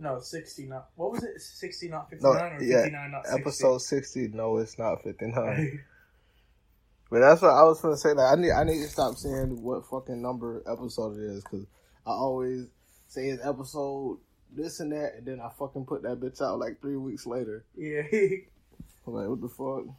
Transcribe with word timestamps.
No, 0.00 0.20
60 0.20 0.66
not. 0.66 0.90
What 0.94 1.12
was 1.12 1.24
it? 1.24 1.40
60 1.40 1.88
not 1.88 2.10
59 2.10 2.32
No, 2.32 2.38
or 2.38 2.62
yeah, 2.62 2.82
59 2.82 3.10
not 3.10 3.26
60? 3.26 3.40
episode 3.40 3.78
sixty. 3.78 4.28
No, 4.28 4.58
it's 4.58 4.78
not 4.78 5.02
fifty 5.02 5.26
nine. 5.26 5.82
but 7.10 7.20
that's 7.20 7.42
what 7.42 7.50
I 7.50 7.64
was 7.64 7.80
gonna 7.80 7.96
say. 7.96 8.12
Like, 8.12 8.32
I 8.32 8.40
need, 8.40 8.52
I 8.52 8.64
need 8.64 8.82
to 8.82 8.88
stop 8.88 9.16
saying 9.16 9.60
what 9.60 9.86
fucking 9.86 10.22
number 10.22 10.62
episode 10.70 11.16
it 11.16 11.24
is 11.24 11.42
because 11.42 11.66
I 12.06 12.10
always 12.10 12.66
say 13.08 13.28
it's 13.28 13.44
episode 13.44 14.18
this 14.52 14.80
and 14.80 14.92
that, 14.92 15.14
and 15.16 15.26
then 15.26 15.40
I 15.40 15.50
fucking 15.58 15.86
put 15.86 16.02
that 16.02 16.20
bitch 16.20 16.40
out 16.40 16.58
like 16.58 16.80
three 16.80 16.96
weeks 16.96 17.26
later. 17.26 17.64
yeah. 17.76 18.02
I'm 19.06 19.14
like, 19.14 19.28
what 19.28 19.40
the 19.40 19.48
fuck? 19.48 19.94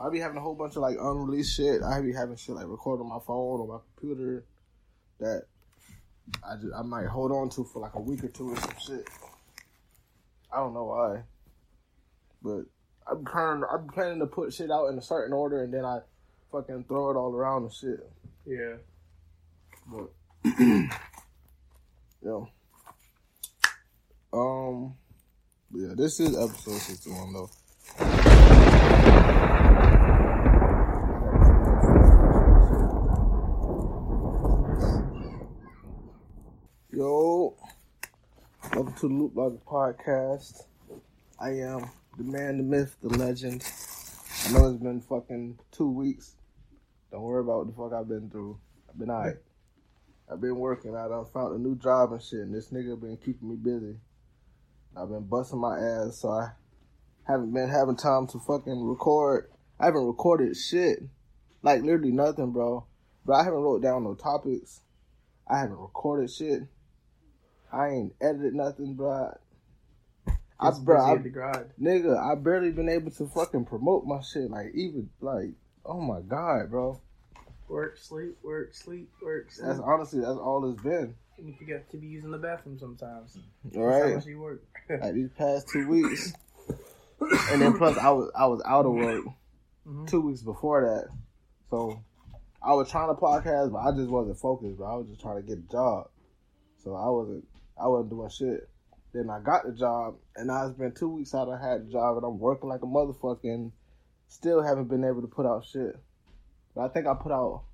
I 0.00 0.08
be 0.10 0.20
having 0.20 0.36
a 0.38 0.40
whole 0.40 0.54
bunch 0.54 0.76
of 0.76 0.82
like 0.82 0.96
unreleased 0.98 1.56
shit. 1.56 1.82
I 1.82 2.00
be 2.00 2.12
having 2.12 2.36
shit 2.36 2.54
like 2.54 2.66
recorded 2.66 3.02
on 3.02 3.08
my 3.08 3.18
phone 3.26 3.60
or 3.60 3.66
my 3.66 3.78
computer 3.94 4.44
that 5.18 5.44
I 6.44 6.56
just 6.56 6.72
I 6.76 6.82
might 6.82 7.06
hold 7.06 7.32
on 7.32 7.50
to 7.50 7.64
for 7.64 7.80
like 7.80 7.94
a 7.94 8.00
week 8.00 8.24
or 8.24 8.28
two 8.28 8.50
or 8.52 8.56
some 8.56 8.74
shit. 8.84 9.08
I 10.52 10.58
don't 10.58 10.74
know 10.74 10.84
why, 10.84 11.22
but 12.42 12.64
I'm 13.10 13.24
trying. 13.24 13.62
I'm 13.70 13.88
planning 13.88 14.20
to 14.20 14.26
put 14.26 14.52
shit 14.52 14.70
out 14.70 14.86
in 14.86 14.98
a 14.98 15.02
certain 15.02 15.32
order 15.32 15.62
and 15.62 15.72
then 15.72 15.84
I 15.84 16.00
fucking 16.50 16.84
throw 16.84 17.10
it 17.10 17.16
all 17.16 17.34
around 17.34 17.64
and 17.64 17.72
shit. 17.72 18.10
yeah. 18.46 18.76
But 19.90 20.10
yo, 22.22 22.48
um, 24.32 24.94
yeah, 25.74 25.94
this 25.96 26.20
is 26.20 26.36
episode 26.36 26.80
sixty 26.80 27.10
one 27.10 27.32
though. 27.32 27.50
Yo, 37.02 37.56
welcome 38.72 38.94
to 38.94 39.08
the 39.08 39.12
Loop 39.12 39.34
Log 39.34 39.64
Podcast. 39.66 40.66
I 41.36 41.48
am 41.48 41.90
the 42.16 42.22
man, 42.22 42.58
the 42.58 42.62
myth, 42.62 42.94
the 43.02 43.08
legend. 43.08 43.68
I 44.46 44.52
know 44.52 44.68
it's 44.68 44.80
been 44.80 45.00
fucking 45.00 45.58
two 45.72 45.90
weeks. 45.90 46.36
Don't 47.10 47.22
worry 47.22 47.40
about 47.40 47.58
what 47.58 47.66
the 47.66 47.72
fuck 47.72 47.92
I've 47.92 48.08
been 48.08 48.30
through. 48.30 48.56
I've 48.88 48.96
been 49.00 49.10
alright. 49.10 49.34
I've 50.30 50.40
been 50.40 50.54
working. 50.54 50.94
I 50.94 51.08
done 51.08 51.24
found 51.34 51.56
a 51.56 51.58
new 51.58 51.74
job 51.74 52.12
and 52.12 52.22
shit, 52.22 52.38
and 52.38 52.54
this 52.54 52.70
nigga 52.70 53.00
been 53.00 53.16
keeping 53.16 53.50
me 53.50 53.56
busy. 53.56 53.96
I've 54.96 55.08
been 55.08 55.26
busting 55.26 55.58
my 55.58 55.80
ass, 55.80 56.18
so 56.18 56.28
I 56.28 56.50
haven't 57.26 57.52
been 57.52 57.68
having 57.68 57.96
time 57.96 58.28
to 58.28 58.38
fucking 58.38 58.80
record. 58.80 59.50
I 59.80 59.86
haven't 59.86 60.06
recorded 60.06 60.56
shit. 60.56 61.02
Like 61.64 61.82
literally 61.82 62.12
nothing, 62.12 62.52
bro. 62.52 62.86
But 63.26 63.32
I 63.32 63.42
haven't 63.42 63.58
wrote 63.58 63.82
down 63.82 64.04
no 64.04 64.14
topics. 64.14 64.82
I 65.50 65.58
haven't 65.58 65.78
recorded 65.78 66.30
shit. 66.30 66.68
I 67.72 67.88
ain't 67.88 68.14
edited 68.20 68.54
nothing, 68.54 68.94
bro. 68.94 69.36
I, 70.60 70.70
bro, 70.80 71.00
I, 71.04 71.12
at 71.14 71.22
the 71.24 71.28
grind. 71.30 71.70
nigga, 71.80 72.16
I 72.16 72.36
barely 72.36 72.70
been 72.70 72.88
able 72.88 73.10
to 73.12 73.26
fucking 73.26 73.64
promote 73.64 74.04
my 74.06 74.20
shit. 74.22 74.50
Like 74.50 74.68
even 74.74 75.10
like, 75.20 75.50
oh 75.84 76.00
my 76.00 76.20
god, 76.20 76.70
bro. 76.70 77.00
Work, 77.68 77.98
sleep, 77.98 78.36
work, 78.42 78.74
sleep, 78.74 79.10
work, 79.22 79.50
sleep. 79.50 79.66
That's 79.66 79.80
honestly 79.80 80.20
that's 80.20 80.38
all 80.38 80.70
it's 80.70 80.80
been. 80.82 81.14
and 81.38 81.48
you 81.48 81.54
forget 81.58 81.90
to 81.90 81.96
be 81.96 82.06
using 82.06 82.30
the 82.30 82.38
bathroom 82.38 82.78
sometimes. 82.78 83.38
All 83.74 83.82
right. 83.84 83.98
That's 84.00 84.08
how 84.10 84.14
much 84.16 84.26
you 84.26 84.40
work. 84.40 84.62
like 84.88 85.14
these 85.14 85.30
past 85.36 85.68
two 85.72 85.88
weeks. 85.88 86.32
and 87.50 87.62
then 87.62 87.76
plus 87.78 87.96
I 87.98 88.10
was 88.10 88.30
I 88.36 88.46
was 88.46 88.62
out 88.66 88.86
of 88.86 88.92
work 88.92 89.24
Mhm. 89.88 90.06
two 90.08 90.20
weeks 90.20 90.42
before 90.42 90.82
that. 90.82 91.08
So 91.70 92.04
I 92.62 92.72
was 92.74 92.88
trying 92.88 93.08
to 93.08 93.20
podcast 93.20 93.72
but 93.72 93.78
I 93.78 93.90
just 93.96 94.10
wasn't 94.10 94.38
focused, 94.38 94.78
but 94.78 94.84
I 94.84 94.94
was 94.94 95.08
just 95.08 95.20
trying 95.20 95.36
to 95.36 95.42
get 95.42 95.58
a 95.58 95.62
job. 95.72 96.08
So 96.84 96.94
I 96.94 97.08
wasn't 97.08 97.44
I 97.80 97.88
wasn't 97.88 98.10
doing 98.10 98.28
shit. 98.30 98.68
Then 99.12 99.28
I 99.30 99.40
got 99.40 99.64
the 99.66 99.72
job 99.72 100.16
and 100.36 100.46
now 100.46 100.66
it's 100.66 100.78
been 100.78 100.92
two 100.92 101.08
weeks 101.08 101.34
out 101.34 101.48
I 101.50 101.60
had 101.60 101.86
the 101.86 101.92
job 101.92 102.16
and 102.16 102.24
I'm 102.24 102.38
working 102.38 102.68
like 102.68 102.82
a 102.82 102.86
motherfucker 102.86 103.44
and 103.44 103.72
still 104.28 104.62
haven't 104.62 104.88
been 104.88 105.04
able 105.04 105.20
to 105.20 105.26
put 105.28 105.44
out 105.46 105.64
shit. 105.66 105.96
But 106.74 106.82
I 106.82 106.88
think 106.88 107.06
I 107.06 107.14
put 107.14 107.32
out 107.32 107.64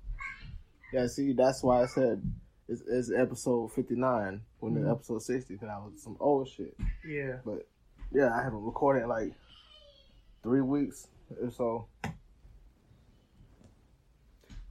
Yeah, 0.91 1.07
see, 1.07 1.33
that's 1.33 1.63
why 1.63 1.83
I 1.83 1.85
said 1.85 2.21
it's, 2.67 2.81
it's 2.87 3.11
episode 3.11 3.71
59 3.73 4.41
when 4.59 4.73
Mhm. 4.75 4.83
the 4.83 4.91
episode 4.91 5.21
60 5.21 5.53
because 5.53 5.69
I 5.69 5.77
was 5.77 6.01
some 6.03 6.17
old 6.19 6.47
shit. 6.49 6.75
Yeah. 7.07 7.37
But 7.45 7.67
yeah, 8.11 8.31
I 8.33 8.43
haven't 8.43 8.63
recorded 8.63 9.03
in 9.03 9.09
like 9.09 9.33
three 10.43 10.61
weeks 10.61 11.07
or 11.41 11.51
so. 11.51 11.87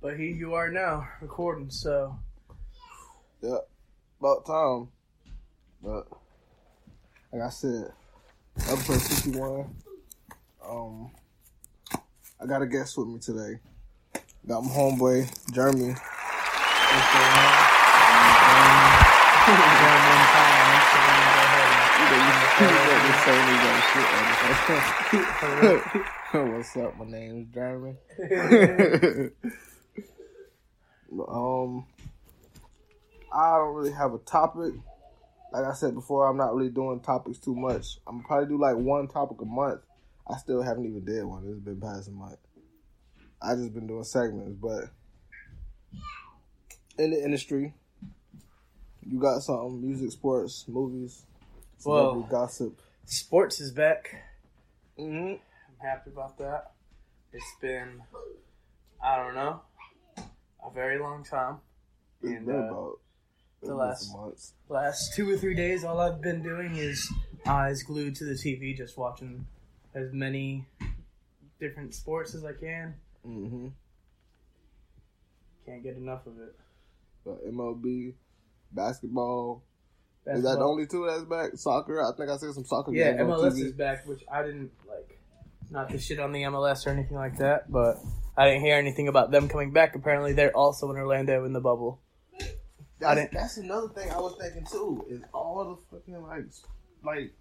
But 0.01 0.17
here 0.17 0.31
you 0.35 0.55
are 0.55 0.71
now, 0.71 1.09
recording, 1.21 1.71
so. 1.71 2.17
Yeah, 3.41 3.59
about 4.21 4.47
time. 4.47 4.89
But 5.83 6.09
like 7.33 7.43
I 7.43 7.51
said, 7.51 7.93
episode 8.57 9.01
sixty 9.01 9.31
one. 9.31 9.75
Um, 10.69 11.11
I 12.41 12.47
got 12.47 12.63
a 12.63 12.67
guest 12.67 12.99
with 12.99 13.07
me 13.09 13.19
today. 13.19 13.61
Got 14.47 14.65
my 14.65 14.71
homeboy 14.71 15.53
Jeremy. 15.53 15.95
What's? 26.33 26.75
What's 26.75 26.77
up? 26.77 26.99
My 26.99 27.05
name 27.07 27.43
is 27.43 27.55
Jeremy. 27.55 27.97
um, 31.29 31.87
I 33.33 33.57
don't 33.57 33.75
really 33.75 33.93
have 33.93 34.13
a 34.15 34.19
topic. 34.19 34.75
Like 35.53 35.65
I 35.65 35.73
said 35.73 35.95
before, 35.95 36.27
I'm 36.27 36.37
not 36.37 36.55
really 36.55 36.71
doing 36.71 37.01
topics 37.01 37.39
too 37.39 37.55
much. 37.55 37.99
I'm 38.07 38.23
probably 38.23 38.49
do 38.49 38.61
like 38.61 38.77
one 38.77 39.09
topic 39.09 39.41
a 39.41 39.45
month. 39.47 39.81
I 40.27 40.37
still 40.37 40.63
haven't 40.63 40.85
even 40.85 41.05
did 41.05 41.25
one. 41.25 41.45
It's 41.49 41.59
been 41.61 41.81
past 41.81 42.09
a 42.09 42.11
month. 42.11 42.39
I 43.41 43.55
just 43.55 43.73
been 43.73 43.87
doing 43.87 44.05
segments, 44.05 44.57
but 44.61 44.91
in 46.99 47.11
the 47.13 47.25
industry, 47.25 47.73
you 49.07 49.19
got 49.19 49.41
something: 49.41 49.81
music, 49.81 50.11
sports, 50.13 50.67
movies, 50.69 51.25
Well- 51.85 52.21
gossip. 52.23 52.81
Sports 53.07 53.59
is 53.61 53.73
back. 53.73 54.15
Mm-hmm. 54.99 55.37
I'm 55.37 55.41
happy 55.81 56.11
about 56.11 56.37
that. 56.39 56.73
It's 57.33 57.57
been, 57.59 58.03
I 59.03 59.17
don't 59.17 59.35
know, 59.35 59.63
a 60.19 60.71
very 60.75 60.99
long 60.99 61.25
time. 61.25 61.59
It's 62.21 62.33
And, 62.33 62.45
been 62.47 62.55
uh, 62.57 62.59
about 62.69 63.01
the 63.63 63.75
last-. 63.75 64.15
Last 64.69 65.15
two 65.15 65.31
or 65.31 65.37
three 65.37 65.55
days, 65.55 65.85
all 65.85 66.01
I've 66.01 66.21
been 66.21 66.43
doing 66.43 66.77
is 66.77 67.11
eyes 67.47 67.83
glued 67.83 68.15
to 68.17 68.25
the 68.25 68.35
TV, 68.35 68.77
just 68.77 68.99
watching 68.99 69.47
as 69.95 70.13
many 70.13 70.67
different 71.61 71.95
sports 71.95 72.35
as 72.35 72.45
I 72.45 72.53
can. 72.53 72.95
Mm-hmm. 73.27 73.69
Can't 75.67 75.83
get 75.83 75.97
enough 75.97 76.27
of 76.27 76.39
it. 76.39 76.55
But 77.25 77.47
MLB, 77.47 78.15
basketball. 78.73 79.63
Is 80.27 80.43
that 80.43 80.59
the 80.59 80.65
only 80.65 80.87
two 80.87 81.07
that's 81.07 81.25
back? 81.25 81.51
Soccer. 81.55 82.03
I 82.03 82.15
think 82.17 82.31
I 82.31 82.37
see 82.37 82.53
some 82.53 82.65
soccer. 82.65 82.93
Yeah, 82.93 83.13
games 83.13 83.23
on 83.23 83.39
MLS 83.39 83.59
is 83.59 83.73
back, 83.73 84.07
which 84.07 84.23
I 84.31 84.43
didn't 84.43 84.71
like. 84.87 85.19
Not 85.71 85.91
to 85.91 85.99
shit 85.99 86.19
on 86.19 86.33
the 86.33 86.43
MLS 86.43 86.87
or 86.87 86.91
anything 86.91 87.17
like 87.17 87.39
that, 87.39 87.71
but 87.71 87.97
I 88.37 88.49
didn't 88.49 88.63
hear 88.63 88.77
anything 88.77 89.09
about 89.09 89.31
them 89.31 89.49
coming 89.49 89.73
back. 89.73 89.95
Apparently, 89.95 90.33
they're 90.33 90.57
also 90.57 90.91
in 90.91 90.97
Orlando 90.97 91.45
in 91.45 91.53
the 91.53 91.61
bubble. 91.61 92.01
I 93.01 93.15
That's, 93.15 93.21
didn't- 93.21 93.33
that's 93.35 93.57
another 93.59 93.89
thing 93.89 94.11
I 94.11 94.19
was 94.19 94.37
thinking 94.41 94.67
too. 94.71 95.05
Is 95.09 95.23
all 95.33 95.77
the 95.91 95.97
fucking 95.97 96.21
like, 96.23 96.45
like 97.05 97.33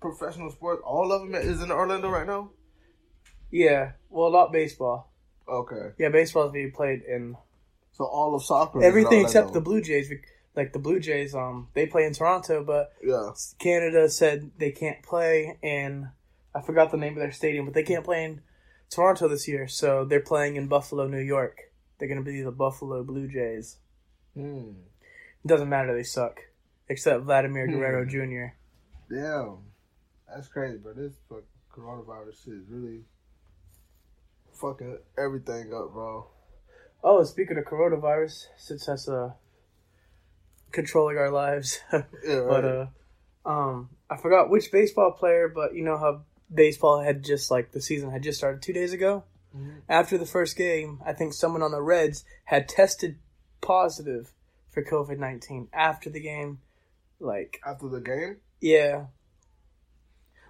professional 0.00 0.50
sports, 0.50 0.82
all 0.84 1.12
of 1.12 1.22
them 1.22 1.34
is 1.34 1.60
in 1.62 1.70
Orlando 1.70 2.08
right 2.08 2.26
now. 2.26 2.50
Yeah, 3.50 3.92
well, 4.08 4.30
not 4.30 4.52
baseball. 4.52 5.12
Okay, 5.48 5.90
Yeah, 5.98 6.10
baseball 6.10 6.46
is 6.46 6.52
being 6.52 6.70
played 6.70 7.02
in 7.02 7.36
so 7.92 8.04
all 8.04 8.34
of 8.34 8.44
soccer, 8.44 8.78
is 8.78 8.84
in 8.84 8.88
everything 8.88 9.22
except 9.22 9.52
the 9.52 9.60
Blue 9.60 9.80
Jays. 9.80 10.10
Like 10.54 10.72
the 10.72 10.78
Blue 10.78 11.00
Jays, 11.00 11.34
um, 11.34 11.68
they 11.74 11.86
play 11.86 12.04
in 12.04 12.12
Toronto, 12.12 12.64
but 12.64 12.92
yeah. 13.02 13.30
Canada 13.58 14.08
said 14.08 14.52
they 14.58 14.70
can't 14.70 15.02
play 15.02 15.58
in. 15.62 16.08
I 16.54 16.62
forgot 16.62 16.90
the 16.90 16.96
name 16.96 17.12
of 17.12 17.18
their 17.18 17.32
stadium, 17.32 17.64
but 17.64 17.74
they 17.74 17.82
can't 17.82 18.04
play 18.04 18.24
in 18.24 18.40
Toronto 18.90 19.28
this 19.28 19.46
year, 19.46 19.68
so 19.68 20.04
they're 20.04 20.20
playing 20.20 20.56
in 20.56 20.66
Buffalo, 20.66 21.06
New 21.06 21.20
York. 21.20 21.58
They're 21.98 22.08
gonna 22.08 22.22
be 22.22 22.42
the 22.42 22.50
Buffalo 22.52 23.02
Blue 23.02 23.28
Jays. 23.28 23.78
It 24.36 25.46
doesn't 25.46 25.68
matter, 25.68 25.94
they 25.94 26.02
suck. 26.02 26.40
except 26.88 27.22
Vladimir 27.24 27.66
Hmm. 27.66 27.72
Guerrero 27.74 28.04
Jr. 28.04 28.54
Damn, 29.14 29.58
that's 30.28 30.48
crazy, 30.48 30.78
bro. 30.78 30.92
This 30.92 31.12
fucking 31.28 31.44
coronavirus 31.72 32.44
shit 32.44 32.54
is 32.54 32.68
really 32.68 33.04
fucking 34.60 34.98
everything 35.16 35.72
up, 35.72 35.92
bro. 35.92 36.26
Oh, 37.02 37.22
speaking 37.24 37.56
of 37.58 37.64
coronavirus, 37.64 38.46
since 38.56 38.86
that's 38.86 39.08
uh 39.08 39.32
controlling 40.72 41.16
our 41.18 41.30
lives, 41.30 41.80
Yeah, 41.92 42.44
but 42.48 42.64
uh, 42.64 42.86
um, 43.46 43.90
I 44.08 44.16
forgot 44.16 44.50
which 44.50 44.70
baseball 44.70 45.12
player, 45.12 45.48
but 45.48 45.74
you 45.74 45.82
know 45.84 45.96
how 45.98 46.22
baseball 46.52 47.00
had 47.00 47.22
just 47.24 47.50
like 47.50 47.72
the 47.72 47.80
season 47.80 48.10
had 48.10 48.22
just 48.22 48.38
started 48.38 48.62
two 48.62 48.72
days 48.72 48.92
ago. 48.92 49.24
Mhm. 49.56 49.82
After 49.88 50.16
the 50.18 50.26
first 50.26 50.56
game, 50.56 51.00
I 51.04 51.12
think 51.12 51.32
someone 51.32 51.62
on 51.62 51.70
the 51.72 51.82
Reds 51.82 52.24
had 52.44 52.68
tested 52.68 53.18
positive 53.60 54.32
for 54.70 54.84
COVID 54.84 55.18
nineteen 55.18 55.68
after 55.72 56.10
the 56.10 56.20
game. 56.20 56.58
Like, 57.18 57.60
after 57.66 57.88
the 57.88 58.00
game, 58.00 58.38
yeah, 58.60 59.06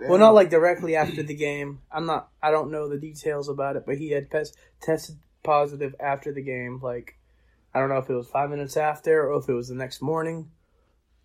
well, 0.08 0.18
not 0.18 0.34
like 0.34 0.50
directly 0.50 0.96
after 0.96 1.22
the 1.22 1.34
game. 1.34 1.80
I'm 1.90 2.06
not. 2.06 2.28
I 2.42 2.50
don't 2.50 2.70
know 2.70 2.88
the 2.88 2.98
details 2.98 3.48
about 3.48 3.76
it, 3.76 3.84
but 3.86 3.98
he 3.98 4.10
had 4.10 4.30
pes- 4.30 4.54
tested 4.80 5.16
positive 5.42 5.94
after 6.00 6.32
the 6.32 6.42
game. 6.42 6.80
Like, 6.82 7.18
I 7.74 7.80
don't 7.80 7.88
know 7.88 7.98
if 7.98 8.08
it 8.08 8.14
was 8.14 8.28
five 8.28 8.50
minutes 8.50 8.76
after 8.76 9.28
or 9.28 9.38
if 9.40 9.48
it 9.48 9.52
was 9.52 9.68
the 9.68 9.74
next 9.74 10.00
morning 10.00 10.50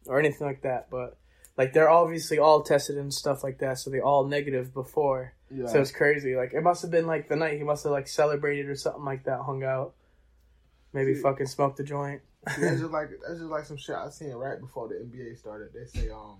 or 0.07 0.19
anything 0.19 0.45
like 0.45 0.63
that. 0.63 0.89
But 0.89 1.17
like, 1.57 1.73
they're 1.73 1.89
obviously 1.89 2.37
all 2.37 2.63
tested 2.63 2.97
and 2.97 3.13
stuff 3.13 3.43
like 3.43 3.59
that, 3.59 3.77
so 3.79 3.89
they 3.89 3.99
all 4.01 4.25
negative 4.25 4.73
before. 4.73 5.33
yeah. 5.49 5.67
So 5.67 5.79
it's 5.79 5.91
crazy. 5.91 6.35
Like, 6.35 6.53
it 6.53 6.61
must 6.61 6.81
have 6.81 6.91
been 6.91 7.07
like 7.07 7.29
the 7.29 7.35
night 7.35 7.57
he 7.57 7.63
must 7.63 7.83
have 7.83 7.93
like 7.93 8.07
celebrated 8.07 8.67
or 8.67 8.75
something 8.75 9.05
like 9.05 9.23
that, 9.25 9.41
hung 9.41 9.63
out, 9.63 9.93
maybe 10.95 11.13
See- 11.13 11.21
fucking 11.21 11.45
smoked 11.47 11.79
a 11.79 11.83
joint. 11.83 12.21
that's 12.45 12.59
just 12.79 12.91
like 12.91 13.09
that's 13.21 13.39
just 13.39 13.51
like 13.51 13.65
some 13.65 13.77
shit 13.77 13.95
I 13.95 14.09
seen 14.09 14.31
right 14.31 14.59
before 14.59 14.87
the 14.87 14.95
NBA 14.95 15.37
started. 15.37 15.69
They 15.73 15.85
say 15.85 16.09
um 16.09 16.37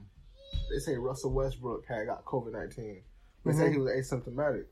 they 0.72 0.80
say 0.80 0.96
Russell 0.96 1.32
Westbrook 1.34 1.86
had 1.88 2.08
got 2.08 2.26
COVID 2.26 2.54
nineteen. 2.54 3.02
They 3.46 3.52
say 3.54 3.66
Mhm. 3.66 3.72
he 3.74 3.78
was 3.78 3.92
asymptomatic, 3.92 4.66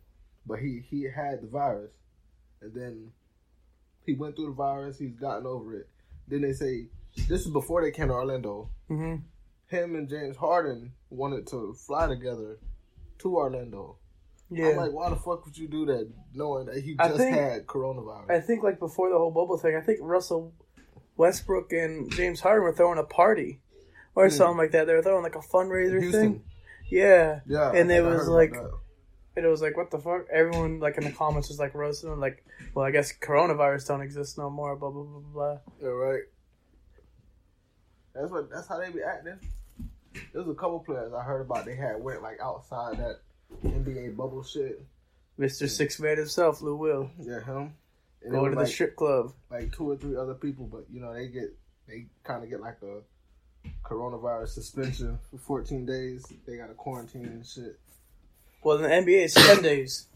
but 0.48 0.58
he 0.60 0.80
he 0.90 1.04
had 1.04 1.42
the 1.44 1.48
virus, 1.48 1.92
and 2.62 2.74
then 2.74 3.12
he 4.06 4.14
went 4.16 4.36
through 4.36 4.48
the 4.48 4.52
virus. 4.54 4.98
He's 4.98 5.16
gotten 5.16 5.46
over 5.46 5.76
it. 5.76 5.88
Then 6.28 6.42
they 6.42 6.54
say 6.54 6.88
this 7.28 7.42
is 7.46 7.48
before 7.52 7.82
they 7.84 7.92
came 7.92 8.08
to 8.08 8.14
Orlando. 8.14 8.70
hmm 8.88 9.16
Him 9.68 9.96
and 9.96 10.10
James 10.10 10.38
Harden 10.38 10.94
wanted 11.10 11.46
to 11.48 11.74
fly 11.74 12.08
together 12.08 12.58
to 13.20 13.36
Orlando. 13.38 13.98
Yeah. 14.50 14.68
I'm 14.70 14.78
like, 14.78 14.92
why 14.92 15.10
the 15.10 15.16
fuck 15.16 15.46
would 15.46 15.58
you 15.58 15.68
do 15.68 15.86
that, 15.88 16.10
knowing 16.34 16.68
that 16.68 16.78
he 16.84 16.96
just 16.96 17.18
think- 17.18 17.36
had 17.36 17.66
coronavirus? 17.66 18.30
I 18.30 18.40
think 18.40 18.64
like 18.64 18.80
before 18.80 19.10
the 19.10 19.18
whole 19.18 19.32
bubble 19.32 19.58
thing, 19.58 19.76
I 19.76 19.82
think 19.82 20.00
Russell 20.02 20.54
Westbrook 21.18 21.72
and 21.74 22.12
James 22.12 22.40
Harden 22.42 22.64
were 22.64 22.74
throwing 22.74 23.00
a 23.00 23.04
party 23.04 23.62
or 24.16 24.26
Hmm. 24.26 24.32
something 24.32 24.58
like 24.58 24.72
that. 24.72 24.86
They 24.88 24.94
were 24.94 25.02
throwing 25.02 25.24
like 25.24 25.36
a 25.36 25.40
fundraiser 25.40 26.00
Houston. 26.02 26.22
thing. 26.34 26.44
Yeah. 26.90 27.40
Yeah, 27.48 27.72
And 27.74 27.92
it 27.92 28.04
was 28.04 28.28
like- 28.28 28.54
And 29.36 29.44
it 29.44 29.50
was 29.50 29.64
like, 29.64 29.76
what 29.76 29.90
the 29.90 29.98
fuck? 29.98 30.28
Everyone 30.32 30.80
like 30.80 30.96
in 31.00 31.04
the 31.06 31.12
comments 31.12 31.48
was 31.50 31.58
like 31.58 31.74
roasting 31.74 32.12
him, 32.12 32.20
like, 32.20 32.46
well, 32.76 32.86
I 32.86 32.92
guess 32.92 33.12
coronavirus 33.18 33.88
don't 33.88 34.02
exist 34.02 34.38
no 34.38 34.52
more. 34.52 34.76
Blah 34.76 34.92
blah 34.92 35.04
blah 35.04 35.20
blah. 35.34 35.58
Yeah, 35.82 35.88
right. 35.88 36.22
That's 38.14 38.30
what. 38.32 38.52
That's 38.52 38.68
how 38.68 38.78
they 38.78 38.92
be 38.92 39.02
acting. 39.02 39.40
There's 40.34 40.48
a 40.48 40.54
couple 40.54 40.80
players 40.82 41.14
I 41.14 41.24
heard 41.24 41.42
about. 41.42 41.66
They 41.66 41.76
had 41.76 42.00
went 42.04 42.22
like 42.22 42.40
outside 42.40 42.98
that 43.00 43.22
NBA 43.64 44.16
bubble 44.16 44.44
shit. 44.44 44.82
Mister 45.38 45.68
Six 45.68 46.00
Man 46.00 46.18
himself, 46.18 46.62
Lou 46.62 46.76
Will, 46.76 47.10
Yeah, 47.20 47.44
him. 47.44 47.74
And 48.22 48.32
go 48.32 48.46
it 48.46 48.50
to 48.52 48.56
was 48.56 48.56
the 48.56 48.62
like, 48.64 48.68
strip 48.74 48.96
club. 48.96 49.34
like 49.50 49.76
two 49.76 49.90
or 49.92 49.98
three 49.98 50.16
other 50.16 50.34
people, 50.36 50.66
but 50.72 50.86
you 50.92 51.02
know 51.02 51.14
they 51.14 51.28
get 51.28 51.54
they 51.88 52.06
kind 52.24 52.44
of 52.44 52.50
get 52.50 52.62
like 52.62 52.78
a 52.84 53.02
coronavirus 53.86 54.50
suspension 54.50 55.20
for 55.30 55.38
14 55.38 55.86
days. 55.86 56.26
They 56.46 56.58
got 56.58 56.68
to 56.68 56.74
quarantine 56.74 57.26
and 57.26 57.46
shit. 57.46 57.80
Well, 58.64 58.78
in 58.78 58.84
the 58.84 58.88
NBA, 59.12 59.26
it's 59.26 59.34
ten 59.34 59.62
days. 59.62 60.08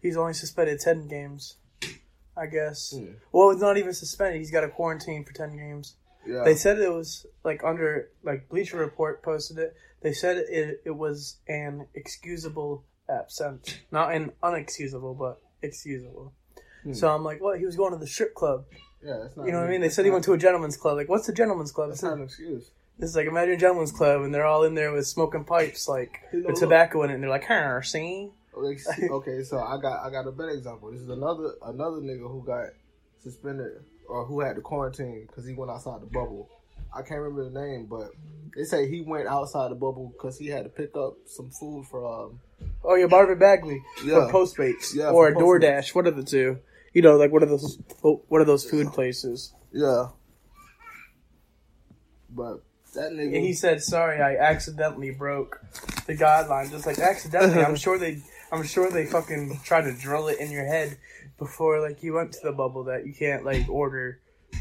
He's 0.00 0.16
only 0.16 0.32
suspended 0.32 0.80
ten 0.80 1.06
games, 1.08 1.56
I 2.36 2.46
guess. 2.46 2.94
Hmm. 2.96 3.12
Well, 3.32 3.50
it's 3.50 3.60
not 3.60 3.76
even 3.76 3.92
suspended. 3.92 4.38
He's 4.40 4.50
got 4.50 4.64
a 4.64 4.68
quarantine 4.68 5.24
for 5.24 5.32
ten 5.34 5.54
games. 5.56 5.96
Yeah, 6.26 6.44
They 6.44 6.54
said 6.54 6.78
it 6.78 6.92
was 6.92 7.26
like 7.44 7.62
under 7.64 8.08
like 8.22 8.48
Bleacher 8.48 8.78
Report 8.78 9.22
posted 9.22 9.58
it. 9.58 9.74
They 10.02 10.12
said 10.12 10.36
it 10.38 10.82
it 10.84 10.90
was 10.96 11.36
an 11.48 11.86
excusable 11.94 12.84
absence, 13.08 13.76
not 13.90 14.14
an 14.14 14.32
unexcusable, 14.42 15.18
but 15.18 15.40
excusable. 15.62 16.32
Hmm. 16.82 16.92
So 16.94 17.08
I'm 17.08 17.22
like, 17.24 17.40
what? 17.42 17.58
He 17.58 17.66
was 17.66 17.76
going 17.76 17.92
to 17.92 17.98
the 17.98 18.06
strip 18.06 18.34
club. 18.34 18.64
yeah. 19.04 19.24
It's 19.26 19.36
not. 19.36 19.46
You 19.46 19.52
know 19.52 19.58
what 19.60 19.68
I 19.68 19.70
mean? 19.70 19.80
They 19.82 19.88
said 19.90 20.04
he 20.06 20.10
went 20.10 20.24
to 20.24 20.32
a 20.32 20.38
gentleman's 20.38 20.76
club. 20.76 20.96
Like, 20.96 21.08
what's 21.08 21.28
a 21.28 21.32
gentleman's 21.34 21.72
club? 21.72 21.90
That's 21.90 21.98
It's, 22.00 22.04
not 22.04 22.16
an 22.18 22.24
excuse. 22.24 22.70
it's 22.98 23.14
like 23.14 23.26
imagine 23.26 23.54
a 23.54 23.58
gentleman's 23.58 23.92
club, 23.92 24.22
and 24.22 24.34
they're 24.34 24.46
all 24.46 24.64
in 24.64 24.74
there 24.74 24.92
with 24.92 25.06
smoking 25.06 25.44
pipes, 25.44 25.86
like 25.88 26.20
You 26.32 26.40
know, 26.40 26.46
with 26.46 26.54
look. 26.54 26.60
tobacco 26.70 27.02
in 27.02 27.10
it, 27.10 27.14
and 27.14 27.22
they're 27.22 27.30
like, 27.30 27.44
"Huh, 27.44 27.82
see." 27.82 28.30
Okay, 28.56 28.78
see- 28.78 29.08
okay, 29.10 29.42
so 29.42 29.58
I 29.58 29.78
got 29.80 30.04
I 30.04 30.10
got 30.10 30.26
a 30.26 30.32
better 30.32 30.50
example. 30.50 30.90
This 30.90 31.00
is 31.02 31.08
another 31.10 31.54
another 31.62 31.98
nigga 31.98 32.28
who 32.30 32.42
got 32.46 32.68
suspended 33.22 33.72
or 34.08 34.24
who 34.24 34.40
had 34.40 34.56
to 34.56 34.62
quarantine 34.62 35.26
because 35.26 35.46
he 35.46 35.52
went 35.54 35.70
outside 35.70 36.00
the 36.00 36.06
bubble. 36.06 36.48
I 36.94 37.02
can't 37.02 37.20
remember 37.20 37.44
the 37.48 37.60
name, 37.60 37.86
but 37.86 38.10
they 38.56 38.64
say 38.64 38.88
he 38.88 39.00
went 39.02 39.28
outside 39.28 39.70
the 39.70 39.74
bubble 39.76 40.12
because 40.16 40.38
he 40.38 40.48
had 40.48 40.64
to 40.64 40.68
pick 40.70 40.96
up 40.96 41.14
some 41.26 41.50
food 41.50 41.86
for 41.90 42.04
um 42.06 42.40
Oh, 42.84 42.94
yeah, 42.94 43.06
Marvin 43.06 43.38
Bagley 43.38 43.82
Yeah. 44.04 44.26
for 44.26 44.32
Postmates 44.32 44.94
Yeah, 44.94 45.10
or 45.10 45.28
a 45.28 45.32
for 45.34 45.40
Postmates. 45.40 45.60
DoorDash. 45.62 45.94
What 45.94 46.06
are 46.06 46.10
the 46.10 46.22
two? 46.24 46.58
You 46.92 47.02
know, 47.02 47.16
like 47.16 47.30
one 47.30 47.42
of 47.42 47.48
those? 47.48 47.78
What 48.02 48.40
are 48.40 48.44
those 48.44 48.68
food 48.68 48.88
places? 48.92 49.52
yeah. 49.72 50.08
But 52.28 52.62
that 52.94 53.12
nigga, 53.12 53.36
And 53.36 53.44
he 53.44 53.52
said, 53.54 53.82
"Sorry, 53.82 54.20
I 54.20 54.36
accidentally 54.36 55.10
broke 55.10 55.60
the 56.06 56.16
guideline." 56.16 56.70
Just 56.70 56.86
like 56.86 56.98
accidentally, 56.98 57.62
I'm 57.64 57.76
sure 57.84 57.98
they, 57.98 58.22
I'm 58.52 58.62
sure 58.64 58.90
they 58.90 59.06
fucking 59.06 59.60
tried 59.64 59.82
to 59.82 59.92
drill 59.92 60.28
it 60.28 60.38
in 60.38 60.50
your 60.50 60.64
head 60.64 60.96
before 61.38 61.80
like 61.80 62.02
you 62.02 62.14
went 62.14 62.32
to 62.32 62.40
the 62.42 62.52
bubble 62.52 62.84
that 62.84 63.06
you 63.06 63.14
can't 63.14 63.44
like 63.44 63.68
order 63.68 64.20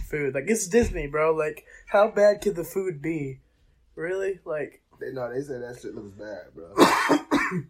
food. 0.10 0.34
Like 0.34 0.46
it's 0.48 0.68
Disney, 0.68 1.08
bro. 1.08 1.34
Like 1.34 1.66
how 1.88 2.10
bad 2.10 2.42
could 2.42 2.56
the 2.56 2.64
food 2.64 3.02
be? 3.02 3.40
Really? 3.96 4.40
Like, 4.46 4.82
they 5.00 5.12
know 5.12 5.34
they 5.34 5.42
said 5.42 5.62
that 5.62 5.80
shit 5.82 5.94
looks 5.94 6.12
bad, 6.12 6.54
bro. 6.56 6.74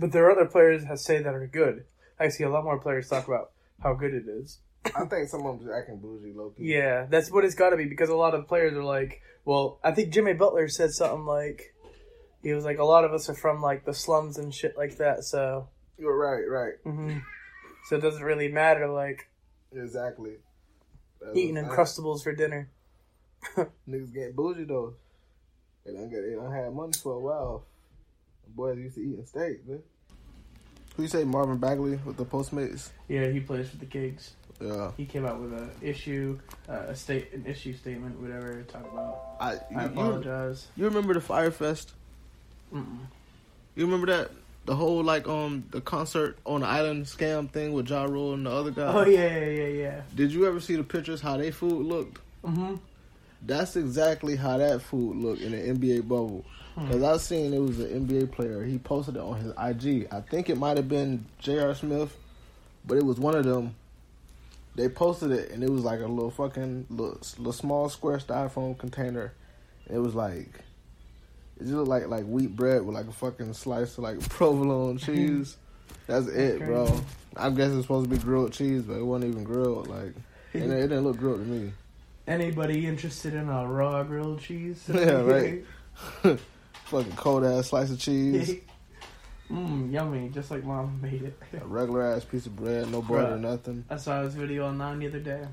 but 0.00 0.12
there 0.12 0.24
are 0.26 0.32
other 0.32 0.46
players 0.46 0.84
that 0.84 0.98
say 0.98 1.22
that 1.22 1.34
are 1.34 1.46
good. 1.46 1.84
I 2.18 2.28
see 2.28 2.44
a 2.44 2.50
lot 2.50 2.64
more 2.64 2.78
players 2.78 3.08
talk 3.08 3.28
about 3.28 3.50
how 3.82 3.94
good 3.94 4.14
it 4.14 4.24
is. 4.26 4.60
I 4.96 5.04
think 5.04 5.28
some 5.28 5.44
of 5.44 5.58
them 5.58 5.66
just 5.66 5.76
acting 5.76 5.98
bougie, 5.98 6.32
low 6.32 6.50
key. 6.50 6.72
Yeah, 6.72 7.06
that's 7.10 7.30
what 7.30 7.44
it's 7.44 7.54
got 7.54 7.70
to 7.70 7.76
be 7.76 7.84
because 7.84 8.08
a 8.08 8.16
lot 8.16 8.34
of 8.34 8.48
players 8.48 8.74
are 8.74 8.84
like, 8.84 9.20
well, 9.44 9.78
I 9.84 9.92
think 9.92 10.12
Jimmy 10.12 10.32
Butler 10.32 10.68
said 10.68 10.92
something 10.92 11.26
like, 11.26 11.74
he 12.42 12.52
was 12.52 12.64
like, 12.64 12.78
a 12.78 12.84
lot 12.84 13.04
of 13.04 13.12
us 13.12 13.28
are 13.28 13.34
from 13.34 13.60
like 13.60 13.84
the 13.84 13.92
slums 13.92 14.38
and 14.38 14.54
shit 14.54 14.76
like 14.76 14.96
that, 14.98 15.24
so, 15.24 15.68
You're 15.98 16.16
right, 16.16 16.48
right, 16.48 16.74
hmm 16.84 17.18
so 17.88 17.96
it 17.96 18.00
doesn't 18.00 18.22
really 18.22 18.48
matter 18.48 18.86
like 18.86 19.28
exactly. 19.72 20.36
That's 21.20 21.36
eating 21.36 21.54
what 21.56 21.64
I'm 21.64 21.70
Uncrustables 21.70 22.22
for 22.22 22.34
dinner. 22.34 22.68
Niggas 23.88 24.12
getting 24.12 24.32
bougie 24.34 24.64
though. 24.64 24.94
They 25.84 25.92
don't 25.92 26.10
get 26.10 26.22
they 26.22 26.34
don't 26.34 26.52
have 26.52 26.72
money 26.72 26.92
for 27.02 27.12
a 27.14 27.18
while. 27.20 27.64
Boys 28.48 28.78
used 28.78 28.94
to 28.96 29.00
eating 29.02 29.26
steak, 29.26 29.66
man. 29.66 29.80
Who 30.96 31.02
you 31.02 31.08
say 31.08 31.22
Marvin 31.24 31.58
Bagley 31.58 31.98
with 32.04 32.16
the 32.16 32.24
Postmates? 32.24 32.88
Yeah, 33.08 33.28
he 33.28 33.40
plays 33.40 33.68
for 33.70 33.76
the 33.76 33.86
Kings. 33.86 34.32
Yeah, 34.60 34.90
He 34.96 35.06
came 35.06 35.24
out 35.24 35.38
with 35.40 35.52
a 35.52 35.68
issue, 35.80 36.36
uh, 36.68 36.86
a 36.88 36.96
state, 36.96 37.32
an 37.32 37.46
issue 37.46 37.72
statement, 37.76 38.18
whatever. 38.20 38.54
to 38.54 38.62
Talk 38.64 38.92
about. 38.92 39.36
I 39.38 39.50
I 39.50 39.52
you, 39.52 39.60
you, 39.70 39.86
apologize. 39.86 40.66
you 40.76 40.84
remember 40.86 41.14
the 41.14 41.20
Fyre 41.20 41.52
Fest? 41.52 41.92
Mm-mm. 42.74 42.98
You 43.76 43.84
remember 43.84 44.08
that 44.08 44.30
the 44.68 44.76
whole 44.76 45.02
like 45.02 45.26
um 45.26 45.64
the 45.70 45.80
concert 45.80 46.38
on 46.44 46.60
the 46.60 46.66
island 46.66 47.06
scam 47.06 47.50
thing 47.50 47.72
with 47.72 47.88
Ja 47.88 48.04
Rule 48.04 48.34
and 48.34 48.44
the 48.44 48.50
other 48.50 48.70
guy? 48.70 48.92
Oh 48.92 49.06
yeah, 49.06 49.38
yeah, 49.38 49.46
yeah, 49.46 49.66
yeah. 49.66 50.00
Did 50.14 50.30
you 50.30 50.46
ever 50.46 50.60
see 50.60 50.76
the 50.76 50.84
pictures 50.84 51.22
how 51.22 51.38
they 51.38 51.50
food 51.50 51.86
looked? 51.86 52.18
Mm-hmm. 52.44 52.74
That's 53.46 53.76
exactly 53.76 54.36
how 54.36 54.58
that 54.58 54.82
food 54.82 55.16
looked 55.16 55.40
in 55.40 55.52
the 55.52 55.56
NBA 55.56 56.06
bubble. 56.06 56.44
Cause 56.76 57.02
I 57.02 57.16
seen 57.16 57.54
it 57.54 57.58
was 57.58 57.80
an 57.80 58.06
NBA 58.06 58.30
player. 58.30 58.62
He 58.62 58.78
posted 58.78 59.16
it 59.16 59.20
on 59.20 59.40
his 59.40 59.50
IG. 59.50 60.06
I 60.12 60.20
think 60.20 60.48
it 60.48 60.58
might 60.58 60.76
have 60.76 60.88
been 60.88 61.24
J.R. 61.40 61.74
Smith, 61.74 62.16
but 62.86 62.98
it 62.98 63.04
was 63.04 63.18
one 63.18 63.34
of 63.34 63.44
them. 63.44 63.74
They 64.76 64.88
posted 64.88 65.32
it 65.32 65.50
and 65.50 65.64
it 65.64 65.70
was 65.70 65.82
like 65.82 66.00
a 66.00 66.06
little 66.06 66.30
fucking 66.30 66.86
little, 66.90 67.18
little 67.38 67.52
small 67.52 67.88
square 67.88 68.18
styrofoam 68.18 68.78
container. 68.78 69.32
It 69.90 69.98
was 69.98 70.14
like 70.14 70.60
it 71.60 71.64
just 71.64 71.74
looked 71.74 71.88
like 71.88 72.08
like 72.08 72.24
wheat 72.24 72.54
bread 72.54 72.82
with 72.82 72.94
like 72.94 73.06
a 73.06 73.12
fucking 73.12 73.52
slice 73.52 73.98
of 73.98 74.04
like 74.04 74.20
provolone 74.28 74.98
mm-hmm. 74.98 75.14
cheese. 75.14 75.56
That's 76.06 76.26
it, 76.26 76.60
bro. 76.60 77.00
I 77.36 77.50
guess 77.50 77.70
it's 77.70 77.82
supposed 77.82 78.08
to 78.08 78.16
be 78.16 78.22
grilled 78.22 78.52
cheese, 78.52 78.82
but 78.82 78.94
it 78.94 79.02
wasn't 79.02 79.32
even 79.32 79.44
grilled. 79.44 79.88
Like, 79.88 80.14
and 80.54 80.62
it, 80.72 80.78
it 80.78 80.88
didn't 80.88 81.04
look 81.04 81.18
grilled 81.18 81.40
to 81.40 81.46
me. 81.46 81.72
Anybody 82.26 82.86
interested 82.86 83.34
in 83.34 83.48
a 83.48 83.66
raw 83.66 84.02
grilled 84.02 84.40
cheese? 84.40 84.82
Yeah, 84.92 85.22
right. 85.22 85.64
Fucking 86.84 87.16
cold 87.16 87.44
ass 87.44 87.68
slice 87.68 87.90
of 87.90 87.98
cheese, 87.98 88.60
Mmm, 89.50 89.90
yummy, 89.90 90.28
just 90.28 90.50
like 90.50 90.62
mom 90.62 91.00
made 91.00 91.22
it. 91.22 91.38
a 91.60 91.66
regular 91.66 92.02
ass 92.02 92.24
piece 92.24 92.44
of 92.46 92.54
bread, 92.54 92.90
no 92.90 93.00
butter, 93.00 93.36
Bruh. 93.36 93.40
nothing. 93.40 93.84
I 93.88 93.96
saw 93.96 94.22
this 94.22 94.34
video 94.34 94.68
online 94.68 94.98
the 94.98 95.08
other 95.08 95.20
day. 95.20 95.46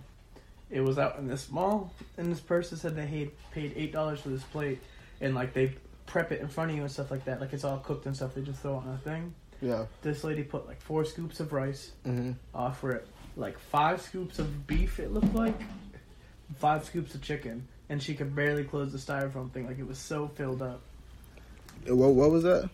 it 0.69 0.81
was 0.81 0.97
out 0.99 1.17
in 1.17 1.27
this 1.27 1.49
mall, 1.49 1.93
and 2.17 2.29
this 2.29 2.41
person 2.41 2.77
said 2.77 2.95
they 2.95 3.05
paid 3.05 3.31
paid 3.51 3.73
eight 3.75 3.93
dollars 3.93 4.19
for 4.19 4.29
this 4.29 4.43
plate, 4.43 4.81
and 5.21 5.33
like 5.33 5.53
they 5.53 5.75
prep 6.05 6.31
it 6.31 6.41
in 6.41 6.47
front 6.47 6.71
of 6.71 6.75
you 6.77 6.83
and 6.83 6.91
stuff 6.91 7.11
like 7.11 7.25
that. 7.25 7.41
Like 7.41 7.53
it's 7.53 7.63
all 7.63 7.77
cooked 7.77 8.05
and 8.05 8.15
stuff. 8.15 8.35
They 8.35 8.41
just 8.41 8.59
throw 8.61 8.75
it 8.75 8.87
on 8.87 8.93
a 8.93 8.97
thing. 8.97 9.33
Yeah. 9.61 9.85
This 10.01 10.23
lady 10.23 10.43
put 10.43 10.67
like 10.67 10.81
four 10.81 11.05
scoops 11.05 11.39
of 11.39 11.53
rice, 11.53 11.91
Mm-hmm. 12.05 12.31
offer 12.53 12.91
it 12.91 13.07
like 13.37 13.57
five 13.59 14.01
scoops 14.01 14.39
of 14.39 14.67
beef. 14.67 14.99
It 14.99 15.11
looked 15.11 15.33
like 15.33 15.55
five 16.57 16.85
scoops 16.85 17.15
of 17.15 17.21
chicken, 17.21 17.67
and 17.89 18.01
she 18.01 18.13
could 18.15 18.35
barely 18.35 18.63
close 18.63 18.91
the 18.91 18.97
styrofoam 18.97 19.51
thing. 19.51 19.67
Like 19.67 19.79
it 19.79 19.87
was 19.87 19.97
so 19.97 20.27
filled 20.35 20.61
up. 20.61 20.81
What 21.87 22.13
what 22.13 22.31
was 22.31 22.43
that? 22.43 22.69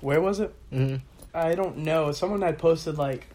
Where 0.00 0.20
was 0.20 0.40
it? 0.40 0.54
Mm-hmm. 0.72 0.96
I 1.34 1.54
don't 1.54 1.78
know. 1.78 2.12
Someone 2.12 2.42
had 2.42 2.58
posted 2.58 2.98
like 2.98 3.26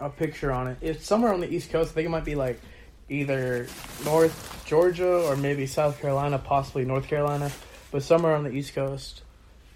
a 0.00 0.08
picture 0.08 0.52
on 0.52 0.68
it. 0.68 0.78
It's 0.80 1.04
somewhere 1.04 1.32
on 1.32 1.40
the 1.40 1.52
East 1.52 1.70
Coast. 1.70 1.90
I 1.90 1.94
think 1.94 2.06
it 2.06 2.10
might 2.10 2.24
be 2.24 2.34
like 2.34 2.60
either 3.08 3.66
North 4.04 4.62
Georgia 4.66 5.22
or 5.26 5.36
maybe 5.36 5.66
South 5.66 6.00
Carolina, 6.00 6.38
possibly 6.38 6.84
North 6.84 7.08
Carolina, 7.08 7.50
but 7.92 8.02
somewhere 8.02 8.34
on 8.34 8.42
the 8.42 8.50
East 8.50 8.74
Coast, 8.74 9.22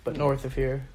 but 0.03 0.17
north 0.17 0.45
of 0.45 0.55
here. 0.55 0.89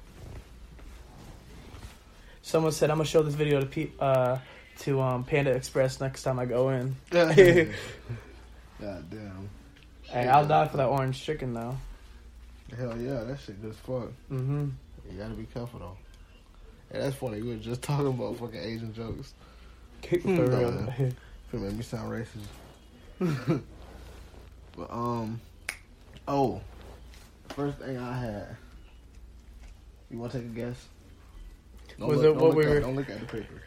Someone 2.42 2.72
said 2.72 2.90
I'm 2.90 2.98
gonna 2.98 3.08
show 3.08 3.22
this 3.22 3.34
video 3.34 3.60
to 3.60 3.66
pe- 3.66 3.90
uh, 3.98 4.38
to 4.80 5.00
um, 5.00 5.24
Panda 5.24 5.52
Express 5.52 6.00
next 6.00 6.24
time 6.24 6.38
I 6.38 6.44
go 6.44 6.70
in. 6.70 6.96
God 7.10 7.34
damn. 9.10 9.48
Hey, 10.02 10.28
I'll 10.28 10.46
die 10.46 10.66
for 10.66 10.76
that 10.76 10.88
orange 10.88 11.22
chicken 11.22 11.54
though. 11.54 11.76
Hell 12.76 12.98
yeah, 12.98 13.22
that 13.24 13.38
shit 13.40 13.62
good 13.62 13.70
as 13.70 13.76
fuck. 13.76 14.08
Mm-hmm. 14.30 14.68
You 15.10 15.18
gotta 15.18 15.34
be 15.34 15.44
careful 15.44 15.78
though. 15.78 15.96
Hey, 16.92 16.98
that's 16.98 17.16
funny. 17.16 17.40
We 17.40 17.50
were 17.50 17.56
just 17.56 17.82
talking 17.82 18.08
about 18.08 18.38
fucking 18.38 18.60
Asian 18.60 18.92
jokes. 18.92 19.34
For 20.08 20.18
real. 20.18 20.92
It 20.98 21.14
made 21.52 21.74
me 21.74 21.82
sound 21.82 22.10
racist. 22.10 23.62
but 24.76 24.90
um, 24.90 25.40
oh, 26.26 26.60
first 27.54 27.78
thing 27.78 27.96
I 27.98 28.18
had. 28.18 28.56
You 30.10 30.18
want 30.18 30.32
to 30.32 30.38
take 30.38 30.46
a 30.48 30.50
guess? 30.50 30.86
Don't 31.98 32.08
Was 32.08 32.18
look, 32.20 32.26
it 32.26 32.34
what 32.36 32.44
look 32.50 32.56
we 32.56 32.64
at, 32.64 32.68
were- 32.70 32.80
Don't 32.80 32.96
look 32.96 33.10
at 33.10 33.20
the 33.20 33.26
paper. 33.26 33.62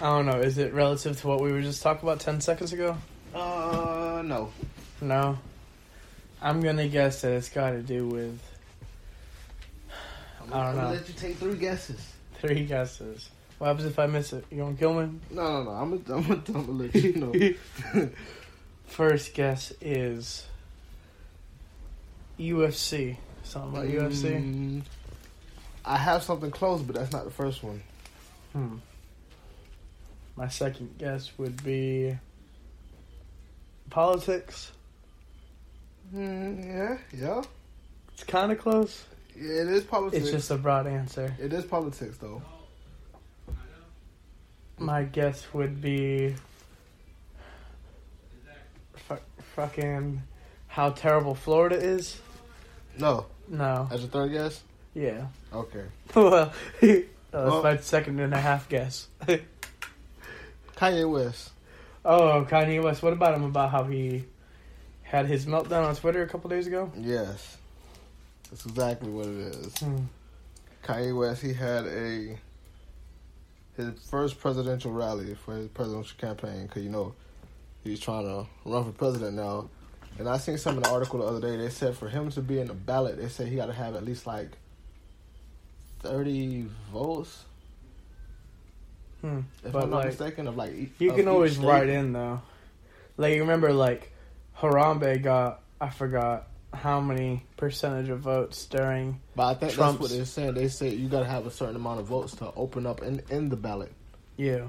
I 0.00 0.04
don't 0.04 0.26
know. 0.26 0.38
Is 0.40 0.58
it 0.58 0.72
relative 0.72 1.20
to 1.20 1.26
what 1.28 1.40
we 1.40 1.50
were 1.52 1.60
just 1.62 1.82
talking 1.82 2.08
about 2.08 2.20
ten 2.20 2.40
seconds 2.40 2.72
ago? 2.72 2.96
Uh, 3.34 4.22
no. 4.24 4.52
No. 5.00 5.38
I'm 6.40 6.60
gonna 6.60 6.86
guess 6.88 7.22
that 7.22 7.32
it's 7.32 7.48
got 7.48 7.70
to 7.70 7.82
do 7.82 8.06
with 8.06 8.40
I'm 10.40 10.52
I 10.52 10.56
don't 10.56 10.66
I'm 10.68 10.74
gonna 10.76 10.88
know. 10.88 10.94
let 10.94 11.08
you 11.08 11.14
take 11.14 11.36
three 11.36 11.56
guesses. 11.56 12.12
three 12.40 12.64
guesses. 12.64 13.28
What 13.58 13.66
happens 13.68 13.86
if 13.86 13.98
I 13.98 14.06
miss 14.06 14.32
it? 14.32 14.44
You 14.52 14.58
gonna 14.58 14.76
kill 14.76 14.94
me? 14.94 15.18
No, 15.30 15.42
no, 15.42 15.64
no. 15.64 15.70
I'm 15.70 15.98
gonna, 16.02 16.16
I'm 16.18 16.22
gonna, 16.28 16.42
I'm 16.46 16.66
gonna 16.66 16.72
let 16.78 16.94
you 16.94 17.14
know. 17.94 18.08
First 18.86 19.34
guess 19.34 19.72
is 19.80 20.46
UFC. 22.38 23.16
Something 23.42 23.70
about 23.70 23.88
UFC. 23.88 24.42
Mm, 24.42 24.82
I 25.84 25.96
have 25.96 26.22
something 26.22 26.50
close, 26.50 26.82
but 26.82 26.96
that's 26.96 27.12
not 27.12 27.24
the 27.24 27.30
first 27.30 27.62
one. 27.62 27.82
Hmm. 28.52 28.76
My 30.36 30.48
second 30.48 30.96
guess 30.98 31.30
would 31.38 31.62
be 31.64 32.16
politics. 33.90 34.70
Mm, 36.14 36.64
yeah, 36.64 36.98
yeah. 37.12 37.42
It's 38.14 38.24
kind 38.24 38.52
of 38.52 38.58
close. 38.58 39.04
Yeah, 39.36 39.62
it 39.62 39.68
is 39.68 39.84
politics. 39.84 40.22
It's 40.24 40.32
just 40.32 40.50
a 40.50 40.56
broad 40.56 40.86
answer. 40.86 41.34
It 41.40 41.52
is 41.52 41.64
politics, 41.64 42.18
though. 42.18 42.42
My 44.78 45.02
guess 45.02 45.44
would 45.52 45.80
be 45.80 46.34
fu- 48.94 49.16
fucking 49.56 50.22
how 50.68 50.90
terrible 50.90 51.34
Florida 51.34 51.76
is. 51.76 52.20
No, 52.98 53.26
No. 53.48 53.88
as 53.90 54.04
a 54.04 54.08
third 54.08 54.32
guess. 54.32 54.62
Yeah. 54.94 55.26
Okay. 55.52 55.84
well, 56.14 56.52
that's 56.80 57.04
Well- 57.32 57.62
my 57.62 57.76
second 57.78 58.20
and 58.20 58.34
a 58.34 58.40
half 58.40 58.68
guess. 58.68 59.08
Kanye 60.76 61.10
West. 61.10 61.50
oh, 62.04 62.46
Kanye 62.48 62.82
West. 62.82 63.02
What 63.02 63.12
about 63.12 63.34
him? 63.34 63.44
About 63.44 63.70
how 63.70 63.84
he 63.84 64.24
had 65.02 65.26
his 65.26 65.46
meltdown 65.46 65.84
on 65.88 65.96
Twitter 65.96 66.22
a 66.22 66.28
couple 66.28 66.50
days 66.50 66.66
ago? 66.66 66.92
Yes, 66.96 67.56
that's 68.50 68.64
exactly 68.66 69.10
what 69.10 69.26
it 69.26 69.36
is. 69.56 69.78
Hmm. 69.78 69.96
Kanye 70.84 71.16
West. 71.18 71.42
He 71.42 71.52
had 71.52 71.84
a 71.86 72.38
his 73.76 73.92
first 74.10 74.38
presidential 74.40 74.92
rally 74.92 75.34
for 75.34 75.54
his 75.56 75.68
presidential 75.68 76.16
campaign 76.18 76.66
because 76.66 76.82
you 76.82 76.90
know 76.90 77.14
he's 77.84 78.00
trying 78.00 78.24
to 78.24 78.46
run 78.64 78.84
for 78.84 78.92
president 78.92 79.36
now. 79.36 79.68
And 80.18 80.28
I 80.28 80.36
seen 80.38 80.58
some 80.58 80.76
in 80.76 80.82
the 80.82 80.90
article 80.90 81.20
the 81.20 81.26
other 81.26 81.40
day. 81.40 81.56
They 81.56 81.68
said 81.70 81.96
for 81.96 82.08
him 82.08 82.30
to 82.32 82.40
be 82.42 82.58
in 82.58 82.66
the 82.66 82.74
ballot, 82.74 83.18
they 83.18 83.28
said 83.28 83.46
he 83.48 83.56
got 83.56 83.66
to 83.66 83.72
have 83.72 83.94
at 83.94 84.04
least 84.04 84.26
like 84.26 84.48
thirty 86.00 86.66
votes. 86.92 87.44
Hmm. 89.20 89.40
If 89.64 89.72
But, 89.72 89.84
I'm 89.84 89.90
not 89.90 89.96
like, 89.98 90.06
mistaken, 90.08 90.46
of 90.48 90.56
like 90.56 90.72
e- 90.72 90.90
You 90.98 91.10
of 91.10 91.16
can 91.16 91.28
always 91.28 91.54
state. 91.56 91.66
write 91.66 91.88
in 91.88 92.12
though. 92.12 92.40
Like 93.16 93.34
you 93.34 93.40
remember, 93.40 93.72
like 93.72 94.12
Harambe 94.58 95.22
got 95.22 95.60
I 95.80 95.88
forgot 95.90 96.48
how 96.74 97.00
many 97.00 97.44
percentage 97.56 98.08
of 98.10 98.20
votes 98.20 98.66
during. 98.66 99.20
But 99.34 99.46
I 99.46 99.54
think 99.54 99.72
Trump's- 99.72 99.98
that's 100.00 100.10
what 100.10 100.16
they're 100.16 100.24
saying. 100.24 100.54
They 100.54 100.68
say 100.68 100.90
you 100.90 101.08
got 101.08 101.20
to 101.20 101.26
have 101.26 101.46
a 101.46 101.50
certain 101.50 101.76
amount 101.76 102.00
of 102.00 102.06
votes 102.06 102.34
to 102.36 102.52
open 102.54 102.86
up 102.86 103.02
in 103.02 103.22
in 103.30 103.48
the 103.48 103.56
ballot. 103.56 103.92
Yeah. 104.36 104.68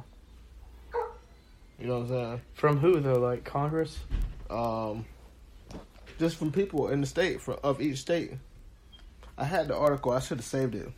You 1.79 1.87
know 1.87 1.99
what 1.99 2.03
I'm 2.03 2.07
saying? 2.09 2.41
From 2.55 2.77
who 2.77 2.99
though? 2.99 3.19
Like 3.19 3.43
Congress? 3.45 3.97
um, 4.49 5.05
just 6.19 6.35
from 6.35 6.51
people 6.51 6.89
in 6.89 7.01
the 7.01 7.07
state 7.07 7.41
for, 7.41 7.53
of 7.55 7.81
each 7.81 7.97
state. 7.99 8.33
I 9.37 9.45
had 9.45 9.69
the 9.69 9.75
article. 9.75 10.11
I 10.11 10.19
should 10.19 10.37
have 10.37 10.45
saved 10.45 10.75
it. 10.75 10.89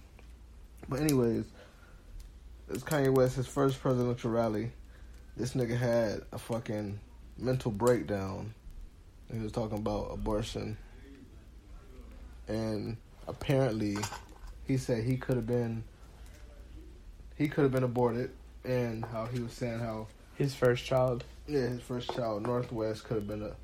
But 0.89 0.99
anyways, 1.01 1.45
it's 2.69 2.83
Kanye 2.83 3.13
West 3.13 3.35
his 3.35 3.47
first 3.47 3.79
presidential 3.79 4.31
rally. 4.31 4.71
This 5.37 5.53
nigga 5.53 5.77
had 5.77 6.23
a 6.31 6.39
fucking 6.39 6.99
mental 7.37 7.71
breakdown. 7.71 8.53
He 9.31 9.39
was 9.39 9.51
talking 9.51 9.77
about 9.77 10.09
abortion, 10.11 10.75
and 12.49 12.97
apparently, 13.29 13.95
he 14.67 14.75
said 14.75 15.03
he 15.05 15.15
could 15.15 15.37
have 15.37 15.47
been. 15.47 15.83
He 17.37 17.47
could 17.47 17.61
have 17.63 17.71
been 17.71 17.83
aborted, 17.83 18.31
and 18.65 19.05
how 19.05 19.27
he 19.27 19.39
was 19.39 19.53
saying 19.53 19.79
how 19.79 20.07
His 20.35 20.53
first 20.53 20.83
child. 20.83 21.23
yeah, 21.47 21.61
his 21.61 21.81
first 21.81 22.11
child, 22.13 22.43
North 22.43 22.71
West, 22.73 23.05
could 23.05 23.15
have 23.15 23.27
been 23.27 23.43
a 23.43 23.55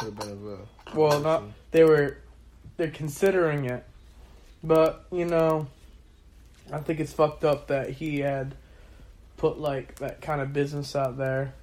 could 0.00 0.14
have 0.28 0.40
been. 0.40 0.58
Well, 0.94 1.20
not 1.20 1.44
they 1.70 1.84
were. 1.84 2.18
They're 2.76 2.90
considering 2.90 3.66
it, 3.66 3.84
but 4.64 5.04
you 5.12 5.26
know, 5.26 5.68
I 6.72 6.78
think 6.78 7.00
it's 7.00 7.12
fucked 7.12 7.44
up 7.44 7.68
that 7.68 7.90
he 7.90 8.20
had 8.20 8.54
put 9.36 9.58
like 9.58 9.96
that 9.96 10.22
kind 10.22 10.40
of 10.40 10.52
business 10.52 10.96
out 10.96 11.18
there. 11.18 11.54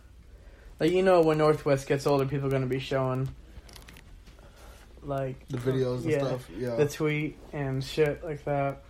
Like 0.79 0.91
you 0.91 1.01
know, 1.01 1.21
when 1.21 1.39
North 1.39 1.65
West 1.65 1.87
gets 1.87 2.05
older, 2.05 2.25
people 2.25 2.47
are 2.47 2.51
gonna 2.51 2.67
be 2.67 2.79
showing 2.79 3.29
like 5.01 5.47
the 5.49 5.57
videos 5.57 6.03
and 6.03 6.11
yeah, 6.11 6.17
stuff. 6.19 6.49
Yeah, 6.55 6.75
the 6.75 6.87
tweet 6.87 7.37
and 7.53 7.83
shit 7.83 8.23
like 8.23 8.43
that. 8.45 8.83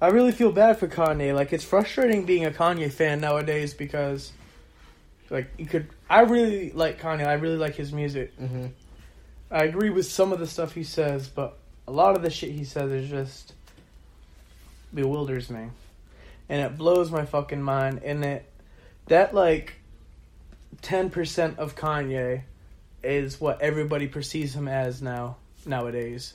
I 0.00 0.08
really 0.08 0.32
feel 0.32 0.50
bad 0.50 0.78
for 0.78 0.88
Kanye. 0.88 1.34
Like 1.34 1.52
it's 1.52 1.64
frustrating 1.64 2.26
being 2.26 2.44
a 2.44 2.50
Kanye 2.50 2.90
fan 2.92 3.20
nowadays 3.20 3.72
because, 3.72 4.32
like, 5.30 5.48
you 5.56 5.64
could. 5.64 5.88
I 6.10 6.22
really 6.22 6.72
like 6.72 7.00
Kanye. 7.00 7.26
I 7.26 7.34
really 7.34 7.56
like 7.56 7.76
his 7.76 7.92
music. 7.92 8.34
hmm 8.34 8.66
I 9.52 9.64
agree 9.64 9.90
with 9.90 10.06
some 10.06 10.32
of 10.32 10.38
the 10.38 10.46
stuff 10.46 10.72
he 10.72 10.82
says, 10.82 11.28
but 11.28 11.58
a 11.86 11.92
lot 11.92 12.16
of 12.16 12.22
the 12.22 12.30
shit 12.30 12.52
he 12.52 12.64
says 12.64 12.90
is 12.90 13.10
just 13.10 13.52
bewilders 14.94 15.50
me, 15.50 15.68
and 16.48 16.62
it 16.62 16.78
blows 16.78 17.10
my 17.10 17.26
fucking 17.26 17.62
mind. 17.62 18.00
And 18.02 18.24
it 18.24 18.50
that 19.08 19.34
like 19.34 19.74
ten 20.80 21.10
percent 21.10 21.58
of 21.58 21.76
Kanye 21.76 22.44
is 23.02 23.40
what 23.40 23.60
everybody 23.60 24.08
perceives 24.08 24.54
him 24.54 24.68
as 24.68 25.02
now 25.02 25.36
nowadays. 25.66 26.32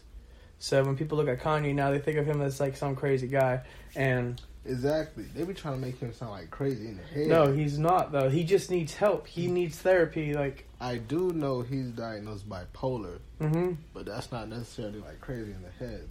So 0.59 0.83
when 0.83 0.95
people 0.95 1.17
look 1.17 1.27
at 1.27 1.39
Kanye 1.39 1.73
now, 1.73 1.89
they 1.89 1.99
think 1.99 2.17
of 2.17 2.27
him 2.27 2.41
as 2.41 2.59
like 2.59 2.77
some 2.77 2.95
crazy 2.95 3.27
guy, 3.27 3.61
and 3.95 4.39
exactly. 4.67 5.23
They 5.35 5.43
be 5.43 5.53
trying 5.53 5.75
to 5.75 5.79
make 5.85 5.99
him 5.99 6.13
sound 6.13 6.31
like 6.31 6.51
crazy 6.51 6.87
in 6.87 6.97
the 6.97 7.03
head. 7.03 7.27
no, 7.27 7.51
he's 7.51 7.77
not 7.79 8.11
though. 8.11 8.29
He 8.29 8.43
just 8.43 8.69
needs 8.69 8.93
help. 8.93 9.27
He 9.27 9.47
needs 9.47 9.77
therapy. 9.79 10.33
Like, 10.33 10.65
I 10.79 10.97
do 10.97 11.31
know 11.33 11.61
he's 11.61 11.87
diagnosed 11.89 12.47
bipolar, 12.49 13.19
hmm 13.39 13.73
but 13.93 14.05
that's 14.05 14.31
not 14.31 14.49
necessarily 14.49 14.99
like 14.99 15.19
crazy 15.21 15.51
in 15.51 15.61
the 15.63 15.85
head. 15.85 16.07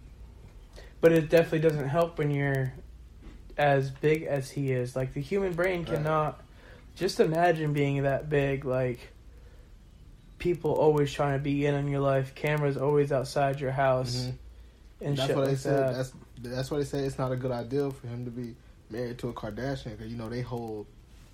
but 1.01 1.13
it 1.13 1.29
definitely 1.31 1.61
doesn't 1.61 1.89
help 1.89 2.19
when 2.19 2.31
you're 2.31 2.73
as 3.57 3.91
big 3.91 4.25
as 4.25 4.51
he 4.51 4.73
is. 4.73 4.97
Like 4.97 5.13
the 5.15 5.21
human 5.21 5.53
brain 5.53 5.81
Right. 5.81 5.89
cannot. 5.95 6.43
Just 6.95 7.21
imagine 7.21 7.73
being 7.73 8.03
that 8.05 8.29
big. 8.29 8.65
Like 8.65 9.13
people 10.39 10.73
always 10.73 11.13
trying 11.13 11.39
to 11.39 11.43
be 11.43 11.65
in 11.67 11.75
on 11.75 11.89
your 11.89 12.01
life. 12.01 12.35
Cameras 12.35 12.77
always 12.77 13.13
outside 13.13 13.61
your 13.61 13.71
house 13.73 14.27
Mhm. 14.27 14.35
And 15.01 15.17
that's 15.17 15.33
what 15.33 15.45
they 15.45 15.51
like 15.53 15.59
said. 15.59 15.79
that. 15.79 15.97
That's 15.97 16.13
that's 16.43 16.71
why 16.71 16.79
they 16.79 16.85
say 16.85 17.01
it's 17.01 17.19
not 17.19 17.33
a 17.33 17.37
good 17.37 17.51
idea 17.51 17.91
for 17.91 18.07
him 18.07 18.25
to 18.25 18.31
be 18.31 18.55
married 18.91 19.19
to 19.19 19.29
a 19.29 19.33
Kardashian 19.33 19.97
because 19.97 20.11
you 20.11 20.17
know 20.17 20.29
they 20.29 20.43
whole 20.43 20.87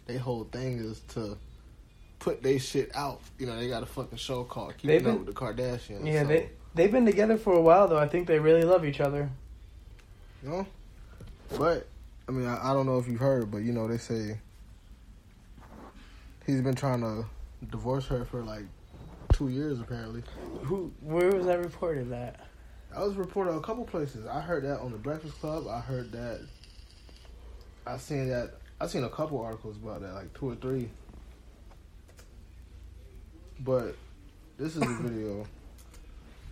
they 0.07 0.17
whole 0.17 0.45
thing 0.45 0.79
is 0.79 1.01
to 1.15 1.37
put 2.19 2.43
their 2.43 2.59
shit 2.59 2.95
out. 2.95 3.21
You 3.39 3.47
know, 3.47 3.57
they 3.57 3.69
got 3.69 3.83
a 3.83 3.87
fucking 3.87 4.19
show 4.19 4.45
called 4.45 4.77
Keeping 4.79 5.03
been- 5.03 5.13
Up 5.13 5.19
with 5.19 5.27
the 5.27 5.33
Kardashians. 5.33 6.07
Yeah, 6.07 6.23
so, 6.23 6.29
they 6.29 6.51
they've 6.75 6.93
been 6.93 7.07
together 7.07 7.37
for 7.37 7.55
a 7.55 7.61
while 7.61 7.89
though. 7.89 7.99
I 7.99 8.09
think 8.09 8.27
they 8.27 8.39
really 8.39 8.65
love 8.65 8.85
each 8.85 9.01
other. 9.01 9.29
you 10.43 10.49
know. 10.51 10.67
But 11.59 11.87
I 12.29 12.33
mean, 12.33 12.47
I, 12.47 12.71
I 12.71 12.73
don't 12.73 12.87
know 12.87 12.99
if 12.99 13.07
you've 13.09 13.21
heard, 13.21 13.51
but 13.51 13.59
you 13.59 13.73
know, 13.73 13.87
they 13.89 13.99
say 13.99 14.39
he's 16.47 16.61
been 16.61 16.75
trying 16.75 17.01
to 17.01 17.25
divorce 17.71 18.07
her 18.07 18.25
for 18.25 18.43
like 18.43 18.65
two 19.33 19.49
years 19.49 19.81
apparently. 19.81 20.23
Who? 20.63 20.93
Where 21.01 21.31
was 21.31 21.47
that 21.47 21.59
reported 21.59 22.13
at? 22.13 22.41
I 22.95 23.01
was 23.01 23.15
reported 23.15 23.53
a 23.55 23.61
couple 23.61 23.85
places. 23.85 24.27
I 24.27 24.41
heard 24.41 24.65
that 24.65 24.81
on 24.81 24.93
the 24.93 24.99
Breakfast 24.99 25.41
Club. 25.41 25.67
I 25.69 25.81
heard 25.81 26.13
that. 26.13 26.41
I 27.87 27.97
seen 27.97 28.29
that. 28.29 28.55
I 28.81 28.87
seen 28.87 29.05
a 29.05 29.09
couple 29.09 29.41
articles 29.41 29.77
about 29.77 30.03
that, 30.03 30.15
like 30.15 30.33
two 30.35 30.51
or 30.51 30.55
three. 30.57 30.91
But 33.61 33.97
this 34.59 34.77
is 34.77 34.83
a 34.83 34.87
video. 35.01 35.47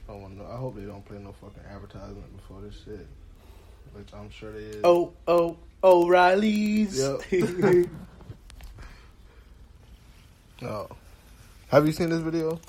I 0.09 0.13
don't 0.13 0.23
want 0.23 0.39
to 0.39 0.43
know. 0.43 0.51
I 0.51 0.57
hope 0.57 0.77
they 0.77 0.83
don't 0.83 1.05
play 1.05 1.19
no 1.19 1.33
fucking 1.33 1.63
advertisement 1.71 2.37
before 2.37 2.63
this 2.63 2.75
shit, 2.85 3.07
which 3.93 4.09
I'm 4.13 4.31
sure 4.31 4.53
they 4.53 4.65
is. 4.65 4.81
Oh, 4.83 5.13
oh, 5.29 5.57
O'Reilly's. 5.85 6.99
Yep. 6.99 7.87
Oh. 10.63 10.89
Have 11.69 11.87
you 11.87 11.93
seen 11.93 12.11
this 12.11 12.21
video? 12.21 12.61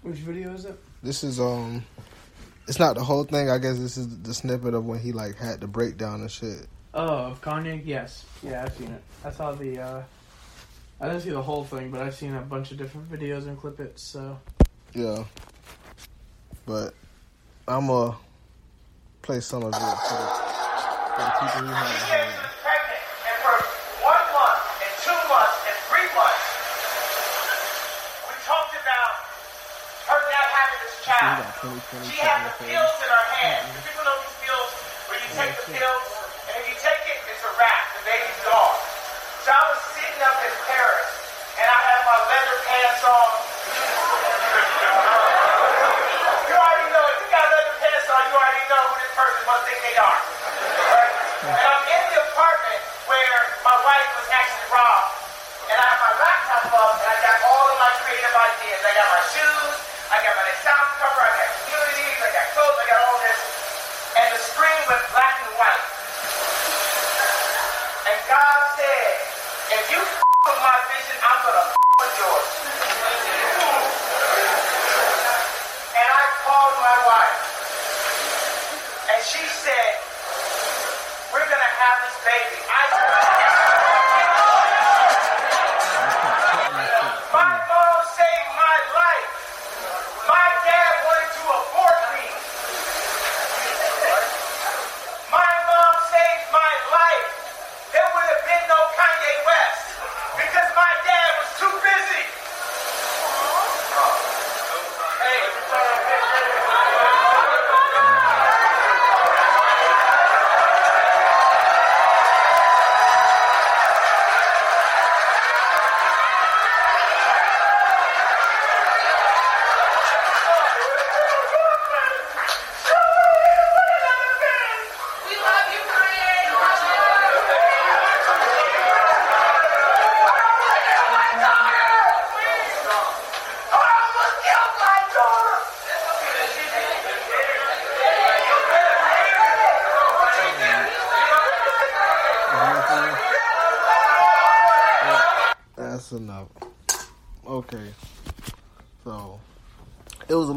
Which 0.00 0.16
video 0.16 0.54
is 0.54 0.64
it? 0.64 0.78
This 1.02 1.22
is 1.22 1.38
um. 1.38 1.84
It's 2.68 2.78
not 2.78 2.94
the 2.96 3.02
whole 3.02 3.24
thing. 3.24 3.48
I 3.50 3.58
guess 3.58 3.78
this 3.78 3.96
is 3.96 4.20
the 4.20 4.34
snippet 4.34 4.74
of 4.74 4.84
when 4.84 4.98
he 5.00 5.12
like 5.12 5.36
had 5.36 5.60
the 5.60 5.66
breakdown 5.66 6.20
and 6.20 6.30
shit. 6.30 6.66
Oh, 6.92 7.08
of 7.08 7.40
Kanye? 7.40 7.80
Yes. 7.84 8.24
Yeah, 8.42 8.64
I've 8.64 8.76
seen 8.76 8.90
it. 8.90 9.02
I 9.24 9.30
saw 9.30 9.52
the. 9.52 9.80
uh 9.80 10.02
I 11.00 11.06
didn't 11.08 11.22
see 11.22 11.30
the 11.30 11.42
whole 11.42 11.64
thing, 11.64 11.90
but 11.90 12.02
I've 12.02 12.14
seen 12.14 12.34
a 12.34 12.40
bunch 12.40 12.72
of 12.72 12.76
different 12.76 13.10
videos 13.10 13.46
and 13.46 13.56
clip 13.58 13.98
So 13.98 14.38
Yeah. 14.92 15.24
But 16.66 16.92
I'm 17.66 17.86
gonna 17.86 18.16
play 19.22 19.40
some 19.40 19.62
of 19.62 19.68
it 19.68 19.74
for 19.74 19.80
the, 19.80 19.94
for 21.14 21.22
the 21.22 21.30
people 21.40 21.60
who 21.60 21.74
haven't 21.74 22.08
heard. 22.08 22.37
2020. 31.58 32.06
She 32.06 32.22
has 32.22 32.38
the 32.46 32.54
pills 32.70 32.96
in 33.02 33.10
her 33.10 33.26
hand. 33.34 33.66
Mm-hmm. 33.66 33.82
People 33.90 34.06
know 34.06 34.14
these 34.22 34.38
pills 34.46 34.70
where 35.10 35.18
you 35.18 35.26
take 35.34 35.54
the 35.58 35.66
pills, 35.74 36.06
and 36.46 36.54
if 36.62 36.70
you 36.70 36.76
take 36.78 37.02
it, 37.10 37.18
it's 37.26 37.42
a 37.42 37.50
wrap. 37.58 37.82
The 37.98 38.02
baby's 38.06 38.40
gone. 38.46 38.78
So 39.42 39.50
I 39.50 39.62
was 39.74 39.80
sitting 39.90 40.22
up 40.22 40.38
in 40.38 40.54
Paris, 40.70 41.10
and 41.58 41.66
I 41.66 41.80
had 41.82 42.00
my 42.06 42.18
leather 42.30 42.58
pants 42.62 43.02
on. 43.02 43.30
you 46.46 46.54
already 46.54 46.88
know, 46.94 47.04
if 47.10 47.26
you 47.26 47.28
got 47.34 47.42
leather 47.50 47.74
pants 47.82 48.06
on, 48.06 48.22
you 48.30 48.34
already 48.38 48.66
know 48.70 48.82
who 48.94 48.96
this 49.02 49.14
person 49.18 49.42
must 49.42 49.62
think 49.66 49.82
they 49.82 49.96
are. 49.98 50.20
Right? 50.94 51.14
And 51.42 51.64
I'm 51.74 51.84
in 51.90 52.02
the 52.14 52.18
apartment 52.22 52.80
where 53.10 53.38
my 53.66 53.76
wife 53.82 54.08
was 54.14 54.30
actually 54.30 54.68
robbed. 54.70 55.10
And 55.74 55.74
I 55.74 55.86
have 55.90 56.00
my 56.06 56.14
laptop 56.22 56.70
up, 56.70 57.02
and 57.02 57.08
I 57.10 57.18
got 57.18 57.36
all 57.50 57.66
of 57.66 57.76
my 57.82 57.90
creative 58.06 58.30
ideas. 58.30 58.78
I 58.78 58.92
got 58.94 59.08
my 59.10 59.24
shoes. 59.34 59.87
I 60.08 60.24
got 60.24 60.36
my 60.40 60.52
sound 60.64 60.88
cover, 61.04 61.20
I 61.20 61.32
got 61.36 61.50
communities, 61.68 62.16
I 62.24 62.30
got 62.32 62.46
clothes, 62.56 62.78
I 62.80 62.84
got 62.88 63.00
all 63.12 63.18
this. 63.28 63.40
And 64.16 64.26
the 64.32 64.40
screen 64.40 64.80
went 64.88 65.04
black 65.12 65.36
and 65.44 65.52
white. 65.60 65.84
And 68.08 68.18
God 68.24 68.58
said, 68.80 69.12
if 69.76 69.84
you 69.92 70.00
f- 70.00 70.24
with 70.48 70.60
my 70.64 70.78
vision, 70.96 71.16
I'm 71.20 71.38
gonna 71.44 71.64
f- 71.68 71.76
with 72.00 72.14
yours. 72.24 72.48
And 75.92 76.08
I 76.08 76.24
called 76.48 76.76
my 76.80 76.98
wife. 77.04 77.60
And 79.12 79.20
she 79.28 79.44
said, 79.44 79.92
we're 81.36 81.44
gonna 81.48 81.72
have 81.84 81.96
this 82.08 82.16
baby. 82.24 82.58
I 82.64 83.37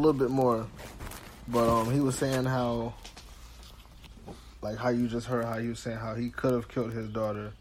little 0.02 0.18
bit 0.18 0.30
more, 0.30 0.66
but 1.48 1.68
um, 1.68 1.92
he 1.92 2.00
was 2.00 2.16
saying 2.16 2.44
how, 2.44 2.94
like 4.60 4.76
how 4.76 4.88
you 4.88 5.06
just 5.06 5.26
heard 5.26 5.44
how 5.44 5.58
he 5.58 5.68
was 5.68 5.78
saying 5.78 5.96
how 5.96 6.14
he 6.14 6.30
could 6.30 6.52
have 6.52 6.68
killed 6.68 6.92
his 6.92 7.08
daughter 7.08 7.52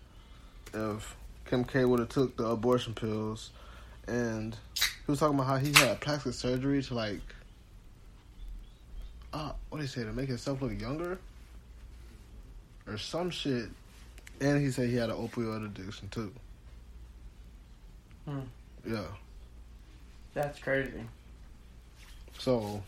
if 0.74 1.16
Kim 1.46 1.64
K 1.64 1.86
would 1.86 2.00
have 2.00 2.10
took 2.10 2.36
the 2.38 2.46
abortion 2.46 2.94
pills, 2.94 3.52
and 4.08 4.58
he 4.76 5.12
was 5.12 5.20
talking 5.20 5.36
about 5.36 5.48
how 5.48 5.58
he 5.58 5.72
had 5.74 6.00
plastic 6.02 6.34
surgery 6.34 6.82
to 6.82 6.94
like, 6.96 7.22
uh, 9.34 9.52
what 9.70 9.78
did 9.78 9.84
he 9.84 9.88
say 9.88 10.04
to 10.04 10.12
make 10.12 10.28
himself 10.28 10.62
look 10.62 10.80
younger, 10.80 11.20
or 12.88 12.98
some 12.98 13.30
shit, 13.30 13.70
and 14.40 14.60
he 14.60 14.72
said 14.72 14.90
he 14.90 14.96
had 14.96 15.10
an 15.10 15.16
opioid 15.16 15.66
addiction 15.66 16.10
too. 16.10 16.32
Hmm. 18.26 18.40
Yeah. 18.88 19.04
that's 20.34 20.58
crazy. 20.60 21.04
So, 22.42 22.82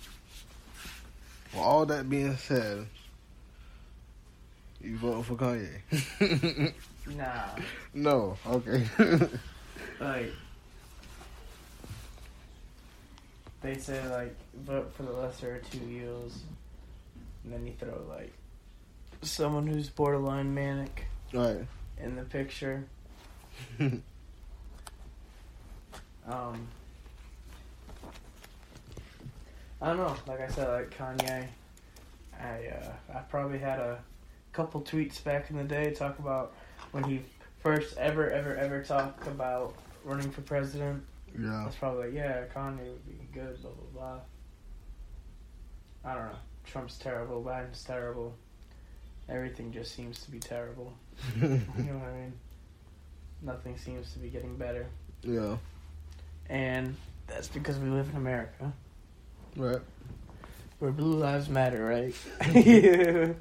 with 1.54 1.62
all 1.62 1.86
that 1.86 2.10
being 2.10 2.36
said, 2.38 2.88
you 4.82 4.98
vote 4.98 5.22
for 5.26 5.36
Kanye? 5.36 6.74
Nah, 7.06 7.50
no. 7.94 8.38
Okay. 8.48 8.88
like 10.00 10.32
they 13.62 13.76
say, 13.78 14.08
like 14.08 14.34
vote 14.56 14.94
for 14.96 15.04
the 15.04 15.12
lesser 15.12 15.58
of 15.58 15.70
two 15.70 15.86
evils, 15.86 16.40
and 17.44 17.52
then 17.52 17.68
you 17.68 17.74
throw 17.78 18.06
like 18.08 18.32
someone 19.22 19.68
who's 19.68 19.90
borderline 19.90 20.54
manic 20.54 21.08
right. 21.34 21.66
in 22.02 22.16
the 22.16 22.24
picture. 22.24 22.86
Um, 26.26 26.70
I 29.84 29.88
don't 29.88 29.98
know. 29.98 30.16
Like 30.28 30.40
I 30.40 30.48
said, 30.48 30.70
like 30.70 30.98
Kanye, 30.98 31.46
I 32.40 32.68
uh, 32.68 32.92
I 33.14 33.20
probably 33.20 33.60
had 33.60 33.80
a 33.80 34.00
couple 34.54 34.82
tweets 34.82 35.22
back 35.24 35.50
in 35.50 35.58
the 35.58 35.64
day 35.66 35.92
talk 35.92 36.20
about 36.20 36.54
when 36.92 37.04
he 37.04 37.22
first 37.60 37.98
ever 37.98 38.30
ever 38.32 38.56
ever 38.56 38.82
talked 38.82 39.28
about 39.28 39.76
running 40.06 40.32
for 40.32 40.42
president. 40.42 41.04
Yeah. 41.38 41.64
That's 41.66 41.76
probably 41.76 42.06
like, 42.06 42.14
yeah, 42.16 42.44
Kanye 42.56 42.78
would 42.92 43.06
be 43.06 43.28
good. 43.34 43.62
Blah 43.62 43.72
blah 43.72 44.20
blah. 46.04 46.12
I 46.12 46.16
don't 46.16 46.26
know. 46.28 46.38
Trump's 46.66 46.98
terrible. 46.98 47.44
Biden's 47.44 47.84
terrible. 47.84 48.34
Everything 49.28 49.72
just 49.74 49.94
seems 49.96 50.20
to 50.24 50.32
be 50.32 50.40
terrible. 50.40 50.94
You 51.42 51.50
know 51.50 51.98
what 51.98 52.10
I 52.10 52.14
mean? 52.22 52.34
Nothing 53.42 53.78
seems 53.78 54.14
to 54.14 54.20
be 54.20 54.30
getting 54.30 54.56
better. 54.56 54.86
yeah. 55.24 55.58
And 56.50 56.96
that's 57.28 57.48
because 57.48 57.78
we 57.80 57.90
live 57.90 58.10
in 58.10 58.16
America, 58.18 58.72
Right. 59.56 59.80
where 60.80 60.92
blue 60.92 61.16
lives 61.16 61.48
matter, 61.50 61.86
right? 61.86 62.16
yeah. 62.66 63.34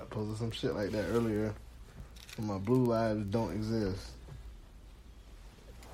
I 0.00 0.04
posted 0.10 0.38
some 0.38 0.50
shit 0.50 0.74
like 0.74 0.90
that 0.90 1.06
earlier. 1.10 1.54
My 2.38 2.58
blue 2.58 2.84
lives 2.84 3.24
don't 3.26 3.52
exist. 3.52 4.12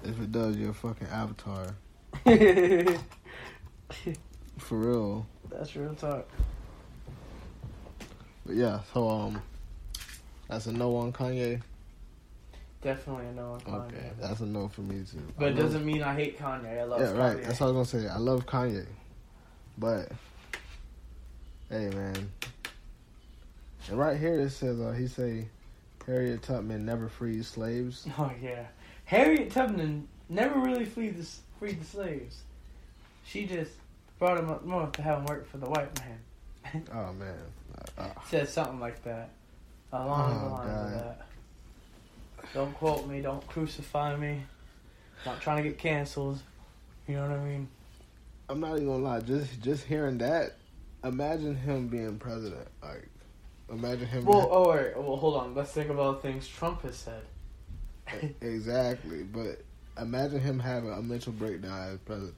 If 0.04 0.20
it 0.20 0.30
does, 0.30 0.56
you're 0.56 0.70
a 0.70 0.74
fucking 0.74 1.08
avatar. 1.08 1.74
For 4.58 4.78
real. 4.78 5.26
That's 5.50 5.74
real 5.74 5.94
talk. 5.94 6.28
But 8.44 8.56
yeah, 8.56 8.80
so 8.92 9.08
um 9.08 9.42
that's 10.48 10.66
a 10.66 10.72
no 10.72 10.94
on 10.96 11.12
Kanye. 11.12 11.62
Definitely 12.82 13.28
a 13.28 13.32
no 13.32 13.52
on 13.52 13.60
Kanye. 13.60 13.86
Okay, 13.86 14.10
that's 14.20 14.40
a 14.40 14.46
no 14.46 14.68
for 14.68 14.82
me 14.82 15.02
too. 15.10 15.22
But 15.38 15.46
I 15.46 15.48
it 15.48 15.54
doesn't 15.54 15.84
mean 15.86 16.02
I 16.02 16.14
hate 16.14 16.38
Kanye. 16.38 16.80
I 16.80 16.84
love 16.84 17.00
Yeah, 17.00 17.12
right. 17.12 17.42
That's 17.42 17.60
what 17.60 17.68
I 17.68 17.70
was 17.70 17.90
gonna 17.92 18.04
say. 18.04 18.08
I 18.08 18.18
love 18.18 18.44
Kanye, 18.44 18.86
but 19.78 20.08
hey, 21.70 21.88
man. 21.90 22.30
And 23.88 23.98
right 23.98 24.16
here 24.18 24.40
it 24.40 24.50
says 24.50 24.80
uh, 24.80 24.92
he 24.92 25.06
say 25.06 25.46
Harriet 26.06 26.42
Tubman 26.42 26.84
never 26.84 27.08
freed 27.08 27.44
slaves. 27.44 28.06
Oh 28.18 28.30
yeah, 28.40 28.66
Harriet 29.04 29.50
Tubman 29.50 30.08
never 30.28 30.58
really 30.60 30.84
freed 30.84 31.16
the 31.18 31.26
freed 31.58 31.80
the 31.80 31.84
slaves. 31.84 32.42
She 33.26 33.46
just 33.46 33.72
brought 34.18 34.36
them 34.36 34.50
up 34.50 34.64
north 34.64 34.92
to 34.92 35.02
have 35.02 35.18
them 35.18 35.26
work 35.26 35.48
for 35.50 35.58
the 35.58 35.66
white 35.66 35.90
man. 36.00 36.82
Oh 36.94 37.12
man, 37.12 37.34
uh, 37.98 38.08
Said 38.30 38.48
something 38.48 38.80
like 38.80 39.02
that. 39.04 39.30
Along 39.92 40.40
the 40.40 40.46
Oh, 40.46 40.52
lines 40.54 40.66
God. 40.70 40.86
of 40.86 40.90
that. 40.92 41.26
Don't 42.54 42.74
quote 42.74 43.06
me. 43.06 43.20
Don't 43.20 43.46
crucify 43.46 44.16
me. 44.16 44.42
Not 45.26 45.40
trying 45.40 45.62
to 45.62 45.68
get 45.68 45.78
canceled. 45.78 46.40
You 47.06 47.16
know 47.16 47.28
what 47.28 47.38
I 47.38 47.44
mean? 47.44 47.68
I'm 48.48 48.60
not 48.60 48.72
even 48.76 48.86
gonna 48.86 49.02
lie. 49.02 49.20
Just 49.20 49.60
just 49.60 49.84
hearing 49.84 50.18
that, 50.18 50.56
imagine 51.02 51.54
him 51.56 51.88
being 51.88 52.18
president. 52.18 52.68
Like, 52.82 53.08
imagine 53.70 54.06
him. 54.06 54.24
Well, 54.24 54.48
oh, 54.50 54.64
all 54.64 54.74
right. 54.76 54.96
Well, 54.96 55.16
hold 55.16 55.36
on. 55.36 55.54
Let's 55.54 55.72
think 55.72 55.88
of 55.90 55.98
all 55.98 56.12
the 56.12 56.20
things 56.20 56.46
Trump 56.46 56.82
has 56.82 56.96
said. 56.96 57.22
exactly, 58.40 59.22
but 59.22 59.62
imagine 60.00 60.40
him 60.40 60.58
having 60.58 60.92
a 60.92 61.00
mental 61.02 61.32
breakdown 61.32 61.92
as 61.92 61.98
president. 62.00 62.34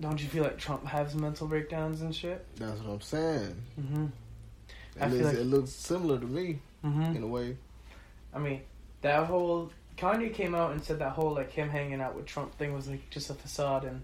Don't 0.00 0.20
you 0.20 0.28
feel 0.28 0.44
like 0.44 0.58
Trump 0.58 0.84
has 0.86 1.14
mental 1.14 1.46
breakdowns 1.46 2.02
and 2.02 2.14
shit? 2.14 2.44
That's 2.56 2.80
what 2.80 2.92
I'm 2.94 3.00
saying. 3.00 3.56
Mm-hmm. 3.80 4.06
I 5.00 5.06
It, 5.06 5.10
looks, 5.12 5.24
like- 5.24 5.34
it 5.36 5.44
looks 5.44 5.70
similar 5.70 6.18
to 6.18 6.26
me 6.26 6.58
Mm-hmm. 6.84 7.16
in 7.16 7.22
a 7.22 7.26
way. 7.26 7.56
I 8.32 8.38
mean, 8.38 8.60
that 9.00 9.26
whole 9.26 9.70
Kanye 9.96 10.32
came 10.32 10.54
out 10.54 10.70
and 10.72 10.84
said 10.84 10.98
that 11.00 11.12
whole 11.12 11.32
like 11.32 11.50
him 11.50 11.68
hanging 11.68 12.00
out 12.00 12.14
with 12.14 12.26
Trump 12.26 12.56
thing 12.58 12.74
was 12.74 12.86
like 12.86 13.08
just 13.10 13.28
a 13.30 13.34
facade 13.34 13.84
and 13.84 14.02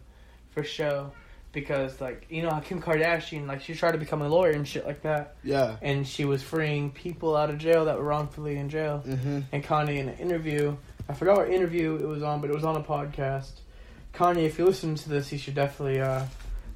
for 0.52 0.62
show 0.64 1.10
because 1.52 2.00
like 2.00 2.26
you 2.30 2.42
know 2.42 2.50
how 2.50 2.60
Kim 2.60 2.80
Kardashian 2.80 3.46
like 3.46 3.62
she 3.62 3.74
tried 3.74 3.92
to 3.92 3.98
become 3.98 4.22
a 4.22 4.28
lawyer 4.28 4.52
and 4.52 4.66
shit 4.66 4.86
like 4.86 5.02
that 5.02 5.34
Yeah. 5.42 5.76
and 5.82 6.06
she 6.06 6.24
was 6.24 6.42
freeing 6.42 6.90
people 6.90 7.36
out 7.36 7.50
of 7.50 7.58
jail 7.58 7.84
that 7.86 7.98
were 7.98 8.04
wrongfully 8.04 8.56
in 8.56 8.68
jail 8.70 9.02
Mm-hmm. 9.06 9.40
and 9.52 9.64
Kanye 9.64 9.98
in 9.98 10.08
an 10.08 10.18
interview 10.18 10.76
I 11.08 11.14
forgot 11.14 11.36
what 11.38 11.50
interview 11.50 11.96
it 11.96 12.06
was 12.06 12.22
on 12.22 12.40
but 12.40 12.48
it 12.50 12.54
was 12.54 12.64
on 12.64 12.76
a 12.76 12.82
podcast 12.82 13.52
Kanye 14.14 14.44
if 14.46 14.58
you 14.58 14.64
listen 14.64 14.94
to 14.94 15.08
this 15.08 15.30
you 15.32 15.38
should 15.38 15.54
definitely 15.54 16.00
uh 16.00 16.24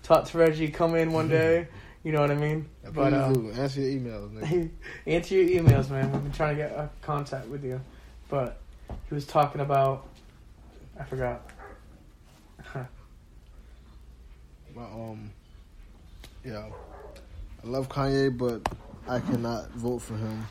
talk 0.02 0.26
to 0.26 0.38
Reggie 0.38 0.68
come 0.68 0.94
in 0.94 1.12
one 1.12 1.28
day 1.28 1.68
you 2.04 2.12
know 2.12 2.20
what 2.20 2.30
I 2.30 2.34
mean 2.34 2.66
Please 2.84 2.92
but 2.94 3.12
um. 3.14 3.50
Answer 3.58 3.80
your 3.80 4.00
emails, 4.00 4.30
nigga. 4.32 4.70
answer 5.06 5.34
your 5.34 5.62
emails, 5.64 5.90
man. 5.90 6.12
We've 6.12 6.22
been 6.22 6.30
trying 6.32 6.56
to 6.56 6.62
get 6.62 6.70
a 6.72 6.88
contact 7.02 7.48
with 7.48 7.64
you, 7.64 7.80
but 8.28 8.60
he 9.08 9.14
was 9.14 9.26
talking 9.26 9.60
about. 9.60 10.06
I 11.00 11.02
forgot. 11.02 11.50
But, 14.76 14.92
um, 14.92 15.30
yeah, 16.44 16.66
I 17.64 17.66
love 17.66 17.88
Kanye, 17.88 18.36
but 18.36 18.60
I 19.08 19.20
cannot 19.20 19.70
vote 19.70 20.00
for 20.00 20.16
him. 20.16 20.46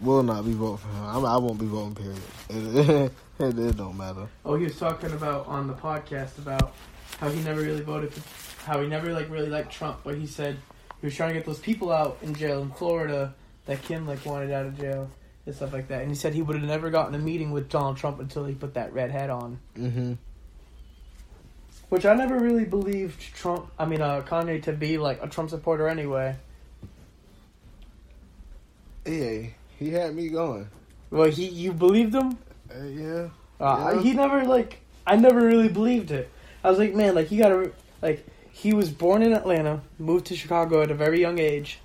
Will 0.00 0.24
not 0.24 0.44
be 0.44 0.52
voting 0.52 0.78
for 0.78 0.88
him. 0.88 1.04
I, 1.04 1.18
I 1.18 1.36
won't 1.36 1.58
be 1.58 1.66
voting. 1.66 1.94
Period. 1.94 3.12
It, 3.38 3.58
it, 3.58 3.76
don't 3.76 3.98
matter. 3.98 4.26
Oh, 4.46 4.56
he 4.56 4.64
was 4.64 4.78
talking 4.78 5.12
about 5.12 5.46
on 5.46 5.66
the 5.66 5.74
podcast 5.74 6.38
about 6.38 6.72
how 7.20 7.28
he 7.28 7.42
never 7.42 7.60
really 7.60 7.82
voted 7.82 8.14
for, 8.14 8.62
how 8.64 8.80
he 8.80 8.88
never 8.88 9.12
like 9.12 9.28
really 9.28 9.50
liked 9.50 9.70
Trump, 9.70 9.98
but 10.04 10.14
he 10.14 10.26
said 10.26 10.56
he 11.02 11.06
was 11.06 11.14
trying 11.14 11.28
to 11.28 11.34
get 11.34 11.44
those 11.44 11.58
people 11.58 11.92
out 11.92 12.16
in 12.22 12.34
jail 12.34 12.62
in 12.62 12.70
Florida 12.70 13.34
that 13.66 13.82
Kim 13.82 14.06
like 14.06 14.24
wanted 14.24 14.52
out 14.52 14.64
of 14.64 14.78
jail 14.78 15.10
and 15.44 15.54
stuff 15.54 15.74
like 15.74 15.88
that. 15.88 16.00
And 16.00 16.10
he 16.10 16.14
said 16.14 16.32
he 16.32 16.40
would 16.40 16.56
have 16.56 16.64
never 16.64 16.88
gotten 16.88 17.14
a 17.14 17.18
meeting 17.18 17.50
with 17.50 17.68
Donald 17.68 17.98
Trump 17.98 18.20
until 18.20 18.46
he 18.46 18.54
put 18.54 18.72
that 18.72 18.94
red 18.94 19.10
hat 19.10 19.28
on. 19.28 19.58
Mm-hmm. 19.76 20.14
Which 21.88 22.04
I 22.04 22.14
never 22.14 22.38
really 22.38 22.64
believed 22.64 23.20
Trump. 23.34 23.70
I 23.78 23.84
mean, 23.86 24.00
uh, 24.02 24.22
Kanye 24.22 24.62
to 24.64 24.72
be 24.72 24.98
like 24.98 25.22
a 25.22 25.28
Trump 25.28 25.50
supporter 25.50 25.86
anyway. 25.88 26.34
Yeah, 29.06 29.42
he 29.78 29.90
had 29.90 30.14
me 30.14 30.28
going. 30.28 30.68
Well, 31.10 31.30
he 31.30 31.46
you 31.46 31.72
believed 31.72 32.14
him? 32.14 32.36
Uh, 32.70 32.84
yeah. 32.84 33.28
Uh, 33.60 33.92
Yeah. 33.94 34.02
He 34.02 34.12
never 34.12 34.44
like 34.44 34.80
I 35.06 35.16
never 35.16 35.40
really 35.40 35.68
believed 35.68 36.10
it. 36.10 36.28
I 36.64 36.70
was 36.70 36.78
like, 36.78 36.94
man, 36.94 37.14
like 37.14 37.30
you 37.30 37.40
gotta 37.40 37.70
like 38.02 38.26
he 38.50 38.74
was 38.74 38.90
born 38.90 39.22
in 39.22 39.32
Atlanta, 39.32 39.82
moved 39.98 40.26
to 40.26 40.36
Chicago 40.36 40.82
at 40.82 40.90
a 40.90 40.94
very 40.94 41.20
young 41.20 41.38
age, 41.38 41.78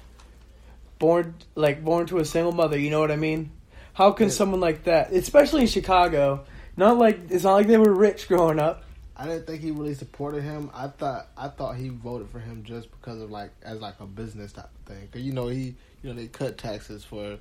born 0.98 1.36
like 1.54 1.84
born 1.84 2.08
to 2.08 2.18
a 2.18 2.26
single 2.26 2.52
mother. 2.54 2.78
You 2.80 2.90
know 2.90 3.00
what 3.00 3.12
I 3.12 3.18
mean? 3.18 3.52
How 3.94 4.12
can 4.12 4.28
Yeah. 4.30 4.34
someone 4.34 4.60
like 4.62 4.86
that, 4.86 5.12
especially 5.12 5.62
in 5.62 5.68
Chicago, 5.68 6.46
not 6.76 6.98
like 6.98 7.20
it's 7.30 7.44
not 7.44 7.54
like 7.54 7.68
they 7.68 7.78
were 7.78 7.94
rich 7.94 8.28
growing 8.28 8.58
up. 8.58 8.84
I 9.22 9.28
didn't 9.28 9.46
think 9.46 9.62
he 9.62 9.70
really 9.70 9.94
supported 9.94 10.42
him. 10.42 10.72
I 10.74 10.88
thought 10.88 11.28
I 11.38 11.48
thought 11.48 11.76
he 11.76 11.90
voted 11.90 12.30
for 12.30 12.40
him 12.40 12.64
just 12.64 12.90
because 12.90 13.22
of 13.22 13.30
like 13.30 13.52
as 13.62 13.80
like 13.80 14.00
a 14.00 14.08
business 14.08 14.52
type 14.52 14.66
of 14.66 14.92
thing. 14.92 15.08
Cause 15.12 15.22
you 15.22 15.32
know 15.32 15.48
he 15.48 15.76
you 16.02 16.10
know 16.10 16.14
they 16.14 16.26
cut 16.26 16.58
taxes 16.58 17.04
for 17.04 17.38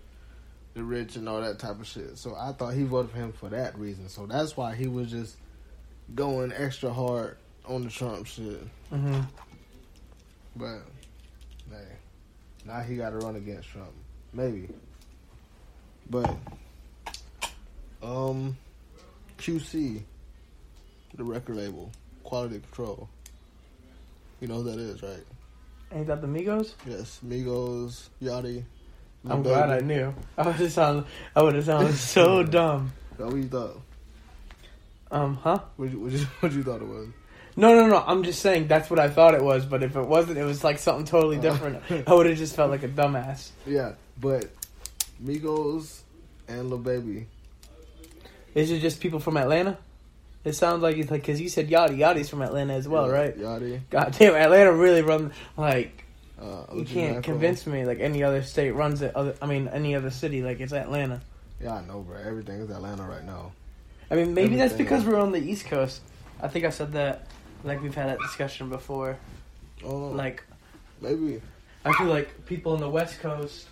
the 0.74 0.82
rich 0.82 1.16
and 1.16 1.26
all 1.26 1.40
that 1.40 1.58
type 1.58 1.80
of 1.80 1.86
shit. 1.86 2.18
So 2.18 2.36
I 2.38 2.52
thought 2.52 2.74
he 2.74 2.82
voted 2.82 3.12
for 3.12 3.16
him 3.16 3.32
for 3.32 3.48
that 3.48 3.78
reason. 3.78 4.10
So 4.10 4.26
that's 4.26 4.58
why 4.58 4.74
he 4.74 4.88
was 4.88 5.10
just 5.10 5.38
going 6.14 6.52
extra 6.52 6.92
hard 6.92 7.38
on 7.64 7.84
the 7.84 7.90
Trump 7.90 8.26
shit. 8.26 8.62
Mm-hmm. 8.92 9.20
But 10.56 10.80
hey, 11.70 11.86
now 12.66 12.80
he 12.80 12.96
got 12.96 13.10
to 13.10 13.16
run 13.16 13.36
against 13.36 13.70
Trump, 13.70 13.92
maybe. 14.34 14.68
But 16.10 16.36
um, 18.02 18.58
QC, 19.38 20.02
the 21.14 21.24
record 21.24 21.56
label, 21.56 21.90
Quality 22.24 22.60
Control. 22.60 23.08
You 24.40 24.48
know 24.48 24.62
who 24.62 24.64
that 24.70 24.78
is, 24.78 25.02
right? 25.02 25.24
Ain't 25.92 26.06
that 26.06 26.20
the 26.20 26.26
Migos? 26.26 26.72
Yes, 26.86 27.20
Migos, 27.26 28.08
Yachty. 28.22 28.62
I'm 29.28 29.42
glad 29.42 29.68
I 29.70 29.80
knew. 29.80 30.14
I 30.38 30.46
would 30.46 30.54
have 30.56 30.72
sound 30.72 31.04
I 31.36 31.42
would 31.42 31.54
have 31.54 31.64
sounded 31.66 31.94
so 31.96 32.42
dumb. 32.42 32.92
What 33.18 33.34
you 33.34 33.48
thought? 33.48 33.80
Um, 35.10 35.36
huh? 35.42 35.58
What 35.76 35.90
you, 35.90 36.00
what 36.00 36.12
you 36.12 36.18
what 36.40 36.52
you 36.52 36.62
thought 36.62 36.80
it 36.80 36.88
was? 36.88 37.08
No, 37.56 37.74
no, 37.74 37.86
no. 37.88 38.02
I'm 38.06 38.22
just 38.22 38.40
saying 38.40 38.68
that's 38.68 38.88
what 38.88 38.98
I 38.98 39.10
thought 39.10 39.34
it 39.34 39.42
was. 39.42 39.66
But 39.66 39.82
if 39.82 39.94
it 39.96 40.06
wasn't, 40.06 40.38
it 40.38 40.44
was 40.44 40.64
like 40.64 40.78
something 40.78 41.04
totally 41.04 41.36
Oh. 41.38 41.42
different. 41.42 41.82
I 42.08 42.14
would 42.14 42.26
have 42.26 42.38
just 42.38 42.56
felt 42.56 42.70
like 42.70 42.82
a 42.84 42.88
dumbass. 42.88 43.50
Yeah, 43.66 43.92
but 44.18 44.46
Migos 45.22 46.00
and 46.48 46.70
Lil 46.70 46.78
Baby. 46.78 47.26
Is 48.54 48.70
it 48.70 48.80
just 48.80 49.00
people 49.00 49.20
from 49.20 49.36
Atlanta? 49.36 49.76
It 50.44 50.54
sounds 50.54 50.82
like 50.82 50.96
it's 50.96 51.10
like 51.10 51.22
because 51.22 51.40
you 51.40 51.48
said 51.48 51.68
Yachty. 51.68 51.98
Yachty's 51.98 52.28
from 52.30 52.40
Atlanta 52.42 52.72
as 52.74 52.88
well, 52.88 53.08
Yeah, 53.08 53.12
right? 53.12 53.38
Yachty. 53.38 53.80
God 53.90 54.16
damn, 54.18 54.34
Atlanta 54.34 54.72
really 54.72 55.02
run 55.02 55.32
like 55.56 56.04
Uh, 56.40 56.64
you 56.74 56.84
can't 56.84 57.16
Macro. 57.16 57.22
convince 57.34 57.66
me 57.66 57.84
like 57.84 58.00
any 58.00 58.22
other 58.22 58.42
state 58.42 58.70
runs 58.70 59.02
it. 59.02 59.14
Other, 59.14 59.34
I 59.42 59.46
mean, 59.46 59.68
any 59.68 59.94
other 59.94 60.10
city 60.10 60.42
like 60.42 60.60
it's 60.60 60.72
Atlanta. 60.72 61.20
Yeah, 61.60 61.74
I 61.74 61.84
know, 61.84 62.00
bro. 62.00 62.16
Everything 62.18 62.60
is 62.60 62.70
Atlanta 62.70 63.02
right 63.02 63.24
now. 63.24 63.52
I 64.10 64.14
mean, 64.14 64.32
maybe 64.32 64.56
that's 64.56 64.72
because 64.72 65.04
we're 65.04 65.20
on 65.20 65.30
the 65.32 65.38
East 65.38 65.66
Coast. 65.66 66.00
I 66.42 66.48
think 66.48 66.64
I 66.64 66.70
said 66.70 66.92
that. 66.94 67.26
Like 67.62 67.82
we've 67.82 67.94
had 67.94 68.08
that 68.08 68.18
discussion 68.20 68.70
before. 68.70 69.18
Oh, 69.84 70.08
Like 70.08 70.42
maybe. 71.02 71.42
I 71.84 71.92
feel 71.92 72.06
like 72.06 72.46
people 72.46 72.72
on 72.72 72.80
the 72.80 72.88
West 72.88 73.20
Coast, 73.20 73.66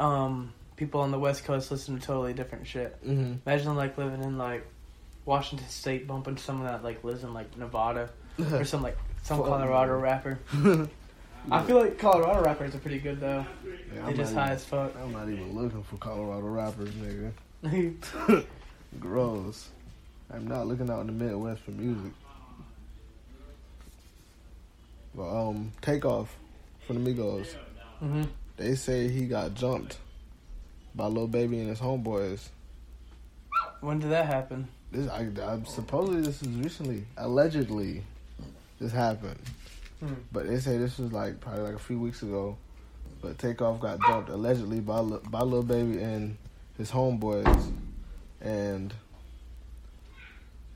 um, 0.00 0.52
people 0.76 1.00
on 1.00 1.10
the 1.10 1.18
West 1.18 1.44
Coast 1.44 1.70
listen 1.70 1.98
to 1.98 2.06
totally 2.06 2.32
different 2.32 2.66
shit. 2.66 2.96
Mm-hmm. 3.04 3.34
Imagine 3.48 3.74
like 3.76 3.98
living 3.98 4.22
in 4.22 4.38
like 4.38 4.66
Washington 5.24 5.68
State, 5.68 6.06
bumping 6.06 6.36
someone 6.36 6.66
that 6.66 6.82
like 6.82 7.02
lives 7.04 7.22
in 7.24 7.32
like 7.34 7.56
Nevada 7.56 8.08
or 8.52 8.64
some 8.64 8.82
like 8.82 8.96
some 9.22 9.38
Fuck. 9.38 9.46
Colorado 9.46 9.98
rapper. 9.98 10.38
I 11.50 11.62
feel 11.64 11.80
like 11.80 11.98
Colorado 11.98 12.42
rappers 12.44 12.74
are 12.74 12.78
pretty 12.78 12.98
good 13.00 13.18
though. 13.20 13.44
Yeah, 13.94 14.06
They 14.06 14.14
just 14.14 14.32
high 14.34 14.42
even- 14.44 14.54
as 14.56 14.64
fuck. 14.64 14.92
I'm 15.00 15.12
not 15.12 15.28
even 15.28 15.54
looking 15.60 15.82
for 15.82 15.96
Colorado 15.96 16.46
rappers, 16.46 16.90
nigga. 16.90 17.32
Gross. 19.00 19.68
I'm 20.32 20.46
not 20.46 20.66
looking 20.66 20.88
out 20.90 21.00
in 21.02 21.06
the 21.08 21.12
Midwest 21.12 21.62
for 21.62 21.72
music. 21.72 22.12
But 25.14 25.28
um, 25.48 25.72
Takeoff 25.82 26.34
from 26.86 27.02
the 27.04 27.10
Migos. 27.12 27.54
hmm 27.98 28.22
They 28.56 28.74
say 28.76 29.08
he 29.08 29.26
got 29.26 29.54
jumped 29.54 29.98
by 30.94 31.06
Lil 31.06 31.26
Baby 31.26 31.58
and 31.60 31.68
his 31.68 31.80
homeboys. 31.80 32.48
When 33.80 33.98
did 33.98 34.10
that 34.10 34.26
happen? 34.26 34.68
This 34.92 35.08
I, 35.10 35.26
I 35.42 35.58
supposedly 35.66 36.20
this 36.20 36.42
is 36.42 36.48
recently, 36.48 37.04
allegedly, 37.16 38.04
this 38.78 38.92
happened. 38.92 39.40
Hmm. 40.00 40.12
But 40.30 40.46
they 40.46 40.58
say 40.58 40.76
this 40.78 40.98
was 40.98 41.12
like 41.12 41.40
probably 41.40 41.62
like 41.62 41.74
a 41.74 41.78
few 41.78 41.98
weeks 41.98 42.22
ago. 42.22 42.56
But 43.22 43.38
Takeoff 43.38 43.80
got 43.80 44.00
dumped 44.00 44.28
allegedly 44.30 44.80
by 44.80 44.98
Lil- 45.00 45.22
by 45.30 45.40
Lil 45.40 45.62
Baby 45.62 46.02
and 46.02 46.36
his 46.76 46.90
homeboys, 46.90 47.72
and 48.40 48.92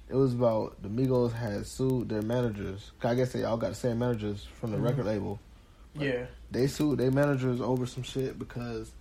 It 0.09 0.14
was 0.14 0.35
about 0.35 0.81
the 0.83 0.88
Migos 0.88 1.33
had 1.33 1.66
sued 1.66 2.09
their 2.09 2.22
managers. 2.22 2.92
I 3.02 3.16
guess 3.16 3.33
they 3.33 3.42
all 3.42 3.57
got 3.57 3.70
the 3.70 3.74
same 3.74 3.98
managers 3.98 4.44
from 4.61 4.70
the 4.70 4.76
Mhm. 4.79 4.85
record 4.85 5.07
label. 5.07 5.40
Yeah. 5.98 6.26
They 6.52 6.68
sued 6.68 6.98
their 7.00 7.11
managers 7.11 7.61
over 7.61 7.87
some 7.87 8.05
shit 8.05 8.38
because 8.38 8.92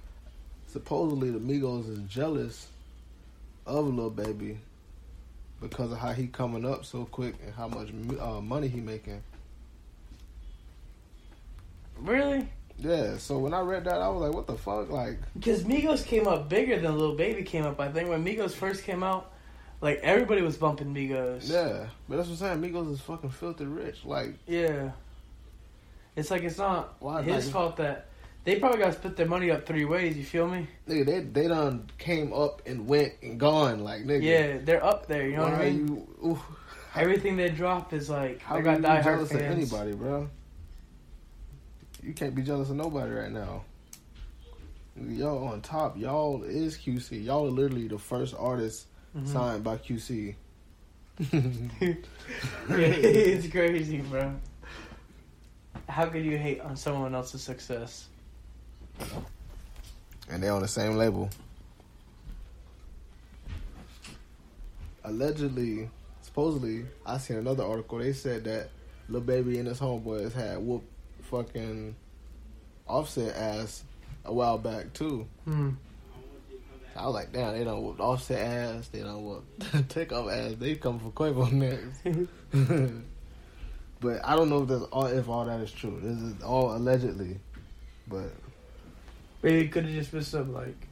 supposedly 0.66 1.30
the 1.30 1.38
Migos 1.40 1.88
is 1.88 2.00
jealous 2.10 2.68
of 3.68 3.86
Lil 3.94 4.10
Baby 4.10 4.58
because 5.70 5.92
of 5.92 5.98
how 5.98 6.12
he 6.12 6.28
coming 6.28 6.66
up 6.66 6.86
so 6.86 7.06
quick 7.06 7.36
and 7.44 7.54
how 7.54 7.68
much 7.68 7.90
uh, 8.20 8.40
money 8.42 8.68
he 8.68 8.80
making. 8.80 9.22
Really? 12.00 12.48
Yeah, 12.78 13.18
so 13.18 13.38
when 13.38 13.54
I 13.54 13.62
read 13.62 13.86
that, 13.86 14.02
I 14.02 14.10
was 14.10 14.22
like, 14.22 14.34
"What 14.34 14.48
the 14.48 14.58
fuck?" 14.58 14.90
Like, 14.90 15.18
Because 15.34 15.64
Migos 15.64 16.06
came 16.06 16.28
up 16.28 16.50
bigger 16.50 16.78
than 16.80 16.98
Lil 16.98 17.16
Baby 17.16 17.44
came 17.44 17.66
up. 17.66 17.80
I 17.80 17.90
think 17.90 18.10
when 18.10 18.24
Migos 18.26 18.52
first 18.52 18.84
came 18.84 19.02
out, 19.02 19.32
like 19.82 20.00
everybody 20.04 20.42
was 20.42 20.58
bumping 20.58 20.94
Migos. 20.94 21.50
yeah, 21.50 21.88
but 22.10 22.18
that's 22.18 22.28
what 22.30 22.42
I'm 22.52 22.62
saying. 22.62 22.74
Migos 22.74 22.92
is 22.92 23.00
fucking 23.02 23.30
filthy 23.30 23.66
rich. 23.66 24.04
Like, 24.06 24.36
Yeah. 24.48 24.92
It's 26.18 26.32
like 26.32 26.44
it's 26.44 26.58
not 26.58 26.96
Why, 27.00 27.22
his 27.22 27.46
like- 27.46 27.54
fault 27.54 27.78
that 27.78 28.08
they 28.46 28.60
probably 28.60 28.80
got 28.80 28.88
to 28.88 28.94
split 28.94 29.16
their 29.18 29.26
money 29.28 29.52
up 29.52 29.66
three 29.66 29.84
ways. 29.86 30.16
You 30.16 30.24
feel 30.24 30.48
me? 30.48 30.68
nigga, 30.88 31.06
they 31.06 31.20
they 31.20 31.48
done 31.48 31.90
came 31.98 32.32
up 32.32 32.62
and 32.66 32.88
went 32.88 33.14
and 33.22 33.40
gone. 33.40 33.84
Like, 33.84 34.04
nigga, 34.06 34.22
Yeah, 34.24 34.58
they're 34.64 34.84
up 34.86 35.08
there. 35.08 35.28
You 35.28 35.38
know 35.38 35.44
why 35.44 35.52
what 35.52 35.62
I 35.62 35.70
mean? 35.72 35.88
you? 35.88 36.08
Ooh, 36.30 36.40
Everything 36.96 37.36
they 37.36 37.50
drop 37.50 37.92
is 37.92 38.10
like 38.10 38.42
how 38.42 38.56
they 38.56 38.62
got 38.62 38.78
you 38.78 38.84
diehard 38.86 39.04
jealous 39.04 39.30
fans. 39.32 39.42
of 39.42 39.52
anybody, 39.52 39.92
bro? 39.94 40.30
You 42.02 42.14
can't 42.14 42.34
be 42.36 42.42
jealous 42.44 42.70
of 42.70 42.76
nobody 42.78 43.12
right 43.12 43.32
now. 43.32 43.64
Y'all 45.10 45.48
on 45.50 45.60
top. 45.62 45.98
Y'all 45.98 46.44
is 46.44 46.78
QC. 46.78 47.26
Y'all 47.26 47.46
are 47.48 47.50
literally 47.52 47.88
the 47.90 47.98
first 48.00 48.34
artist 48.38 48.86
Mhm. 49.18 49.28
signed 49.28 49.64
by 49.64 49.76
QC. 49.78 50.36
it's 52.70 53.48
crazy, 53.52 53.98
bro. 54.02 54.34
How 55.90 56.06
could 56.08 56.24
you 56.24 56.38
hate 56.38 56.62
on 56.62 56.76
someone 56.78 57.14
else's 57.16 57.42
success? 57.44 58.08
And 60.30 60.42
they're 60.44 60.54
on 60.54 60.62
the 60.62 60.68
same 60.68 60.98
label. 60.98 61.30
Allegedly, 65.04 65.90
supposedly, 66.22 66.86
I 67.06 67.18
seen 67.20 67.38
another 67.38 67.64
article. 67.64 68.00
They 68.00 68.14
said 68.14 68.44
that 68.46 68.70
Lil 69.08 69.22
Baby 69.22 69.60
and 69.60 69.68
his 69.68 69.80
homeboys 69.80 70.34
had 70.34 70.58
whooped 70.58 70.90
fucking 71.24 71.96
Offset 72.88 73.36
ass 73.36 73.84
a 74.26 74.34
while 74.34 74.58
back 74.58 74.94
too. 74.94 75.28
Hmm. 75.46 75.72
I 76.96 77.06
was 77.06 77.14
like, 77.14 77.34
damn, 77.34 77.58
they 77.58 77.64
don't 77.64 77.84
whoop 77.84 78.00
Offset 78.00 78.40
ass. 78.40 78.88
They 78.88 79.00
don't 79.00 79.24
whoop 79.24 79.44
Takeoff 79.90 80.32
ass. 80.32 80.54
They 80.58 80.76
come 80.76 81.00
for 81.00 81.12
Quavo 81.12 81.52
next. 81.52 82.02
but 84.00 84.22
I 84.24 84.36
don't 84.36 84.50
know 84.50 84.64
if 84.64 84.70
that's 84.70 84.84
all 84.84 85.06
if 85.08 85.28
all 85.28 85.46
that 85.46 85.60
is 85.60 85.72
true. 85.72 86.00
This 86.02 86.18
is 86.18 86.42
all 86.42 86.76
allegedly. 86.76 87.40
But 88.08 88.32
it 89.54 89.72
could 89.72 89.86
have 89.86 89.94
just 89.94 90.12
been 90.12 90.24
some 90.24 90.54
like 90.54 90.88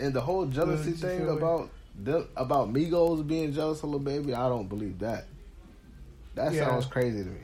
And 0.00 0.12
the 0.14 0.20
whole 0.20 0.46
jealousy 0.46 0.92
thing 0.92 1.28
about 1.28 1.70
them, 1.98 2.28
about 2.36 2.72
Migos 2.72 3.26
being 3.26 3.52
jealous 3.52 3.82
of 3.82 3.90
Lil 3.90 3.98
Baby, 3.98 4.34
I 4.34 4.48
don't 4.48 4.68
believe 4.68 4.98
that. 5.00 5.26
That 6.34 6.52
Yeah. 6.52 6.66
sounds 6.68 6.86
crazy 6.86 7.24
to 7.24 7.30
me. 7.30 7.40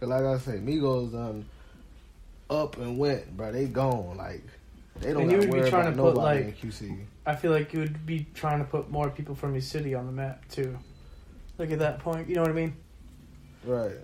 Cause 0.00 0.08
like 0.08 0.24
I 0.24 0.38
said, 0.38 0.64
Migos 0.64 1.12
done 1.12 1.46
up 2.48 2.76
and 2.78 2.98
went, 2.98 3.36
bro. 3.36 3.52
They 3.52 3.66
gone. 3.66 4.16
Like 4.16 4.44
they 5.00 5.12
don't 5.12 5.22
And 5.22 5.32
you 5.32 5.38
would 5.38 5.64
be 5.64 5.68
trying 5.70 5.94
to 5.94 6.02
put, 6.02 6.14
like- 6.16 6.58
QC. 6.60 6.98
I 7.26 7.34
feel 7.34 7.50
like 7.50 7.72
you 7.72 7.80
would 7.80 8.06
be 8.06 8.26
trying 8.34 8.60
to 8.60 8.64
put 8.64 8.88
more 8.90 9.10
people 9.10 9.34
from 9.34 9.52
your 9.52 9.60
city 9.60 9.94
on 9.94 10.06
the 10.06 10.12
map 10.12 10.48
too. 10.48 10.78
Like 11.58 11.70
at 11.72 11.80
that 11.80 11.98
point, 11.98 12.28
you 12.28 12.36
know 12.36 12.42
what 12.42 12.50
I 12.50 12.54
mean? 12.54 12.74
Right. 13.64 13.96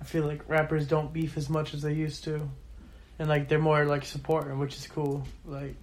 I 0.00 0.04
feel 0.04 0.24
like 0.24 0.48
rappers 0.48 0.86
don't 0.86 1.12
beef 1.12 1.36
as 1.36 1.48
much 1.48 1.74
as 1.74 1.82
they 1.82 1.92
used 1.92 2.24
to, 2.24 2.48
and 3.18 3.28
like 3.28 3.48
they're 3.48 3.58
more 3.58 3.84
like 3.84 4.04
supporting, 4.04 4.58
which 4.58 4.76
is 4.76 4.86
cool. 4.86 5.26
Like 5.44 5.74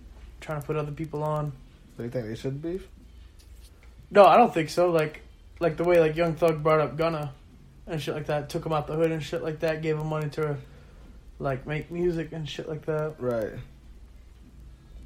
trying 0.42 0.62
to 0.62 0.68
put 0.68 0.76
other 0.76 0.92
people 0.92 1.24
on. 1.24 1.52
Do 1.98 2.04
you 2.04 2.10
think 2.10 2.26
they 2.26 2.36
should 2.36 2.62
beef? 2.62 2.88
No, 4.12 4.26
I 4.26 4.38
don't 4.38 4.54
think 4.54 4.70
so. 4.70 4.90
Like, 4.90 5.22
like 5.60 5.78
the 5.78 5.84
way 5.84 6.00
like 6.00 6.16
Young 6.16 6.36
Thug 6.36 6.64
brought 6.64 6.80
up 6.80 6.98
Gunna 6.98 7.34
and 7.88 8.02
shit 8.02 8.16
like 8.16 8.28
that, 8.28 8.50
took 8.50 8.66
him 8.66 8.74
out 8.74 8.88
the 8.88 8.96
hood 8.96 9.12
and 9.12 9.22
shit 9.22 9.44
like 9.44 9.60
that, 9.60 9.82
gave 9.82 9.98
him 9.98 10.08
money 10.08 10.30
to 10.32 10.58
like 11.40 11.66
make 11.68 11.92
music 11.92 12.32
and 12.32 12.48
shit 12.48 12.68
like 12.68 12.86
that. 12.86 13.16
Right. 13.20 13.52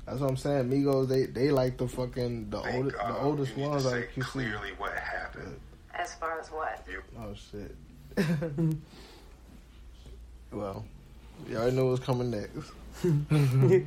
That's 0.06 0.20
what 0.20 0.30
I'm 0.30 0.38
saying. 0.38 0.70
Migos, 0.70 1.08
they 1.08 1.26
they 1.26 1.50
like 1.50 1.78
the 1.78 1.88
fucking 1.88 2.50
the 2.50 2.62
think, 2.62 2.76
oldest 2.76 2.98
the 2.98 3.06
uh, 3.06 3.18
oldest 3.20 3.52
you 3.52 3.64
need 3.64 3.70
ones 3.70 3.86
out 3.86 3.92
say 3.94 4.04
of 4.04 4.10
QC. 4.10 4.22
clearly 4.22 4.70
what 4.78 4.94
happened. 4.94 5.60
As 5.94 6.14
far 6.16 6.40
as 6.40 6.50
what? 6.50 6.86
Oh 7.20 7.34
shit. 7.34 7.76
well, 10.52 10.86
you 11.50 11.58
already 11.58 11.76
know 11.76 11.86
what's 11.88 12.04
coming 12.04 12.32
next. 12.32 12.72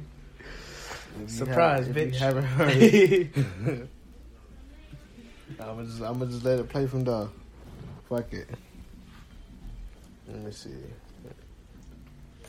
Surprise, 1.26 1.86
haven't- 1.86 2.12
bitch. 2.12 2.16
Haven't 2.16 2.44
heard. 2.44 2.68
I'm 5.60 5.66
gonna 5.76 5.84
just 5.84 6.00
I'm 6.02 6.18
gonna 6.18 6.30
just 6.30 6.44
let 6.44 6.58
it 6.58 6.68
play 6.68 6.86
from 6.86 7.04
the. 7.04 7.28
Fuck 8.08 8.32
it. 8.32 8.48
Let 10.28 10.38
me 10.42 10.50
see. 10.52 10.70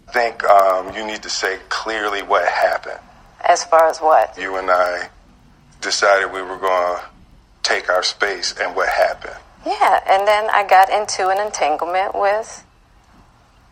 I 0.07 0.11
think 0.11 0.43
um, 0.43 0.95
you 0.95 1.05
need 1.05 1.21
to 1.23 1.29
say 1.29 1.57
clearly 1.69 2.21
what 2.23 2.47
happened. 2.47 2.99
As 3.45 3.63
far 3.63 3.87
as 3.89 3.99
what? 3.99 4.37
You 4.37 4.55
and 4.57 4.69
I 4.69 5.09
decided 5.81 6.31
we 6.31 6.41
were 6.41 6.57
going 6.57 6.97
to 6.97 7.03
take 7.63 7.89
our 7.89 8.03
space, 8.03 8.53
and 8.59 8.75
what 8.75 8.89
happened? 8.89 9.35
Yeah, 9.65 9.99
and 10.07 10.27
then 10.27 10.49
I 10.49 10.65
got 10.67 10.89
into 10.89 11.27
an 11.29 11.39
entanglement 11.45 12.15
with 12.15 12.65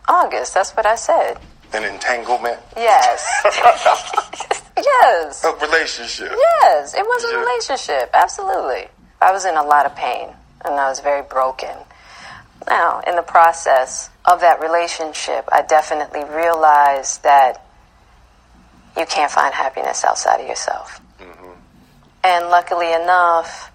August. 0.08 0.54
That's 0.54 0.72
what 0.72 0.86
I 0.86 0.94
said. 0.94 1.38
An 1.72 1.84
entanglement, 1.84 2.58
Yes. 2.76 3.26
yes. 4.76 5.44
a 5.44 5.52
relationship. 5.56 6.32
Yes, 6.62 6.94
it 6.94 7.02
was 7.02 7.24
a 7.24 7.38
relationship. 7.38 8.10
Absolutely. 8.14 8.88
I 9.20 9.32
was 9.32 9.44
in 9.44 9.56
a 9.56 9.62
lot 9.64 9.84
of 9.86 9.94
pain 9.96 10.28
and 10.64 10.74
I 10.74 10.88
was 10.88 11.00
very 11.00 11.22
broken. 11.22 11.74
Now, 12.68 13.00
in 13.06 13.16
the 13.16 13.22
process 13.22 14.10
of 14.24 14.40
that 14.40 14.60
relationship, 14.60 15.48
I 15.52 15.62
definitely 15.62 16.24
realized 16.24 17.22
that 17.24 17.64
you 18.96 19.04
can't 19.06 19.30
find 19.30 19.52
happiness 19.52 20.04
outside 20.04 20.40
of 20.40 20.48
yourself. 20.48 21.00
Mm-hmm. 21.20 21.50
And 22.24 22.46
luckily 22.48 22.92
enough, 22.92 23.70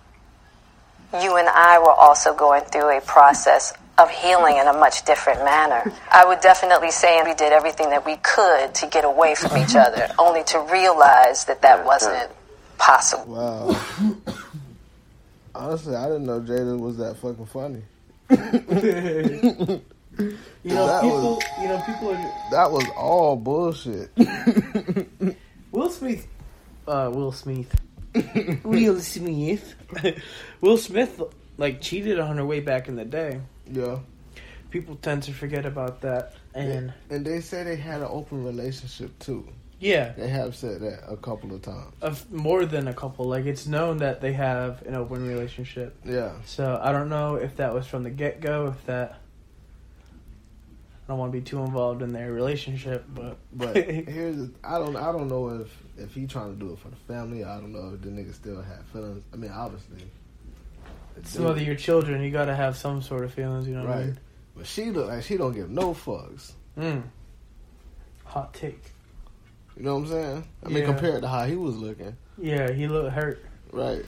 you 1.22 1.36
and 1.38 1.48
I 1.50 1.78
were 1.80 1.92
also 1.92 2.34
going 2.34 2.64
through 2.64 2.98
a 2.98 3.02
process 3.02 3.74
of 3.98 4.10
healing 4.10 4.58
in 4.58 4.68
a 4.68 4.74
much 4.74 5.04
different 5.06 5.44
manner. 5.44 5.92
I 6.12 6.26
would 6.26 6.40
definitely 6.42 6.92
say 6.92 7.22
we 7.24 7.34
did 7.36 7.52
everything 7.54 7.90
that 7.92 8.06
we 8.06 8.16
could 8.18 8.74
to 8.76 8.88
get 8.88 9.04
away 9.06 9.36
from 9.36 9.58
each 9.58 9.76
other, 9.86 10.08
only 10.18 10.44
to 10.46 10.60
realize 10.72 11.46
that 11.46 11.62
that 11.62 11.86
wasn't 11.86 12.30
possible. 12.78 13.26
Wow. 13.34 13.76
Honestly, 15.56 15.96
I 15.96 16.06
didn't 16.06 16.26
know 16.26 16.40
Jada 16.42 16.80
was 16.80 16.98
that 16.98 17.18
fucking 17.18 17.46
funny. 17.48 17.82
You 20.64 20.76
know, 20.76 20.86
That 20.88 21.02
people. 21.02 21.36
was- 21.36 21.44
You 21.62 21.68
know, 21.70 21.82
people 21.86 22.10
are. 22.10 22.34
That 22.52 22.70
was 22.72 22.86
all 22.98 23.36
bullshit. 23.38 24.12
Will 25.72 25.90
Smith. 25.90 26.28
Uh, 26.88 27.10
Will 27.14 27.32
Smith. 27.32 27.74
Will 28.64 29.00
Smith. 29.00 29.76
Will 30.60 30.78
Smith 30.78 31.22
like 31.58 31.82
cheated 31.82 32.20
on 32.20 32.38
her 32.38 32.46
way 32.46 32.60
back 32.60 32.88
in 32.90 32.96
the 32.98 33.06
day. 33.06 33.40
Yeah. 33.70 34.00
People 34.70 34.96
tend 34.96 35.24
to 35.24 35.34
forget 35.34 35.66
about 35.66 36.00
that, 36.02 36.34
and 36.56 36.94
And 37.10 37.26
they 37.26 37.42
say 37.42 37.64
they 37.64 37.76
had 37.76 38.02
an 38.02 38.08
open 38.10 38.46
relationship 38.46 39.18
too. 39.20 39.46
yeah, 39.80 40.14
They 40.14 40.30
have 40.30 40.56
said 40.56 40.80
that 40.82 41.04
a 41.12 41.18
couple 41.18 41.54
of 41.54 41.62
times. 41.62 41.94
of 42.02 42.32
more 42.32 42.66
than 42.66 42.88
a 42.88 42.94
couple. 42.94 43.26
Like 43.26 43.46
it's 43.46 43.68
known 43.68 43.98
that 43.98 44.22
they 44.22 44.32
have 44.34 44.82
an 44.84 44.96
open 44.96 45.28
relationship. 45.28 45.98
Yeah. 46.06 46.32
So 46.46 46.80
I 46.82 46.92
don't 46.94 47.10
know 47.10 47.36
if 47.36 47.58
that 47.58 47.74
was 47.74 47.86
from 47.86 48.04
the 48.04 48.10
get 48.12 48.40
go. 48.40 48.68
If 48.68 48.86
that, 48.86 49.18
I 51.04 51.08
don't 51.10 51.18
want 51.20 51.34
to 51.34 51.38
be 51.38 51.44
too 51.44 51.60
involved 51.60 52.02
in 52.02 52.14
their 52.14 52.32
relationship, 52.32 53.04
but 53.14 53.38
But 53.54 53.76
here's 53.76 54.50
I 54.64 54.78
don't 54.78 54.96
I 54.96 55.12
don't 55.12 55.28
know 55.28 55.50
if 55.50 55.84
if 55.98 56.14
he 56.16 56.28
trying 56.28 56.54
to 56.54 56.60
do 56.66 56.72
it 56.72 56.80
for 56.80 56.88
the 56.90 56.96
family. 57.14 57.44
I 57.44 57.60
don't 57.60 57.74
know 57.74 57.92
if 57.94 58.02
the 58.02 58.10
nigga 58.10 58.34
still 58.34 58.62
have 58.62 58.86
feelings. 58.94 59.24
I 59.34 59.36
mean, 59.36 59.52
obviously. 59.52 60.04
Some 61.24 61.46
of 61.46 61.62
your 61.62 61.76
children, 61.76 62.22
you 62.24 62.32
got 62.32 62.46
to 62.46 62.56
have 62.56 62.76
some 62.78 63.02
sort 63.02 63.24
of 63.24 63.34
feelings. 63.34 63.68
You 63.68 63.76
know 63.76 63.82
what 63.84 63.90
I 63.92 63.96
Right. 63.96 64.06
mean? 64.08 64.20
But 64.56 64.68
she 64.68 64.86
look 64.92 65.08
like 65.08 65.24
she 65.24 65.38
don't 65.38 65.54
give 65.54 65.70
no 65.70 65.94
fucks. 65.94 66.52
Mm. 66.78 67.04
Hot 68.26 68.54
take. 68.54 68.84
You 69.78 69.84
know 69.84 69.96
what 69.96 70.02
I'm 70.04 70.08
saying? 70.10 70.44
I 70.66 70.70
mean, 70.70 70.86
compared 70.86 71.22
to 71.22 71.28
how 71.28 71.46
he 71.46 71.56
was 71.56 71.78
looking. 71.78 72.16
Yeah, 72.38 72.72
he 72.72 72.88
looked 72.88 73.14
hurt. 73.14 73.44
Right. 73.72 74.06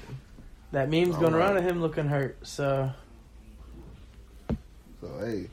That 0.71 0.89
meme's 0.89 1.15
All 1.15 1.21
going 1.21 1.33
around 1.33 1.57
of 1.57 1.63
him 1.63 1.81
looking 1.81 2.07
hurt. 2.07 2.37
So 2.45 2.91
So 5.01 5.07
hey. 5.19 5.47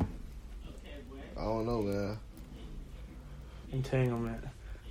I 1.36 1.42
don't 1.42 1.66
know, 1.66 1.82
man. 1.82 2.18
entanglement. 3.72 4.44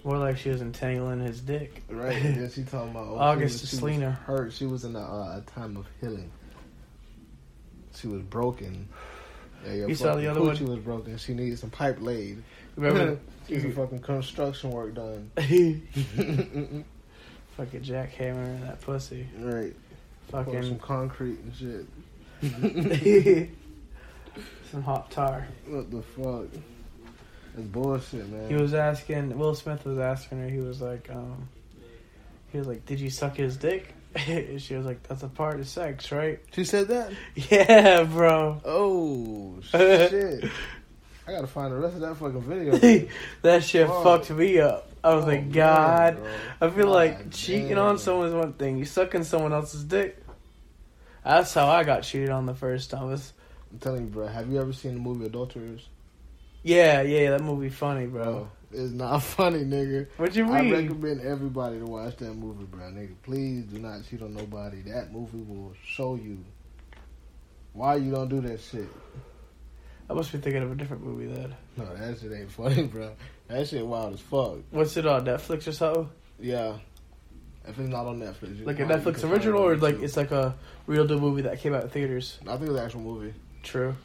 More 0.04 0.18
like 0.18 0.38
she 0.38 0.50
was 0.50 0.62
entangling 0.62 1.20
his 1.20 1.42
dick. 1.42 1.84
Right. 1.90 2.16
And 2.16 2.36
then 2.38 2.50
she 2.52 2.64
talking 2.64 2.92
about 2.92 3.08
oh, 3.10 3.18
August 3.18 3.60
she 3.60 3.64
was, 3.64 3.70
to 3.72 3.76
Selena. 3.76 4.12
hurt. 4.12 4.54
She 4.54 4.66
was 4.66 4.86
in 4.86 4.96
a, 4.96 5.00
uh, 5.00 5.42
a 5.46 5.52
time 5.52 5.76
of 5.78 5.86
healing. 6.00 6.32
She 8.00 8.08
was 8.08 8.22
broken. 8.22 8.88
Yeah, 9.66 9.74
your 9.74 9.90
You 9.90 9.96
saw 9.96 10.16
the 10.16 10.28
other 10.28 10.42
one? 10.42 10.56
coochie 10.56 10.68
was 10.68 10.80
broken. 10.80 11.18
She 11.18 11.34
needed 11.34 11.60
some 11.60 11.70
pipe 11.70 11.98
laid. 12.02 12.42
Remember? 12.76 13.20
Need 13.50 13.62
some 13.64 13.72
fucking 13.74 14.00
construction 14.00 14.70
work 14.72 14.94
done. 14.94 15.32
fucking 15.38 16.86
jackhammer 17.82 18.46
in 18.46 18.62
that 18.62 18.80
pussy. 18.82 19.28
right. 19.40 19.74
Pour 20.32 20.44
some 20.46 20.54
Fucking 20.54 20.80
concrete 20.80 21.40
and 21.40 21.56
shit. 21.56 21.86
some 24.72 24.84
hot 24.84 25.10
tar. 25.12 25.48
What 25.68 25.90
the 25.90 26.02
fuck? 26.04 26.46
That's 27.56 27.68
bullshit, 27.68 28.30
man. 28.30 28.48
He 28.48 28.56
was 28.56 28.76
asking 28.76 29.36
Will 29.38 29.56
Smith 29.56 29.84
was 29.86 29.98
asking 29.98 30.40
her. 30.40 30.48
He 30.50 30.60
was 30.60 30.82
like, 30.82 31.10
um, 31.10 31.50
he 32.52 32.60
was 32.60 32.68
like, 32.68 32.86
"Did 32.86 33.00
you 33.00 33.10
suck 33.10 33.36
his 33.36 33.58
dick?" 33.58 33.94
She 34.60 34.76
was 34.76 34.86
like, 34.86 35.04
"That's 35.04 35.24
a 35.24 35.28
part 35.28 35.60
of 35.60 35.68
sex, 35.68 36.12
right?" 36.12 36.40
she 36.54 36.64
said 36.64 36.88
that? 36.90 37.12
Yeah, 37.36 38.04
bro. 38.04 38.60
Oh, 38.66 39.60
shit. 39.62 40.46
I 41.28 41.32
gotta 41.32 41.48
find 41.48 41.72
the 41.72 41.78
rest 41.78 41.96
of 41.96 42.02
that 42.02 42.16
fucking 42.16 42.42
video. 42.42 43.08
that 43.44 43.64
shit 43.64 43.88
Fuck. 43.88 44.04
fucked 44.04 44.32
me 44.32 44.60
up. 44.60 44.88
I 45.04 45.14
was 45.14 45.26
Oh, 45.26 45.28
like, 45.28 45.52
God. 45.52 46.18
bro. 46.18 46.32
I 46.62 46.70
feel 46.72 46.86
God 46.86 46.92
like 46.94 47.32
cheating 47.32 47.70
damn. 47.70 47.78
on 47.80 47.98
someone 48.00 48.28
is 48.30 48.34
one 48.34 48.54
thing. 48.54 48.78
You 48.80 48.86
sucking 48.86 49.24
someone 49.26 49.54
else's 49.54 49.84
dick. 49.84 50.22
That's 51.24 51.54
how 51.54 51.68
I 51.68 51.84
got 51.84 52.02
cheated 52.04 52.30
on 52.32 52.46
the 52.48 52.56
first 52.56 52.90
time. 52.90 53.08
Was 53.08 53.34
I'm 53.72 53.78
telling 53.80 54.02
you, 54.02 54.08
bro. 54.08 54.26
Have 54.28 54.52
you 54.52 54.60
ever 54.60 54.74
seen 54.74 54.96
the 54.96 55.00
movie 55.00 55.26
Adulterers? 55.28 55.88
yeah, 56.64 57.02
yeah. 57.04 57.30
That 57.32 57.44
movie 57.44 57.70
funny, 57.70 58.08
bro. 58.08 58.24
Oh. 58.24 58.50
It's 58.72 58.92
not 58.92 59.24
funny, 59.24 59.64
nigga. 59.64 60.08
What 60.18 60.36
you 60.36 60.46
mean? 60.46 60.74
I 60.74 60.82
recommend 60.82 61.22
everybody 61.22 61.80
to 61.80 61.86
watch 61.86 62.18
that 62.18 62.34
movie, 62.36 62.66
bro. 62.66 62.82
Nigga, 62.86 63.16
please 63.24 63.64
do 63.66 63.80
not 63.80 64.02
cheat 64.10 64.22
on 64.22 64.34
nobody. 64.34 64.82
That 64.84 65.12
movie 65.12 65.40
will 65.42 65.74
show 65.84 66.16
you 66.16 66.44
why 67.74 67.96
you 67.96 68.12
don't 68.12 68.30
do 68.30 68.42
that 68.42 68.60
shit. 68.60 68.88
I 70.10 70.14
must 70.14 70.32
be 70.32 70.40
thinking 70.40 70.64
of 70.64 70.72
a 70.72 70.76
different 70.76 71.04
movie 71.04 71.28
then. 71.28 71.56
No, 71.78 71.86
that 71.96 72.20
shit 72.20 72.32
ain't 72.32 72.52
funny, 72.52 72.84
bro. 72.84 73.12
That 73.48 73.68
shit 73.68 73.86
wild 73.86 74.14
as 74.14 74.20
fuck. 74.20 74.58
What's 74.72 74.98
it 74.98 75.06
on 75.06 75.26
Netflix 75.26 75.68
or 75.68 75.72
something? 75.72 76.10
Yeah. 76.40 76.74
If 77.68 77.78
it's 77.78 77.90
not 77.90 78.06
on 78.08 78.20
Netflix, 78.20 78.66
Like 78.66 78.80
a 78.80 78.84
Netflix 78.86 79.04
can 79.04 79.14
find 79.14 79.16
it 79.16 79.32
original, 79.34 79.62
or 79.62 79.78
like 79.78 80.00
it's 80.02 80.18
like 80.18 80.32
a 80.32 80.56
real 80.88 81.06
deal 81.06 81.20
movie 81.20 81.44
that 81.44 81.60
came 81.60 81.74
out 81.74 81.84
in 81.84 81.90
theaters. 81.90 82.40
I 82.48 82.52
think 82.58 82.64
it 82.64 82.70
was 82.72 82.80
an 82.80 82.86
actual 82.86 83.02
movie. 83.02 83.34
True. 83.62 83.96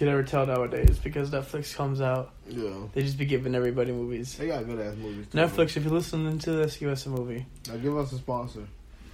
Can 0.00 0.08
never 0.08 0.22
tell 0.22 0.46
nowadays 0.46 0.98
because 0.98 1.28
Netflix 1.28 1.74
comes 1.74 2.00
out, 2.00 2.30
Yeah. 2.48 2.70
they 2.94 3.02
just 3.02 3.18
be 3.18 3.26
giving 3.26 3.54
everybody 3.54 3.92
movies. 3.92 4.34
They 4.34 4.46
got 4.46 4.64
good 4.66 4.80
ass 4.80 4.96
movies. 4.96 5.26
Too. 5.30 5.36
Netflix, 5.36 5.76
if 5.76 5.84
you're 5.84 5.92
listening 5.92 6.38
to 6.38 6.52
this, 6.52 6.78
give 6.78 6.88
us 6.88 7.04
a 7.04 7.10
movie. 7.10 7.44
Now 7.68 7.76
give 7.76 7.94
us 7.98 8.10
a 8.12 8.16
sponsor. 8.16 8.66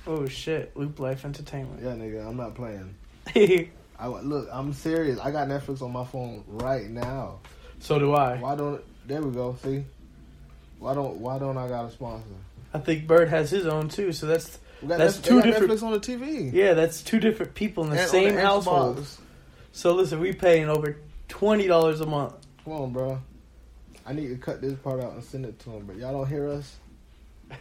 Oh 0.06 0.26
shit, 0.26 0.76
Loop 0.76 1.00
Life 1.00 1.24
Entertainment. 1.24 1.80
Yeah, 1.82 1.94
nigga, 1.94 2.24
I'm 2.24 2.36
not 2.36 2.54
playing. 2.54 2.94
I 3.98 4.06
look, 4.06 4.48
I'm 4.52 4.72
serious. 4.74 5.18
I 5.18 5.32
got 5.32 5.48
Netflix 5.48 5.82
on 5.82 5.90
my 5.92 6.04
phone 6.04 6.44
right 6.46 6.88
now. 6.88 7.40
so 7.80 7.98
do 7.98 8.14
I. 8.14 8.36
Why 8.36 8.54
don't? 8.54 8.80
There 9.08 9.20
we 9.22 9.32
go. 9.34 9.56
See. 9.64 9.82
Why 10.78 10.94
don't? 10.94 11.16
Why 11.16 11.40
don't 11.40 11.56
I 11.58 11.66
got 11.66 11.86
a 11.86 11.90
sponsor? 11.90 12.28
I 12.72 12.78
think 12.78 13.08
Bird 13.08 13.28
has 13.28 13.50
his 13.50 13.66
own 13.66 13.88
too. 13.88 14.12
So 14.12 14.26
that's 14.26 14.60
That's 14.84 15.16
Netf- 15.18 15.24
two 15.24 15.42
different- 15.42 15.72
Netflix 15.72 15.82
on 15.82 15.92
the 15.94 15.98
TV. 15.98 16.52
yeah, 16.52 16.74
that's 16.74 17.02
two 17.02 17.18
different 17.18 17.56
people 17.56 17.82
in 17.82 17.90
the 17.90 17.98
And 18.02 18.08
same 18.08 18.34
the 18.36 18.40
household. 18.40 19.04
So 19.76 19.92
listen, 19.92 20.20
we 20.20 20.32
paying 20.32 20.70
over 20.70 20.96
twenty 21.28 21.66
dollars 21.66 22.00
a 22.00 22.06
month. 22.06 22.32
Come 22.64 22.72
on, 22.72 22.92
bro. 22.94 23.20
I 24.06 24.14
need 24.14 24.28
to 24.28 24.36
cut 24.38 24.62
this 24.62 24.72
part 24.72 25.02
out 25.02 25.12
and 25.12 25.22
send 25.22 25.44
it 25.44 25.58
to 25.60 25.68
them, 25.68 25.84
but 25.84 25.96
y'all 25.96 26.12
don't 26.12 26.26
hear 26.26 26.48
us. 26.48 26.76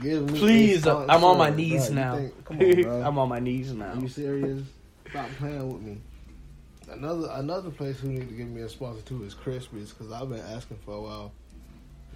Please, 0.00 0.86
I'm 0.86 1.24
on 1.24 1.36
my 1.36 1.50
knees 1.50 1.88
bro. 1.88 1.94
Now. 1.94 2.16
think- 2.16 2.44
come 2.46 2.58
on, 2.62 2.82
bro. 2.82 3.02
I'm 3.02 3.18
on 3.18 3.28
my 3.28 3.40
knees 3.40 3.74
now. 3.74 3.92
Are 3.92 4.00
you 4.00 4.08
serious? 4.08 4.62
Stop 5.10 5.28
playing 5.38 5.70
with 5.70 5.82
me. 5.82 5.98
Another 6.90 7.28
another 7.32 7.68
place 7.68 8.00
who 8.00 8.08
need 8.08 8.26
to 8.30 8.34
give 8.34 8.48
me 8.48 8.62
a 8.62 8.68
sponsor 8.70 9.02
too 9.02 9.22
is 9.24 9.34
Crispies 9.34 9.90
because 9.90 10.10
I've 10.10 10.30
been 10.30 10.40
asking 10.40 10.78
for 10.78 10.94
a 10.94 11.00
while. 11.02 11.32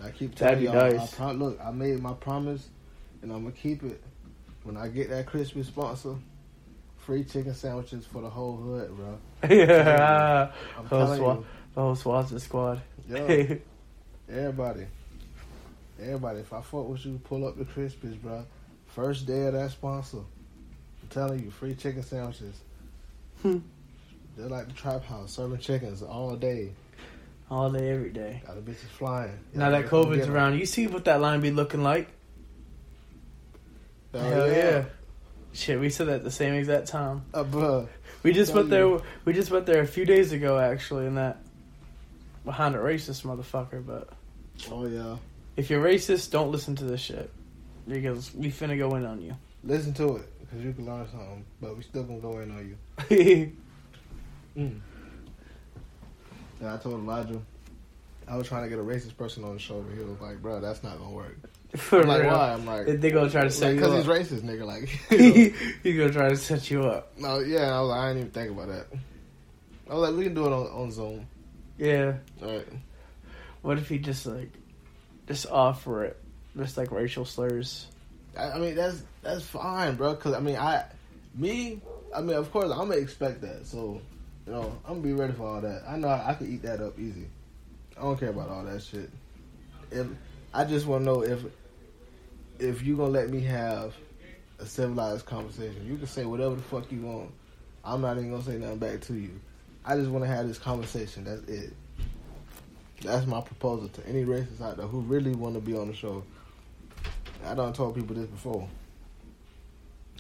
I 0.03 0.09
keep 0.09 0.35
telling 0.35 0.63
y'all. 0.63 0.73
nice. 0.73 1.13
I 1.13 1.17
pro- 1.17 1.33
look, 1.33 1.61
I 1.63 1.71
made 1.71 2.01
my 2.01 2.15
promise, 2.15 2.67
and 3.21 3.31
I'm 3.31 3.43
gonna 3.43 3.55
keep 3.55 3.83
it. 3.83 4.03
When 4.63 4.79
I 4.79 4.89
get 4.89 5.11
that 5.11 5.27
Crispy 5.27 5.65
sponsor, 5.65 6.15
free 7.05 7.25
chicken 7.25 7.55
sandwiches 7.55 8.07
for 8.07 8.23
the 8.23 8.31
whole 8.31 8.57
hood, 8.57 8.97
bro. 8.97 9.19
yeah, 9.57 10.53
I'm 10.79 10.89
the 10.89 11.07
whole, 11.07 11.17
swa- 11.17 11.37
you, 11.37 11.47
the 11.75 11.81
whole 11.81 11.97
Swanson 11.97 12.39
squad. 12.41 12.83
yo, 13.09 13.27
everybody, 14.29 14.87
everybody. 16.01 16.41
If 16.41 16.53
I 16.53 16.61
fuck 16.61 16.89
with 16.89 17.05
you, 17.05 17.21
pull 17.25 17.47
up 17.47 17.59
the 17.59 17.65
Crispies, 17.65 18.21
bro. 18.21 18.45
First 18.87 19.27
day 19.27 19.47
of 19.47 19.55
that 19.55 19.71
sponsor, 19.71 20.19
I'm 20.19 21.09
telling 21.11 21.43
you, 21.43 21.51
free 21.51 21.75
chicken 21.75 22.03
sandwiches. 22.03 22.57
Hmm. 23.41 23.59
They're 24.37 24.49
like 24.49 24.69
the 24.69 24.75
trap 24.75 25.05
house, 25.05 25.33
serving 25.35 25.59
chickens 25.59 26.03
all 26.03 26.37
day. 26.37 26.73
All 27.51 27.71
day, 27.71 27.91
every 27.91 28.11
day. 28.11 28.43
Got 28.47 28.65
the 28.65 28.71
bitches 28.71 28.89
flying. 28.97 29.39
Now 29.53 29.69
Y'all 29.69 29.83
that 29.83 29.91
COVID's 29.91 30.29
around, 30.29 30.59
you 30.59 30.65
see 30.65 30.87
what 30.87 31.05
that 31.05 31.21
line 31.21 31.41
be 31.41 31.51
looking 31.51 31.83
like? 31.83 32.09
Hell, 34.13 34.23
Hell 34.23 34.49
yeah. 34.49 34.57
yeah. 34.57 34.85
Shit, 35.55 35.79
we 35.79 35.91
said 35.91 36.07
that 36.09 36.17
at 36.17 36.25
the 36.25 36.31
same 36.31 36.55
exact 36.55 36.89
time. 36.89 37.23
Uh, 37.35 37.45
bruh. 37.45 37.89
We 38.23 38.33
just 38.33 38.55
went 38.55 38.71
there. 38.71 38.87
you. 38.87 39.03
We 39.25 39.33
just 39.33 39.51
went 39.51 39.67
there 39.67 39.83
a 39.83 39.87
few 39.87 40.05
days 40.05 40.33
ago, 40.33 40.59
actually, 40.59 41.07
and 41.07 41.17
that 41.19 41.39
behind 42.45 42.75
a 42.75 42.79
racist 42.79 43.23
motherfucker. 43.25 43.85
But 43.85 44.09
Oh 44.71 44.87
yeah. 44.87 45.17
if 45.57 45.71
you're 45.71 45.85
racist, 45.85 46.31
don't 46.31 46.51
listen 46.53 46.77
to 46.77 46.85
this 46.85 47.01
shit 47.01 47.31
because 47.87 48.35
we 48.35 48.49
finna 48.51 48.79
go 48.79 48.95
in 48.95 49.05
on 49.05 49.21
you. 49.21 49.37
Listen 49.65 49.93
to 49.95 50.17
it 50.17 50.41
because 50.41 50.65
you 50.65 50.73
can 50.73 50.87
learn 50.87 51.07
something, 51.11 51.45
but 51.61 51.77
we 51.77 51.83
still 51.83 52.05
gonna 52.05 52.21
go 52.21 52.39
in 52.41 52.51
on 52.51 52.77
you. 53.09 53.53
Mm. 54.55 54.81
And 56.61 56.69
I 56.69 56.77
told 56.77 56.97
Elijah 57.01 57.41
I 58.29 58.37
was 58.37 58.47
trying 58.47 58.65
to 58.65 58.69
get 58.69 58.79
a 58.79 58.83
racist 58.83 59.17
person 59.17 59.45
on 59.45 59.55
the 59.55 59.59
show, 59.59 59.81
but 59.81 59.97
he 59.97 60.05
was 60.05 60.21
like, 60.21 60.43
"Bro, 60.43 60.61
that's 60.61 60.83
not 60.83 60.99
gonna 60.99 61.11
work." 61.11 61.37
For 61.77 62.05
like, 62.05 62.23
real. 62.23 62.33
why? 62.33 62.53
I'm 62.53 62.67
like, 62.67 63.01
They 63.01 63.11
gonna 63.11 63.31
try 63.31 63.45
to 63.45 63.51
set 63.51 63.75
you 63.75 63.85
up. 63.85 64.05
because 64.07 64.29
he's 64.29 64.41
racist, 64.41 64.43
nigga. 64.43 64.67
Like, 64.67 65.11
you 65.11 65.51
know. 65.51 65.57
He's 65.83 65.97
gonna 65.99 66.13
try 66.13 66.29
to 66.29 66.37
set 66.37 66.71
you 66.71 66.85
up. 66.85 67.17
no, 67.19 67.39
yeah. 67.39 67.77
I 67.77 67.81
was 67.81 67.89
like, 67.91 67.99
I 68.01 68.09
didn't 68.09 68.19
even 68.21 68.31
think 68.33 68.51
about 68.51 68.69
that. 68.69 68.87
I 69.91 69.95
was 69.95 70.09
like, 70.11 70.19
we 70.19 70.25
can 70.25 70.35
do 70.35 70.47
it 70.47 70.53
on 70.53 70.67
on 70.67 70.91
Zoom. 70.93 71.27
Yeah. 71.79 72.15
All 72.43 72.49
right. 72.57 72.67
What 73.63 73.79
if 73.79 73.89
he 73.89 73.99
just 73.99 74.27
like, 74.27 74.51
just 75.27 75.47
offer 75.51 76.05
it, 76.05 76.21
just 76.57 76.77
like 76.77 76.91
racial 76.91 77.25
slurs? 77.25 77.87
I, 78.37 78.51
I 78.53 78.59
mean, 78.59 78.75
that's 78.75 79.03
that's 79.23 79.43
fine, 79.45 79.97
bro. 79.97 80.15
Because 80.15 80.35
I 80.35 80.41
mean, 80.41 80.57
I, 80.57 80.85
me, 81.35 81.81
I 82.15 82.21
mean, 82.21 82.37
of 82.37 82.51
course, 82.53 82.71
I'm 82.71 82.89
gonna 82.89 82.97
expect 82.97 83.41
that. 83.43 83.67
So, 83.67 84.01
you 84.47 84.53
know, 84.53 84.77
I'm 84.85 84.95
gonna 85.01 85.07
be 85.07 85.13
ready 85.15 85.33
for 85.33 85.47
all 85.49 85.61
that. 85.63 85.85
I 85.89 85.97
know 85.97 86.09
I, 86.09 86.31
I 86.31 86.35
could 86.35 86.49
eat 86.49 86.63
that 86.63 86.81
up 86.81 86.99
easy. 86.99 87.29
I 87.97 88.03
don't 88.03 88.19
care 88.19 88.31
about 88.31 88.49
all 88.51 88.65
that 88.65 88.83
shit. 88.83 89.11
If 89.91 90.07
I 90.55 90.65
just 90.65 90.87
want 90.87 91.03
to 91.03 91.05
know 91.07 91.23
if 91.23 91.41
if 92.59 92.83
you 92.83 92.97
gonna 92.97 93.11
let 93.11 93.31
me 93.31 93.41
have 93.41 93.95
a 94.59 94.67
civilized 94.67 95.27
conversation, 95.27 95.87
you 95.87 95.97
can 95.97 96.07
say 96.07 96.25
whatever 96.25 96.55
the 96.55 96.63
fuck 96.63 96.91
you 96.91 97.01
want. 97.01 97.31
I'm 97.85 98.01
not 98.01 98.17
even 98.17 98.31
gonna 98.31 98.43
say 98.43 98.59
nothing 98.59 98.79
back 98.79 99.01
to 99.03 99.15
you. 99.15 99.41
I 99.85 99.97
just 99.97 100.11
want 100.11 100.25
to 100.25 100.31
have 100.31 100.47
this 100.47 100.59
conversation. 100.59 101.25
That's 101.25 101.43
it. 101.49 101.73
That's 103.03 103.27
my 103.27 103.41
proposal 103.41 103.89
to 103.89 104.07
any 104.07 104.25
racists 104.25 104.61
out 104.61 104.77
there 104.77 104.87
who 104.87 105.01
really 105.01 105.35
want 105.35 105.55
to 105.57 105.61
be 105.61 105.77
on 105.77 105.89
the 105.89 105.95
show. 105.95 106.23
I 107.45 107.55
done 107.55 107.73
told 107.73 107.97
people 107.97 108.15
this 108.15 108.27
before. 108.27 108.69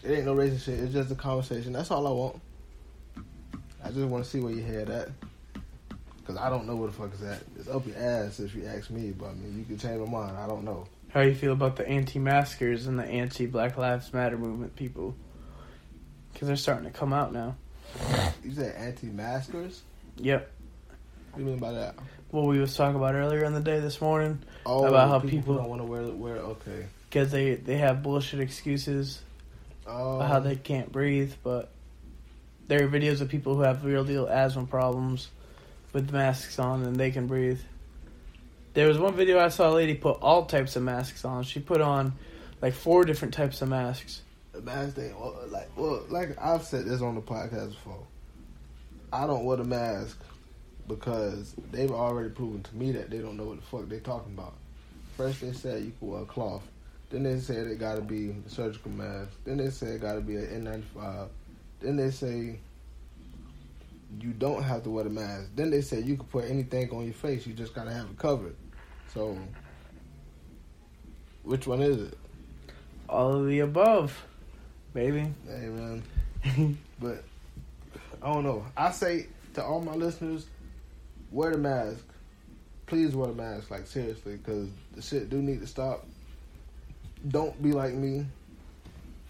It 0.02 0.10
ain't 0.10 0.26
no 0.26 0.34
racist 0.34 0.64
shit. 0.64 0.80
It's 0.80 0.92
just 0.92 1.12
a 1.12 1.14
conversation. 1.14 1.72
That's 1.72 1.92
all 1.92 2.06
I 2.08 2.10
want. 2.10 2.40
I 3.84 3.88
just 3.88 4.08
want 4.08 4.24
to 4.24 4.30
see 4.30 4.40
where 4.40 4.52
your 4.52 4.66
head 4.66 4.90
at. 4.90 5.10
Cause 6.26 6.36
I 6.36 6.50
don't 6.50 6.66
know 6.66 6.76
where 6.76 6.88
the 6.88 6.94
fuck 6.94 7.12
is 7.14 7.22
at. 7.22 7.42
It's 7.58 7.68
up 7.68 7.86
your 7.86 7.96
ass 7.96 8.38
if 8.40 8.54
you 8.54 8.64
ask 8.66 8.90
me. 8.90 9.10
But 9.10 9.30
I 9.30 9.34
mean, 9.34 9.58
you 9.58 9.64
can 9.64 9.78
change 9.78 10.00
my 10.00 10.10
mind. 10.10 10.36
I 10.36 10.46
don't 10.46 10.64
know. 10.64 10.86
How 11.12 11.20
you 11.20 11.34
feel 11.34 11.52
about 11.52 11.76
the 11.76 11.86
anti-maskers 11.86 12.86
and 12.86 12.98
the 12.98 13.04
anti-Black 13.04 13.76
Lives 13.76 14.12
Matter 14.14 14.38
movement 14.38 14.74
people? 14.76 15.14
Because 16.32 16.48
they're 16.48 16.56
starting 16.56 16.84
to 16.84 16.90
come 16.90 17.12
out 17.12 17.32
now. 17.32 17.56
You 18.42 18.52
said 18.52 18.74
anti-maskers. 18.76 19.82
Yep. 20.16 20.50
What 21.32 21.38
do 21.38 21.44
you 21.44 21.50
mean 21.50 21.58
by 21.58 21.72
that? 21.72 21.96
What 22.30 22.46
we 22.46 22.58
was 22.58 22.74
talking 22.74 22.96
about 22.96 23.14
earlier 23.14 23.44
in 23.44 23.52
the 23.52 23.60
day 23.60 23.80
this 23.80 24.00
morning, 24.00 24.38
Oh, 24.64 24.86
About 24.86 25.08
how 25.08 25.18
people, 25.18 25.30
people- 25.38 25.54
don't 25.56 25.68
want 25.68 25.80
to 25.82 25.86
wear 25.86 26.02
wear. 26.04 26.36
Okay. 26.38 26.86
because 27.10 27.30
they 27.30 27.56
they 27.56 27.76
have 27.76 28.02
bullshit 28.02 28.40
excuses 28.40 29.20
Oh, 29.86 30.16
about 30.16 30.28
how 30.30 30.40
they 30.40 30.56
can't 30.56 30.90
breathe, 30.90 31.34
but 31.42 31.70
there 32.68 32.82
are 32.84 32.88
videos 32.88 33.20
of 33.20 33.28
people 33.28 33.54
who 33.56 33.62
have 33.62 33.84
real 33.84 34.04
deal 34.04 34.26
asthma 34.28 34.64
problems 34.64 35.28
with 35.92 36.10
masks 36.10 36.58
on 36.58 36.82
and 36.84 36.96
they 36.96 37.10
can 37.10 37.26
breathe. 37.26 37.60
There 38.74 38.88
was 38.88 38.98
one 38.98 39.14
video 39.14 39.38
I 39.38 39.48
saw 39.48 39.68
a 39.70 39.74
lady 39.74 39.94
put 39.94 40.18
all 40.22 40.46
types 40.46 40.76
of 40.76 40.82
masks 40.82 41.24
on. 41.24 41.42
She 41.42 41.60
put 41.60 41.80
on 41.80 42.14
like 42.62 42.72
four 42.72 43.04
different 43.04 43.34
types 43.34 43.60
of 43.60 43.68
masks. 43.68 44.22
the 44.52 44.62
mask 44.62 44.94
thing. 44.94 45.14
Well, 45.18 45.36
like, 45.48 45.68
well, 45.76 46.02
like 46.08 46.36
I've 46.40 46.62
said 46.62 46.86
this 46.86 47.02
on 47.02 47.14
the 47.14 47.20
podcast 47.20 47.70
before. 47.70 48.06
I 49.12 49.26
don't 49.26 49.44
wear 49.44 49.58
the 49.58 49.64
mask 49.64 50.18
because 50.88 51.54
they've 51.70 51.90
already 51.90 52.30
proven 52.30 52.62
to 52.62 52.76
me 52.76 52.92
that 52.92 53.10
they 53.10 53.18
don't 53.18 53.36
know 53.36 53.44
what 53.44 53.56
the 53.56 53.66
fuck 53.66 53.88
they're 53.88 54.00
talking 54.00 54.32
about. 54.32 54.54
First 55.18 55.42
they 55.42 55.52
said 55.52 55.82
you 55.82 55.92
could 56.00 56.08
wear 56.08 56.22
a 56.22 56.26
cloth. 56.26 56.62
Then 57.10 57.24
they 57.24 57.38
said 57.40 57.66
it 57.66 57.78
got 57.78 57.96
to 57.96 58.00
be 58.00 58.30
a 58.30 58.50
surgical 58.50 58.90
mask. 58.90 59.32
Then 59.44 59.58
they 59.58 59.68
said 59.68 59.88
it 59.88 60.00
got 60.00 60.14
to 60.14 60.22
be 60.22 60.36
an 60.36 60.64
N95. 60.64 61.28
Then 61.80 61.96
they 61.96 62.10
say 62.10 62.58
you 64.20 64.32
don't 64.32 64.62
have 64.62 64.82
to 64.84 64.90
wear 64.90 65.04
the 65.04 65.10
mask. 65.10 65.50
Then 65.54 65.70
they 65.70 65.80
said 65.80 66.04
you 66.04 66.16
can 66.16 66.26
put 66.26 66.44
anything 66.44 66.90
on 66.90 67.04
your 67.04 67.14
face. 67.14 67.46
You 67.46 67.54
just 67.54 67.74
gotta 67.74 67.92
have 67.92 68.06
it 68.06 68.18
covered. 68.18 68.56
So, 69.12 69.38
which 71.42 71.66
one 71.66 71.82
is 71.82 72.08
it? 72.08 72.18
All 73.08 73.34
of 73.34 73.46
the 73.46 73.60
above, 73.60 74.24
baby. 74.94 75.32
Hey 75.46 75.68
man, 75.68 76.02
but 77.00 77.24
I 78.22 78.32
don't 78.32 78.44
know. 78.44 78.64
I 78.76 78.90
say 78.90 79.26
to 79.54 79.64
all 79.64 79.80
my 79.80 79.94
listeners, 79.94 80.46
wear 81.30 81.52
the 81.52 81.58
mask. 81.58 82.04
Please 82.86 83.14
wear 83.14 83.28
the 83.28 83.34
mask, 83.34 83.70
like 83.70 83.86
seriously, 83.86 84.36
because 84.36 84.68
the 84.94 85.02
shit 85.02 85.30
do 85.30 85.40
need 85.40 85.60
to 85.60 85.66
stop. 85.66 86.06
Don't 87.28 87.60
be 87.62 87.72
like 87.72 87.94
me. 87.94 88.26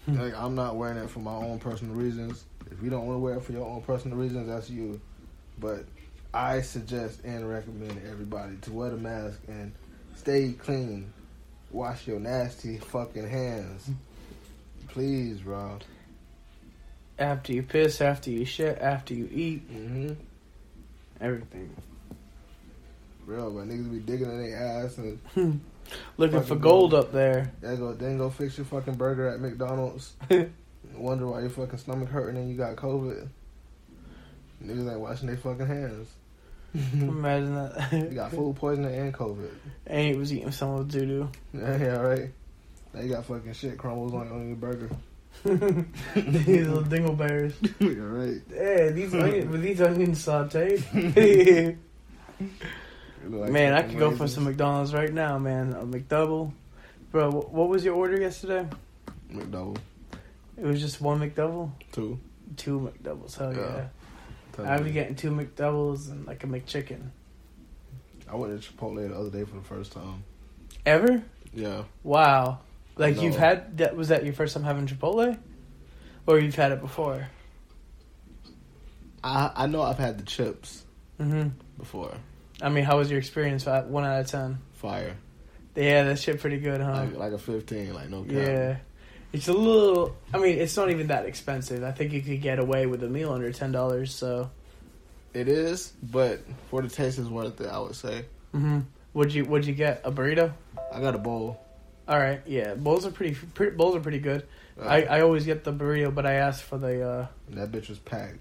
Hmm. 0.05 0.19
like 0.19 0.35
I'm 0.35 0.55
not 0.55 0.75
wearing 0.75 0.97
it 0.97 1.09
for 1.09 1.19
my 1.19 1.33
own 1.33 1.59
personal 1.59 1.95
reasons. 1.95 2.43
If 2.71 2.81
you 2.83 2.89
don't 2.89 3.05
want 3.05 3.15
to 3.17 3.19
wear 3.19 3.35
it 3.35 3.43
for 3.43 3.51
your 3.51 3.65
own 3.67 3.81
personal 3.81 4.17
reasons, 4.17 4.47
that's 4.47 4.69
you. 4.69 4.99
But 5.59 5.85
I 6.33 6.61
suggest 6.61 7.21
and 7.23 7.47
recommend 7.49 8.01
everybody 8.09 8.55
to 8.61 8.71
wear 8.71 8.89
the 8.89 8.97
mask 8.97 9.39
and 9.47 9.71
stay 10.15 10.53
clean. 10.53 11.11
Wash 11.71 12.07
your 12.07 12.19
nasty 12.19 12.77
fucking 12.77 13.27
hands. 13.29 13.89
Please, 14.87 15.39
bro. 15.41 15.79
After 17.19 17.53
you 17.53 17.63
piss, 17.63 18.01
after 18.01 18.29
you 18.31 18.45
shit, 18.45 18.77
after 18.79 19.13
you 19.13 19.29
eat, 19.31 19.71
Mm-hmm. 19.71 20.13
everything. 21.21 21.75
Real, 23.25 23.51
but 23.51 23.67
niggas 23.67 23.91
be 23.91 23.99
digging 23.99 24.29
in 24.29 24.41
their 24.49 24.57
ass 24.85 24.97
and 24.97 25.19
Looking 26.17 26.41
for 26.43 26.55
gold 26.55 26.91
gold. 26.91 26.93
up 27.05 27.11
there. 27.11 27.51
they 27.61 27.75
go 27.75 27.93
then 27.93 28.17
go 28.17 28.29
fix 28.29 28.57
your 28.57 28.65
fucking 28.65 28.95
burger 28.95 29.27
at 29.29 29.39
McDonald's. 29.39 30.13
Wonder 30.95 31.27
why 31.27 31.41
your 31.41 31.49
fucking 31.49 31.79
stomach 31.79 32.09
hurting 32.09 32.37
and 32.37 32.49
you 32.49 32.55
got 32.55 32.75
COVID. 32.75 33.27
Niggas 34.63 34.91
ain't 34.91 34.99
washing 34.99 35.27
their 35.27 35.37
fucking 35.37 35.67
hands. 35.67 36.09
Imagine 36.73 37.55
that. 37.55 37.91
You 37.91 38.15
got 38.15 38.31
food 38.31 38.55
poisoning 38.55 38.95
and 38.95 39.13
COVID. 39.13 39.49
and 39.85 40.07
he 40.07 40.15
was 40.15 40.33
eating 40.33 40.51
someone's 40.51 40.93
doo 40.93 41.05
doo. 41.05 41.29
Yeah, 41.53 41.77
yeah, 41.77 41.97
right. 41.97 42.31
Now 42.93 43.01
you 43.01 43.09
got 43.09 43.25
fucking 43.25 43.53
shit 43.53 43.77
crumbles 43.77 44.13
on, 44.13 44.31
on 44.31 44.47
your 44.47 44.55
burger. 44.55 44.89
these 45.43 46.67
little 46.67 46.83
dingleberries. 46.83 47.53
yeah, 47.79 48.03
right. 48.03 48.41
Hey, 48.49 48.91
these 48.91 49.13
onions, 49.13 49.51
were 49.51 49.57
these 49.57 49.81
onions 49.81 50.25
sauteed? 50.25 51.77
Like 53.25 53.51
man, 53.51 53.73
I 53.73 53.83
could 53.83 53.97
go 53.97 54.11
for 54.11 54.27
some 54.27 54.43
McDonald's 54.43 54.93
right 54.93 55.13
now, 55.13 55.37
man. 55.37 55.73
A 55.73 55.85
McDouble. 55.85 56.51
Bro, 57.11 57.31
what 57.31 57.69
was 57.69 57.85
your 57.85 57.95
order 57.95 58.19
yesterday? 58.19 58.67
McDouble. 59.31 59.77
It 60.57 60.65
was 60.65 60.81
just 60.81 61.01
one 61.01 61.19
McDouble? 61.19 61.71
Two. 61.91 62.19
Two 62.57 62.79
McDoubles, 62.79 63.37
hell 63.37 63.53
yeah. 63.53 63.87
Yeah. 64.59 64.71
I 64.71 64.79
was 64.79 64.91
getting 64.91 65.15
two 65.15 65.31
McDoubles 65.31 66.11
and 66.11 66.27
like 66.27 66.43
a 66.43 66.47
McChicken. 66.47 67.09
I 68.29 68.35
went 68.35 68.61
to 68.61 68.71
Chipotle 68.71 69.07
the 69.07 69.15
other 69.15 69.29
day 69.29 69.43
for 69.43 69.55
the 69.55 69.63
first 69.63 69.91
time. 69.93 70.23
Ever? 70.85 71.23
Yeah. 71.53 71.83
Wow. 72.03 72.59
Like 72.95 73.21
you've 73.21 73.35
had 73.35 73.77
that 73.77 73.95
was 73.95 74.09
that 74.09 74.23
your 74.23 74.33
first 74.33 74.53
time 74.53 74.63
having 74.63 74.87
Chipotle? 74.87 75.37
Or 76.27 76.39
you've 76.39 76.55
had 76.55 76.71
it 76.71 76.81
before? 76.81 77.27
I 79.23 79.51
I 79.55 79.67
know 79.67 79.81
I've 79.81 79.97
had 79.97 80.19
the 80.19 80.23
chips 80.23 80.83
mm-hmm. 81.19 81.49
before. 81.77 82.13
I 82.61 82.69
mean, 82.69 82.83
how 82.83 82.99
was 82.99 83.09
your 83.09 83.19
experience? 83.19 83.65
One 83.65 84.05
out 84.05 84.21
of 84.21 84.27
ten. 84.27 84.59
Fire. 84.73 85.15
Yeah, 85.75 86.03
that 86.03 86.19
shit 86.19 86.39
pretty 86.39 86.59
good, 86.59 86.81
huh? 86.81 86.91
Like 86.91 87.15
like 87.15 87.31
a 87.33 87.37
fifteen, 87.37 87.93
like 87.93 88.09
no 88.09 88.23
cap. 88.23 88.31
yeah. 88.31 88.77
It's 89.33 89.47
a 89.47 89.53
little. 89.53 90.15
I 90.33 90.37
mean, 90.37 90.59
it's 90.59 90.77
not 90.77 90.91
even 90.91 91.07
that 91.07 91.25
expensive. 91.25 91.83
I 91.83 91.91
think 91.91 92.13
you 92.13 92.21
could 92.21 92.41
get 92.41 92.59
away 92.59 92.85
with 92.85 93.03
a 93.03 93.07
meal 93.09 93.33
under 93.33 93.51
ten 93.51 93.71
dollars. 93.71 94.13
So, 94.13 94.51
It 95.33 95.47
is, 95.47 95.91
but 96.03 96.41
for 96.69 96.81
the 96.83 96.87
taste 96.89 97.17
is 97.17 97.27
worth 97.29 97.59
it, 97.59 97.67
I 97.67 97.79
would 97.79 97.95
say. 97.95 98.25
hmm 98.51 98.81
would 99.15 99.31
you 99.33 99.45
would 99.45 99.65
you 99.65 99.73
get 99.73 100.01
a 100.03 100.11
burrito? 100.11 100.51
I 100.91 100.99
got 101.01 101.15
a 101.15 101.19
bowl. 101.19 101.59
All 102.07 102.17
right, 102.19 102.41
yeah, 102.45 102.73
bowls 102.75 103.05
are 103.05 103.11
pretty, 103.11 103.33
pretty 103.55 103.75
bowls 103.75 103.95
are 103.95 103.99
pretty 104.01 104.19
good. 104.19 104.45
Uh, 104.79 104.85
I, 104.85 105.01
I 105.03 105.21
always 105.21 105.45
get 105.45 105.63
the 105.63 105.71
burrito, 105.71 106.13
but 106.13 106.25
I 106.25 106.33
ask 106.33 106.63
for 106.63 106.77
the. 106.77 107.01
uh 107.07 107.27
that 107.49 107.71
bitch 107.71 107.89
was 107.89 107.99
packed. 107.99 108.39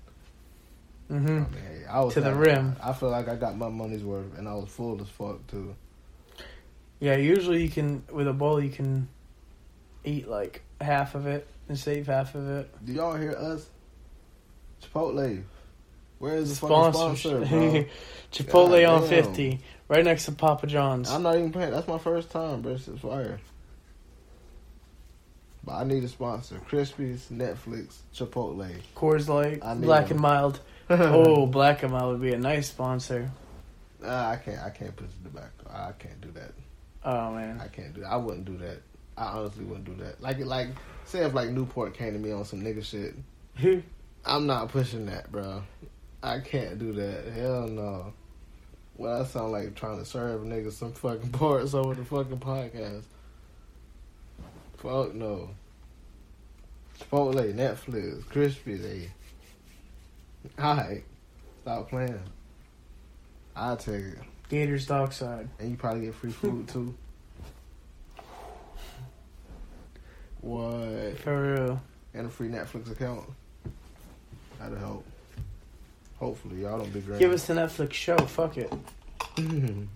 hmm 1.08 1.26
I 1.26 1.30
mean, 1.30 1.46
I 1.90 2.00
was 2.00 2.14
To 2.14 2.20
the 2.20 2.34
rim. 2.34 2.76
I 2.82 2.92
feel 2.92 3.10
like 3.10 3.28
I 3.28 3.36
got 3.36 3.56
my 3.56 3.68
money's 3.68 4.02
worth, 4.04 4.36
and 4.38 4.48
I 4.48 4.54
was 4.54 4.68
full 4.68 5.00
as 5.00 5.08
fuck 5.08 5.46
too. 5.46 5.74
Yeah, 7.00 7.16
usually 7.16 7.62
you 7.62 7.68
can 7.70 8.02
with 8.12 8.28
a 8.28 8.32
bowl 8.32 8.62
you 8.62 8.70
can 8.70 9.08
eat 10.04 10.26
like 10.28 10.62
half 10.82 11.14
of 11.14 11.26
it 11.26 11.46
and 11.68 11.78
save 11.78 12.06
half 12.06 12.34
of 12.34 12.48
it. 12.48 12.84
Do 12.84 12.92
y'all 12.92 13.16
hear 13.16 13.32
us? 13.32 13.66
Chipotle. 14.82 15.42
Where 16.18 16.36
is 16.36 16.50
the 16.50 16.66
sponsor, 16.66 17.40
bro? 17.40 17.84
Chipotle 18.32 18.82
God 18.82 18.84
on 18.84 19.00
damn. 19.00 19.08
fifty, 19.08 19.60
right 19.88 20.04
next 20.04 20.26
to 20.26 20.32
Papa 20.32 20.66
John's. 20.66 21.10
I'm 21.10 21.22
not 21.22 21.36
even 21.36 21.52
paying. 21.52 21.70
That's 21.72 21.88
my 21.88 21.98
first 21.98 22.30
time, 22.30 22.62
bro. 22.62 22.72
It's 22.72 22.86
fire. 23.00 23.40
But 25.64 25.72
I 25.72 25.84
need 25.84 26.02
a 26.02 26.08
sponsor. 26.08 26.60
Crispies, 26.68 27.28
Netflix, 27.28 27.98
Chipotle. 28.14 28.72
Coors 28.96 29.28
Light, 29.28 29.60
Black 29.80 30.08
them. 30.08 30.16
and 30.16 30.20
Mild. 30.20 30.60
oh, 30.90 31.46
Black 31.46 31.82
and 31.82 31.92
Mild 31.92 32.12
would 32.12 32.22
be 32.22 32.32
a 32.32 32.38
nice 32.38 32.68
sponsor. 32.68 33.30
Nah, 34.00 34.30
I 34.30 34.36
can't. 34.36 34.60
I 34.60 34.70
can't 34.70 34.94
put 34.94 35.08
the 35.22 35.28
back. 35.28 35.50
I 35.68 35.92
can't 35.98 36.20
do 36.20 36.30
that. 36.32 36.52
Oh 37.04 37.32
man, 37.32 37.60
I 37.60 37.68
can't 37.68 37.94
do. 37.94 38.02
That. 38.02 38.12
I 38.12 38.16
wouldn't 38.16 38.44
do 38.44 38.58
that. 38.58 38.82
I 39.16 39.24
honestly 39.24 39.64
wouldn't 39.64 39.84
do 39.84 39.94
that. 40.04 40.20
Like, 40.20 40.38
like, 40.40 40.68
say 41.04 41.24
if 41.24 41.34
like 41.34 41.50
Newport 41.50 41.94
came 41.94 42.12
to 42.12 42.18
me 42.18 42.32
on 42.32 42.44
some 42.44 42.62
nigga 42.62 42.84
shit. 42.84 43.14
Hmm. 43.58 43.80
I'm 44.24 44.46
not 44.46 44.68
pushing 44.68 45.06
that, 45.06 45.30
bro. 45.30 45.62
I 46.22 46.38
can't 46.40 46.78
do 46.78 46.92
that. 46.92 47.32
Hell 47.34 47.66
no. 47.68 48.12
Well, 48.96 49.18
that 49.18 49.30
sound 49.30 49.52
like 49.52 49.74
trying 49.74 49.98
to 49.98 50.04
serve 50.04 50.42
a 50.42 50.44
nigga 50.44 50.72
some 50.72 50.92
fucking 50.92 51.30
parts 51.32 51.74
over 51.74 51.94
the 51.94 52.04
fucking 52.04 52.38
podcast. 52.38 53.04
Fuck 54.78 55.14
no. 55.14 55.50
Chipotle, 56.98 57.54
Netflix, 57.54 58.24
Crispy, 58.28 58.76
they. 58.76 59.10
Alright. 60.58 61.04
Stop 61.62 61.88
playing. 61.90 62.22
I'll 63.54 63.76
take 63.76 64.04
it. 64.04 64.18
Gators 64.48 64.86
Dockside. 64.86 65.48
And 65.58 65.70
you 65.70 65.76
probably 65.76 66.06
get 66.06 66.14
free 66.14 66.30
food 66.30 66.68
too. 66.68 66.94
What? 70.42 71.18
For 71.20 71.54
real. 71.54 71.82
And 72.14 72.26
a 72.26 72.28
free 72.30 72.48
Netflix 72.48 72.90
account. 72.90 73.24
That'll 74.58 74.78
help. 74.78 75.04
Hopefully, 76.18 76.62
y'all 76.62 76.78
don't 76.78 76.92
be 76.92 77.00
great. 77.00 77.18
Give 77.18 77.32
us 77.32 77.48
a 77.48 77.54
Netflix 77.54 77.94
show. 77.94 78.16
Fuck 78.18 78.58
it. 78.58 78.72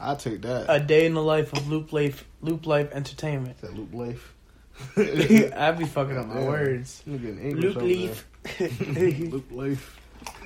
I'll 0.00 0.16
take 0.16 0.40
that. 0.42 0.66
A 0.68 0.78
day 0.78 1.04
in 1.04 1.14
the 1.14 1.22
life 1.22 1.52
of 1.52 1.68
Loop 1.68 1.92
Life, 1.92 2.24
Loop 2.42 2.66
Life 2.66 2.92
Entertainment. 2.92 3.60
that 3.60 3.76
Loop 3.76 3.92
Life. 3.92 4.34
I'd 4.96 5.78
be 5.78 5.84
fucking 5.84 6.16
up 6.16 6.26
my 6.26 6.40
words. 6.40 7.02
Loop 7.06 7.76
Leaf. 7.76 8.26
Loop 8.60 9.50
Life. 9.50 10.00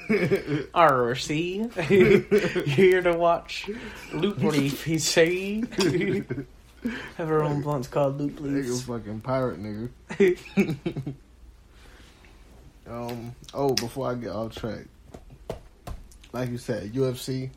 RC. 0.09 1.90
You're 1.90 2.64
here 2.64 3.03
to 3.03 3.12
watch 3.12 3.70
Loop 4.12 4.38
Leaf, 4.38 4.84
he 4.84 4.99
say. 4.99 5.62
Have 7.16 7.30
our 7.30 7.43
own 7.43 7.62
blunts 7.62 7.89
called 7.89 8.18
Loop 8.20 8.39
Nigga 8.41 8.66
Leafs. 8.66 8.82
fucking 8.82 9.20
pirate 9.20 9.61
nigga. 9.62 9.89
um. 12.89 13.35
Oh, 13.53 13.74
before 13.74 14.11
I 14.11 14.14
get 14.14 14.30
off 14.30 14.55
track, 14.55 14.85
like 16.32 16.51
you 16.51 16.59
said, 16.59 16.93
UFC. 16.93 17.51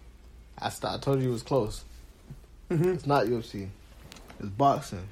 I 0.58 0.70
st- 0.70 0.94
I 0.94 0.98
told 0.98 1.22
you 1.22 1.30
it 1.30 1.34
was 1.34 1.44
close. 1.44 1.84
Mhm. 2.70 2.96
It's 2.96 3.06
not 3.06 3.26
UFC. 3.26 3.68
It's 4.40 4.50
boxing. 4.50 5.08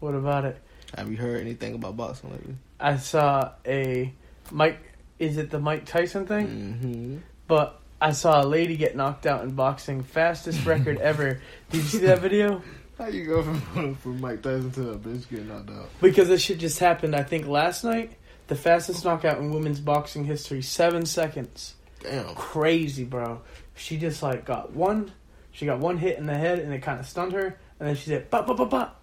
What 0.00 0.14
about 0.14 0.44
it? 0.44 0.60
Have 0.96 1.10
you 1.10 1.16
heard 1.16 1.40
anything 1.40 1.74
about 1.74 1.96
boxing 1.96 2.30
lately? 2.30 2.54
I 2.78 2.96
saw 2.96 3.52
a 3.66 4.12
Mike. 4.50 4.78
Is 5.18 5.36
it 5.38 5.50
the 5.50 5.58
Mike 5.58 5.86
Tyson 5.86 6.26
thing? 6.26 6.46
Mm-hmm. 6.46 7.16
But 7.48 7.80
I 8.00 8.12
saw 8.12 8.42
a 8.42 8.46
lady 8.46 8.76
get 8.76 8.94
knocked 8.96 9.26
out 9.26 9.42
in 9.44 9.52
boxing, 9.52 10.02
fastest 10.02 10.64
record 10.66 10.98
ever. 11.00 11.40
Did 11.70 11.78
you 11.78 11.82
see 11.82 11.98
that 11.98 12.20
video? 12.20 12.62
How 12.98 13.08
you 13.08 13.26
go 13.26 13.42
from 13.42 13.94
from 13.96 14.20
Mike 14.20 14.42
Tyson 14.42 14.70
to 14.72 14.90
a 14.92 14.96
bitch 14.98 15.28
getting 15.28 15.48
knocked 15.48 15.70
out? 15.70 15.88
Because 16.00 16.28
this 16.28 16.42
shit 16.42 16.58
just 16.58 16.78
happened. 16.78 17.14
I 17.14 17.22
think 17.22 17.46
last 17.46 17.84
night, 17.84 18.12
the 18.48 18.54
fastest 18.56 19.04
knockout 19.04 19.38
in 19.38 19.50
women's 19.52 19.80
boxing 19.80 20.24
history, 20.24 20.62
seven 20.62 21.04
seconds. 21.04 21.74
Damn. 22.00 22.34
Crazy, 22.34 23.04
bro. 23.04 23.42
She 23.74 23.98
just 23.98 24.22
like 24.22 24.44
got 24.46 24.72
one. 24.72 25.12
She 25.52 25.66
got 25.66 25.78
one 25.78 25.98
hit 25.98 26.18
in 26.18 26.26
the 26.26 26.34
head, 26.34 26.58
and 26.58 26.72
it 26.72 26.80
kind 26.82 26.98
of 27.00 27.06
stunned 27.06 27.32
her. 27.32 27.58
And 27.78 27.88
then 27.88 27.96
she 27.96 28.08
said, 28.08 28.30
"Pop, 28.30 28.46
pop, 28.46 28.56
pop, 28.56 28.70
pop," 28.70 29.00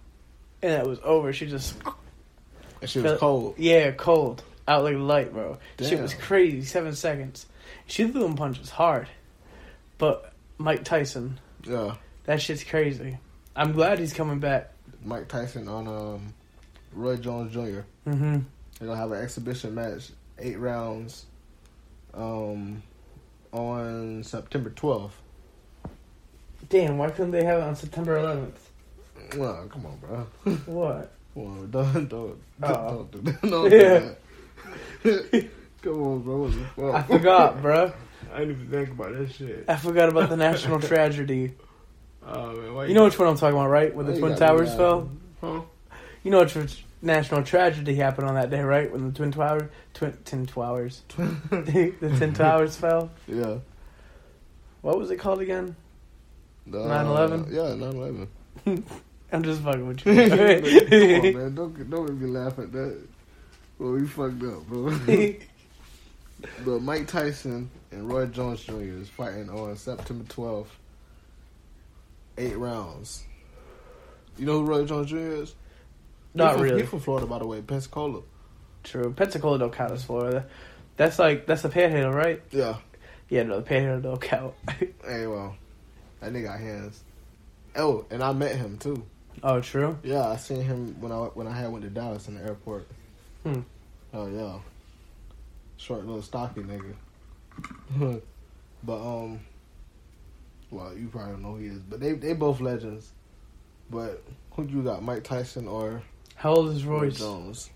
and 0.62 0.72
it 0.72 0.86
was 0.86 0.98
over. 1.04 1.32
She 1.32 1.46
just 1.46 1.74
That 2.80 2.88
shit 2.90 3.04
was 3.04 3.18
cold. 3.20 3.54
Yeah, 3.58 3.92
cold. 3.92 4.42
Out 4.66 4.82
like 4.82 4.96
light, 4.96 5.32
bro. 5.32 5.58
Shit 5.78 6.00
was 6.00 6.14
crazy. 6.14 6.62
Seven 6.64 6.94
seconds. 6.94 7.46
She 7.86 8.08
threw 8.08 8.22
them 8.22 8.34
punches 8.34 8.70
hard. 8.70 9.08
But 9.98 10.32
Mike 10.58 10.84
Tyson, 10.84 11.38
Yeah. 11.64 11.96
that 12.24 12.40
shit's 12.42 12.64
crazy. 12.64 13.18
I'm 13.56 13.72
glad 13.72 13.98
he's 13.98 14.12
coming 14.12 14.38
back. 14.40 14.70
Mike 15.04 15.28
Tyson 15.28 15.68
on 15.68 15.86
um 15.86 16.34
Roy 16.92 17.16
Jones 17.16 17.52
Jr. 17.52 17.80
Mm-hmm. 18.08 18.38
They're 18.78 18.88
gonna 18.88 18.96
have 18.96 19.12
an 19.12 19.22
exhibition 19.22 19.74
match, 19.74 20.10
eight 20.38 20.58
rounds. 20.58 21.26
um, 22.14 22.82
on 23.52 24.22
September 24.24 24.70
12th. 24.70 25.10
Damn, 26.68 26.98
why 26.98 27.10
couldn't 27.10 27.30
they 27.30 27.44
have 27.44 27.60
it 27.60 27.62
on 27.64 27.76
September 27.76 28.18
11th? 28.18 29.36
Well, 29.38 29.68
come 29.68 29.86
on, 29.86 29.96
bro. 29.98 30.26
What? 30.66 31.12
Come 31.34 31.46
on, 31.46 31.70
don't 31.70 32.08
don't 32.08 32.38
Oh. 32.62 33.08
don't 33.10 33.10
do 33.10 33.20
that. 33.22 33.40
Don't 33.50 33.70
do 33.70 34.16
that. 35.02 35.50
come 35.82 36.00
on, 36.02 36.22
bro. 36.22 36.36
What 36.42 36.52
the 36.52 36.64
fuck? 36.76 36.94
I 36.94 37.02
forgot, 37.02 37.60
bro. 37.62 37.92
I 38.32 38.38
didn't 38.38 38.50
even 38.62 38.70
think 38.70 38.88
about 38.90 39.18
that 39.18 39.32
shit. 39.32 39.64
I 39.66 39.74
forgot 39.76 40.08
about 40.10 40.28
the 40.30 40.36
national 40.36 40.78
tragedy. 40.80 41.54
Oh 42.26 42.56
man, 42.56 42.88
You 42.88 42.94
know 42.94 43.04
which 43.04 43.18
one 43.18 43.28
I'm 43.28 43.36
talking 43.36 43.56
about, 43.56 43.68
right? 43.68 43.94
When 43.94 44.06
the 44.06 44.14
oh, 44.14 44.18
Twin 44.18 44.36
Towers 44.36 44.74
fell? 44.74 45.10
Huh? 45.40 45.60
You 46.22 46.30
know 46.30 46.40
which 46.44 46.84
national 47.02 47.42
tragedy 47.42 47.94
happened 47.94 48.28
on 48.28 48.34
that 48.34 48.50
day, 48.50 48.60
right? 48.60 48.90
When 48.90 49.06
the 49.06 49.12
Twin 49.12 49.30
Towers, 49.30 49.70
twin, 49.92 50.12
Twin 50.24 50.46
Towers, 50.46 51.02
the 51.08 52.14
Twin 52.16 52.32
Towers 52.32 52.76
fell. 52.76 53.10
Yeah. 53.26 53.58
What 54.80 54.98
was 54.98 55.10
it 55.10 55.16
called 55.16 55.40
again? 55.40 55.76
The, 56.66 56.82
uh, 56.82 57.04
9/11? 57.04 57.52
Yeah, 57.52 57.74
9 57.74 58.28
11. 58.66 58.84
I'm 59.32 59.42
just 59.42 59.62
fucking 59.62 59.86
with 59.86 60.06
you. 60.06 60.14
Come 60.28 60.40
on, 60.40 61.34
man. 61.34 61.54
Don't, 61.54 61.90
don't 61.90 62.08
make 62.08 62.18
me 62.18 62.28
laugh 62.28 62.58
at 62.58 62.72
that. 62.72 63.00
Well, 63.78 63.92
we 63.92 64.06
fucked 64.06 64.42
up, 64.44 64.66
bro. 64.66 64.96
but 66.64 66.80
Mike 66.80 67.08
Tyson 67.08 67.68
and 67.90 68.08
Roy 68.08 68.26
Jones 68.26 68.62
Jr. 68.64 68.80
is 68.80 69.08
fighting 69.08 69.50
on 69.50 69.76
September 69.76 70.24
12th. 70.24 70.66
Eight 72.36 72.56
rounds. 72.56 73.24
You 74.36 74.46
know 74.46 74.60
who 74.60 74.64
Roy 74.64 74.84
Jones 74.84 75.10
Jr. 75.10 75.16
is? 75.18 75.54
Not 76.34 76.52
He 76.52 76.54
from, 76.54 76.62
really. 76.62 76.80
He 76.80 76.86
from 76.86 77.00
Florida, 77.00 77.26
by 77.26 77.38
the 77.38 77.46
way, 77.46 77.62
Pensacola. 77.62 78.22
True. 78.82 79.12
Pensacola 79.12 79.58
don't 79.58 79.72
count 79.72 79.92
as 79.92 80.04
Florida. 80.04 80.46
That's 80.96 81.18
like 81.18 81.46
that's 81.46 81.62
the 81.62 81.68
Panhandle, 81.68 82.12
right? 82.12 82.42
Yeah. 82.50 82.76
Yeah, 83.28 83.44
no, 83.44 83.56
the 83.56 83.62
Panhandle 83.62 84.00
don't 84.12 84.20
count. 84.20 84.54
Hey, 85.04 85.26
well, 85.26 85.54
that 86.20 86.32
nigga 86.32 86.44
got 86.44 86.60
hands. 86.60 87.02
Oh, 87.76 88.06
and 88.10 88.22
I 88.22 88.32
met 88.32 88.56
him 88.56 88.78
too. 88.78 89.04
oh, 89.42 89.60
true. 89.60 89.98
Yeah, 90.02 90.28
I 90.28 90.36
seen 90.36 90.62
him 90.62 90.96
when 91.00 91.12
I 91.12 91.16
when 91.34 91.46
I 91.46 91.52
had 91.52 91.70
went 91.70 91.84
to 91.84 91.90
Dallas 91.90 92.26
in 92.26 92.36
the 92.36 92.42
airport. 92.42 92.88
Hmm. 93.42 93.60
Oh 94.14 94.26
yeah, 94.26 94.58
short 95.76 96.06
little 96.06 96.22
stocky 96.22 96.62
nigga. 96.62 96.94
but 98.82 98.96
um, 98.96 99.40
well 100.74 100.96
you 100.96 101.08
probably 101.08 101.32
don't 101.32 101.42
know 101.42 101.52
who 101.54 101.58
he 101.58 101.66
is, 101.68 101.78
but 101.78 102.00
they 102.00 102.12
they 102.12 102.32
both 102.32 102.60
legends. 102.60 103.12
But 103.90 104.22
who 104.52 104.64
you 104.64 104.82
got, 104.82 105.02
Mike 105.02 105.24
Tyson 105.24 105.68
or 105.68 106.02
How 106.34 106.54
old 106.54 106.70
is 106.70 106.84
Roy 106.84 107.10
Jones? 107.10 107.70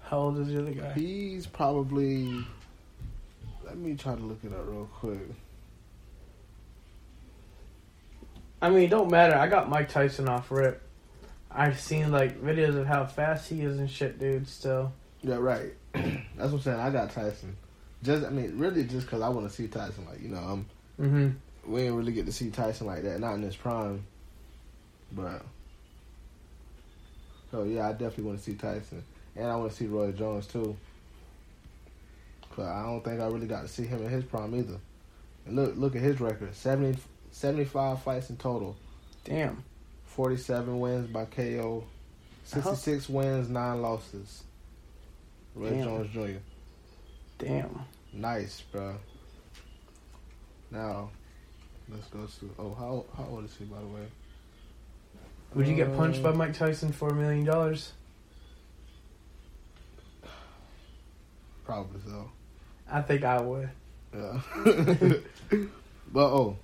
How 0.00 0.18
old 0.18 0.38
is 0.38 0.48
the 0.48 0.60
other 0.60 0.72
guy? 0.72 0.92
He's 0.94 1.46
probably. 1.46 2.44
Let 3.64 3.76
me 3.76 3.94
try 3.94 4.14
to 4.14 4.22
look 4.22 4.38
it 4.42 4.52
up 4.52 4.66
real 4.66 4.88
quick. 4.94 5.18
I 8.62 8.70
mean, 8.70 8.84
it 8.84 8.90
don't 8.90 9.10
matter. 9.10 9.36
I 9.36 9.46
got 9.46 9.68
Mike 9.68 9.90
Tyson 9.90 10.28
off 10.28 10.50
rip. 10.50 10.82
I've 11.50 11.78
seen 11.78 12.10
like 12.10 12.42
videos 12.42 12.76
of 12.76 12.86
how 12.86 13.04
fast 13.04 13.48
he 13.48 13.62
is 13.62 13.78
and 13.78 13.90
shit, 13.90 14.18
dude. 14.18 14.48
Still, 14.48 14.92
Yeah, 15.22 15.36
right. 15.36 15.74
That's 15.92 16.22
what 16.36 16.52
I'm 16.52 16.60
saying. 16.60 16.80
I 16.80 16.90
got 16.90 17.10
Tyson. 17.10 17.56
Just 18.02 18.24
I 18.24 18.30
mean, 18.30 18.58
really, 18.58 18.84
just 18.84 19.06
because 19.06 19.22
I 19.22 19.28
want 19.28 19.48
to 19.48 19.54
see 19.54 19.68
Tyson. 19.68 20.06
Like 20.06 20.22
you 20.22 20.28
know, 20.28 20.38
um, 20.38 20.66
mm-hmm. 21.00 21.28
We 21.68 21.80
didn't 21.80 21.96
really 21.96 22.12
get 22.12 22.26
to 22.26 22.32
see 22.32 22.50
Tyson 22.50 22.86
like 22.86 23.02
that, 23.02 23.20
not 23.20 23.34
in 23.34 23.42
his 23.42 23.56
prime. 23.56 24.04
But 25.12 25.42
so 27.50 27.64
yeah, 27.64 27.88
I 27.88 27.92
definitely 27.92 28.24
want 28.24 28.38
to 28.38 28.44
see 28.44 28.54
Tyson, 28.54 29.02
and 29.36 29.46
I 29.46 29.56
want 29.56 29.70
to 29.70 29.76
see 29.76 29.86
Roy 29.86 30.12
Jones 30.12 30.46
too. 30.46 30.76
But 32.56 32.66
I 32.66 32.82
don't 32.82 33.04
think 33.04 33.20
I 33.20 33.26
really 33.26 33.46
got 33.46 33.62
to 33.62 33.68
see 33.68 33.84
him 33.84 34.02
in 34.02 34.10
his 34.10 34.24
prime 34.24 34.54
either. 34.54 34.78
And 35.46 35.56
look, 35.56 35.76
look 35.76 35.96
at 35.96 36.02
his 36.02 36.20
record: 36.20 36.54
70, 36.54 36.98
75 37.30 38.02
fights 38.02 38.30
in 38.30 38.36
total, 38.36 38.76
Damn. 39.24 39.62
forty-seven 40.04 40.80
wins 40.80 41.06
by 41.08 41.24
KO, 41.24 41.84
uh-huh. 41.84 42.62
sixty-six 42.62 43.08
wins, 43.08 43.48
nine 43.48 43.80
losses. 43.80 44.42
Roy 45.54 45.70
Damn. 45.70 45.84
Jones 45.84 46.10
Jr. 46.12 46.38
Damn. 47.38 47.80
Nice, 48.12 48.62
bro. 48.72 48.96
Now, 50.70 51.10
let's 51.92 52.06
go 52.08 52.26
to. 52.26 52.54
Oh, 52.58 52.74
how 52.78 53.04
how 53.16 53.28
old 53.30 53.44
is 53.44 53.54
he, 53.58 53.64
by 53.64 53.78
the 53.80 53.86
way? 53.86 54.06
Would 55.54 55.66
you 55.66 55.74
get 55.74 55.96
punched 55.96 56.22
by 56.22 56.30
Uh, 56.30 56.34
Mike 56.34 56.52
Tyson 56.54 56.92
for 56.92 57.08
a 57.08 57.14
million 57.14 57.44
dollars? 57.44 57.92
Probably 61.64 62.00
so. 62.06 62.30
I 62.90 63.02
think 63.02 63.24
I 63.24 63.40
would. 63.40 63.68
Yeah. 64.14 64.40
but 66.12 66.24
oh, 66.26 66.56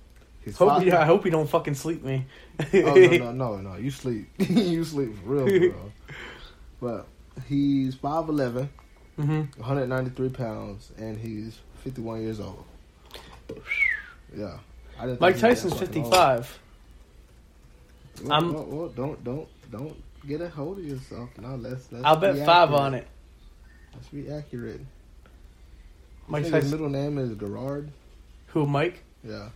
he's 0.43 0.57
Hope 0.57 0.68
five- 0.70 0.87
you, 0.87 0.93
I 0.95 1.05
hope 1.05 1.25
you 1.25 1.31
don't 1.31 1.49
fucking 1.49 1.75
sleep 1.75 2.03
me. 2.03 2.25
oh 2.61 2.66
no 2.72 3.18
no 3.18 3.33
no 3.33 3.57
no! 3.61 3.77
You 3.77 3.91
sleep, 3.91 4.29
you 4.39 4.83
sleep 4.85 5.14
for 5.22 5.29
real, 5.29 5.70
bro. 5.70 5.93
But 6.81 7.07
he's 7.49 7.95
five 7.97 8.29
eleven, 8.29 8.70
hmm 9.16 9.43
193 9.57 10.29
pounds, 10.31 10.91
and 10.97 11.18
he's 11.18 11.59
fifty 11.83 12.01
one 12.01 12.22
years 12.22 12.41
old. 12.41 12.64
Yeah, 14.35 14.47
I 14.47 14.49
didn't. 14.49 14.59
Mike 15.20 15.38
Tyson's 15.38 15.72
that 15.74 15.86
fucking 15.86 16.05
old. 16.05 16.12
fifty-five. 16.12 16.59
Well, 18.22 18.32
I'm- 18.32 18.53
well, 18.53 18.64
well, 18.66 18.88
don't 18.88 19.24
don't 19.24 19.49
don't 19.70 20.03
get 20.26 20.40
a 20.40 20.49
hold 20.49 20.78
of 20.78 20.84
yourself. 20.84 21.30
Now 21.38 21.55
let's 21.57 21.90
let's. 21.92 22.05
I'll 22.05 22.16
be 22.16 22.28
bet 22.28 22.47
five 22.47 22.68
accurate. 22.70 22.80
on 22.80 22.95
it. 22.95 23.07
Let's 23.95 24.09
be 24.09 24.30
accurate. 24.30 24.80
Mike 26.26 26.45
His 26.47 26.70
middle 26.70 26.88
name 26.88 27.18
is 27.18 27.36
Gerard. 27.36 27.90
Who? 28.49 28.66
Mike? 28.66 29.03
Yeah, 29.22 29.49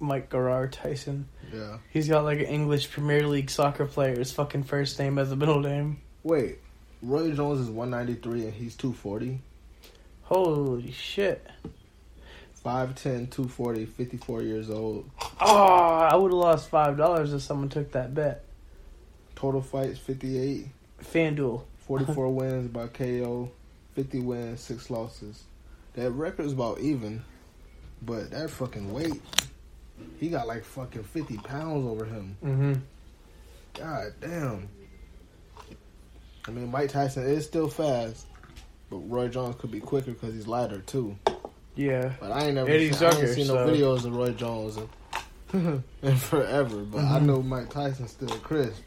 Mike 0.00 0.30
Gerard 0.30 0.72
Tyson. 0.72 1.28
yeah. 1.52 1.78
He's 1.90 2.08
got 2.08 2.24
like 2.24 2.38
an 2.40 2.46
English 2.46 2.90
Premier 2.90 3.26
League 3.26 3.50
soccer 3.50 3.86
player's 3.86 4.32
fucking 4.32 4.64
first 4.64 4.98
name 4.98 5.18
as 5.18 5.30
a 5.30 5.36
middle 5.36 5.60
name. 5.60 6.00
Wait, 6.22 6.58
Roy 7.02 7.30
Jones 7.32 7.60
is 7.60 7.70
193 7.70 8.44
and 8.44 8.52
he's 8.54 8.74
240. 8.76 9.40
Holy 10.22 10.90
shit. 10.92 11.46
5'10", 12.64 13.30
240, 13.30 13.86
54 13.86 14.42
years 14.42 14.70
old. 14.70 15.08
Oh, 15.40 15.56
I 15.56 16.14
would 16.14 16.30
have 16.32 16.38
lost 16.38 16.68
five 16.68 16.96
dollars 16.96 17.32
if 17.32 17.42
someone 17.42 17.68
took 17.68 17.92
that 17.92 18.14
bet. 18.14 18.44
Total 19.34 19.62
fights 19.62 19.98
58. 19.98 20.66
FanDuel. 21.02 21.62
44 21.86 22.28
wins 22.34 22.68
by 22.68 22.88
KO. 22.88 23.50
50 23.94 24.20
wins, 24.20 24.60
6 24.60 24.90
losses. 24.90 25.42
That 25.94 26.10
record 26.12 26.46
is 26.46 26.52
about 26.52 26.80
even. 26.80 27.22
But 28.02 28.30
that 28.30 28.50
fucking 28.50 28.92
weight, 28.92 29.20
he 30.18 30.28
got 30.28 30.46
like 30.46 30.64
fucking 30.64 31.04
50 31.04 31.38
pounds 31.38 31.86
over 31.86 32.04
him. 32.04 32.36
Mm-hmm. 32.44 32.72
God 33.74 34.12
damn. 34.20 34.68
I 36.46 36.50
mean, 36.50 36.70
Mike 36.70 36.90
Tyson 36.90 37.24
is 37.24 37.44
still 37.44 37.68
fast, 37.68 38.26
but 38.88 38.98
Roy 38.98 39.28
Jones 39.28 39.56
could 39.58 39.70
be 39.70 39.80
quicker 39.80 40.12
because 40.12 40.34
he's 40.34 40.46
lighter 40.46 40.80
too. 40.80 41.16
Yeah. 41.80 42.12
But 42.20 42.32
I 42.32 42.44
ain't 42.44 42.54
never 42.56 42.70
he's 42.70 42.98
seen, 42.98 43.08
I 43.08 43.18
ain't 43.18 43.28
seen 43.30 43.46
so- 43.46 43.64
no 43.64 43.72
videos 43.72 44.04
of 44.04 44.14
Roy 44.14 44.32
Jones 44.32 44.76
in, 45.54 45.82
in 46.02 46.16
forever. 46.16 46.76
But 46.82 47.04
I 47.04 47.18
Mhm. 47.18 47.22
know 47.24 47.42
Mike 47.42 47.70
Tyson's 47.70 48.10
still 48.10 48.28
crisp. 48.28 48.82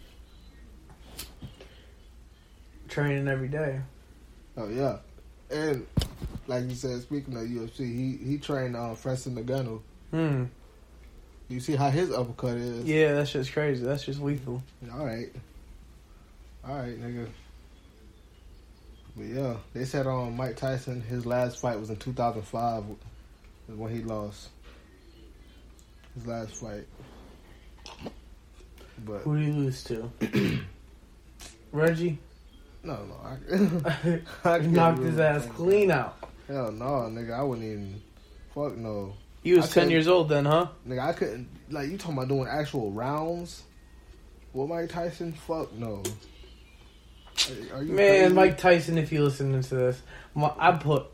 Training 2.88 3.28
every 3.28 3.48
day. 3.48 3.80
Oh 4.56 4.68
yeah, 4.70 4.98
and 5.50 5.88
like 6.46 6.66
you 6.70 6.76
said, 6.76 7.02
speaking 7.02 7.36
of 7.36 7.42
UFC, 7.44 7.78
he 7.80 8.18
he 8.24 8.38
trained 8.38 8.76
uh, 8.76 8.94
Francis 8.94 9.34
Ngannou. 9.34 9.82
Hmm. 10.12 10.44
You 11.50 11.60
see 11.60 11.76
how 11.76 11.90
his 11.90 12.12
uppercut 12.12 12.58
is? 12.58 12.86
Yeah, 12.86 13.14
that's 13.14 13.32
just 13.32 13.52
crazy. 13.52 13.84
That's 13.84 14.04
just 14.06 14.20
lethal. 14.22 14.62
All 14.94 15.04
right, 15.06 15.32
all 16.68 16.76
right, 16.78 17.02
nigga. 17.02 17.28
But 19.16 19.26
yeah, 19.26 19.56
they 19.74 19.86
said 19.86 20.08
um 20.08 20.36
Mike 20.36 20.58
Tyson 20.58 21.02
his 21.02 21.26
last 21.26 21.60
fight 21.60 21.80
was 21.80 21.90
in 21.90 21.98
2005 21.98 22.84
when 23.76 23.96
he 23.96 24.02
lost 24.02 24.50
his 26.16 26.28
last 26.28 26.56
fight. 26.56 26.88
But 29.06 29.22
Who 29.22 29.38
do 29.38 29.44
you 29.44 29.54
lose 29.54 29.84
to? 29.86 30.10
Reggie 31.72 32.20
no, 32.84 33.00
no, 33.06 33.16
I, 33.24 34.20
I 34.56 34.58
knocked 34.60 35.00
his 35.00 35.18
ass 35.18 35.46
clean 35.46 35.90
out. 35.90 36.18
Hell 36.48 36.72
no, 36.72 36.86
nigga, 37.10 37.34
I 37.34 37.44
wouldn't 37.44 37.66
even. 37.66 38.02
Fuck 38.54 38.76
no, 38.78 39.16
He 39.42 39.54
was 39.54 39.72
I 39.72 39.82
ten 39.82 39.90
years 39.90 40.08
old 40.08 40.30
then, 40.30 40.46
huh? 40.46 40.68
nigga. 40.88 41.00
I 41.00 41.14
couldn't 41.14 41.48
like 41.72 41.90
you 41.90 41.98
talking 41.98 42.18
about 42.18 42.28
doing 42.28 42.48
actual 42.48 42.92
rounds 42.92 43.64
with 44.54 44.70
Mike 44.70 44.90
Tyson. 44.90 45.32
Fuck 45.34 45.74
no. 45.74 46.04
Are, 47.74 47.78
are 47.78 47.84
you 47.84 47.94
Man, 47.94 48.20
crazy? 48.22 48.34
Mike 48.34 48.58
Tyson, 48.58 48.98
if 48.98 49.12
you 49.12 49.24
listening 49.24 49.62
to 49.62 49.76
this, 49.76 50.02
I 50.36 50.72
put 50.74 51.06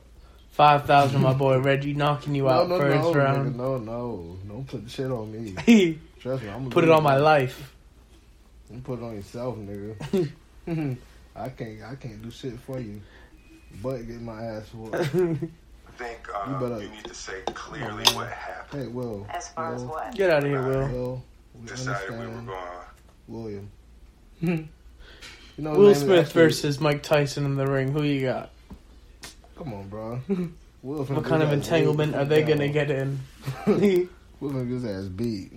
five 0.52 0.86
thousand 0.86 1.18
on 1.18 1.22
my 1.24 1.34
boy 1.34 1.60
Reggie 1.60 1.94
knocking 1.94 2.36
you 2.36 2.44
No, 2.44 2.50
out 2.50 2.70
no, 2.70 2.78
first 2.80 2.96
no, 3.04 3.14
round. 3.14 3.54
nigga, 3.54 3.58
no, 3.58 3.78
no, 3.78 4.38
don't 4.48 4.68
put 4.68 4.84
the 4.84 4.90
shit 4.90 5.10
on 5.10 5.32
me. 5.32 6.00
Trust 6.20 6.44
me, 6.44 6.50
I'm 6.50 6.60
gonna 6.64 6.70
put 6.72 6.84
it 6.84 6.90
on 6.90 7.04
my 7.04 7.18
life. 7.18 7.74
You 8.72 8.80
put 8.82 9.00
it 9.00 9.04
on 9.04 9.16
yourself, 9.16 9.58
nigga. 9.58 10.30
I 11.36 11.50
can't, 11.50 11.82
I 11.84 11.96
can't 11.96 12.22
do 12.22 12.30
shit 12.30 12.60
for 12.60 12.80
you, 12.80 13.02
but 13.82 14.06
get 14.08 14.22
my 14.22 14.44
ass 14.44 14.74
whooped. 14.74 14.96
think 15.98 16.20
You 16.28 16.34
uh, 16.34 16.60
better- 16.60 16.82
you 16.84 16.90
need 16.90 17.04
to 17.06 17.14
say 17.14 17.42
clearly 17.54 18.04
man. 18.06 18.16
what 18.16 18.30
happened. 18.30 18.82
Hey, 18.84 18.88
Will. 18.90 19.26
As 19.30 19.50
far 19.50 19.74
as 19.76 19.84
what? 19.84 20.14
Get 20.16 20.30
out 20.30 20.44
of 20.44 20.50
here, 20.50 20.62
Will. 20.66 20.88
Will, 20.88 21.24
we 21.56 21.68
Decided 21.68 22.12
we 22.12 22.28
were 22.28 22.42
going. 23.28 23.70
William. 24.42 24.70
You 25.60 25.66
know 25.66 25.74
Will 25.74 25.94
Smith 25.94 26.32
versus 26.32 26.80
Mike 26.80 27.04
Tyson 27.04 27.44
in 27.44 27.56
the 27.56 27.68
ring. 27.68 27.92
Who 27.92 28.02
you 28.04 28.22
got? 28.26 28.52
Come 29.58 29.74
on, 29.74 29.90
bro. 29.90 30.22
Will 30.84 31.04
What 31.04 31.26
kind 31.26 31.44
of 31.44 31.52
entanglement 31.52 32.16
are 32.16 32.24
they 32.24 32.44
gonna 32.44 32.70
get 32.70 32.90
in? 32.90 33.20
Will 33.68 34.08
finna 34.42 34.64
get 34.64 34.74
his 34.74 34.86
ass 34.86 35.10
beat. 35.10 35.52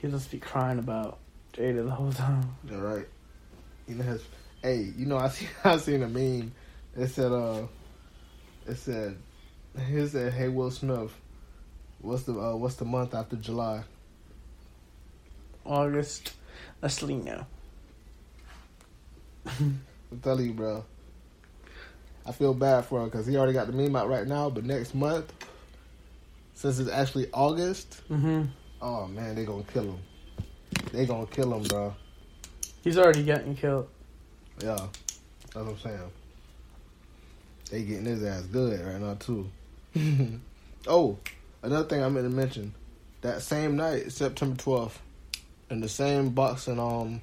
He 0.00 0.08
just 0.08 0.30
be 0.30 0.38
crying 0.38 0.78
about 0.78 1.18
Jada 1.52 1.84
the 1.84 1.90
whole 1.90 2.12
time. 2.12 2.56
All 2.72 2.78
right. 2.78 3.06
You 3.86 3.96
know 3.96 4.04
his. 4.04 4.22
Hey, 4.62 4.90
you 4.96 5.04
know 5.04 5.18
I 5.18 5.28
see 5.28 5.48
I 5.64 5.76
seen 5.76 6.02
a 6.02 6.08
meme. 6.08 6.52
It 6.96 7.08
said 7.08 7.30
uh, 7.30 7.66
it 8.66 8.76
said, 8.76 9.18
it 9.76 10.08
said, 10.08 10.32
hey 10.32 10.48
Will 10.48 10.70
Smith, 10.70 11.12
what's 12.00 12.22
the 12.22 12.32
uh, 12.32 12.56
what's 12.56 12.76
the 12.76 12.86
month 12.86 13.12
after 13.12 13.36
July? 13.36 13.82
August. 15.66 16.32
Let's 16.80 17.02
leave 17.02 17.22
now. 17.22 17.46
I'm 19.60 20.20
telling 20.22 20.46
you, 20.46 20.52
bro. 20.52 20.84
I 22.26 22.32
feel 22.32 22.54
bad 22.54 22.86
for 22.86 23.00
him 23.00 23.06
because 23.06 23.26
he 23.26 23.36
already 23.36 23.52
got 23.52 23.66
the 23.66 23.72
meme 23.72 23.94
out 23.96 24.08
right 24.08 24.26
now. 24.26 24.48
But 24.48 24.64
next 24.64 24.94
month, 24.94 25.32
since 26.54 26.78
it's 26.78 26.90
actually 26.90 27.28
August, 27.32 28.00
hmm 28.08 28.44
oh 28.80 29.06
man, 29.06 29.34
they 29.34 29.44
gonna 29.44 29.64
kill 29.64 29.84
him. 29.84 29.98
They 30.92 31.06
gonna 31.06 31.26
kill 31.26 31.54
him, 31.54 31.64
bro. 31.64 31.94
He's 32.82 32.98
already 32.98 33.24
getting 33.24 33.56
killed. 33.56 33.88
Yeah, 34.62 34.76
that's 34.76 35.54
what 35.54 35.68
I'm 35.68 35.78
saying. 35.78 36.10
They 37.70 37.82
getting 37.82 38.04
his 38.06 38.22
ass 38.22 38.42
good 38.42 38.80
right 38.80 39.00
now 39.00 39.14
too. 39.14 39.50
oh, 40.86 41.18
another 41.62 41.88
thing 41.88 42.02
I 42.02 42.08
meant 42.08 42.30
to 42.30 42.34
mention: 42.34 42.74
that 43.20 43.42
same 43.42 43.76
night, 43.76 44.12
September 44.12 44.56
12th, 44.56 44.98
in 45.70 45.80
the 45.80 45.88
same 45.88 46.30
boxing 46.30 46.78
um, 46.78 47.20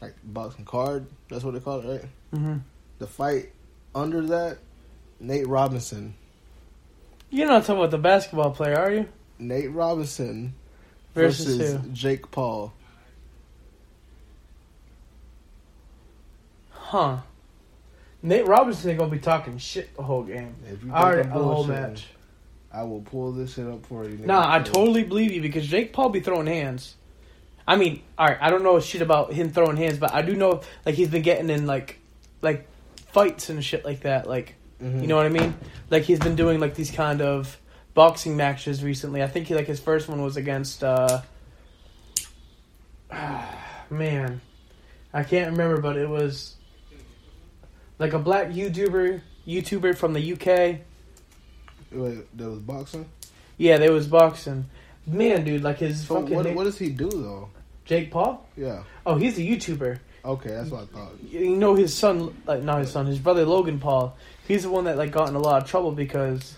like 0.00 0.14
boxing 0.24 0.64
card. 0.64 1.06
That's 1.28 1.44
what 1.44 1.54
they 1.54 1.60
call 1.60 1.80
it, 1.80 1.86
right? 1.86 2.04
hmm 2.32 2.56
The 2.98 3.06
fight 3.06 3.50
under 3.94 4.22
that, 4.26 4.58
Nate 5.20 5.46
Robinson. 5.46 6.14
You're 7.30 7.48
not 7.48 7.64
talking 7.64 7.80
about 7.80 7.90
the 7.90 7.98
basketball 7.98 8.52
player, 8.52 8.76
are 8.76 8.92
you? 8.92 9.08
Nate 9.38 9.70
Robinson 9.70 10.54
Versus 11.14 11.58
versus. 11.58 11.80
Jake 11.92 12.30
Paul. 12.30 12.72
Huh. 16.70 17.18
Nate 18.22 18.46
Robinson 18.46 18.90
ain't 18.90 18.98
gonna 18.98 19.10
be 19.10 19.18
talking 19.18 19.58
shit 19.58 19.94
the 19.96 20.02
whole 20.02 20.22
game. 20.22 20.54
If 20.66 20.82
you 20.82 20.92
I 20.92 21.02
already 21.02 21.28
whole 21.28 21.64
match. 21.64 22.06
I 22.72 22.82
will 22.82 23.00
pull 23.00 23.32
this 23.32 23.54
shit 23.54 23.66
up 23.66 23.84
for 23.86 24.04
you. 24.04 24.16
nigga. 24.16 24.26
Nah, 24.26 24.54
I 24.54 24.60
totally 24.60 25.02
believe 25.02 25.32
you 25.32 25.40
because 25.40 25.66
Jake 25.66 25.92
Paul 25.92 26.10
be 26.10 26.20
throwing 26.20 26.46
hands. 26.46 26.96
I 27.68 27.76
mean, 27.76 28.00
all 28.16 28.26
right, 28.26 28.38
I 28.40 28.48
don't 28.48 28.62
know 28.62 28.80
shit 28.80 29.02
about 29.02 29.32
him 29.32 29.50
throwing 29.50 29.76
hands, 29.76 29.98
but 29.98 30.14
I 30.14 30.22
do 30.22 30.34
know 30.34 30.62
like 30.86 30.94
he's 30.94 31.08
been 31.10 31.22
getting 31.22 31.50
in 31.50 31.66
like 31.66 31.98
like 32.40 32.66
fights 33.12 33.50
and 33.50 33.62
shit 33.62 33.84
like 33.84 34.00
that. 34.00 34.26
Like, 34.26 34.54
Mhm. 34.82 35.02
you 35.02 35.06
know 35.06 35.16
what 35.16 35.26
I 35.26 35.28
mean? 35.28 35.54
Like 35.90 36.04
he's 36.04 36.18
been 36.18 36.34
doing 36.34 36.60
like 36.60 36.74
these 36.74 36.90
kind 36.90 37.20
of 37.20 37.58
boxing 37.92 38.36
matches 38.38 38.82
recently. 38.82 39.22
I 39.22 39.26
think 39.26 39.48
he 39.48 39.54
like 39.54 39.66
his 39.66 39.80
first 39.80 40.08
one 40.08 40.22
was 40.22 40.36
against 40.38 40.82
uh 40.82 41.20
man, 43.90 44.40
I 45.12 45.22
can't 45.22 45.50
remember, 45.52 45.80
but 45.80 45.96
it 45.96 46.08
was 46.08 46.54
like 47.98 48.12
a 48.12 48.18
black 48.18 48.48
YouTuber 48.48 49.20
YouTuber 49.46 49.96
from 49.96 50.12
the 50.12 50.32
UK. 50.32 50.80
Wait, 51.92 52.36
there 52.36 52.48
was 52.50 52.58
boxing. 52.60 53.06
Yeah, 53.56 53.78
they 53.78 53.90
was 53.90 54.06
boxing. 54.06 54.66
Man, 55.06 55.44
dude, 55.44 55.62
like 55.62 55.78
his 55.78 56.06
So 56.06 56.20
fucking 56.20 56.34
what, 56.36 56.54
what 56.54 56.64
does 56.64 56.78
he 56.78 56.90
do 56.90 57.08
though? 57.10 57.48
Jake 57.88 58.10
Paul. 58.12 58.46
Yeah. 58.56 58.84
Oh, 59.04 59.16
he's 59.16 59.36
a 59.38 59.40
YouTuber. 59.40 59.98
Okay, 60.24 60.50
that's 60.50 60.70
what 60.70 60.82
I 60.82 60.86
thought. 60.86 61.12
You 61.26 61.56
know 61.56 61.74
his 61.74 61.94
son, 61.96 62.36
like 62.46 62.62
not 62.62 62.80
his 62.80 62.92
son, 62.92 63.06
his 63.06 63.18
brother 63.18 63.44
Logan 63.46 63.80
Paul. 63.80 64.16
He's 64.46 64.62
the 64.64 64.70
one 64.70 64.84
that 64.84 64.96
like 64.98 65.10
got 65.10 65.28
in 65.28 65.34
a 65.34 65.38
lot 65.40 65.62
of 65.62 65.68
trouble 65.68 65.90
because 65.92 66.54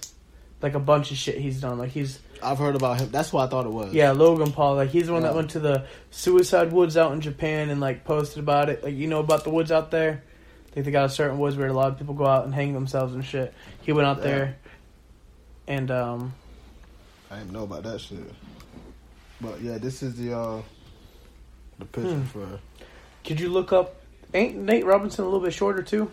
like 0.61 0.75
a 0.75 0.81
bunch 0.81 1.11
of 1.13 1.17
shit 1.17 1.39
he's 1.39 1.61
done. 1.61 1.79
Like 1.79 1.91
he's 1.91 2.19
I've 2.43 2.59
heard 2.59 2.75
about 2.75 3.01
him. 3.01 3.11
That's 3.13 3.33
what 3.33 3.47
I 3.47 3.51
thought 3.51 3.67
it 3.67 3.71
was. 3.73 3.95
yeah, 3.95 4.11
Logan 4.11 4.51
Paul. 4.53 4.75
Like 4.75 4.91
he's 4.91 5.07
the 5.07 5.13
one 5.13 5.23
that 5.23 5.35
went 5.35 5.51
to 5.51 5.61
the 5.61 5.87
suicide 6.11 6.73
woods 6.73 6.97
out 6.97 7.13
in 7.13 7.21
Japan 7.21 7.71
and 7.71 7.81
like 7.81 8.05
posted 8.05 8.41
about 8.41 8.69
it. 8.69 8.83
Like 8.83 8.95
you 8.97 9.07
know 9.07 9.21
about 9.21 9.45
the 9.45 9.51
woods 9.51 9.71
out 9.71 9.91
there. 9.93 10.25
I 10.69 10.73
think 10.73 10.87
they 10.87 10.93
got 10.93 11.05
a 11.05 11.09
certain 11.11 11.39
woods 11.39 11.57
where 11.57 11.69
a 11.69 11.73
lot 11.73 11.93
of 11.93 11.99
people 11.99 12.15
go 12.15 12.27
out 12.27 12.45
and 12.45 12.53
hang 12.55 12.73
themselves 12.73 13.15
and 13.15 13.25
shit. 13.25 13.55
He 13.83 13.93
went 13.93 14.07
out 14.09 14.19
Yeah. 14.19 14.25
there, 14.25 14.57
and 15.69 15.91
um, 15.93 16.33
I 17.31 17.39
didn't 17.39 17.53
know 17.53 17.65
about 17.65 17.85
that 17.85 18.01
shit. 18.01 18.19
But 19.41 19.61
yeah, 19.61 19.79
this 19.79 20.03
is 20.03 20.17
the 20.17 20.37
uh 20.37 20.63
the 21.81 21.87
picture 21.87 22.15
Hmm. 22.15 22.23
for 22.25 22.61
could 23.25 23.41
you 23.41 23.49
look 23.51 23.73
up? 23.73 23.97
Ain't 24.33 24.57
Nate 24.57 24.85
Robinson 24.87 25.25
a 25.25 25.29
little 25.29 25.41
bit 25.45 25.53
shorter 25.53 25.83
too? 25.83 26.11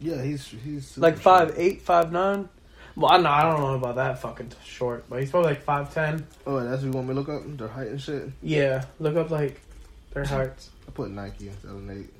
yeah. 0.00 0.22
He's 0.22 0.46
he's 0.46 0.98
Like 0.98 1.14
short. 1.14 1.22
five 1.22 1.54
eight, 1.56 1.82
five 1.82 2.12
nine. 2.12 2.48
Well, 2.94 3.10
I 3.10 3.16
know 3.16 3.30
I 3.30 3.42
don't 3.50 3.60
know 3.60 3.74
about 3.74 3.94
that 3.96 4.18
fucking 4.20 4.52
short, 4.64 5.04
but 5.08 5.20
he's 5.20 5.30
probably 5.30 5.50
like 5.52 5.62
five 5.62 5.92
ten. 5.94 6.26
Oh, 6.46 6.60
that's 6.60 6.82
what 6.82 6.86
you 6.86 6.90
want 6.92 7.08
me 7.08 7.14
to 7.14 7.20
look 7.20 7.28
up 7.30 7.56
their 7.56 7.68
height 7.68 7.88
and 7.88 8.00
shit. 8.00 8.28
Yeah, 8.42 8.84
look 9.00 9.16
up 9.16 9.30
like 9.30 9.60
their 10.12 10.24
heights. 10.26 10.68
I 10.86 10.90
put 10.90 11.10
Nike 11.10 11.48
instead 11.48 11.70
of 11.70 11.82
Nate. 11.82 12.12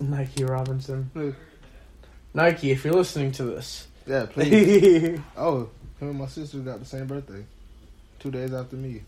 Nike 0.00 0.44
Robinson. 0.44 1.10
Hmm. 1.14 1.30
Nike, 2.34 2.72
if 2.72 2.84
you're 2.84 2.94
listening 2.94 3.32
to 3.32 3.44
this. 3.44 3.86
Yeah, 4.06 4.26
please. 4.30 5.18
oh, 5.36 5.70
him 6.00 6.08
and 6.10 6.18
my 6.18 6.26
sister 6.26 6.58
got 6.58 6.80
the 6.80 6.84
same 6.84 7.06
birthday, 7.06 7.44
two 8.18 8.30
days 8.30 8.52
after 8.52 8.76
me. 8.76 9.02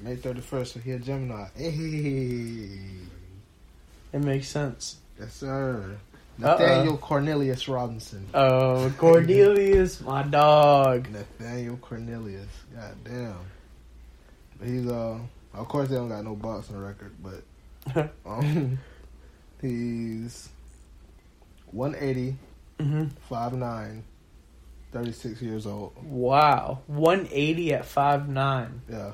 May 0.00 0.16
thirty 0.16 0.40
first. 0.40 0.74
So 0.74 0.80
he 0.80 0.92
a 0.92 0.98
Gemini. 0.98 1.46
Hey, 1.56 2.78
makes 4.12 4.48
sense. 4.48 4.96
yes 5.18 5.34
sir. 5.34 5.98
Uh-uh. 6.42 6.52
Nathaniel 6.58 6.96
Cornelius 6.96 7.68
Robinson. 7.68 8.26
Oh, 8.34 8.92
Cornelius, 8.98 10.00
my 10.00 10.22
dog. 10.22 11.08
Nathaniel 11.10 11.76
Cornelius. 11.76 12.48
God 12.74 12.94
damn. 13.04 13.36
But 14.58 14.68
he's 14.68 14.86
uh 14.86 15.18
of 15.54 15.68
course 15.68 15.88
they 15.88 15.96
don't 15.96 16.08
got 16.08 16.24
no 16.24 16.34
boxing 16.34 16.78
record, 16.78 17.12
but 17.22 18.10
um 18.26 18.78
he's 19.60 20.48
180, 21.70 22.36
hmm 22.80 23.04
5'9", 23.30 24.02
36 24.92 25.42
years 25.42 25.66
old. 25.66 25.92
Wow, 26.02 26.80
180 26.86 27.74
at 27.74 27.84
five 27.86 28.28
nine. 28.28 28.82
Yeah. 28.90 29.12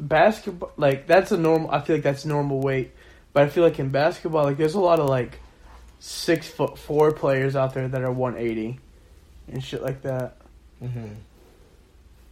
Basketball, 0.00 0.72
like 0.76 1.06
that's 1.06 1.30
a 1.30 1.36
normal. 1.36 1.70
I 1.70 1.80
feel 1.80 1.96
like 1.96 2.02
that's 2.02 2.24
normal 2.24 2.60
weight, 2.60 2.92
but 3.32 3.42
I 3.44 3.48
feel 3.48 3.62
like 3.62 3.78
in 3.78 3.90
basketball, 3.90 4.44
like 4.44 4.56
there's 4.56 4.74
a 4.74 4.80
lot 4.80 4.98
of 4.98 5.08
like 5.08 5.38
six 5.98 6.48
foot 6.48 6.78
four 6.78 7.12
players 7.12 7.54
out 7.54 7.74
there 7.74 7.86
that 7.86 8.02
are 8.02 8.10
180 8.10 8.80
and 9.52 9.62
shit 9.62 9.82
like 9.82 10.02
that. 10.02 10.36
hmm 10.78 11.08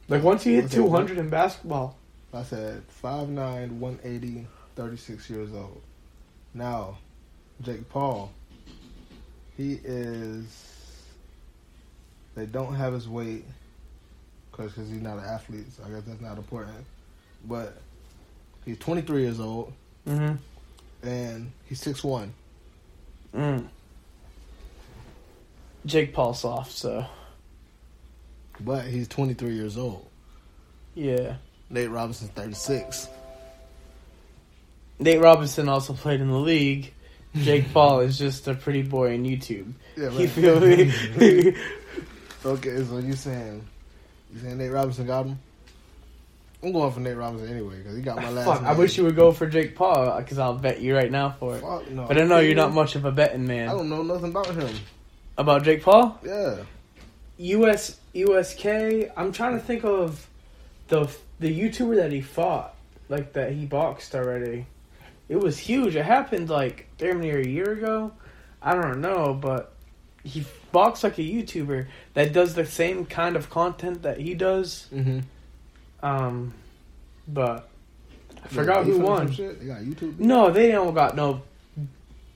Like 0.09 0.23
once 0.23 0.47
you 0.47 0.55
hit 0.55 0.65
Was 0.65 0.73
200 0.73 1.19
in 1.19 1.29
basketball, 1.29 1.97
I 2.33 2.43
said 2.43 2.83
5'9", 3.03 3.73
180, 3.79 4.47
36 4.77 5.31
years 5.31 5.53
old. 5.53 5.83
Now, 6.55 6.99
Jake 7.63 7.89
Paul, 7.91 8.33
he 9.57 9.79
is. 9.85 10.47
They 12.35 12.47
don't 12.47 12.75
have 12.75 12.93
his 12.93 13.09
weight 13.09 13.45
because 14.51 14.75
he's 14.75 15.03
not 15.03 15.19
an 15.19 15.25
athlete, 15.25 15.67
so 15.77 15.83
I 15.85 15.91
guess 15.91 16.05
that's 16.07 16.21
not 16.21 16.39
important. 16.39 16.85
But 17.47 17.77
he's 18.65 18.79
23 18.79 19.23
years 19.23 19.41
old 19.41 19.73
mm-hmm. 20.07 20.37
and 21.07 21.53
he's 21.67 21.81
6'1. 21.83 22.29
mm. 23.35 23.67
Jake 25.87 26.13
Paul 26.13 26.35
soft, 26.35 26.73
so 26.73 27.07
But 28.61 28.85
he's 28.87 29.09
23 29.09 29.55
years 29.55 29.77
old. 29.79 30.07
yeah. 30.95 31.37
Nate 31.71 31.91
Robinson's 31.91 32.31
36. 32.31 33.09
Nate 34.99 35.21
Robinson 35.21 35.69
also 35.69 35.93
played 35.93 36.21
in 36.23 36.29
the 36.29 36.37
league. 36.39 36.93
Jake 37.37 37.71
Paul 37.75 38.01
is 38.01 38.17
just 38.19 38.49
a 38.49 38.55
pretty 38.55 38.81
boy 38.83 39.13
on 39.15 39.25
YouTube. 39.25 39.73
Yeah, 39.97 40.11
You 40.11 40.29
feel 40.29 40.61
me? 40.61 41.55
Okay, 42.45 42.85
so 42.85 42.99
you 42.99 43.13
saying 43.15 43.63
you 44.33 44.41
saying 44.41 44.59
Nate 44.59 44.71
Robinson 44.73 45.07
got 45.07 45.27
him? 45.27 45.39
I'm 46.63 46.73
going 46.73 46.93
for 46.93 47.01
Nate 47.01 47.17
Robinson 47.17 47.49
anyway 47.49 47.79
because 47.79 47.97
he 47.97 48.03
got 48.03 48.17
my 48.17 48.29
last. 48.31 48.47
Fuck, 48.47 48.63
I 48.63 48.73
wish 48.73 48.97
you 48.97 49.05
would 49.05 49.17
go 49.17 49.33
for 49.33 49.47
Jake 49.47 49.77
Paul 49.77 50.19
because 50.19 50.39
I'll 50.39 50.55
bet 50.55 50.81
you 50.81 50.95
right 50.95 51.11
now 51.11 51.31
for 51.39 51.57
it. 51.57 51.61
Fuck 51.61 51.91
no. 51.91 52.07
But 52.07 52.19
I 52.19 52.25
know 52.25 52.39
you're 52.39 52.57
not 52.57 52.73
much 52.73 52.97
of 52.97 53.05
a 53.05 53.13
betting 53.13 53.47
man. 53.47 53.69
I 53.69 53.73
don't 53.73 53.89
know 53.89 54.03
nothing 54.03 54.31
about 54.31 54.55
him. 54.55 54.75
About 55.37 55.63
Jake 55.63 55.83
Paul? 55.83 56.19
Yeah, 56.25 56.63
US 57.39 57.99
USK. 58.13 58.67
I'm 59.17 59.33
trying 59.33 59.53
to 59.53 59.61
think 59.61 59.85
of 59.85 60.29
the 60.89 61.09
the 61.39 61.57
YouTuber 61.57 61.97
that 61.97 62.11
he 62.11 62.21
fought, 62.21 62.75
like 63.09 63.35
that 63.35 63.53
he 63.53 63.65
boxed 63.65 64.15
already. 64.15 64.67
It 65.29 65.37
was 65.37 65.59
huge. 65.59 65.95
It 65.95 66.05
happened 66.05 66.51
like 66.51 66.89
damn 66.99 67.21
near 67.21 67.39
a 67.39 67.47
year 67.47 67.73
ago. 67.73 68.13
I 68.61 68.75
don't 68.75 69.01
know, 69.01 69.35
but 69.35 69.75
he 70.25 70.45
boxed 70.73 71.05
like 71.05 71.19
a 71.19 71.23
YouTuber 71.23 71.87
that 72.15 72.33
does 72.33 72.55
the 72.55 72.67
same 72.67 73.07
kind 73.07 73.37
of 73.37 73.49
content 73.49 74.03
that 74.03 74.19
he 74.19 74.35
does. 74.35 74.89
Mm-hmm. 74.93 75.21
Um, 76.03 76.55
but 77.27 77.69
I 78.45 78.49
forgot 78.49 78.85
who 78.87 78.99
won. 79.01 79.31
Shit? 79.33 79.61
They 79.61 79.67
got 79.67 79.83
YouTube. 79.83 80.19
No, 80.19 80.51
they 80.51 80.71
don't 80.71 80.95
got 80.95 81.17
no. 81.17 81.43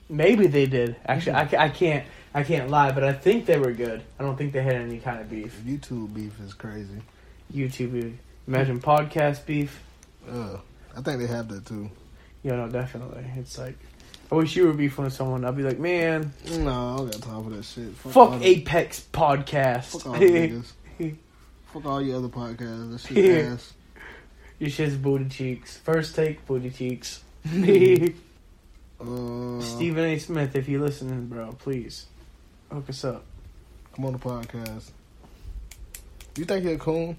Maybe 0.08 0.46
they 0.46 0.66
did. 0.66 0.96
Actually, 1.06 1.32
I, 1.36 1.64
I 1.64 1.68
can't. 1.68 2.06
I 2.34 2.42
can't 2.44 2.70
lie, 2.70 2.92
but 2.92 3.04
I 3.04 3.12
think 3.12 3.44
they 3.46 3.58
were 3.58 3.72
good. 3.72 4.02
I 4.18 4.22
don't 4.22 4.36
think 4.36 4.52
they 4.54 4.62
had 4.62 4.76
any 4.76 4.98
kind 4.98 5.20
of 5.20 5.28
beef. 5.28 5.60
YouTube 5.66 6.14
beef 6.14 6.32
is 6.40 6.54
crazy. 6.54 7.00
YouTube 7.54 7.92
beef. 7.92 8.12
Imagine 8.48 8.80
podcast 8.80 9.44
beef. 9.44 9.80
Ugh. 10.30 10.58
I 10.96 11.00
think 11.02 11.18
they 11.20 11.26
have 11.26 11.48
that 11.48 11.66
too. 11.66 11.90
Yeah, 12.42 12.56
no, 12.56 12.68
definitely. 12.68 13.24
It's 13.36 13.58
like, 13.58 13.76
I 14.30 14.34
wish 14.34 14.56
you 14.56 14.66
were 14.66 14.72
beefing 14.72 15.04
with 15.04 15.12
someone. 15.12 15.44
I'd 15.44 15.56
be 15.56 15.62
like, 15.62 15.78
man, 15.78 16.32
No, 16.50 16.94
I 16.94 16.96
don't 16.96 17.10
got 17.12 17.22
time 17.22 17.44
for 17.44 17.50
that 17.50 17.64
shit. 17.64 17.94
fuck 17.96 18.38
the- 18.40 18.46
Apex 18.46 19.06
podcast. 19.12 19.84
Fuck 20.02 20.06
all 20.06 20.14
niggas. 20.18 20.72
Fuck 21.72 21.86
all 21.86 22.02
your 22.02 22.18
other 22.18 22.28
podcasts. 22.28 22.90
That 22.92 23.14
shit 23.14 23.46
ass. 23.46 23.72
Your 24.58 24.70
shit's 24.70 24.94
booty 24.94 25.28
cheeks. 25.28 25.78
First 25.78 26.14
take, 26.14 26.44
booty 26.46 26.70
cheeks. 26.70 27.22
Uh, 29.00 29.60
Stephen 29.60 30.04
A. 30.04 30.16
Smith, 30.16 30.54
if 30.54 30.68
you're 30.68 30.80
listening, 30.80 31.26
bro, 31.26 31.50
please 31.58 32.06
hook 32.70 32.88
us 32.88 33.04
up. 33.04 33.24
Come 33.96 34.04
on 34.04 34.12
the 34.12 34.18
podcast. 34.20 34.92
You 36.36 36.44
think 36.44 36.64
a 36.66 36.76
coon? 36.78 37.16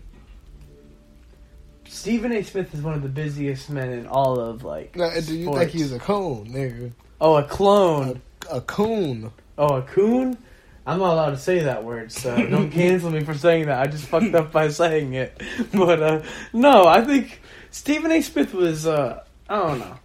Stephen 1.86 2.32
A. 2.32 2.42
Smith 2.42 2.74
is 2.74 2.82
one 2.82 2.94
of 2.94 3.02
the 3.02 3.10
busiest 3.10 3.70
men 3.70 3.92
in 3.92 4.08
all 4.08 4.40
of 4.40 4.64
like. 4.64 4.96
No, 4.96 5.10
do 5.20 5.36
you 5.36 5.44
sports. 5.44 5.60
think 5.60 5.72
he's 5.72 5.92
a 5.92 6.00
coon, 6.00 6.54
nigga? 6.54 6.92
Oh, 7.20 7.36
a 7.36 7.44
clone. 7.44 8.22
A 8.50 8.62
coon. 8.62 9.32
Oh, 9.58 9.76
a 9.76 9.82
coon. 9.82 10.38
I'm 10.86 11.00
not 11.00 11.14
allowed 11.14 11.30
to 11.32 11.38
say 11.38 11.60
that 11.60 11.84
word, 11.86 12.12
so 12.12 12.36
don't 12.36 12.70
cancel 12.82 13.10
me 13.10 13.24
for 13.24 13.34
saying 13.34 13.68
that. 13.68 13.80
I 13.80 13.88
just 13.88 14.06
fucked 14.06 14.36
up 14.36 14.52
by 14.52 14.68
saying 14.70 15.14
it. 15.14 15.42
But 15.74 16.02
uh 16.04 16.22
no, 16.52 16.86
I 16.86 17.02
think 17.02 17.40
Stephen 17.72 18.12
A. 18.12 18.22
Smith 18.22 18.54
was. 18.54 18.86
uh 18.86 19.24
I 19.50 19.56
don't 19.58 19.80
know. 19.80 19.98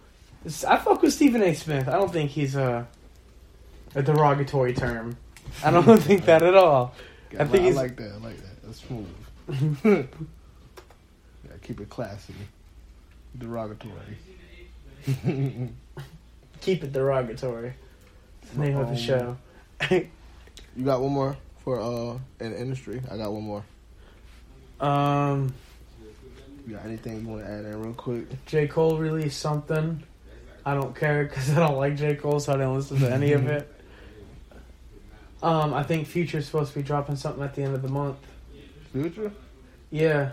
I 0.67 0.77
fuck 0.77 1.01
with 1.01 1.13
Stephen 1.13 1.43
A. 1.43 1.53
Smith. 1.53 1.87
I 1.89 1.93
don't 1.93 2.11
think 2.13 2.31
he's 2.31 2.55
a 2.55 2.87
a 3.95 4.01
derogatory 4.01 4.73
term. 4.73 5.17
I 5.63 5.71
don't 5.71 5.97
think 6.01 6.25
that 6.25 6.43
at 6.43 6.55
all. 6.55 6.93
I 7.37 7.43
think 7.45 7.63
I 7.63 7.67
he's 7.67 7.75
like 7.75 7.95
that. 7.97 8.11
I 8.13 8.17
like 8.17 8.37
that. 8.37 8.63
That's 8.63 8.79
smooth. 8.81 9.07
yeah, 9.83 11.51
keep 11.61 11.81
it 11.81 11.89
classy. 11.89 12.33
Derogatory. 13.37 14.17
keep 16.61 16.83
it 16.83 16.93
derogatory. 16.93 17.73
It's 18.43 18.51
the 18.53 18.59
name 18.61 18.77
of 18.77 18.87
the 18.87 18.93
Um, 18.93 19.37
show. 19.89 20.07
You 20.75 20.85
got 20.85 21.01
one 21.01 21.11
more 21.11 21.37
for 21.63 21.79
uh 21.79 22.17
in 22.43 22.51
the 22.51 22.59
industry? 22.59 23.01
I 23.11 23.17
got 23.17 23.31
one 23.31 23.43
more. 23.43 23.63
um, 24.79 25.53
You 26.67 26.75
got 26.75 26.85
anything 26.85 27.21
you 27.21 27.27
want 27.27 27.43
to 27.45 27.51
add 27.51 27.65
in 27.65 27.81
real 27.81 27.93
quick? 27.93 28.45
J 28.45 28.67
Cole 28.67 28.97
released 28.97 29.39
something. 29.39 30.03
I 30.65 30.73
don't 30.75 30.95
care 30.95 31.23
because 31.25 31.49
I 31.57 31.67
don't 31.67 31.77
like 31.77 31.95
J 31.97 32.15
Cole, 32.15 32.39
so 32.39 32.53
I 32.53 32.57
didn't 32.57 32.75
listen 32.75 32.99
to 32.99 33.11
any 33.11 33.33
of 33.33 33.47
it. 33.47 33.67
Um, 35.41 35.73
I 35.73 35.83
think 35.83 36.05
Future's 36.07 36.45
supposed 36.45 36.73
to 36.73 36.79
be 36.79 36.83
dropping 36.83 37.15
something 37.15 37.43
at 37.43 37.55
the 37.55 37.63
end 37.63 37.73
of 37.73 37.81
the 37.81 37.87
month. 37.87 38.17
Future? 38.91 39.31
Yeah, 39.89 40.31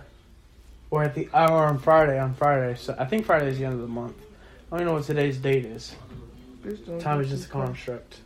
or 0.90 1.04
at 1.04 1.14
the 1.14 1.28
or 1.32 1.66
on 1.66 1.78
Friday. 1.78 2.18
On 2.18 2.34
Friday, 2.34 2.76
so 2.76 2.94
I 2.98 3.04
think 3.04 3.24
Friday 3.24 3.48
is 3.48 3.58
the 3.58 3.64
end 3.64 3.74
of 3.74 3.80
the 3.80 3.86
month. 3.86 4.16
I 4.18 4.70
don't 4.70 4.80
even 4.80 4.86
know 4.88 4.94
what 4.94 5.04
today's 5.04 5.38
date 5.38 5.64
is. 5.64 5.94
Time 6.98 7.20
is 7.20 7.30
just 7.30 7.46
a 7.46 7.48
construct. 7.48 8.18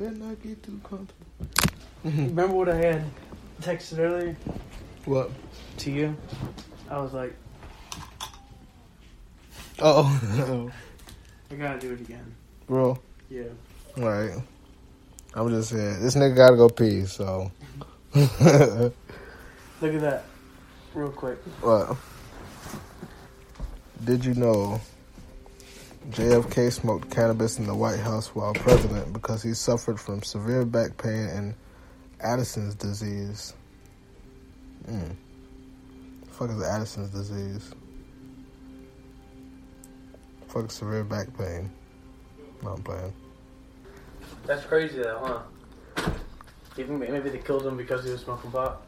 Better 0.00 0.12
not 0.12 0.42
get 0.42 0.62
too 0.62 0.80
comfortable. 0.82 1.26
Remember 2.04 2.54
what 2.54 2.70
I 2.70 2.76
had 2.76 3.04
texted 3.60 3.98
earlier 3.98 4.34
What? 5.04 5.30
to 5.76 5.90
you? 5.90 6.16
I 6.88 6.98
was 7.00 7.12
like, 7.12 7.34
Oh, 9.78 10.70
I 11.50 11.54
gotta 11.54 11.78
do 11.78 11.92
it 11.92 12.00
again. 12.00 12.34
bro. 12.66 12.98
Yeah. 13.28 13.42
Right. 13.98 14.32
I'm 15.34 15.50
just 15.50 15.68
saying, 15.68 16.00
this 16.00 16.16
nigga 16.16 16.34
gotta 16.34 16.56
go 16.56 16.70
pee. 16.70 17.04
So. 17.04 17.52
Look 18.14 18.94
at 19.82 20.00
that, 20.00 20.24
real 20.94 21.10
quick. 21.10 21.36
What? 21.60 21.98
Did 24.02 24.24
you 24.24 24.32
know 24.32 24.80
JFK 26.08 26.72
smoked 26.72 27.10
cannabis 27.10 27.58
in 27.58 27.66
the 27.66 27.74
White 27.74 28.00
House 28.00 28.34
while 28.34 28.54
president 28.54 29.12
because 29.12 29.42
he 29.42 29.52
suffered 29.52 30.00
from 30.00 30.22
severe 30.22 30.64
back 30.64 30.96
pain 30.96 31.28
and 31.28 31.54
Addison's 32.20 32.74
disease? 32.74 33.54
Mm. 34.88 35.14
Fuck 36.30 36.50
is 36.50 36.62
Addison's 36.62 37.10
disease? 37.10 37.74
Fuck 40.48 40.70
severe 40.70 41.04
back 41.04 41.26
pain. 41.36 41.70
No, 42.62 42.70
I'm 42.70 42.82
playing. 42.82 43.12
That's 44.46 44.64
crazy 44.64 45.02
though, 45.02 45.44
huh? 45.96 46.10
You 46.76 46.86
think 46.86 46.98
maybe 47.10 47.28
they 47.28 47.38
killed 47.38 47.66
him 47.66 47.76
because 47.76 48.04
he 48.04 48.10
was 48.10 48.22
smoking 48.22 48.50
pot? 48.50 48.82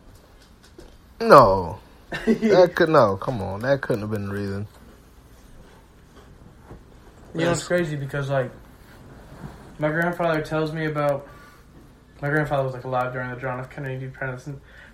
No, 1.20 1.78
that 2.10 2.72
could 2.74 2.88
no. 2.88 3.16
Come 3.16 3.42
on, 3.42 3.60
that 3.60 3.82
couldn't 3.82 4.00
have 4.02 4.10
been 4.10 4.28
the 4.28 4.34
reason. 4.34 4.66
You 7.34 7.40
know, 7.46 7.52
it's 7.52 7.64
crazy 7.64 7.96
because 7.96 8.28
like 8.30 8.50
my 9.78 9.88
grandfather 9.88 10.42
tells 10.42 10.72
me 10.72 10.86
about 10.86 11.26
my 12.20 12.28
grandfather 12.28 12.62
was 12.64 12.74
like 12.74 12.84
alive 12.84 13.12
during 13.12 13.30
the 13.30 13.36
John 13.36 13.58
F. 13.58 13.70
Kennedy 13.70 14.08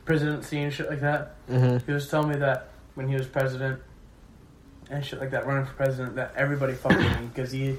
presidency 0.04 0.60
and 0.62 0.72
shit 0.72 0.88
like 0.88 1.00
that. 1.00 1.34
Mm-hmm. 1.48 1.84
He 1.86 1.92
was 1.92 2.08
telling 2.08 2.30
me 2.30 2.36
that 2.36 2.68
when 2.94 3.08
he 3.08 3.14
was 3.14 3.26
president 3.26 3.80
and 4.90 5.04
shit 5.04 5.20
like 5.20 5.30
that, 5.32 5.46
running 5.46 5.66
for 5.66 5.74
president, 5.74 6.16
that 6.16 6.32
everybody 6.36 6.74
fucked 6.74 6.96
with 6.96 7.06
him 7.06 7.28
because 7.28 7.50
he. 7.52 7.76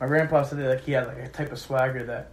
My 0.00 0.06
grandpa 0.08 0.42
said 0.42 0.58
that 0.58 0.68
like 0.68 0.84
he 0.84 0.92
had 0.92 1.06
like 1.06 1.18
a 1.18 1.28
type 1.28 1.52
of 1.52 1.58
swagger 1.58 2.04
that, 2.06 2.30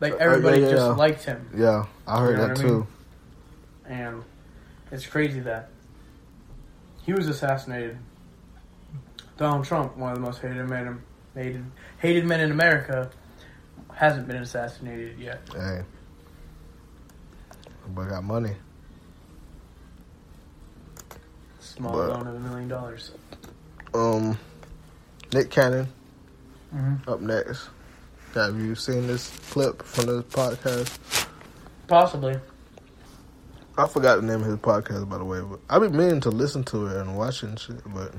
like 0.00 0.12
Uh, 0.12 0.16
everybody 0.16 0.60
yeah, 0.60 0.66
yeah, 0.66 0.72
just 0.74 0.86
yeah. 0.86 0.92
liked 0.92 1.24
him, 1.24 1.48
Yeah, 1.56 1.86
I 2.06 2.20
heard 2.20 2.30
You 2.32 2.36
know 2.36 2.42
that 2.42 2.48
what 2.50 2.58
I 2.60 2.62
mean? 2.62 2.72
too. 2.82 2.86
and 3.86 4.22
it's 4.92 5.06
crazy 5.06 5.40
that 5.40 5.70
he 7.04 7.12
was 7.14 7.26
assassinated. 7.26 7.98
Donald 9.38 9.64
Trump, 9.64 9.96
one 9.96 10.10
of 10.12 10.16
the 10.18 10.22
most 10.22 10.40
hated 10.42 10.68
men, 10.68 11.00
hated 11.34 11.64
hated 11.98 12.26
men 12.26 12.40
in 12.40 12.50
America, 12.50 13.10
hasn't 13.94 14.26
been 14.26 14.36
assassinated 14.38 15.18
yet. 15.18 15.40
Hey, 15.54 15.82
but 17.94 18.08
got 18.08 18.24
money. 18.24 18.54
Small 21.60 21.92
But- 21.92 22.08
loan 22.08 22.26
of 22.26 22.34
a 22.34 22.40
million 22.40 22.68
dollars. 22.68 23.12
Um, 23.94 24.36
Nick 25.32 25.50
Cannon 25.50 25.88
Mhm. 26.74 27.08
up 27.08 27.20
next. 27.20 27.68
Have 28.34 28.58
you 28.60 28.74
seen 28.74 29.06
this 29.06 29.30
clip 29.50 29.82
from 29.82 30.06
the 30.06 30.22
podcast? 30.24 30.98
Possibly. 31.86 32.38
I 33.78 33.86
forgot 33.86 34.16
the 34.20 34.26
name 34.26 34.40
of 34.40 34.46
his 34.46 34.56
podcast, 34.56 35.08
by 35.08 35.18
the 35.18 35.24
way, 35.24 35.40
But 35.40 35.60
I've 35.70 35.80
been 35.80 35.96
meaning 35.96 36.20
to 36.22 36.30
listen 36.30 36.64
to 36.64 36.86
it 36.88 36.96
and 36.96 37.16
watch 37.16 37.42
it 37.44 37.48
and 37.50 37.58
shit, 37.58 37.80
but 37.94 38.12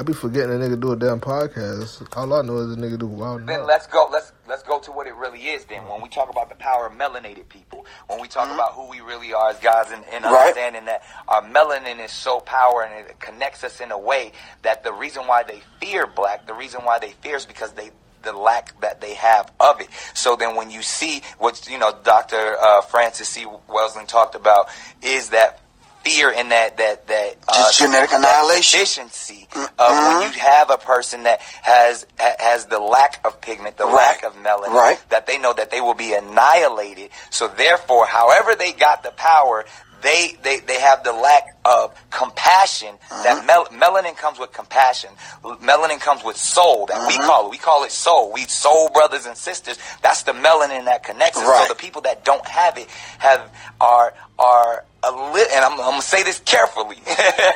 I 0.00 0.04
be 0.04 0.12
forgetting 0.12 0.52
a 0.52 0.64
nigga 0.64 0.80
do 0.80 0.92
a 0.92 0.96
damn 0.96 1.20
podcast. 1.20 2.06
All 2.16 2.32
I 2.32 2.42
know 2.42 2.58
is 2.58 2.72
a 2.72 2.76
nigga 2.76 2.96
do 3.00 3.08
wild. 3.08 3.40
Then 3.40 3.58
Nuts. 3.58 3.66
let's 3.68 3.86
go. 3.88 4.08
Let's 4.12 4.32
let's 4.46 4.62
go 4.62 4.78
to 4.78 4.92
what 4.92 5.08
it 5.08 5.14
really 5.16 5.40
is. 5.40 5.64
Then 5.64 5.88
when 5.88 6.00
we 6.00 6.08
talk 6.08 6.30
about 6.30 6.48
the 6.48 6.54
power 6.54 6.86
of 6.86 6.92
melanated 6.92 7.48
people, 7.48 7.84
when 8.06 8.20
we 8.20 8.28
talk 8.28 8.48
about 8.54 8.74
who 8.74 8.88
we 8.88 9.00
really 9.00 9.32
are 9.34 9.50
as 9.50 9.58
guys, 9.58 9.90
and, 9.90 10.04
and 10.12 10.24
Right. 10.24 10.40
understanding 10.50 10.84
that 10.84 11.02
our 11.26 11.42
melanin 11.42 11.98
is 11.98 12.12
so 12.12 12.38
power 12.38 12.84
and 12.84 13.08
it 13.08 13.18
connects 13.18 13.64
us 13.64 13.80
in 13.80 13.90
a 13.90 13.98
way 13.98 14.30
that 14.62 14.84
the 14.84 14.92
reason 14.92 15.26
why 15.26 15.42
they 15.42 15.62
fear 15.80 16.06
black, 16.06 16.46
the 16.46 16.54
reason 16.54 16.82
why 16.84 17.00
they 17.00 17.10
fear 17.20 17.34
is 17.34 17.44
because 17.44 17.72
they 17.72 17.90
the 18.22 18.32
lack 18.32 18.80
that 18.80 19.00
they 19.00 19.14
have 19.14 19.50
of 19.58 19.80
it. 19.80 19.88
So 20.14 20.36
then 20.36 20.54
when 20.54 20.70
you 20.70 20.82
see 20.82 21.22
what 21.38 21.68
you 21.68 21.76
know, 21.78 21.92
Dr. 22.04 22.56
Uh, 22.60 22.82
Frances 22.82 23.26
C. 23.26 23.46
Welsing 23.68 24.06
talked 24.06 24.36
about 24.36 24.68
is 25.02 25.30
that 25.30 25.60
fear 26.08 26.32
and 26.36 26.50
that 26.50 26.76
that 26.78 27.06
that 27.06 27.36
uh, 27.48 27.54
Just 27.54 27.78
genetic 27.80 28.10
that 28.10 28.20
annihilation. 28.20 28.78
deficiency 28.80 29.48
of 29.78 29.90
when 29.90 30.32
you 30.32 30.38
have 30.40 30.70
a 30.70 30.78
person 30.78 31.24
that 31.24 31.40
has 31.62 32.06
has 32.18 32.66
the 32.66 32.78
lack 32.78 33.20
of 33.26 33.40
pigment, 33.40 33.76
the 33.76 33.86
lack 33.86 34.22
of 34.24 34.34
melanin, 34.36 34.72
Right. 34.72 34.98
that 35.10 35.26
they 35.26 35.38
know 35.38 35.52
that 35.52 35.70
they 35.70 35.80
will 35.80 35.94
be 35.94 36.12
annihilated. 36.14 37.10
So 37.30 37.48
therefore, 37.48 38.06
however 38.06 38.54
they 38.54 38.72
got 38.72 39.02
the 39.02 39.10
power, 39.10 39.64
they 40.02 40.36
they, 40.42 40.60
they 40.60 40.80
have 40.80 41.04
the 41.04 41.12
lack 41.12 41.44
of 41.64 41.94
compassion. 42.10 42.94
That 43.10 43.38
uh-huh. 43.38 43.66
mel- 43.70 43.92
melanin 43.92 44.16
comes 44.16 44.38
with 44.38 44.52
compassion. 44.52 45.10
Melanin 45.42 46.00
comes 46.00 46.24
with 46.24 46.36
soul. 46.36 46.86
That 46.86 47.06
we 47.08 47.14
uh-huh. 47.14 47.26
call 47.26 47.46
it. 47.46 47.50
We 47.50 47.58
call 47.58 47.84
it 47.84 47.92
soul. 47.92 48.32
We 48.32 48.42
soul 48.44 48.90
brothers 48.90 49.26
and 49.26 49.36
sisters. 49.36 49.78
That's 50.02 50.22
the 50.22 50.32
melanin 50.32 50.84
that 50.86 51.02
connects 51.02 51.38
us. 51.38 51.44
Right. 51.44 51.66
So 51.66 51.74
the 51.74 51.78
people 51.78 52.02
that 52.02 52.24
don't 52.24 52.46
have 52.46 52.78
it 52.78 52.88
have 53.18 53.50
are 53.80 54.14
are 54.38 54.84
a 55.02 55.10
little, 55.10 55.54
and 55.54 55.64
I'm, 55.64 55.72
I'm 55.72 55.78
gonna 55.78 56.02
say 56.02 56.22
this 56.22 56.40
carefully, 56.40 56.98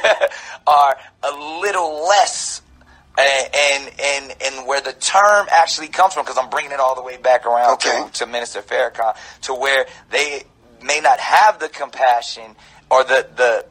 are 0.66 0.97
a 1.22 1.61
little 1.61 2.07
less 2.09 2.62
and 3.18 3.55
and 3.55 3.90
and, 4.01 4.34
and 4.43 4.66
where 4.66 4.80
the 4.80 4.93
term 4.93 5.47
actually 5.51 5.88
comes 5.88 6.14
from, 6.14 6.24
because 6.24 6.38
I'm 6.38 6.51
bringing 6.51 6.72
it 6.72 6.80
all 6.80 6.95
the 6.95 7.03
way 7.03 7.16
back 7.16 7.47
around 7.47 7.74
Okay. 7.74 8.05
to, 8.07 8.12
to 8.24 8.26
Minister 8.26 8.62
Farrakhan, 8.62 9.14
to 9.43 9.55
where 9.55 9.86
they 10.11 10.45
may 10.83 11.01
not 11.01 11.18
have 11.18 11.59
the 11.59 11.68
compassion 11.68 12.57
or 12.91 13.05
the 13.05 13.26
the 13.37 13.66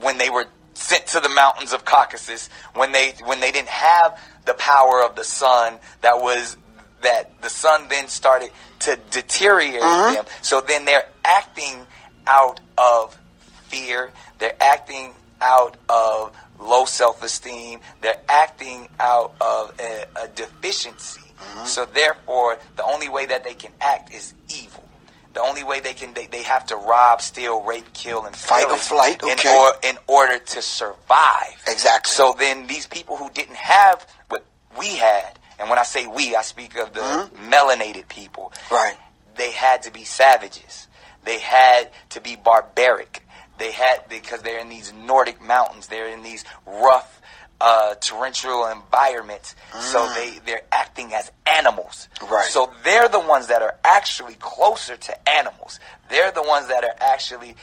when 0.00 0.18
they 0.18 0.30
were 0.30 0.46
sent 0.74 1.06
to 1.08 1.20
the 1.20 1.28
mountains 1.28 1.72
of 1.72 1.84
Caucasus, 1.84 2.48
when 2.74 2.92
they 2.92 3.14
when 3.24 3.40
they 3.40 3.50
didn't 3.50 3.68
have 3.68 4.20
the 4.46 4.54
power 4.54 5.02
of 5.04 5.16
the 5.16 5.24
sun 5.24 5.78
that 6.00 6.20
was 6.20 6.56
that 7.02 7.40
the 7.42 7.50
sun 7.50 7.86
then 7.88 8.08
started 8.08 8.50
to 8.80 8.98
deteriorate 9.10 9.82
mm-hmm. 9.82 10.14
them. 10.14 10.24
So 10.42 10.60
then 10.60 10.84
they're 10.84 11.08
acting 11.24 11.86
out 12.26 12.60
of 12.76 13.18
fear. 13.66 14.10
They're 14.38 14.56
acting 14.60 15.12
out 15.40 15.76
of 15.88 16.36
low 16.60 16.84
self 16.84 17.22
esteem. 17.22 17.80
They're 18.00 18.20
acting 18.28 18.88
out 18.98 19.34
of 19.40 19.74
a, 19.80 20.06
a 20.24 20.28
deficiency. 20.28 21.20
Mm-hmm. 21.20 21.66
So 21.66 21.86
therefore, 21.86 22.58
the 22.76 22.84
only 22.84 23.08
way 23.08 23.26
that 23.26 23.44
they 23.44 23.54
can 23.54 23.72
act 23.80 24.12
is 24.12 24.34
evil. 24.48 24.87
The 25.34 25.40
only 25.40 25.62
way 25.62 25.80
they 25.80 25.92
can 25.94 26.14
they, 26.14 26.26
they 26.26 26.42
have 26.42 26.66
to 26.66 26.76
rob, 26.76 27.20
steal, 27.20 27.62
rape, 27.62 27.92
kill, 27.92 28.24
and 28.24 28.34
Fight 28.34 28.68
or 28.68 28.76
flight, 28.76 29.22
in, 29.22 29.38
or, 29.46 29.72
in 29.82 29.98
order 30.06 30.38
to 30.38 30.62
survive. 30.62 31.62
Exactly. 31.66 32.10
So 32.10 32.34
then 32.38 32.66
these 32.66 32.86
people 32.86 33.16
who 33.16 33.30
didn't 33.30 33.56
have 33.56 34.06
what 34.28 34.44
we 34.78 34.96
had, 34.96 35.38
and 35.58 35.68
when 35.68 35.78
I 35.78 35.84
say 35.84 36.06
we, 36.06 36.34
I 36.34 36.42
speak 36.42 36.76
of 36.76 36.92
the 36.92 37.00
mm-hmm. 37.00 37.52
melanated 37.52 38.08
people. 38.08 38.52
Right. 38.70 38.96
They 39.36 39.52
had 39.52 39.82
to 39.82 39.92
be 39.92 40.04
savages. 40.04 40.88
They 41.24 41.38
had 41.38 41.90
to 42.10 42.20
be 42.20 42.36
barbaric. 42.36 43.24
They 43.58 43.72
had 43.72 44.08
because 44.08 44.42
they're 44.42 44.60
in 44.60 44.68
these 44.68 44.92
Nordic 44.92 45.42
mountains. 45.42 45.88
They're 45.88 46.08
in 46.08 46.22
these 46.22 46.44
rough, 46.66 47.20
uh, 47.60 47.94
torrential 47.96 48.66
environments. 48.66 49.56
So 49.80 50.08
they 50.14 50.38
they're 50.46 50.62
acting 50.70 51.12
as 51.14 51.30
animals. 51.46 52.08
Right. 52.22 52.44
So 52.46 52.72
they're 52.84 53.08
the 53.08 53.20
ones 53.20 53.48
that 53.48 53.62
are 53.62 53.76
actually 53.84 54.34
closer 54.34 54.96
to 54.96 55.28
animals. 55.28 55.80
They're 56.08 56.32
the 56.32 56.42
ones 56.42 56.68
that 56.68 56.84
are 56.84 56.94
actually 57.00 57.56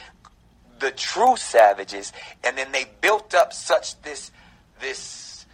the 0.78 0.90
true 0.90 1.36
savages. 1.36 2.12
And 2.44 2.56
then 2.56 2.72
they 2.72 2.86
built 3.00 3.34
up 3.34 3.52
such 3.52 4.00
this 4.02 4.30
this 4.80 5.46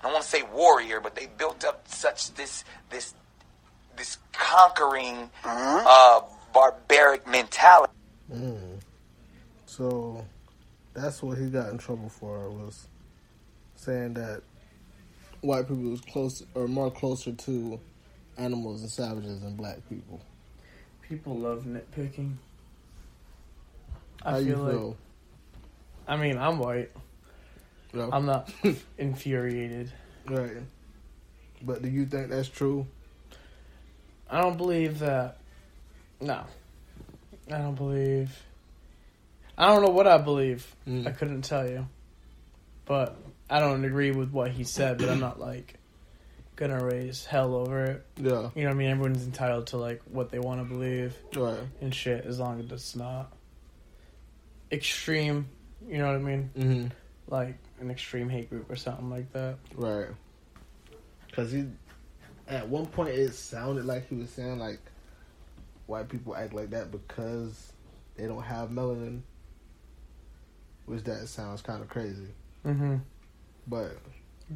I 0.00 0.04
don't 0.04 0.12
want 0.14 0.24
to 0.24 0.30
say 0.30 0.42
warrior, 0.54 1.00
but 1.00 1.14
they 1.14 1.28
built 1.36 1.64
up 1.64 1.86
such 1.88 2.32
this 2.34 2.64
this 2.88 3.14
this 3.96 4.16
conquering 4.32 5.30
uh, 5.44 6.22
barbaric 6.54 7.26
mentality. 7.26 7.92
So 9.66 10.24
that's 10.94 11.22
what 11.22 11.36
he 11.38 11.50
got 11.50 11.70
in 11.70 11.78
trouble 11.78 12.08
for 12.08 12.48
was 12.50 12.86
saying 13.80 14.14
that 14.14 14.42
white 15.40 15.66
people 15.68 15.90
was 15.90 16.00
close 16.02 16.42
or 16.54 16.68
more 16.68 16.90
closer 16.90 17.32
to 17.32 17.80
animals 18.36 18.82
and 18.82 18.90
savages 18.90 19.40
than 19.40 19.56
black 19.56 19.78
people. 19.88 20.20
People 21.08 21.38
love 21.38 21.64
nitpicking. 21.64 22.34
How 24.22 24.36
I 24.36 24.38
you 24.38 24.54
feel 24.54 24.62
like. 24.62 24.96
I 26.06 26.16
mean, 26.16 26.38
I'm 26.38 26.58
white. 26.58 26.90
No. 27.92 28.10
I'm 28.12 28.26
not 28.26 28.52
infuriated. 28.98 29.92
right. 30.26 30.58
But 31.62 31.82
do 31.82 31.88
you 31.88 32.06
think 32.06 32.30
that's 32.30 32.48
true? 32.48 32.86
I 34.28 34.40
don't 34.40 34.56
believe 34.56 35.00
that. 35.00 35.38
No. 36.20 36.44
I 37.52 37.58
don't 37.58 37.74
believe. 37.74 38.30
I 39.58 39.66
don't 39.66 39.84
know 39.84 39.90
what 39.90 40.06
I 40.06 40.18
believe. 40.18 40.74
Mm. 40.88 41.06
I 41.06 41.10
couldn't 41.10 41.42
tell 41.42 41.68
you. 41.68 41.86
But 42.86 43.16
I 43.50 43.58
don't 43.60 43.84
agree 43.84 44.12
with 44.12 44.30
what 44.30 44.50
he 44.52 44.64
said, 44.64 44.98
but 44.98 45.08
I'm 45.08 45.20
not 45.20 45.40
like 45.40 45.74
gonna 46.56 46.82
raise 46.84 47.24
hell 47.24 47.54
over 47.54 47.84
it. 47.84 48.06
Yeah. 48.16 48.50
You 48.54 48.62
know 48.62 48.68
what 48.68 48.70
I 48.70 48.74
mean? 48.74 48.90
Everyone's 48.90 49.24
entitled 49.24 49.68
to 49.68 49.76
like 49.78 50.02
what 50.04 50.30
they 50.30 50.38
want 50.38 50.60
to 50.60 50.64
believe 50.64 51.16
Right. 51.34 51.58
and 51.80 51.94
shit 51.94 52.24
as 52.26 52.38
long 52.38 52.60
as 52.60 52.70
it's 52.70 52.94
not 52.94 53.32
extreme, 54.70 55.48
you 55.88 55.98
know 55.98 56.06
what 56.06 56.16
I 56.16 56.18
mean? 56.18 56.50
Mm-hmm. 56.56 56.86
Like 57.28 57.56
an 57.80 57.90
extreme 57.90 58.28
hate 58.28 58.50
group 58.50 58.70
or 58.70 58.76
something 58.76 59.10
like 59.10 59.32
that. 59.32 59.56
Right. 59.74 60.08
Because 61.26 61.50
he, 61.52 61.66
at 62.48 62.68
one 62.68 62.86
point, 62.86 63.10
it 63.10 63.32
sounded 63.34 63.84
like 63.86 64.08
he 64.08 64.16
was 64.16 64.30
saying 64.30 64.58
like 64.58 64.80
white 65.86 66.08
people 66.08 66.36
act 66.36 66.52
like 66.52 66.70
that 66.70 66.90
because 66.90 67.72
they 68.16 68.26
don't 68.26 68.42
have 68.42 68.68
melanin, 68.70 69.22
which 70.86 71.04
that 71.04 71.26
sounds 71.28 71.62
kind 71.62 71.80
of 71.82 71.88
crazy. 71.88 72.28
Mm-hmm. 72.66 72.96
But 73.66 73.98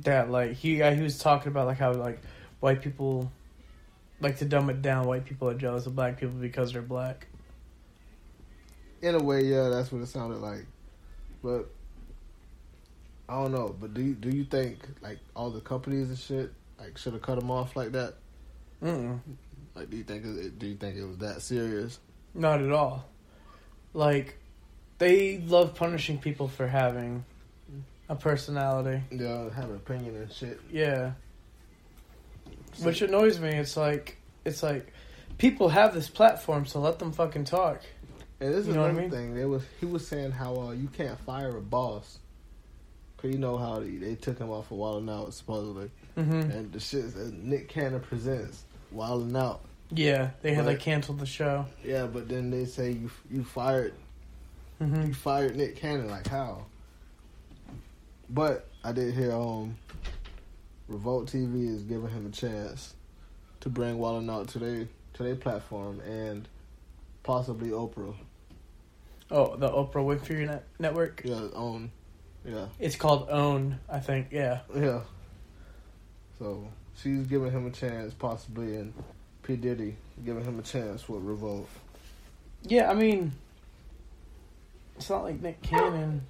that 0.02 0.30
like 0.30 0.52
he 0.52 0.82
uh, 0.82 0.94
he 0.94 1.02
was 1.02 1.18
talking 1.18 1.48
about 1.48 1.66
like 1.66 1.78
how 1.78 1.92
like 1.92 2.20
white 2.60 2.82
people 2.82 3.30
like 4.20 4.38
to 4.38 4.44
dumb 4.44 4.70
it 4.70 4.82
down 4.82 5.06
white 5.06 5.24
people 5.24 5.48
are 5.48 5.54
jealous 5.54 5.86
of 5.86 5.94
black 5.94 6.18
people 6.18 6.34
because 6.34 6.72
they're 6.72 6.82
black 6.82 7.26
in 9.02 9.14
a 9.14 9.22
way, 9.22 9.42
yeah, 9.42 9.68
that's 9.68 9.92
what 9.92 10.00
it 10.00 10.06
sounded 10.06 10.38
like. 10.38 10.64
But 11.42 11.68
I 13.28 13.34
don't 13.34 13.52
know. 13.52 13.76
But 13.78 13.92
do 13.92 14.00
you, 14.00 14.14
do 14.14 14.30
you 14.30 14.44
think 14.44 14.78
like 15.02 15.18
all 15.36 15.50
the 15.50 15.60
companies 15.60 16.08
and 16.08 16.18
shit 16.18 16.50
like 16.80 16.96
should 16.96 17.12
have 17.12 17.20
cut 17.20 17.38
them 17.38 17.50
off 17.50 17.76
like 17.76 17.92
that? 17.92 18.14
Mm-mm. 18.82 19.20
Like, 19.74 19.90
do 19.90 19.98
you 19.98 20.04
think 20.04 20.24
it, 20.24 20.58
do 20.58 20.66
you 20.66 20.76
think 20.76 20.96
it 20.96 21.04
was 21.04 21.18
that 21.18 21.42
serious? 21.42 21.98
not 22.34 22.60
at 22.60 22.72
all 22.72 23.06
like 23.92 24.36
they 24.98 25.38
love 25.38 25.74
punishing 25.74 26.18
people 26.18 26.48
for 26.48 26.66
having 26.66 27.24
a 28.08 28.14
personality 28.14 29.02
Yeah, 29.10 29.50
have 29.54 29.70
an 29.70 29.76
opinion 29.76 30.16
and 30.16 30.30
shit. 30.32 30.60
yeah 30.70 31.12
which 32.82 33.02
annoys 33.02 33.38
me 33.40 33.48
it's 33.50 33.76
like 33.76 34.18
it's 34.44 34.62
like 34.62 34.92
people 35.38 35.68
have 35.68 35.94
this 35.94 36.08
platform 36.08 36.66
so 36.66 36.80
let 36.80 36.98
them 36.98 37.12
fucking 37.12 37.44
talk 37.44 37.80
And 38.40 38.52
this 38.52 38.66
You 38.66 38.72
is 38.72 38.76
know 38.76 38.82
what 38.82 38.90
I 38.90 38.94
mean? 38.94 39.10
thing. 39.10 39.34
They 39.34 39.44
was 39.44 39.62
he 39.80 39.86
was 39.86 40.06
saying 40.06 40.32
how 40.32 40.54
uh, 40.56 40.70
you 40.72 40.88
can't 40.88 41.18
fire 41.20 41.56
a 41.56 41.60
boss. 41.62 42.18
Cause 43.16 43.30
you 43.32 43.38
know 43.38 43.56
how 43.56 43.78
they, 43.80 43.90
they 43.96 44.16
took 44.16 44.38
him 44.38 44.50
off 44.50 44.68
for 44.68 44.76
Wildin' 44.78 45.08
Out 45.10 45.32
supposedly, 45.32 45.90
hmm 46.14 46.40
and 46.40 46.70
the 46.72 46.80
shit 46.80 47.14
that 47.14 47.32
Nick 47.32 47.68
Cannon 47.70 48.00
presents 48.00 48.64
Wildin' 48.94 49.36
Out. 49.36 49.60
yeah 49.90 50.30
they 50.42 50.52
had 50.52 50.66
like 50.66 50.80
canceled 50.80 51.20
the 51.20 51.26
show 51.26 51.64
Yeah, 51.82 52.06
but 52.06 52.28
then 52.28 52.50
they 52.50 52.66
say 52.66 52.90
you 52.90 53.10
you 53.30 53.44
fired 53.44 53.94
hmm 54.78 55.06
you 55.06 55.14
fired 55.14 55.56
Nick 55.56 55.76
Cannon. 55.76 56.10
Like 56.10 56.26
how? 56.28 56.66
But 58.28 58.66
I 58.82 58.92
did 58.92 59.14
hear 59.14 59.32
um, 59.32 59.76
Revolt 60.88 61.30
TV 61.30 61.68
is 61.74 61.82
giving 61.82 62.10
him 62.10 62.26
a 62.26 62.30
chance 62.30 62.94
to 63.60 63.68
bring 63.68 63.98
Wildin' 63.98 64.30
Out 64.30 64.48
to 64.48 64.58
their 64.58 64.88
to 65.14 65.22
their 65.22 65.36
platform 65.36 66.00
and 66.00 66.48
possibly 67.22 67.70
Oprah. 67.70 68.14
oh 69.30 69.56
the 69.56 69.68
oprah 69.70 69.94
winfrey 70.04 70.46
net- 70.46 70.66
network 70.78 71.22
Yeah, 71.24 71.46
own. 71.54 71.90
Yeah. 72.44 72.66
it's 72.78 72.96
called 72.96 73.28
own 73.30 73.78
i 73.88 74.00
think 74.00 74.28
yeah 74.32 74.60
Yeah. 74.76 75.00
So 76.38 76.68
she's 77.00 77.26
giving 77.26 77.52
him 77.52 77.66
a 77.66 77.70
chance, 77.70 78.12
possibly, 78.12 78.74
and 78.76 78.92
P 79.44 79.54
Diddy 79.56 79.96
giving 80.24 80.44
him 80.44 80.58
a 80.58 80.62
chance 80.62 81.08
with 81.08 81.22
Revolt. 81.22 81.68
Yeah, 82.64 82.90
I 82.90 82.94
mean, 82.94 83.32
it's 84.96 85.08
not 85.08 85.22
like 85.22 85.40
Nick 85.40 85.62
Cannon 85.62 86.22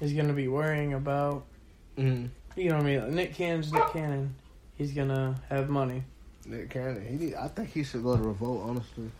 is 0.00 0.12
gonna 0.12 0.32
be 0.32 0.48
worrying 0.48 0.94
about. 0.94 1.44
Mm-hmm. 1.98 2.26
You 2.60 2.68
know 2.70 2.76
what 2.76 2.86
I 2.86 2.98
mean? 2.98 3.14
Nick 3.14 3.34
Cannon's 3.34 3.72
Nick 3.72 3.92
Cannon. 3.92 4.34
He's 4.74 4.92
gonna 4.92 5.40
have 5.48 5.68
money. 5.68 6.02
Nick 6.46 6.70
Cannon, 6.70 7.06
he 7.06 7.26
need, 7.26 7.34
I 7.34 7.48
think 7.48 7.70
he 7.70 7.84
should 7.84 8.02
go 8.02 8.16
to 8.16 8.22
Revolt. 8.22 8.62
Honestly, 8.64 9.10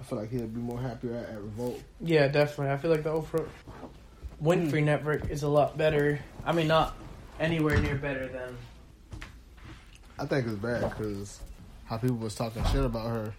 I 0.00 0.04
feel 0.04 0.18
like 0.18 0.30
he'd 0.30 0.54
be 0.54 0.60
more 0.60 0.80
happier 0.80 1.16
at, 1.16 1.30
at 1.30 1.42
Revolt. 1.42 1.82
Yeah, 2.00 2.28
definitely. 2.28 2.72
I 2.72 2.76
feel 2.76 2.90
like 2.90 3.02
the 3.02 3.10
Oprah 3.10 3.46
Winfrey 4.42 4.84
Network 4.84 5.28
is 5.30 5.42
a 5.42 5.48
lot 5.48 5.76
better. 5.76 6.20
I 6.44 6.52
mean, 6.52 6.68
not 6.68 6.96
anywhere 7.40 7.78
near 7.78 7.96
better 7.96 8.28
than. 8.28 8.56
I 10.18 10.26
think 10.26 10.46
it's 10.46 10.56
bad 10.56 10.88
because 10.88 11.40
how 11.84 11.96
people 11.96 12.16
was 12.16 12.34
talking 12.34 12.64
shit 12.66 12.84
about 12.84 13.08
her. 13.08 13.34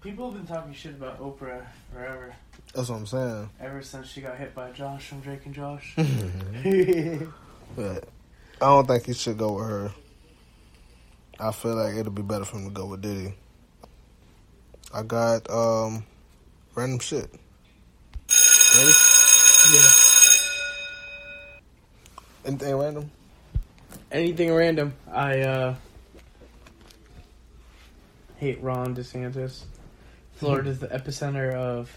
People 0.00 0.30
have 0.30 0.38
been 0.38 0.46
talking 0.46 0.72
shit 0.72 0.92
about 0.92 1.20
Oprah 1.20 1.64
forever. 1.92 2.34
That's 2.74 2.88
what 2.88 2.96
I'm 2.96 3.06
saying. 3.06 3.50
Ever 3.60 3.82
since 3.82 4.08
she 4.08 4.20
got 4.20 4.36
hit 4.36 4.54
by 4.54 4.70
Josh 4.72 5.06
from 5.06 5.20
Drake 5.20 5.46
and 5.46 5.54
Josh. 5.54 5.96
But 7.74 8.04
I 8.60 8.66
don't 8.66 8.86
think 8.86 9.06
he 9.06 9.12
should 9.12 9.38
go 9.38 9.52
with 9.52 9.68
her. 9.68 9.92
I 11.38 11.52
feel 11.52 11.74
like 11.74 11.94
it'll 11.94 12.12
be 12.12 12.22
better 12.22 12.44
for 12.44 12.58
him 12.58 12.64
to 12.66 12.70
go 12.70 12.86
with 12.86 13.02
Diddy. 13.02 13.34
I 14.94 15.02
got 15.02 15.50
um 15.50 16.04
random 16.74 17.00
shit. 17.00 17.30
Ready? 18.76 18.92
yeah. 19.74 19.90
Anything 22.46 22.76
random? 22.76 23.10
Anything 24.12 24.54
random. 24.54 24.94
I 25.12 25.40
uh 25.40 25.74
hate 28.36 28.62
Ron 28.62 28.94
DeSantis. 28.94 29.64
Florida's 30.34 30.78
the 30.78 30.88
epicenter 30.88 31.52
of 31.52 31.90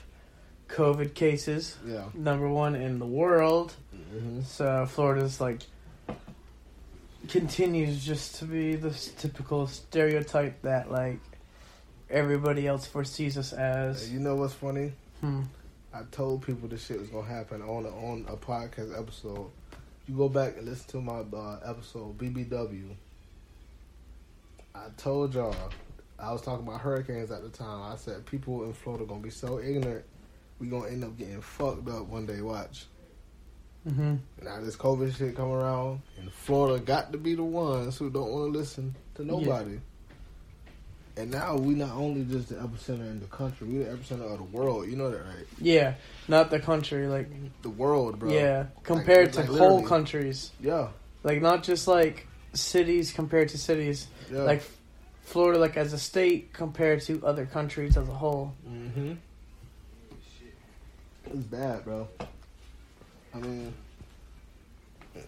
COVID 0.70 1.14
cases. 1.14 1.78
Yeah. 1.86 2.06
Number 2.14 2.48
one 2.48 2.76
in 2.76 3.00
the 3.00 3.06
world. 3.06 3.74
hmm 3.92 4.42
So 4.42 4.86
Florida's 4.86 5.42
like 5.42 5.62
continues 7.28 8.04
just 8.04 8.36
to 8.36 8.46
be 8.46 8.76
this 8.76 9.12
typical 9.18 9.68
stereotype 9.68 10.62
that 10.64 10.92
like 10.92 11.20
everybody 12.10 12.68
else 12.68 12.86
foresees 12.86 13.38
us 13.38 13.54
as. 13.54 14.12
You 14.12 14.20
know 14.20 14.36
what's 14.36 14.54
funny? 14.54 14.94
Hmm. 15.22 15.42
I 15.94 16.02
told 16.12 16.44
people 16.44 16.68
this 16.70 16.86
shit 16.86 17.00
was 17.00 17.10
gonna 17.10 17.28
happen 17.28 17.62
on 17.62 17.86
a, 17.86 17.90
on 17.90 18.26
a 18.30 18.38
podcast 18.38 18.98
episode. 18.98 19.50
You 20.08 20.16
go 20.16 20.30
back 20.30 20.58
and 20.58 20.66
listen 20.68 20.88
to 20.92 21.02
my 21.02 21.20
uh, 21.38 21.60
episode 21.66 22.18
BBW. 22.18 22.90
I 24.74 24.86
told 24.98 25.34
y'all 25.34 25.56
I 26.18 26.32
was 26.32 26.42
talking 26.42 26.68
about 26.68 26.82
hurricanes 26.82 27.32
at 27.32 27.42
the 27.42 27.50
time. 27.50 27.82
I 27.92 27.96
said 27.96 28.26
people 28.26 28.64
in 28.66 28.74
Florida 28.74 29.06
gonna 29.06 29.20
be 29.22 29.30
so 29.30 29.60
ignorant, 29.60 30.06
we 30.60 30.68
gonna 30.68 30.88
end 30.88 31.04
up 31.04 31.18
getting 31.18 31.42
fucked 31.42 31.88
up 31.90 32.06
one 32.08 32.26
day. 32.26 32.42
Watch. 32.42 32.86
Mm-hmm. 33.88 34.16
Now 34.44 34.60
this 34.62 34.76
COVID 34.76 35.16
shit 35.18 35.36
come 35.36 35.52
around, 35.52 36.02
and 36.20 36.32
Florida 36.32 36.84
got 36.84 37.12
to 37.14 37.18
be 37.18 37.36
the 37.36 37.44
ones 37.44 37.98
who 37.98 38.10
don't 38.10 38.30
want 38.32 38.52
to 38.54 38.60
listen 38.60 38.94
to 39.16 39.24
nobody. 39.24 39.80
And 41.18 41.32
now 41.32 41.56
we 41.58 41.74
not 41.74 41.92
only 41.96 42.24
just 42.24 42.50
the 42.50 42.56
epicenter 42.56 43.10
in 43.10 43.20
the 43.20 43.26
country, 43.28 43.68
we 43.68 43.78
the 43.80 43.86
epicenter 43.92 44.32
of 44.32 44.38
the 44.38 44.44
world. 44.58 44.88
You 44.88 44.96
know 44.96 45.10
that, 45.12 45.20
right? 45.20 45.46
Yeah, 45.60 45.96
not 46.28 46.50
the 46.50 46.60
country, 46.60 47.08
like 47.08 47.28
The 47.62 47.70
world, 47.70 48.20
bro. 48.20 48.32
yeah, 48.32 48.66
compared 48.84 49.36
like 49.36 49.46
to 49.48 49.52
literally. 49.52 49.60
whole 49.80 49.88
countries, 49.88 50.52
Yeah, 50.62 50.90
like 51.24 51.42
not 51.42 51.64
just 51.64 51.88
like 51.88 52.26
cities 52.54 53.12
compared 53.12 53.50
to 53.50 53.58
cities, 53.58 54.08
yeah. 54.32 54.44
like 54.44 54.62
Florida, 55.24 55.60
like 55.60 55.76
as 55.78 55.92
a 55.94 55.98
state 56.00 56.54
compared 56.54 57.02
to 57.04 57.26
other 57.26 57.46
countries 57.46 57.98
as 57.98 58.08
a 58.08 58.14
whole. 58.14 58.56
Mm-hmm. 58.70 59.14
It's 61.32 61.46
bad, 61.46 61.86
bro. 61.86 62.08
I 63.36 63.38
mean, 63.38 63.72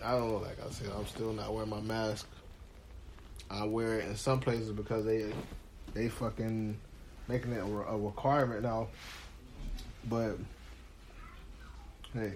I 0.04 0.12
don't 0.12 0.32
know. 0.32 0.38
Like 0.38 0.58
I 0.66 0.72
said, 0.72 0.89
I'm 0.97 1.06
still 1.06 1.32
not 1.32 1.54
wearing 1.54 1.70
my 1.70 1.80
mask. 1.82 2.28
I 3.52 3.66
wear 3.66 3.99
it 3.99 4.08
in 4.08 4.16
some 4.16 4.39
places 4.39 4.72
because 4.72 5.06
they 5.06 5.32
they 5.93 6.10
fucking 6.10 6.76
making 7.28 7.52
it 7.52 7.60
a, 7.60 7.97
requirement 7.97 8.64
now. 8.64 8.88
But 10.10 10.38
hey, 12.14 12.34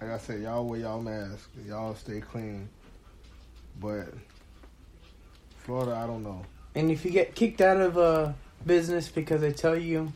like 0.00 0.10
I 0.10 0.18
said, 0.18 0.40
y'all 0.40 0.64
wear 0.64 0.80
y'all 0.80 1.02
mask. 1.02 1.50
Y'all 1.66 1.94
stay 1.94 2.20
clean. 2.20 2.66
But 3.78 4.08
Florida, 5.58 5.96
I 5.96 6.06
don't 6.06 6.22
know. 6.22 6.46
And 6.74 6.90
if 6.90 7.04
you 7.04 7.10
get 7.10 7.34
kicked 7.34 7.60
out 7.60 7.76
of 7.78 7.98
a 7.98 8.34
business 8.64 9.08
because 9.08 9.42
they 9.42 9.52
tell 9.52 9.76
you, 9.76 10.12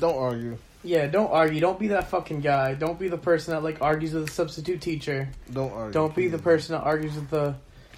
Don't 0.00 0.16
argue. 0.16 0.58
Yeah, 0.86 1.06
don't 1.06 1.30
argue. 1.30 1.60
Don't 1.60 1.78
be 1.78 1.88
that 1.88 2.08
fucking 2.08 2.40
guy. 2.40 2.74
Don't 2.74 2.98
be 2.98 3.08
the 3.08 3.18
person 3.18 3.52
that 3.54 3.62
like 3.62 3.82
argues 3.82 4.12
with 4.14 4.26
the 4.26 4.32
substitute 4.32 4.80
teacher. 4.80 5.28
Don't 5.52 5.72
argue. 5.72 5.92
Don't 5.92 6.14
be 6.14 6.28
the 6.28 6.38
person 6.38 6.74
that 6.74 6.82
argues 6.82 7.14
with 7.14 7.28
the 7.30 7.54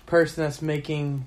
person 0.06 0.44
that's 0.44 0.62
making 0.62 1.26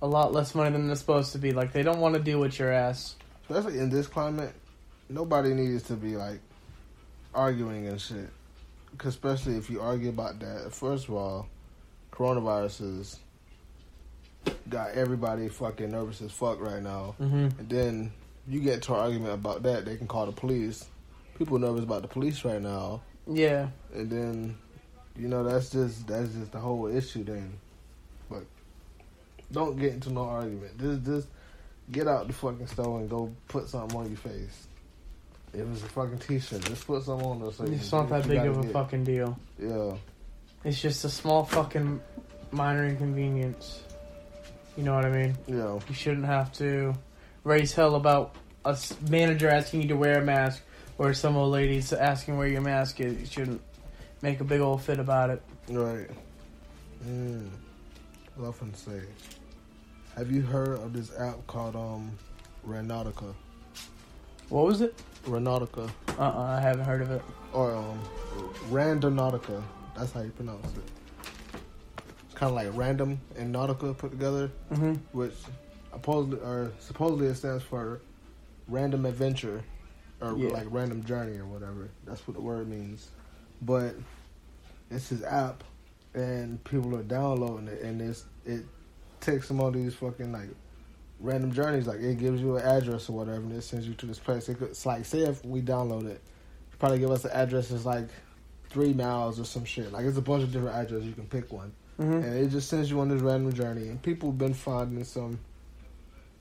a 0.00 0.06
lot 0.06 0.32
less 0.32 0.54
money 0.54 0.70
than 0.70 0.86
they're 0.86 0.96
supposed 0.96 1.32
to 1.32 1.38
be. 1.38 1.52
Like 1.52 1.72
they 1.72 1.82
don't 1.82 2.00
want 2.00 2.14
to 2.14 2.20
deal 2.22 2.38
with 2.38 2.58
your 2.58 2.72
ass. 2.72 3.16
especially 3.48 3.78
in 3.78 3.90
this 3.90 4.06
climate, 4.06 4.52
nobody 5.08 5.54
needs 5.54 5.82
to 5.84 5.94
be 5.94 6.16
like 6.16 6.40
arguing 7.34 7.86
and 7.86 8.00
shit. 8.00 8.30
'Cause 8.98 9.08
especially 9.08 9.56
if 9.56 9.68
you 9.68 9.80
argue 9.82 10.08
about 10.08 10.38
that, 10.40 10.72
first 10.72 11.08
of 11.08 11.14
all, 11.14 11.48
coronavirus 12.12 13.00
is 13.00 13.18
got 14.68 14.92
everybody 14.92 15.48
fucking 15.48 15.90
nervous 15.90 16.22
as 16.22 16.30
fuck 16.32 16.60
right 16.60 16.82
now. 16.82 17.14
Mm-hmm. 17.20 17.58
And 17.60 17.68
then 17.68 18.12
you 18.48 18.60
get 18.60 18.82
to 18.82 18.94
an 18.94 19.00
argument 19.00 19.34
about 19.34 19.62
that, 19.64 19.84
they 19.84 19.96
can 19.96 20.06
call 20.06 20.26
the 20.26 20.32
police. 20.32 20.86
People 21.38 21.58
nervous 21.58 21.82
about 21.84 22.02
the 22.02 22.08
police 22.08 22.44
right 22.44 22.60
now, 22.62 23.02
Yeah, 23.26 23.68
and 23.94 24.08
then 24.10 24.56
you 25.16 25.28
know 25.28 25.44
that's 25.44 25.70
just 25.70 26.06
that's 26.06 26.32
just 26.32 26.52
the 26.52 26.58
whole 26.58 26.86
issue. 26.86 27.24
Then, 27.24 27.52
but 28.30 28.44
don't 29.52 29.76
get 29.78 29.92
into 29.94 30.10
no 30.12 30.22
argument. 30.22 30.78
Just 30.78 31.04
just 31.04 31.28
get 31.92 32.08
out 32.08 32.26
the 32.26 32.32
fucking 32.32 32.66
store 32.68 33.00
and 33.00 33.10
go 33.10 33.32
put 33.48 33.68
something 33.68 33.98
on 33.98 34.06
your 34.08 34.16
face. 34.16 34.66
If 35.52 35.60
it's 35.72 35.82
a 35.82 35.86
fucking 35.88 36.18
t-shirt, 36.18 36.62
just 36.64 36.86
put 36.86 37.02
something 37.04 37.26
on 37.26 37.40
there. 37.40 37.52
So 37.52 37.64
it's 37.64 37.90
you- 37.92 37.98
not 37.98 38.08
that 38.10 38.26
big 38.26 38.38
of 38.38 38.58
a 38.58 38.62
get- 38.62 38.72
fucking 38.72 39.04
deal. 39.04 39.38
Yeah, 39.58 39.96
It's 40.64 40.80
just 40.82 41.04
a 41.04 41.08
small 41.08 41.44
fucking 41.44 42.00
minor 42.50 42.86
inconvenience. 42.86 43.82
You 44.76 44.82
know 44.84 44.94
what 44.94 45.04
I 45.06 45.10
mean? 45.10 45.36
yeah, 45.46 45.78
You 45.88 45.94
shouldn't 45.94 46.26
have 46.26 46.52
to 46.54 46.94
raise 47.46 47.72
hell 47.72 47.94
about 47.94 48.34
a 48.64 48.76
manager 49.08 49.48
asking 49.48 49.82
you 49.82 49.88
to 49.88 49.96
wear 49.96 50.18
a 50.20 50.24
mask 50.24 50.62
or 50.98 51.14
some 51.14 51.36
old 51.36 51.52
lady 51.52 51.80
asking 51.92 52.36
where 52.36 52.48
your 52.48 52.60
mask 52.60 53.00
is. 53.00 53.18
You 53.20 53.26
shouldn't 53.26 53.62
make 54.20 54.40
a 54.40 54.44
big 54.44 54.60
old 54.60 54.82
fit 54.82 54.98
about 54.98 55.30
it. 55.30 55.40
right. 55.70 56.10
Mm. 57.06 57.48
What 58.34 58.48
I 58.48 58.50
to 58.72 58.78
say? 58.80 59.00
Have 60.16 60.30
you 60.32 60.42
heard 60.42 60.78
of 60.80 60.92
this 60.92 61.16
app 61.18 61.46
called 61.46 61.76
um, 61.76 62.10
Ranautica? 62.66 63.32
What 64.48 64.64
was 64.66 64.80
it? 64.80 65.00
Ranautica. 65.26 65.88
Uh 66.18 66.22
uh 66.22 66.56
I 66.58 66.60
haven't 66.60 66.84
heard 66.84 67.02
of 67.02 67.10
it. 67.12 67.22
or 67.52 67.74
um, 67.76 68.00
Randonautica. 68.70 69.62
That's 69.96 70.12
how 70.12 70.22
you 70.22 70.30
pronounce 70.30 70.66
it. 70.76 70.82
It's 72.24 72.34
kind 72.34 72.50
of 72.50 72.56
like 72.56 72.68
random 72.76 73.20
and 73.36 73.54
nautica 73.54 73.96
put 73.96 74.10
together, 74.10 74.50
Mm-hmm. 74.72 74.94
which 75.12 75.34
supposedly 75.96 76.38
or 76.40 76.72
supposedly 76.78 77.26
it 77.28 77.34
stands 77.34 77.62
for 77.62 78.00
random 78.68 79.06
adventure 79.06 79.62
or 80.20 80.36
Yeah. 80.36 80.50
like 80.50 80.66
random 80.70 81.04
journey 81.04 81.38
or 81.38 81.46
whatever. 81.46 81.88
That's 82.06 82.26
what 82.26 82.36
the 82.36 82.42
word 82.42 82.68
means. 82.68 83.08
But 83.62 83.94
it's 84.90 85.08
his 85.08 85.22
app, 85.24 85.64
and 86.14 86.62
people 86.64 86.94
are 86.96 87.02
downloading 87.02 87.68
it, 87.68 87.82
and 87.82 88.00
it's 88.00 88.24
it 88.44 88.64
takes 89.20 89.48
some 89.48 89.60
of 89.60 89.72
these 89.72 89.94
fucking 89.94 90.32
like 90.32 90.50
random 91.20 91.52
journeys. 91.52 91.86
Like 91.86 92.00
it 92.00 92.18
gives 92.18 92.40
you 92.40 92.56
an 92.56 92.62
address 92.64 93.08
or 93.08 93.14
whatever, 93.14 93.38
and 93.40 93.52
it 93.52 93.62
sends 93.62 93.86
you 93.88 93.94
to 93.94 94.06
this 94.06 94.18
place. 94.18 94.48
It 94.48 94.58
could, 94.58 94.68
it's 94.68 94.86
like 94.86 95.04
say 95.04 95.20
if 95.20 95.44
we 95.44 95.62
download 95.62 96.06
it, 96.06 96.20
probably 96.78 96.98
give 96.98 97.10
us 97.10 97.22
the 97.22 97.34
address 97.34 97.70
is 97.70 97.86
like 97.86 98.08
three 98.68 98.92
miles 98.92 99.40
or 99.40 99.44
some 99.44 99.64
shit. 99.64 99.90
Like 99.92 100.04
it's 100.04 100.18
a 100.18 100.22
bunch 100.22 100.42
of 100.42 100.52
different 100.52 100.76
addresses. 100.76 101.06
You 101.06 101.14
can 101.14 101.26
pick 101.26 101.50
one, 101.52 101.72
Mm-hmm. 101.98 102.12
and 102.12 102.34
it 102.36 102.48
just 102.50 102.68
sends 102.68 102.90
you 102.90 103.00
on 103.00 103.08
this 103.08 103.22
random 103.22 103.52
journey. 103.54 103.88
And 103.88 104.00
people 104.02 104.30
have 104.30 104.38
been 104.38 104.54
finding 104.54 105.02
some 105.04 105.38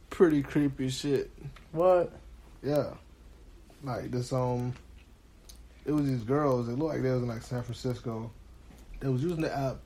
pretty 0.10 0.42
creepy 0.42 0.90
shit. 0.90 1.32
What? 1.72 2.12
Yeah, 2.64 2.94
like 3.84 4.12
this 4.12 4.34
um, 4.34 4.74
it 5.86 5.92
was 5.92 6.06
these 6.06 6.24
girls. 6.24 6.68
It 6.68 6.74
looked 6.74 6.94
like 6.94 7.04
they 7.04 7.12
was 7.12 7.22
in 7.22 7.28
like 7.28 7.44
San 7.44 7.64
Francisco. 7.64 8.32
They 9.00 9.08
was 9.08 9.22
using 9.22 9.42
the 9.42 9.56
app, 9.56 9.78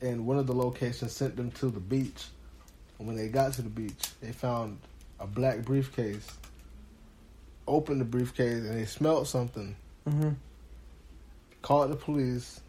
and 0.00 0.26
one 0.26 0.38
of 0.38 0.46
the 0.46 0.54
locations 0.54 1.12
sent 1.12 1.36
them 1.36 1.50
to 1.52 1.66
the 1.66 1.80
beach. 1.80 2.26
And 2.98 3.06
when 3.06 3.16
they 3.16 3.28
got 3.28 3.52
to 3.54 3.62
the 3.62 3.68
beach, 3.68 4.08
they 4.20 4.32
found 4.32 4.78
a 5.20 5.26
black 5.26 5.62
briefcase. 5.62 6.26
Opened 7.66 8.00
the 8.00 8.04
briefcase 8.04 8.64
and 8.64 8.76
they 8.78 8.86
smelled 8.86 9.28
something. 9.28 9.76
Mm-hmm. 10.08 10.30
Called 11.62 11.90
the 11.90 11.96
police, 11.96 12.60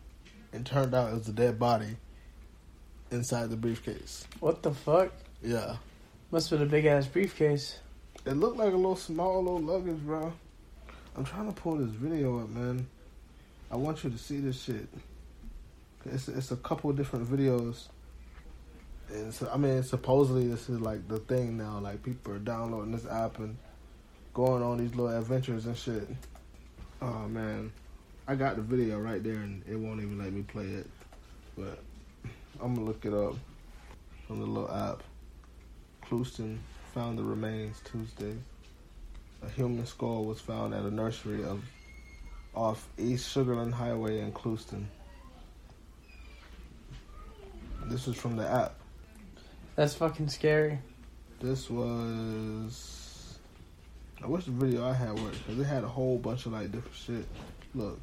and 0.52 0.66
turned 0.66 0.94
out 0.94 1.12
it 1.12 1.14
was 1.14 1.28
a 1.28 1.34
dead 1.34 1.60
body 1.60 1.96
inside 3.12 3.50
the 3.50 3.56
briefcase. 3.56 4.26
What 4.40 4.64
the 4.64 4.72
fuck? 4.72 5.12
Yeah, 5.42 5.78
Must 6.32 6.48
have 6.52 6.60
been 6.60 6.68
a 6.68 6.72
big 6.72 6.86
ass 6.86 7.08
briefcase. 7.08 7.80
it 8.24 8.34
looked 8.34 8.58
like 8.58 8.72
a 8.72 8.76
little 8.76 8.96
small 8.96 9.42
little 9.42 9.62
luggage, 9.62 9.98
bro. 9.98 10.32
I'm 11.18 11.26
trying 11.26 11.52
to 11.52 11.60
pull 11.60 11.78
this 11.78 11.90
video 11.90 12.38
up, 12.44 12.50
man. 12.50 12.86
I 13.72 13.78
want 13.78 14.04
you 14.04 14.12
to 14.12 14.18
see 14.20 14.40
this 14.40 14.62
shit. 14.62 14.88
It's 16.06 16.28
it's 16.28 16.52
a 16.52 16.56
couple 16.58 16.94
different 16.94 17.28
videos. 17.28 17.88
And 19.12 19.34
so, 19.34 19.50
I 19.52 19.58
mean, 19.58 19.82
supposedly 19.82 20.48
this 20.48 20.70
is 20.70 20.80
like 20.80 21.08
the 21.08 21.18
thing 21.18 21.58
now. 21.58 21.80
Like 21.80 22.04
people 22.04 22.34
are 22.34 22.38
downloading 22.38 22.92
this 22.92 23.08
app 23.08 23.40
and 23.40 23.58
going 24.36 24.62
on 24.62 24.78
these 24.78 24.94
little 24.94 25.18
adventures 25.18 25.66
and 25.66 25.76
shit. 25.76 26.08
Oh 27.02 27.28
man, 27.28 27.72
I 28.28 28.36
got 28.36 28.56
the 28.56 28.62
video 28.62 29.00
right 29.00 29.24
there, 29.24 29.34
and 29.34 29.64
it 29.68 29.76
won't 29.76 30.00
even 30.00 30.20
let 30.20 30.32
me 30.32 30.44
play 30.44 30.68
it. 30.68 30.88
But 31.58 31.80
I'm 32.62 32.76
gonna 32.76 32.86
look 32.86 33.04
it 33.04 33.16
up 33.16 33.34
from 34.28 34.42
the 34.42 34.46
little 34.46 34.72
app. 34.72 35.02
Clouston 36.10 36.60
found 36.96 37.20
the 37.20 37.24
remains 37.24 37.80
Tuesday. 37.86 38.36
A 39.44 39.50
human 39.50 39.86
skull 39.86 40.26
was 40.26 40.42
found 40.42 40.74
at 40.74 40.82
a 40.82 40.90
nursery 40.92 41.44
of 41.44 41.64
off 42.56 42.88
East 42.98 43.34
Sugarland 43.34 43.72
Highway 43.74 44.20
in 44.22 44.32
Clouston. 44.32 44.90
This 47.86 48.08
is 48.08 48.16
from 48.16 48.36
the 48.38 48.48
app. 48.48 48.74
That's 49.76 49.94
fucking 49.94 50.30
scary. 50.30 50.80
This 51.40 51.70
was. 51.70 53.38
I 54.24 54.28
wish 54.28 54.46
the 54.46 54.52
video 54.52 54.86
I 54.88 54.94
had 54.94 55.14
worked 55.20 55.38
because 55.46 55.60
it 55.60 55.64
had 55.66 55.84
a 55.84 55.88
whole 55.88 56.18
bunch 56.18 56.48
of 56.48 56.54
like 56.54 56.72
different 56.72 56.96
shit. 56.96 57.26
Look, 57.76 58.00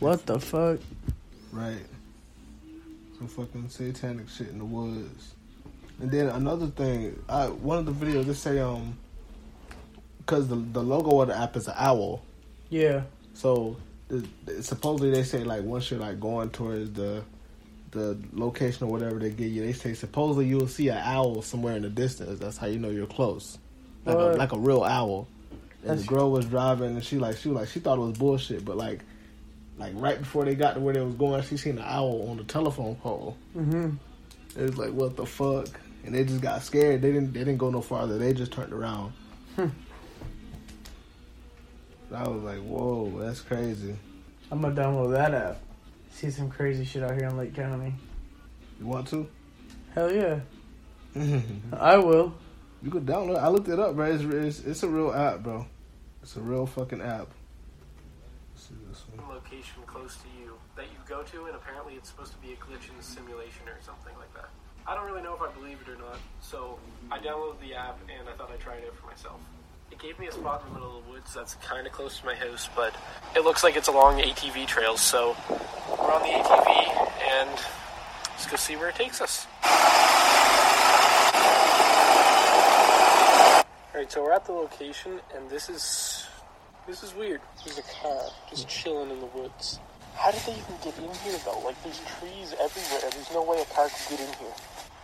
What 0.00 0.26
the 0.26 0.38
fuck? 0.38 0.78
right? 1.50 1.80
Some 3.16 3.26
fucking 3.26 3.70
satanic 3.70 4.28
shit 4.28 4.48
in 4.50 4.58
the 4.58 4.64
woods. 4.66 5.34
And 6.00 6.10
then 6.10 6.28
another 6.28 6.66
thing, 6.68 7.22
I 7.28 7.46
one 7.48 7.78
of 7.78 7.86
the 7.86 7.92
videos 7.92 8.24
they 8.26 8.32
say 8.34 8.58
um, 8.58 8.96
because 10.18 10.48
the 10.48 10.56
the 10.56 10.82
logo 10.82 11.20
of 11.20 11.28
the 11.28 11.36
app 11.36 11.56
is 11.56 11.68
an 11.68 11.74
owl. 11.76 12.22
Yeah. 12.70 13.02
So 13.34 13.76
the, 14.08 14.26
the- 14.46 14.62
supposedly 14.62 15.10
they 15.10 15.22
say 15.24 15.44
like 15.44 15.62
once 15.62 15.90
you're 15.90 16.00
like 16.00 16.18
going 16.20 16.50
towards 16.50 16.92
the 16.92 17.22
the 17.90 18.16
location 18.32 18.86
or 18.86 18.90
whatever 18.92 19.18
they 19.18 19.30
give 19.30 19.50
you, 19.50 19.62
they 19.62 19.72
say 19.72 19.94
supposedly 19.94 20.46
you'll 20.46 20.68
see 20.68 20.88
an 20.88 20.98
owl 20.98 21.42
somewhere 21.42 21.76
in 21.76 21.82
the 21.82 21.90
distance. 21.90 22.38
That's 22.38 22.56
how 22.56 22.66
you 22.68 22.78
know 22.78 22.88
you're 22.90 23.06
close, 23.06 23.58
like 24.04 24.16
a, 24.16 24.18
like 24.20 24.52
a 24.52 24.58
real 24.58 24.84
owl. 24.84 25.26
And 25.82 25.90
That's- 25.90 26.02
the 26.02 26.06
girl 26.14 26.30
was 26.30 26.46
driving, 26.46 26.94
and 26.94 27.04
she 27.04 27.18
like 27.18 27.36
she 27.38 27.48
was 27.48 27.56
like 27.56 27.68
she 27.68 27.80
thought 27.80 27.98
it 27.98 28.02
was 28.02 28.16
bullshit, 28.18 28.64
but 28.64 28.76
like 28.76 29.00
like 29.78 29.92
right 29.96 30.18
before 30.18 30.44
they 30.44 30.54
got 30.54 30.74
to 30.74 30.80
where 30.80 30.94
they 30.94 31.00
was 31.00 31.14
going, 31.14 31.42
she 31.42 31.56
seen 31.56 31.78
an 31.78 31.84
owl 31.86 32.28
on 32.30 32.36
the 32.36 32.44
telephone 32.44 32.94
pole. 32.96 33.36
Mm-hmm. 33.56 33.96
It 34.56 34.62
was 34.62 34.78
like 34.78 34.92
what 34.92 35.16
the 35.16 35.24
fuck, 35.26 35.68
and 36.04 36.14
they 36.14 36.24
just 36.24 36.40
got 36.40 36.62
scared. 36.62 37.02
They 37.02 37.12
didn't 37.12 37.32
they 37.32 37.40
didn't 37.40 37.58
go 37.58 37.70
no 37.70 37.80
farther. 37.80 38.18
They 38.18 38.32
just 38.32 38.52
turned 38.52 38.72
around. 38.72 39.12
Hmm. 39.56 39.68
I 42.12 42.28
was 42.28 42.42
like, 42.42 42.60
whoa, 42.60 43.12
that's 43.20 43.40
crazy. 43.40 43.94
I'm 44.50 44.60
gonna 44.60 44.74
download 44.74 45.12
that 45.12 45.32
app. 45.32 45.58
See 46.10 46.30
some 46.30 46.50
crazy 46.50 46.84
shit 46.84 47.02
out 47.02 47.12
here 47.12 47.28
in 47.28 47.36
Lake 47.36 47.54
County. 47.54 47.94
You 48.80 48.86
want 48.86 49.06
to? 49.08 49.28
Hell 49.94 50.12
yeah, 50.12 50.40
I 51.72 51.98
will. 51.98 52.34
You 52.82 52.90
could 52.90 53.06
download. 53.06 53.38
I 53.38 53.48
looked 53.48 53.68
it 53.68 53.78
up, 53.78 53.94
bro. 53.94 54.06
It's, 54.10 54.24
it's 54.24 54.60
it's 54.66 54.82
a 54.82 54.88
real 54.88 55.12
app, 55.12 55.42
bro. 55.42 55.66
It's 56.22 56.36
a 56.36 56.40
real 56.40 56.66
fucking 56.66 57.00
app. 57.00 57.28
Let's 58.52 58.68
see 58.68 58.74
this 58.88 59.04
one. 59.14 59.28
location 59.28 59.82
close 59.86 60.16
to 60.16 60.28
you 60.42 60.54
that 60.76 60.86
you 60.86 60.98
go 61.08 61.22
to, 61.22 61.46
and 61.46 61.54
apparently 61.54 61.94
it's 61.94 62.08
supposed 62.08 62.32
to 62.32 62.38
be 62.38 62.52
a 62.52 62.56
glitch 62.56 62.88
in 62.90 62.96
the 62.96 63.02
simulation 63.02 63.68
or 63.68 63.78
something 63.82 64.14
like 64.18 64.32
that. 64.34 64.48
I 64.90 64.96
don't 64.96 65.06
really 65.06 65.22
know 65.22 65.34
if 65.34 65.40
I 65.40 65.52
believe 65.52 65.78
it 65.86 65.88
or 65.88 65.94
not, 65.98 66.18
so 66.40 66.76
I 67.12 67.20
downloaded 67.20 67.60
the 67.60 67.74
app 67.76 68.00
and 68.10 68.28
I 68.28 68.32
thought 68.32 68.50
I'd 68.50 68.58
try 68.58 68.74
it 68.74 68.84
out 68.88 68.96
for 68.96 69.06
myself. 69.06 69.40
It 69.92 70.00
gave 70.00 70.18
me 70.18 70.26
a 70.26 70.32
spot 70.32 70.64
in 70.66 70.72
the 70.72 70.80
middle 70.80 70.98
of 70.98 71.04
the 71.04 71.12
woods 71.12 71.32
that's 71.32 71.54
kind 71.54 71.86
of 71.86 71.92
close 71.92 72.18
to 72.18 72.26
my 72.26 72.34
house, 72.34 72.68
but 72.74 72.92
it 73.36 73.44
looks 73.44 73.62
like 73.62 73.76
it's 73.76 73.86
along 73.86 74.20
ATV 74.20 74.66
trails, 74.66 75.00
so 75.00 75.36
we're 75.48 76.12
on 76.12 76.22
the 76.22 76.30
ATV 76.30 77.12
and 77.22 77.50
let's 78.30 78.48
go 78.48 78.56
see 78.56 78.74
where 78.74 78.88
it 78.88 78.96
takes 78.96 79.20
us. 79.20 79.46
Alright, 83.94 84.10
so 84.10 84.24
we're 84.24 84.32
at 84.32 84.44
the 84.44 84.52
location, 84.52 85.20
and 85.36 85.48
this 85.48 85.68
is 85.68 86.26
this 86.88 87.04
is 87.04 87.14
weird. 87.14 87.40
There's 87.64 87.78
a 87.78 87.82
car 88.02 88.22
just 88.48 88.66
chilling 88.68 89.10
in 89.10 89.20
the 89.20 89.26
woods. 89.26 89.78
How 90.16 90.32
did 90.32 90.40
they 90.40 90.52
even 90.52 90.74
get 90.82 90.98
in 90.98 91.14
here 91.22 91.38
though? 91.44 91.60
Like 91.64 91.80
there's 91.84 92.00
trees 92.18 92.54
everywhere. 92.60 93.08
There's 93.12 93.30
no 93.32 93.44
way 93.44 93.62
a 93.62 93.64
car 93.72 93.88
could 93.88 94.18
get 94.18 94.26
in 94.26 94.34
here. 94.34 94.54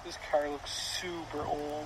This 0.06 0.18
car 0.30 0.48
looks 0.48 0.70
super 0.70 1.40
old. 1.40 1.84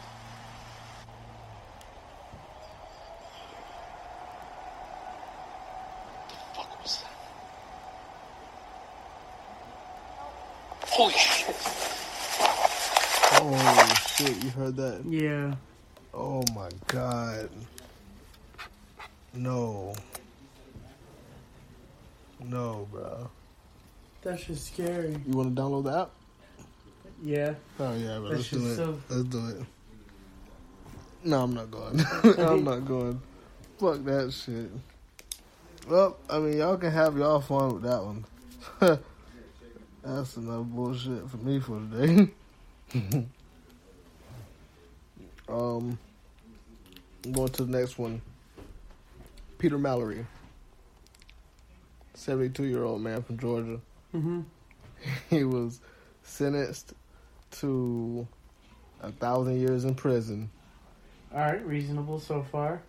What 6.18 6.28
the 6.28 6.34
fuck 6.54 6.82
was 6.82 6.98
that? 6.98 7.16
Holy 10.86 11.14
shit! 11.14 11.56
Oh 13.40 13.94
shit! 14.16 14.44
You 14.44 14.50
heard 14.50 14.76
that? 14.76 15.02
Yeah. 15.06 15.54
Oh 16.12 16.44
my 16.54 16.68
god. 16.88 17.48
No. 19.32 19.94
No, 22.38 22.86
bro. 22.92 23.30
That's 24.20 24.44
just 24.44 24.66
scary. 24.74 25.16
You 25.26 25.38
want 25.38 25.56
to 25.56 25.62
download 25.62 25.84
the 25.84 26.00
app? 26.00 26.10
Yeah. 27.22 27.54
Oh 27.78 27.94
yeah, 27.94 28.18
but 28.20 28.32
let's 28.32 28.50
do 28.50 28.66
it. 28.66 28.76
so- 28.76 29.00
Let's 29.08 29.24
do 29.24 29.46
it. 29.48 29.56
No, 31.22 31.42
I'm 31.42 31.52
not 31.54 31.70
going. 31.70 32.00
I'm 32.38 32.64
not 32.64 32.86
going. 32.86 33.20
Fuck 33.78 34.04
that 34.04 34.32
shit. 34.32 34.70
Well, 35.88 36.16
I 36.30 36.38
mean, 36.38 36.56
y'all 36.58 36.76
can 36.78 36.90
have 36.92 37.16
y'all 37.18 37.40
fun 37.40 37.74
with 37.74 37.82
that 37.82 38.02
one. 38.04 38.24
That's 40.02 40.36
enough 40.38 40.64
bullshit 40.66 41.28
for 41.28 41.36
me 41.38 41.60
for 41.60 41.78
today. 41.90 42.30
um, 45.48 45.98
I'm 47.24 47.32
going 47.32 47.48
to 47.50 47.64
the 47.64 47.78
next 47.78 47.98
one. 47.98 48.22
Peter 49.58 49.76
Mallory, 49.76 50.24
72 52.14 52.64
year 52.64 52.84
old 52.84 53.02
man 53.02 53.22
from 53.22 53.38
Georgia. 53.38 53.78
Mm-hmm. 54.14 54.40
He 55.28 55.44
was 55.44 55.80
sentenced 56.22 56.94
to 57.52 58.26
a 59.02 59.10
thousand 59.12 59.58
years 59.60 59.84
in 59.84 59.94
prison 59.94 60.50
All 61.32 61.40
right, 61.40 61.64
reasonable 61.66 62.20
so 62.20 62.42
far. 62.42 62.80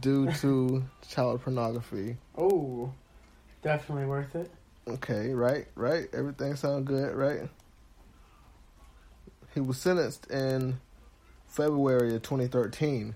due 0.00 0.30
to 0.40 0.84
child 1.08 1.42
pornography. 1.42 2.16
Oh, 2.36 2.92
definitely 3.62 4.06
worth 4.06 4.34
it. 4.34 4.50
Okay, 4.86 5.32
right, 5.32 5.66
right. 5.74 6.08
Everything 6.12 6.54
sounds 6.56 6.86
good, 6.86 7.14
right? 7.14 7.48
He 9.54 9.60
was 9.60 9.78
sentenced 9.78 10.30
in 10.30 10.78
February 11.46 12.14
of 12.16 12.22
2013. 12.22 13.14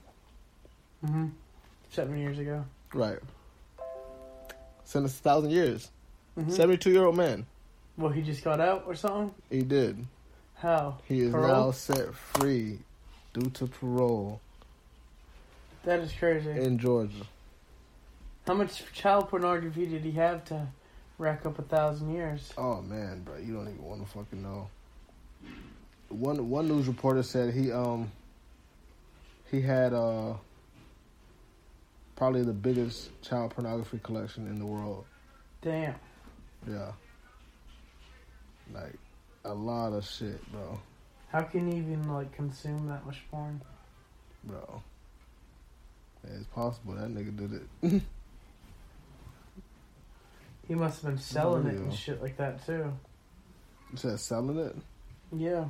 Mm-hmm. 1.04 1.26
Seven 1.90 2.18
years 2.18 2.38
ago. 2.38 2.64
Right. 2.94 3.18
Sentenced 4.84 5.20
a 5.20 5.22
thousand 5.22 5.50
years. 5.50 5.90
Mhm. 6.38 6.52
72 6.52 6.90
year 6.90 7.04
old 7.04 7.16
man. 7.16 7.44
Well, 7.96 8.12
he 8.12 8.22
just 8.22 8.44
got 8.44 8.60
out 8.60 8.84
or 8.86 8.94
something. 8.94 9.34
He 9.50 9.62
did. 9.62 10.06
How? 10.58 10.98
He 11.06 11.20
is 11.20 11.30
Parole? 11.32 11.48
now 11.66 11.70
set 11.70 12.14
free 12.14 12.78
due 13.32 13.48
to 13.50 13.66
parole 13.66 14.40
That 15.84 16.00
is 16.00 16.12
crazy. 16.12 16.50
in 16.50 16.78
Georgia. 16.78 17.24
How 18.46 18.54
much 18.54 18.82
child 18.92 19.28
pornography 19.28 19.86
did 19.86 20.02
he 20.02 20.12
have 20.12 20.44
to 20.46 20.66
rack 21.18 21.46
up 21.46 21.58
a 21.58 21.62
thousand 21.62 22.12
years? 22.14 22.52
Oh 22.58 22.80
man, 22.82 23.22
bro, 23.22 23.36
you 23.36 23.52
don't 23.54 23.68
even 23.68 23.82
want 23.84 24.04
to 24.04 24.10
fucking 24.10 24.42
know. 24.42 24.68
One 26.08 26.48
one 26.48 26.66
news 26.66 26.88
reporter 26.88 27.22
said 27.22 27.54
he 27.54 27.70
um 27.70 28.10
he 29.50 29.60
had 29.60 29.92
uh 29.92 30.34
probably 32.16 32.42
the 32.42 32.52
biggest 32.52 33.10
child 33.22 33.52
pornography 33.52 34.00
collection 34.02 34.46
in 34.48 34.58
the 34.58 34.66
world. 34.66 35.04
Damn. 35.62 35.94
Yeah. 36.68 36.92
Like 38.74 38.98
a 39.48 39.54
lot 39.54 39.92
of 39.92 40.04
shit, 40.06 40.40
bro. 40.52 40.78
How 41.30 41.42
can 41.42 41.70
you 41.70 41.78
even 41.78 42.12
like 42.12 42.32
consume 42.32 42.88
that 42.88 43.04
much 43.06 43.22
porn? 43.30 43.60
Bro. 44.44 44.82
Yeah, 46.24 46.36
it's 46.36 46.46
possible 46.46 46.94
that 46.94 47.08
nigga 47.08 47.36
did 47.36 47.60
it. 47.92 48.02
He 50.68 50.74
must 50.74 51.00
have 51.00 51.12
been 51.12 51.18
selling 51.18 51.66
it 51.66 51.76
and 51.76 51.94
shit 51.94 52.20
like 52.20 52.36
that 52.36 52.64
too. 52.66 52.92
you 53.90 53.96
said 53.96 54.20
selling 54.20 54.58
it? 54.58 54.76
Yeah. 55.32 55.64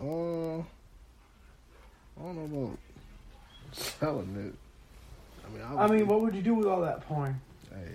Uh 0.00 0.58
I 0.58 0.62
don't 2.18 2.52
know 2.52 2.64
about 2.64 2.78
selling 3.70 4.36
it. 4.36 4.54
I 5.46 5.50
mean, 5.50 5.78
I 5.78 5.86
mean, 5.86 6.06
what 6.08 6.22
would 6.22 6.34
you 6.34 6.42
do 6.42 6.54
with 6.54 6.66
all 6.66 6.80
that 6.80 7.06
porn? 7.06 7.40
Hey, 7.70 7.92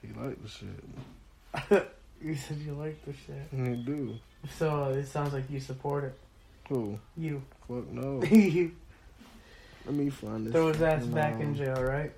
he 0.00 0.12
liked 0.14 0.40
the 0.44 0.48
shit. 0.48 1.88
You 2.24 2.34
said 2.48 2.56
you 2.58 2.72
like 2.72 3.04
the 3.04 3.12
shit. 3.12 3.48
He 3.50 3.76
do. 3.84 4.16
So 4.58 4.84
uh, 4.84 4.88
it 4.88 5.06
sounds 5.06 5.34
like 5.34 5.50
you 5.50 5.60
support 5.60 6.04
it. 6.04 6.18
Who? 6.68 6.98
You. 7.16 7.42
Fuck 7.68 7.90
no. 7.90 8.20
Throw 8.22 8.70
Let 9.86 9.94
me 9.94 10.08
find 10.08 10.46
this. 10.46 10.54
his 10.54 10.82
ass 10.82 11.04
back 11.04 11.40
in 11.40 11.48
um, 11.48 11.54
jail, 11.54 11.82
right? 11.82 12.12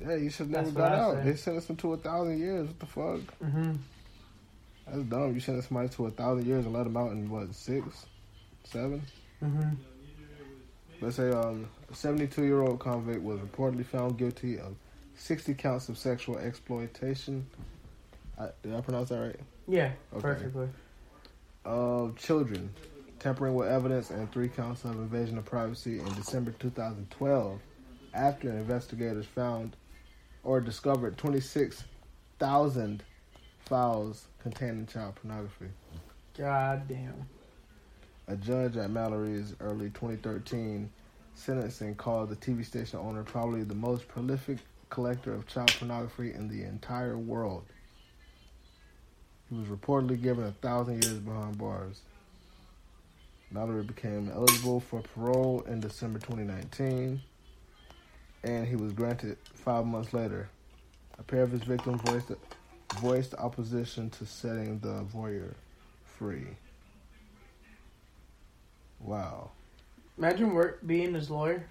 Yeah, 0.00 0.16
you 0.16 0.28
should 0.28 0.50
never 0.50 0.70
got 0.70 0.92
out. 0.92 1.24
They 1.24 1.34
sentenced 1.34 1.70
him 1.70 1.76
to 1.76 1.94
a 1.94 1.96
thousand 1.96 2.38
years. 2.38 2.66
What 2.66 2.78
the 2.80 2.86
fuck? 2.86 3.20
Mm-hmm. 3.42 3.72
That's 4.86 5.02
dumb. 5.04 5.34
You 5.34 5.40
sentence 5.40 5.68
somebody 5.68 5.88
to 5.90 6.06
a 6.06 6.10
thousand 6.10 6.46
years 6.46 6.66
and 6.66 6.74
let 6.74 6.84
them 6.84 6.96
out 6.96 7.12
in 7.12 7.30
what 7.30 7.54
six, 7.54 8.06
seven? 8.64 9.02
Mm-hmm. 9.42 9.70
Let's 11.00 11.16
say 11.16 11.30
um, 11.30 11.66
a 11.90 11.94
72 11.94 12.42
year 12.42 12.60
old 12.60 12.78
convict 12.78 13.22
was 13.22 13.40
reportedly 13.40 13.86
found 13.86 14.18
guilty 14.18 14.58
of 14.58 14.74
60 15.16 15.54
counts 15.54 15.88
of 15.88 15.96
sexual 15.96 16.36
exploitation. 16.38 17.46
I, 18.40 18.48
did 18.62 18.74
I 18.74 18.80
pronounce 18.80 19.10
that 19.10 19.18
right? 19.20 19.40
Yeah, 19.68 19.92
Okay. 20.12 20.22
perfectly. 20.22 20.68
Of 21.64 22.16
children, 22.16 22.70
tampering 23.18 23.54
with 23.54 23.68
evidence, 23.68 24.10
and 24.10 24.30
three 24.32 24.48
counts 24.48 24.84
of 24.84 24.92
invasion 24.92 25.36
of 25.36 25.44
privacy 25.44 26.00
in 26.00 26.06
December 26.14 26.52
2012, 26.58 27.60
after 28.14 28.48
investigators 28.50 29.26
found 29.26 29.76
or 30.42 30.60
discovered 30.60 31.18
26,000 31.18 33.02
files 33.58 34.24
containing 34.42 34.86
child 34.86 35.16
pornography. 35.16 35.68
God 36.36 36.88
damn. 36.88 37.26
A 38.26 38.36
judge 38.36 38.76
at 38.78 38.90
Mallory's 38.90 39.54
early 39.60 39.90
2013 39.90 40.90
sentencing 41.34 41.94
called 41.94 42.30
the 42.30 42.36
TV 42.36 42.64
station 42.64 42.98
owner 42.98 43.22
probably 43.22 43.64
the 43.64 43.74
most 43.74 44.08
prolific 44.08 44.58
collector 44.88 45.32
of 45.34 45.46
child 45.46 45.72
pornography 45.78 46.32
in 46.32 46.48
the 46.48 46.62
entire 46.64 47.18
world. 47.18 47.64
He 49.50 49.56
was 49.56 49.66
reportedly 49.66 50.22
given 50.22 50.44
a 50.44 50.52
thousand 50.52 51.04
years 51.04 51.18
behind 51.18 51.58
bars. 51.58 52.00
Mallory 53.50 53.82
became 53.82 54.30
eligible 54.32 54.78
for 54.78 55.02
parole 55.02 55.64
in 55.66 55.80
December 55.80 56.20
2019, 56.20 57.20
and 58.44 58.66
he 58.66 58.76
was 58.76 58.92
granted 58.92 59.36
five 59.54 59.84
months 59.84 60.14
later. 60.14 60.48
A 61.18 61.24
pair 61.24 61.42
of 61.42 61.50
his 61.50 61.64
victims 61.64 62.00
voiced 62.02 62.30
voiced 62.98 63.34
opposition 63.34 64.08
to 64.10 64.24
setting 64.24 64.78
the 64.78 65.04
voyeur 65.12 65.54
free. 66.04 66.46
Wow. 69.00 69.50
Imagine 70.16 70.54
work 70.54 70.80
being 70.86 71.14
his 71.14 71.28
lawyer. 71.28 71.64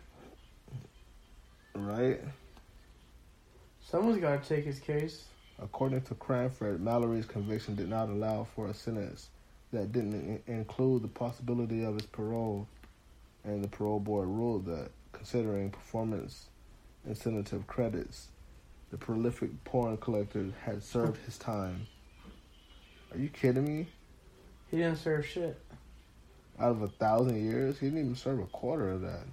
Right? 1.73 2.19
Someone's 3.85 4.19
got 4.19 4.43
to 4.43 4.49
take 4.49 4.65
his 4.65 4.79
case. 4.79 5.23
According 5.61 6.01
to 6.03 6.15
Cranford, 6.15 6.81
Mallory's 6.81 7.25
conviction 7.25 7.75
did 7.75 7.89
not 7.89 8.09
allow 8.09 8.45
for 8.55 8.67
a 8.67 8.73
sentence 8.73 9.29
that 9.71 9.91
didn't 9.91 10.13
in- 10.13 10.53
include 10.53 11.03
the 11.03 11.07
possibility 11.09 11.83
of 11.83 11.95
his 11.95 12.05
parole, 12.05 12.67
and 13.43 13.63
the 13.63 13.67
parole 13.67 13.99
board 13.99 14.27
ruled 14.27 14.65
that, 14.67 14.89
considering 15.11 15.69
performance 15.69 16.47
incentive 17.05 17.67
credits, 17.67 18.29
the 18.91 18.97
prolific 18.97 19.63
porn 19.65 19.97
collector 19.97 20.47
had 20.63 20.83
served 20.83 21.23
his 21.25 21.37
time. 21.37 21.87
Are 23.11 23.17
you 23.17 23.29
kidding 23.29 23.65
me? 23.65 23.87
He 24.71 24.77
didn't 24.77 24.97
serve 24.97 25.25
shit. 25.25 25.59
Out 26.59 26.71
of 26.71 26.81
a 26.81 26.87
thousand 26.87 27.43
years, 27.43 27.79
he 27.79 27.87
didn't 27.87 27.99
even 27.99 28.15
serve 28.15 28.39
a 28.39 28.45
quarter 28.45 28.89
of 28.89 29.01
that. 29.01 29.25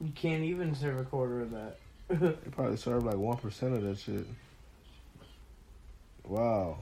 You 0.00 0.12
can't 0.14 0.42
even 0.42 0.74
serve 0.74 0.98
a 0.98 1.04
quarter 1.04 1.42
of 1.42 1.50
that. 1.52 1.78
He 2.44 2.50
probably 2.50 2.76
served 2.76 3.06
like 3.06 3.16
one 3.16 3.38
percent 3.38 3.74
of 3.74 3.82
that 3.82 3.98
shit. 3.98 4.26
Wow. 6.24 6.78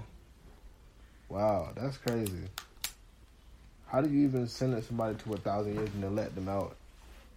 Wow, 1.28 1.70
that's 1.76 1.96
crazy. 1.98 2.44
How 3.86 4.00
do 4.00 4.08
you 4.08 4.24
even 4.26 4.46
sentence 4.48 4.86
somebody 4.86 5.16
to 5.18 5.32
a 5.34 5.36
thousand 5.36 5.74
years 5.74 5.88
and 5.94 6.02
then 6.02 6.14
let 6.14 6.34
them 6.34 6.48
out 6.48 6.76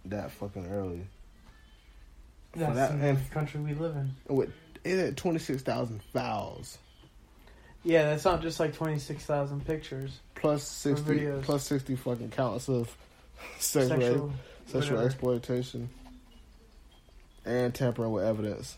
that 0.06 0.30
fucking 0.32 0.66
early? 0.70 1.06
That's 2.54 2.74
that- 2.74 2.98
the 2.98 3.06
and- 3.06 3.30
country 3.30 3.60
we 3.60 3.74
live 3.74 3.96
in. 3.96 4.14
With 4.28 4.52
it 4.84 5.16
twenty 5.16 5.38
six 5.38 5.62
thousand 5.62 6.02
fouls 6.12 6.76
Yeah, 7.84 8.10
that's 8.10 8.24
not 8.24 8.42
just 8.42 8.60
like 8.60 8.74
26,000 8.74 9.64
pictures. 9.66 10.18
plus 10.34 10.62
sixty 10.62 11.26
plus 11.42 11.64
sixty 11.66 11.96
fucking 11.96 12.30
counts 12.30 12.68
of 12.68 12.94
sexual 13.58 13.98
Sexual, 13.98 14.32
sexual 14.66 14.98
exploitation 15.00 15.88
and 17.46 17.74
tampering 17.74 18.12
with 18.12 18.24
evidence. 18.24 18.76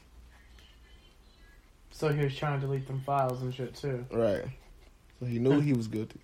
So 1.97 2.13
he 2.13 2.23
was 2.23 2.37
trying 2.37 2.61
to 2.61 2.67
delete 2.67 2.87
them 2.87 3.01
files 3.07 3.41
and 3.41 3.55
shit 3.55 3.75
too. 3.75 4.05
Right. 4.13 4.45
So 5.19 5.25
he 5.25 5.39
knew 5.39 5.61
he 5.61 5.73
was 5.73 5.89
guilty. 5.89 6.21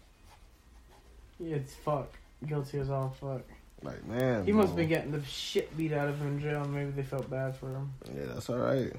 Yeah, 1.40 1.56
it's 1.56 1.72
fuck. 1.72 2.10
Guilty 2.46 2.78
as 2.78 2.90
all 2.90 3.16
fuck. 3.18 3.40
Like 3.82 4.06
man, 4.06 4.44
He 4.44 4.52
must 4.52 4.68
have 4.68 4.76
been 4.76 4.90
getting 4.90 5.12
the 5.12 5.24
shit 5.24 5.74
beat 5.74 5.94
out 5.94 6.10
of 6.10 6.18
him 6.20 6.28
in 6.28 6.40
jail. 6.42 6.66
Maybe 6.66 6.90
they 6.90 7.02
felt 7.02 7.30
bad 7.30 7.56
for 7.56 7.70
him. 7.70 7.90
Yeah, 8.14 8.26
that's 8.34 8.50
all 8.50 8.58
right. 8.58 8.92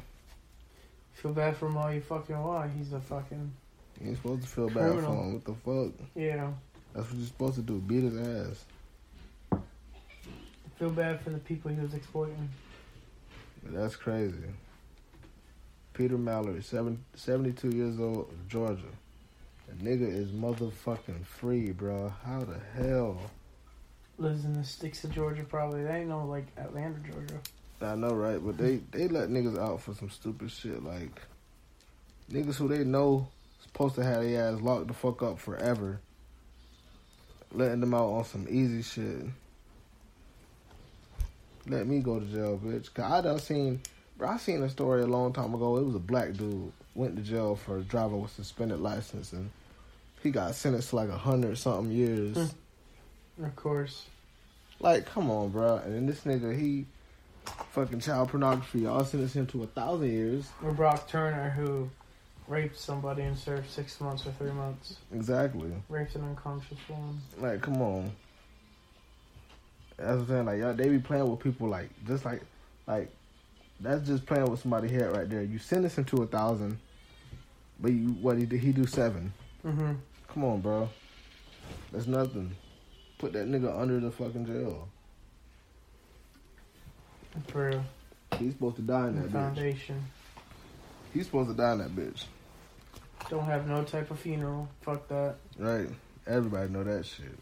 Feel 1.13 1.33
bad 1.33 1.55
for 1.57 1.67
him 1.67 1.77
all 1.77 1.93
you 1.93 2.01
fucking 2.01 2.41
want. 2.41 2.71
He's 2.75 2.91
a 2.91 2.99
fucking 2.99 3.51
You 4.01 4.07
ain't 4.07 4.17
supposed 4.17 4.41
to 4.41 4.47
feel 4.47 4.67
bad 4.69 4.93
for 4.93 5.01
him. 5.01 5.33
What 5.33 5.45
the 5.45 5.53
fuck? 5.53 6.07
yeah. 6.15 6.49
That's 6.95 7.07
what 7.07 7.17
you're 7.17 7.27
supposed 7.27 7.55
to 7.55 7.61
do. 7.61 7.77
Beat 7.77 8.03
his 8.03 8.17
ass. 8.17 9.61
Feel 10.79 10.89
bad 10.89 11.21
for 11.21 11.29
the 11.29 11.37
people 11.37 11.69
he 11.69 11.79
was 11.79 11.93
exploiting. 11.93 12.49
That's 13.63 13.95
crazy. 13.95 14.37
Peter 15.93 16.17
Mallory, 16.17 16.61
seven, 16.61 17.03
72 17.15 17.69
years 17.69 17.99
old, 17.99 18.33
Georgia. 18.47 18.81
The 19.67 19.73
nigga 19.83 20.07
is 20.07 20.29
motherfucking 20.31 21.25
free, 21.25 21.71
bro. 21.71 22.11
How 22.25 22.39
the 22.39 22.59
hell? 22.75 23.19
Lives 24.17 24.45
in 24.45 24.53
the 24.53 24.63
sticks 24.63 25.03
of 25.03 25.11
Georgia, 25.11 25.43
probably. 25.43 25.83
They 25.83 25.99
ain't 25.99 26.09
no 26.09 26.25
like 26.25 26.47
Atlanta, 26.57 26.99
Georgia. 26.99 27.39
I 27.81 27.95
know, 27.95 28.13
right? 28.13 28.43
But 28.43 28.57
they 28.57 28.77
they 28.91 29.07
let 29.07 29.29
niggas 29.29 29.57
out 29.57 29.81
for 29.81 29.93
some 29.93 30.09
stupid 30.09 30.51
shit, 30.51 30.83
like 30.83 31.21
niggas 32.31 32.55
who 32.55 32.67
they 32.67 32.83
know 32.83 33.27
supposed 33.61 33.95
to 33.95 34.03
have 34.03 34.21
their 34.21 34.49
ass 34.49 34.61
locked 34.61 34.87
the 34.87 34.93
fuck 34.93 35.21
up 35.23 35.39
forever, 35.39 35.99
letting 37.51 37.79
them 37.79 37.93
out 37.93 38.09
on 38.09 38.25
some 38.25 38.47
easy 38.49 38.81
shit. 38.81 39.25
Let 41.67 41.87
me 41.87 41.99
go 41.99 42.19
to 42.19 42.25
jail, 42.25 42.59
bitch. 42.63 42.93
Cause 42.93 43.11
I 43.11 43.21
done 43.21 43.39
seen, 43.39 43.81
bro. 44.23 44.31
I 44.31 44.37
seen 44.37 44.63
a 44.63 44.69
story 44.69 45.01
a 45.01 45.07
long 45.07 45.33
time 45.33 45.53
ago. 45.53 45.77
It 45.77 45.85
was 45.85 45.95
a 45.95 45.99
black 45.99 46.33
dude 46.33 46.71
went 46.95 47.15
to 47.17 47.21
jail 47.21 47.55
for 47.55 47.81
driving 47.81 48.21
with 48.21 48.31
suspended 48.31 48.79
license, 48.79 49.33
and 49.33 49.49
he 50.21 50.31
got 50.31 50.55
sentenced 50.55 50.91
to 50.91 50.95
like 50.95 51.09
a 51.09 51.17
hundred 51.17 51.57
something 51.57 51.91
years. 51.91 52.35
Hmm. 52.35 53.45
Of 53.45 53.55
course. 53.55 54.05
Like, 54.79 55.05
come 55.05 55.29
on, 55.29 55.49
bro. 55.49 55.77
And 55.77 55.95
then 55.95 56.05
this 56.05 56.21
nigga, 56.21 56.57
he 56.57 56.85
fucking 57.71 57.99
child 57.99 58.29
pornography. 58.29 58.81
Y'all 58.81 59.03
sentenced 59.03 59.35
him 59.35 59.47
to 59.47 59.63
a 59.63 59.67
thousand 59.67 60.11
years. 60.11 60.47
Or 60.63 60.71
Brock 60.71 61.07
Turner, 61.07 61.49
who 61.49 61.89
raped 62.47 62.77
somebody 62.77 63.23
and 63.23 63.37
served 63.37 63.69
six 63.69 63.99
months 63.99 64.25
or 64.27 64.31
three 64.33 64.51
months. 64.51 64.97
Exactly. 65.13 65.71
Raped 65.89 66.15
an 66.15 66.23
unconscious 66.23 66.77
woman. 66.87 67.19
Like, 67.39 67.61
come 67.61 67.81
on. 67.81 68.11
That's 69.97 70.09
what 70.09 70.19
I'm 70.19 70.27
saying. 70.27 70.45
Like, 70.45 70.59
y'all, 70.59 70.73
they 70.73 70.89
be 70.89 70.99
playing 70.99 71.29
with 71.29 71.39
people 71.39 71.67
like 71.67 71.89
just 72.05 72.25
like, 72.25 72.41
like 72.85 73.09
that's 73.79 74.05
just 74.07 74.25
playing 74.25 74.49
with 74.49 74.61
somebody 74.61 74.89
head 74.89 75.15
right 75.15 75.29
there. 75.29 75.41
You 75.41 75.59
sentence 75.59 75.97
him 75.97 76.05
to 76.05 76.23
a 76.23 76.27
thousand, 76.27 76.77
but 77.79 77.91
you 77.91 78.09
what 78.21 78.37
he 78.37 78.45
did? 78.45 78.59
He 78.59 78.71
do 78.71 78.85
seven. 78.85 79.33
Mm-hmm. 79.65 79.93
Come 80.29 80.43
on, 80.45 80.61
bro. 80.61 80.89
That's 81.91 82.07
nothing. 82.07 82.55
Put 83.17 83.33
that 83.33 83.47
nigga 83.47 83.79
under 83.79 83.99
the 83.99 84.11
fucking 84.11 84.45
jail. 84.45 84.87
For 87.47 87.69
real. 87.69 87.85
He's 88.39 88.53
supposed 88.53 88.75
to 88.77 88.81
die 88.81 89.07
in 89.07 89.15
that 89.21 89.29
bitch. 89.29 89.31
foundation. 89.31 90.03
He's 91.13 91.25
supposed 91.25 91.49
to 91.49 91.55
die 91.55 91.73
in 91.73 91.77
that 91.79 91.95
bitch. 91.95 92.25
Don't 93.29 93.45
have 93.45 93.67
no 93.67 93.83
type 93.83 94.11
of 94.11 94.19
funeral. 94.19 94.67
Fuck 94.81 95.07
that. 95.07 95.35
Right. 95.57 95.87
Everybody 96.27 96.69
know 96.71 96.83
that 96.83 97.05
shit. 97.05 97.37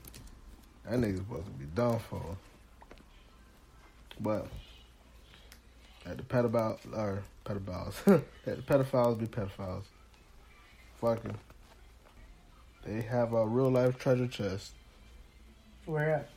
That 0.85 0.99
nigga's 0.99 1.19
supposed 1.19 1.45
to 1.45 1.51
be 1.51 1.65
done 1.75 1.99
for. 2.09 2.21
But 4.19 4.47
at 6.06 6.18
the 6.18 6.23
pedophile 6.23 6.78
or 6.95 7.23
pedophiles, 7.45 7.95
at 8.48 8.56
the 8.57 8.61
pedophiles 8.64 9.19
be 9.19 9.26
pedophiles. 9.28 9.84
Fucking. 10.99 11.36
They 12.86 13.02
have 13.02 13.34
a 13.34 13.45
real 13.45 13.69
life 13.69 13.98
treasure 13.99 14.28
chest 14.28 14.73
Where 15.86 16.10
at? 16.15 16.30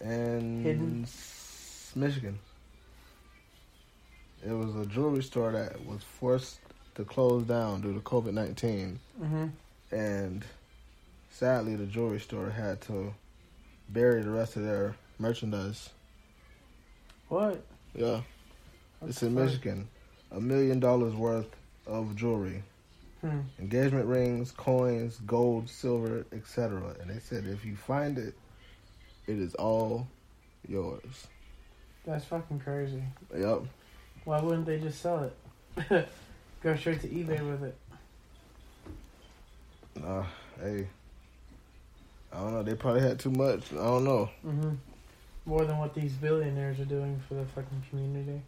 in 0.00 0.62
Hidden? 0.62 1.06
Michigan. 1.94 2.38
It 4.46 4.52
was 4.52 4.74
a 4.76 4.86
jewelry 4.86 5.22
store 5.22 5.52
that 5.52 5.84
was 5.84 6.02
forced 6.02 6.60
to 6.94 7.04
close 7.04 7.42
down 7.44 7.80
due 7.80 7.92
to 7.92 8.00
COVID 8.00 8.32
nineteen. 8.32 8.98
Mm-hmm. 9.22 9.46
and 9.94 10.44
sadly 11.30 11.74
the 11.76 11.86
jewelry 11.86 12.20
store 12.20 12.50
had 12.50 12.80
to 12.82 13.12
bury 13.88 14.22
the 14.22 14.30
rest 14.30 14.56
of 14.56 14.62
their 14.64 14.94
merchandise. 15.18 15.90
What? 17.28 17.62
Yeah, 17.94 18.20
it's 19.06 19.22
in? 19.22 19.34
Michigan. 19.34 19.88
A 20.32 20.40
million 20.40 20.78
dollars 20.80 21.14
worth 21.14 21.48
of 21.86 22.14
jewelry, 22.16 22.62
Hmm. 23.22 23.40
engagement 23.58 24.06
rings, 24.06 24.50
coins, 24.52 25.18
gold, 25.26 25.68
silver, 25.68 26.26
etc. 26.32 26.94
And 27.00 27.10
they 27.10 27.18
said 27.18 27.46
if 27.46 27.64
you 27.64 27.74
find 27.76 28.18
it, 28.18 28.34
it 29.26 29.38
is 29.38 29.54
all 29.54 30.06
yours. 30.68 31.26
That's 32.04 32.24
fucking 32.26 32.60
crazy. 32.60 33.02
Yep. 33.36 33.62
Why 34.24 34.40
wouldn't 34.40 34.66
they 34.66 34.78
just 34.78 35.00
sell 35.00 35.30
it? 35.78 36.08
Go 36.62 36.76
straight 36.76 37.00
to 37.00 37.08
eBay 37.08 37.40
with 37.40 37.64
it. 37.64 37.76
Uh, 40.04 40.24
hey, 40.60 40.86
I 42.32 42.36
don't 42.36 42.52
know. 42.52 42.62
They 42.62 42.74
probably 42.74 43.00
had 43.02 43.18
too 43.18 43.30
much. 43.30 43.72
I 43.72 43.76
don't 43.76 44.04
know. 44.04 44.30
Mm-hmm. 44.46 44.74
More 45.46 45.64
than 45.64 45.78
what 45.78 45.94
these 45.94 46.12
billionaires 46.12 46.78
are 46.78 46.84
doing 46.84 47.20
for 47.26 47.34
the 47.34 47.44
fucking 47.46 47.82
community. 47.90 48.42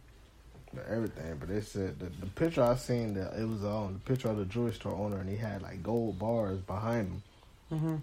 Everything, 0.89 1.35
but 1.37 1.49
they 1.49 1.59
said 1.59 1.99
the, 1.99 2.05
the 2.05 2.27
picture 2.27 2.63
I 2.63 2.75
seen 2.75 3.13
that 3.15 3.33
it 3.37 3.45
was 3.45 3.63
on 3.65 3.93
the 3.93 3.99
picture 3.99 4.29
of 4.29 4.37
the 4.37 4.45
jewelry 4.45 4.71
store 4.71 4.95
owner, 4.95 5.17
and 5.17 5.29
he 5.29 5.35
had 5.35 5.61
like 5.61 5.83
gold 5.83 6.17
bars 6.17 6.59
behind 6.61 7.09
him. 7.09 7.23
Mm-hmm. 7.71 7.95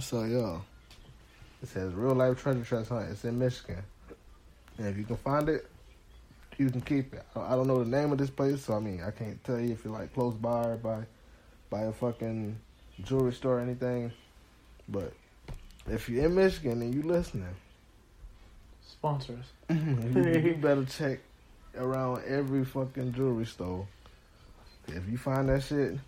So 0.00 0.24
yeah, 0.24 0.58
it 1.62 1.68
says 1.68 1.94
real 1.94 2.14
life 2.14 2.42
treasure 2.42 2.62
chest 2.62 2.90
hunt. 2.90 3.10
It's 3.10 3.24
in 3.24 3.38
Michigan, 3.38 3.82
and 4.76 4.86
if 4.86 4.98
you 4.98 5.04
can 5.04 5.16
find 5.16 5.48
it, 5.48 5.66
you 6.58 6.68
can 6.68 6.82
keep 6.82 7.14
it. 7.14 7.24
I 7.34 7.52
I 7.52 7.56
don't 7.56 7.66
know 7.68 7.82
the 7.82 7.90
name 7.90 8.12
of 8.12 8.18
this 8.18 8.30
place, 8.30 8.64
so 8.64 8.74
I 8.74 8.80
mean 8.80 9.02
I 9.02 9.10
can't 9.10 9.42
tell 9.44 9.58
you 9.58 9.72
if 9.72 9.84
you're 9.84 9.94
like 9.94 10.12
close 10.12 10.34
by 10.34 10.64
or 10.64 10.76
by 10.76 11.04
by 11.70 11.82
a 11.84 11.92
fucking 11.92 12.58
jewelry 13.02 13.32
store 13.32 13.58
or 13.58 13.60
anything. 13.60 14.12
But 14.88 15.14
if 15.86 16.08
you're 16.08 16.26
in 16.26 16.34
Michigan 16.34 16.82
and 16.82 16.94
you 16.94 17.02
listening, 17.02 17.54
Sponsor 18.98 19.34
us. 19.38 19.76
you, 19.76 20.58
better 20.60 20.84
check 20.84 21.20
around 21.76 22.22
every 22.26 22.64
fucking 22.64 23.12
jewelry 23.12 23.46
store. 23.46 23.86
If 24.88 25.08
you 25.08 25.16
find 25.18 25.48
that 25.48 25.62
shit, 25.62 25.98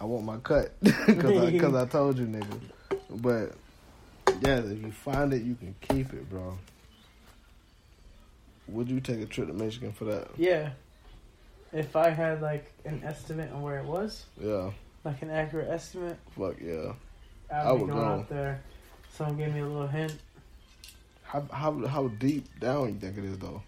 I 0.00 0.04
want 0.04 0.24
my 0.24 0.36
cut 0.38 0.72
because 0.82 1.38
I, 1.38 1.58
'cause 1.58 1.74
I 1.74 1.86
told 1.86 2.18
you, 2.18 2.26
nigga. 2.26 2.60
But 3.10 3.52
yeah, 4.42 4.58
if 4.58 4.82
you 4.82 4.90
find 4.92 5.32
it, 5.32 5.42
you 5.42 5.54
can 5.54 5.74
keep 5.80 6.12
it, 6.12 6.28
bro. 6.28 6.58
Would 8.68 8.88
you 8.90 9.00
take 9.00 9.20
a 9.20 9.26
trip 9.26 9.48
to 9.48 9.52
Michigan 9.54 9.92
for 9.92 10.04
that? 10.06 10.28
Yeah. 10.36 10.70
If 11.72 11.96
I 11.96 12.10
had 12.10 12.40
like 12.42 12.70
an 12.84 13.02
estimate 13.04 13.52
on 13.52 13.62
where 13.62 13.78
it 13.78 13.84
was, 13.84 14.24
Yeah. 14.40 14.70
like 15.04 15.22
an 15.22 15.30
accurate 15.30 15.68
estimate, 15.70 16.16
Fuck 16.36 16.56
yeah. 16.60 16.92
I 17.52 17.56
I 17.56 17.72
would 17.72 17.82
would 17.82 17.86
be 17.88 17.92
going 17.92 18.04
go. 18.06 18.14
out 18.14 18.28
there. 18.28 18.62
Someone 19.16 19.36
gave 19.36 19.54
me 19.54 19.60
a 19.60 19.66
little 19.66 19.86
hint. 19.86 20.16
How 21.34 21.42
how 21.50 21.86
how 21.88 22.08
deep 22.08 22.60
down 22.60 22.94
you 22.94 23.00
think 23.00 23.18
it 23.18 23.24
is 23.24 23.38
though? 23.38 23.60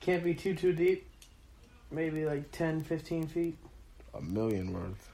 Can't 0.00 0.24
be 0.24 0.34
too 0.34 0.56
too 0.56 0.72
deep. 0.72 1.06
Maybe 1.92 2.24
like 2.24 2.50
10, 2.50 2.82
15 2.82 3.28
feet. 3.28 3.56
A 4.14 4.20
million 4.20 4.72
worth. 4.72 5.08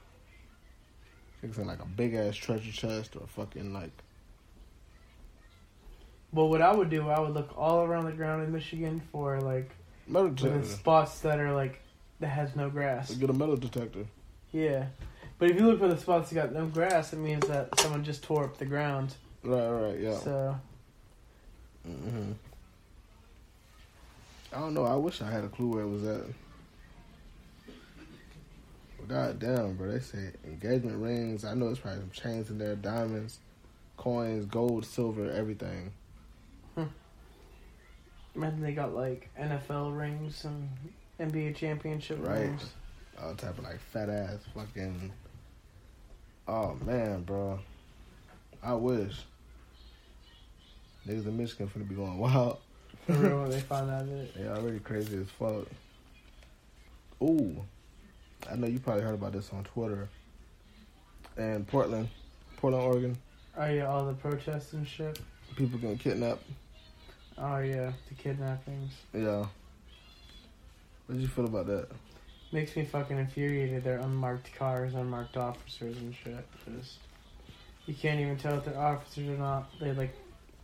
Fixing 1.41 1.67
like 1.67 1.81
a 1.81 1.85
big 1.85 2.15
ass 2.15 2.35
treasure 2.35 2.71
chest 2.71 3.15
or 3.15 3.23
a 3.23 3.27
fucking 3.27 3.73
like 3.73 3.91
But 6.33 6.45
what 6.45 6.63
I 6.63 6.73
would 6.73 6.89
do, 6.89 7.09
I 7.09 7.19
would 7.19 7.33
look 7.33 7.55
all 7.55 7.83
around 7.83 8.05
the 8.05 8.11
ground 8.11 8.43
in 8.43 8.51
Michigan 8.51 9.01
for 9.11 9.39
like 9.39 9.69
metal 10.07 10.29
detector. 10.29 10.65
spots 10.65 11.19
that 11.19 11.39
are 11.39 11.53
like 11.53 11.79
that 12.21 12.29
has 12.29 12.55
no 12.55 12.71
grass. 12.71 13.13
Get 13.13 13.29
a 13.29 13.33
metal 13.33 13.55
detector. 13.55 14.05
Yeah, 14.51 14.87
but 15.37 15.51
if 15.51 15.59
you 15.59 15.67
look 15.67 15.77
for 15.77 15.89
the 15.89 15.97
spots 15.97 16.31
that 16.31 16.35
got 16.35 16.53
no 16.53 16.65
grass, 16.65 17.13
it 17.13 17.17
means 17.17 17.45
that 17.47 17.79
someone 17.79 18.03
just 18.03 18.23
tore 18.23 18.45
up 18.45 18.57
the 18.57 18.65
ground. 18.65 19.13
Right, 19.43 19.69
right, 19.69 19.99
yeah. 19.99 20.17
So 20.17 20.59
hmm 21.87 22.31
I 24.53 24.59
don't 24.59 24.73
know. 24.73 24.85
I 24.85 24.95
wish 24.95 25.21
I 25.21 25.29
had 25.29 25.43
a 25.43 25.49
clue 25.49 25.67
where 25.67 25.83
it 25.83 25.89
was 25.89 26.03
at. 26.05 26.23
God 29.07 29.39
damn, 29.39 29.75
bro. 29.75 29.91
They 29.91 29.99
say 29.99 30.31
engagement 30.45 30.97
rings. 30.97 31.45
I 31.45 31.53
know 31.53 31.67
it's 31.69 31.79
probably 31.79 31.99
some 32.01 32.11
chains 32.11 32.49
in 32.49 32.57
there, 32.57 32.75
diamonds, 32.75 33.39
coins, 33.97 34.45
gold, 34.45 34.85
silver, 34.85 35.29
everything. 35.31 35.91
imagine 38.35 38.61
they 38.61 38.73
got 38.73 38.93
like 38.93 39.29
NFL 39.39 39.97
rings 39.97 40.45
and 40.45 40.69
NBA 41.19 41.55
championship 41.55 42.19
Right. 42.21 42.41
rings. 42.41 42.71
All 43.21 43.33
type 43.33 43.57
of 43.57 43.63
like 43.63 43.79
fat 43.79 44.09
ass 44.09 44.39
fucking. 44.53 45.11
Oh 46.47 46.77
man, 46.85 47.23
bro. 47.23 47.59
I 48.61 48.73
wish. 48.73 49.23
Niggas 51.07 51.25
in 51.25 51.37
Michigan 51.37 51.69
finna 51.69 51.87
be 51.87 51.95
going 51.95 52.17
wild. 52.17 52.57
For 53.05 53.13
real, 53.13 53.41
when 53.41 53.49
they 53.51 53.61
find 53.61 53.89
out 53.89 54.05
that. 54.07 54.33
They 54.35 54.47
already 54.47 54.79
crazy 54.79 55.17
as 55.17 55.29
fuck. 55.29 55.65
Ooh, 57.21 57.63
I 58.51 58.55
know 58.55 58.67
you 58.67 58.79
probably 58.79 59.03
heard 59.03 59.13
about 59.13 59.31
this 59.31 59.51
on 59.53 59.63
Twitter. 59.63 60.09
And 61.37 61.65
Portland, 61.67 62.09
Portland, 62.57 62.83
Oregon, 62.83 63.17
Oh 63.59 63.65
yeah, 63.65 63.87
all 63.87 64.05
the 64.05 64.13
protests 64.13 64.73
and 64.73 64.87
shit. 64.87 65.19
people 65.55 65.79
getting 65.79 65.97
kidnapped. 65.97 66.43
Oh 67.37 67.57
yeah, 67.59 67.91
the 68.09 68.15
kidnappings. 68.15 68.93
Yeah. 69.13 69.45
What 71.05 71.15
did 71.15 71.21
you 71.21 71.27
feel 71.27 71.45
about 71.45 71.67
that? 71.67 71.87
Makes 72.51 72.75
me 72.75 72.85
fucking 72.85 73.17
infuriated. 73.17 73.83
They're 73.83 73.99
unmarked 73.99 74.53
cars, 74.55 74.93
unmarked 74.93 75.37
officers 75.37 75.97
and 75.97 76.13
shit. 76.13 76.45
Just 76.77 76.97
you 77.85 77.93
can't 77.93 78.19
even 78.19 78.37
tell 78.37 78.57
if 78.57 78.65
they're 78.65 78.77
officers 78.77 79.29
or 79.29 79.37
not. 79.37 79.69
They 79.79 79.93
like 79.93 80.13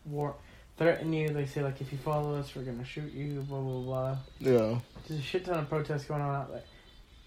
war 0.05 0.35
threaten 0.77 1.13
you. 1.13 1.29
They 1.29 1.45
say 1.45 1.63
like 1.63 1.81
if 1.81 1.91
you 1.91 1.97
follow 1.97 2.35
us, 2.35 2.55
we're 2.55 2.63
gonna 2.63 2.85
shoot 2.85 3.13
you. 3.13 3.41
Blah 3.47 3.59
blah 3.61 3.81
blah. 3.81 4.17
Yeah. 4.39 4.79
There's 5.07 5.19
a 5.19 5.23
shit 5.23 5.45
ton 5.45 5.59
of 5.59 5.69
protests 5.69 6.05
going 6.05 6.21
on 6.21 6.35
out 6.35 6.51
there 6.51 6.63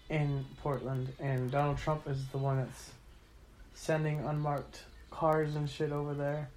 in 0.09 0.45
Portland, 0.61 1.13
and 1.19 1.51
Donald 1.51 1.77
Trump 1.77 2.07
is 2.07 2.25
the 2.27 2.37
one 2.37 2.57
that's 2.57 2.91
sending 3.73 4.19
unmarked 4.19 4.83
cars 5.11 5.55
and 5.55 5.69
shit 5.69 5.91
over 5.91 6.13
there. 6.13 6.49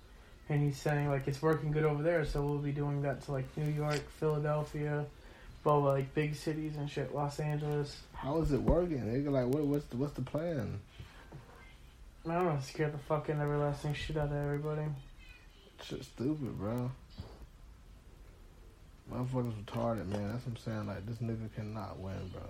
And 0.48 0.60
he's 0.60 0.78
saying 0.78 1.08
like 1.08 1.28
it's 1.28 1.40
working 1.40 1.70
good 1.70 1.84
over 1.84 2.02
there, 2.02 2.24
so 2.24 2.44
we'll 2.44 2.58
be 2.58 2.72
doing 2.72 3.02
that 3.02 3.22
to 3.22 3.32
like 3.32 3.56
New 3.56 3.70
York, 3.70 4.02
Philadelphia, 4.18 5.04
blah 5.62 5.80
blah, 5.80 5.92
like 5.92 6.12
big 6.14 6.34
cities 6.34 6.76
and 6.76 6.90
shit, 6.90 7.14
Los 7.14 7.38
Angeles. 7.38 7.96
How 8.14 8.40
is 8.40 8.52
it 8.52 8.60
working? 8.60 8.98
Nigga, 8.98 9.30
like, 9.30 9.46
what, 9.46 9.64
what's 9.64 9.86
the 9.86 9.96
what's 9.96 10.14
the 10.14 10.22
plan? 10.22 10.80
I 12.28 12.34
don't 12.34 12.44
know, 12.46 12.58
scare 12.62 12.90
the 12.90 12.98
fucking 12.98 13.40
everlasting 13.40 13.94
shit 13.94 14.16
out 14.16 14.26
of 14.26 14.32
everybody. 14.32 14.82
Shit, 15.82 16.04
stupid, 16.04 16.58
bro. 16.58 16.90
Motherfuckers 19.12 19.52
retarded, 19.64 20.06
man. 20.06 20.30
That's 20.32 20.46
what 20.46 20.52
I'm 20.52 20.56
saying. 20.58 20.86
Like, 20.86 21.06
this 21.06 21.16
nigga 21.16 21.52
cannot 21.56 21.98
win, 21.98 22.30
bro. 22.32 22.42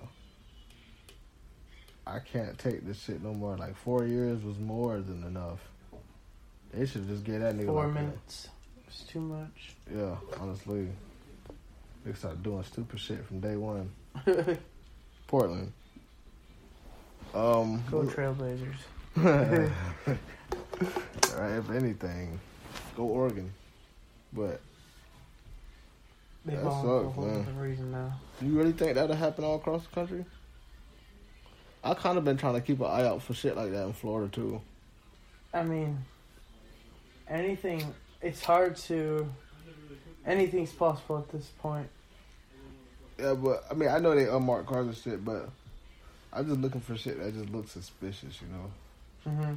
I 2.06 2.18
can't 2.18 2.58
take 2.58 2.86
this 2.86 3.02
shit 3.02 3.22
no 3.22 3.32
more. 3.32 3.56
Like, 3.56 3.76
four 3.76 4.04
years 4.04 4.42
was 4.42 4.58
more 4.58 5.00
than 5.00 5.24
enough. 5.24 5.60
They 6.72 6.86
should 6.86 7.08
just 7.08 7.24
get 7.24 7.40
that 7.40 7.56
nigga 7.56 7.66
Four 7.66 7.86
like 7.86 7.94
that. 7.94 8.00
minutes. 8.00 8.48
It's 8.86 9.02
too 9.04 9.20
much. 9.20 9.74
Yeah, 9.94 10.16
honestly. 10.38 10.88
They 12.04 12.12
start 12.14 12.42
doing 12.42 12.64
stupid 12.64 12.98
shit 12.98 13.24
from 13.26 13.40
day 13.40 13.56
one. 13.56 13.90
Portland. 15.26 15.72
Um, 17.34 17.82
Go 17.90 18.02
Trailblazers. 18.02 18.74
Alright, 19.16 19.70
if 21.58 21.70
anything, 21.70 22.38
go 23.00 23.06
Oregon. 23.06 23.52
But 24.32 24.60
They 26.44 26.54
That 26.54 26.64
sucks, 26.64 27.16
man. 27.16 27.58
reason 27.58 27.90
now. 27.92 28.12
do 28.38 28.46
you 28.46 28.56
really 28.56 28.72
think 28.72 28.94
that'll 28.94 29.16
happen 29.16 29.44
all 29.44 29.56
across 29.56 29.82
the 29.84 29.90
country? 29.94 30.24
I 31.82 31.94
kind 31.94 32.18
of 32.18 32.24
been 32.24 32.36
trying 32.36 32.54
to 32.54 32.60
keep 32.60 32.80
an 32.80 32.86
eye 32.86 33.06
out 33.06 33.22
for 33.22 33.34
shit 33.34 33.56
like 33.56 33.70
that 33.72 33.84
in 33.86 33.92
Florida 33.94 34.30
too. 34.30 34.60
I 35.52 35.62
mean, 35.64 35.98
anything. 37.28 37.94
It's 38.20 38.44
hard 38.44 38.76
to. 38.88 39.28
Anything's 40.26 40.72
possible 40.72 41.18
at 41.18 41.30
this 41.30 41.46
point. 41.58 41.88
Yeah, 43.18 43.32
but 43.34 43.64
I 43.70 43.74
mean, 43.74 43.88
I 43.88 43.98
know 43.98 44.14
they 44.14 44.28
unmarked 44.28 44.68
cars 44.68 44.86
and 44.86 44.96
shit, 44.96 45.24
but 45.24 45.48
I'm 46.32 46.46
just 46.46 46.60
looking 46.60 46.82
for 46.82 46.96
shit 46.96 47.18
that 47.18 47.32
just 47.34 47.50
looks 47.50 47.72
suspicious, 47.72 48.38
you 48.42 48.48
know. 48.48 49.30
hmm 49.30 49.54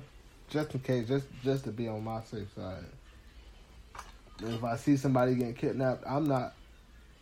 just 0.49 0.73
in 0.73 0.79
case, 0.81 1.07
just 1.07 1.25
just 1.43 1.63
to 1.65 1.71
be 1.71 1.87
on 1.87 2.03
my 2.03 2.21
safe 2.23 2.47
side. 2.55 2.85
And 4.39 4.53
if 4.53 4.63
I 4.63 4.75
see 4.75 4.97
somebody 4.97 5.35
getting 5.35 5.53
kidnapped, 5.53 6.03
I'm 6.07 6.25
not, 6.25 6.53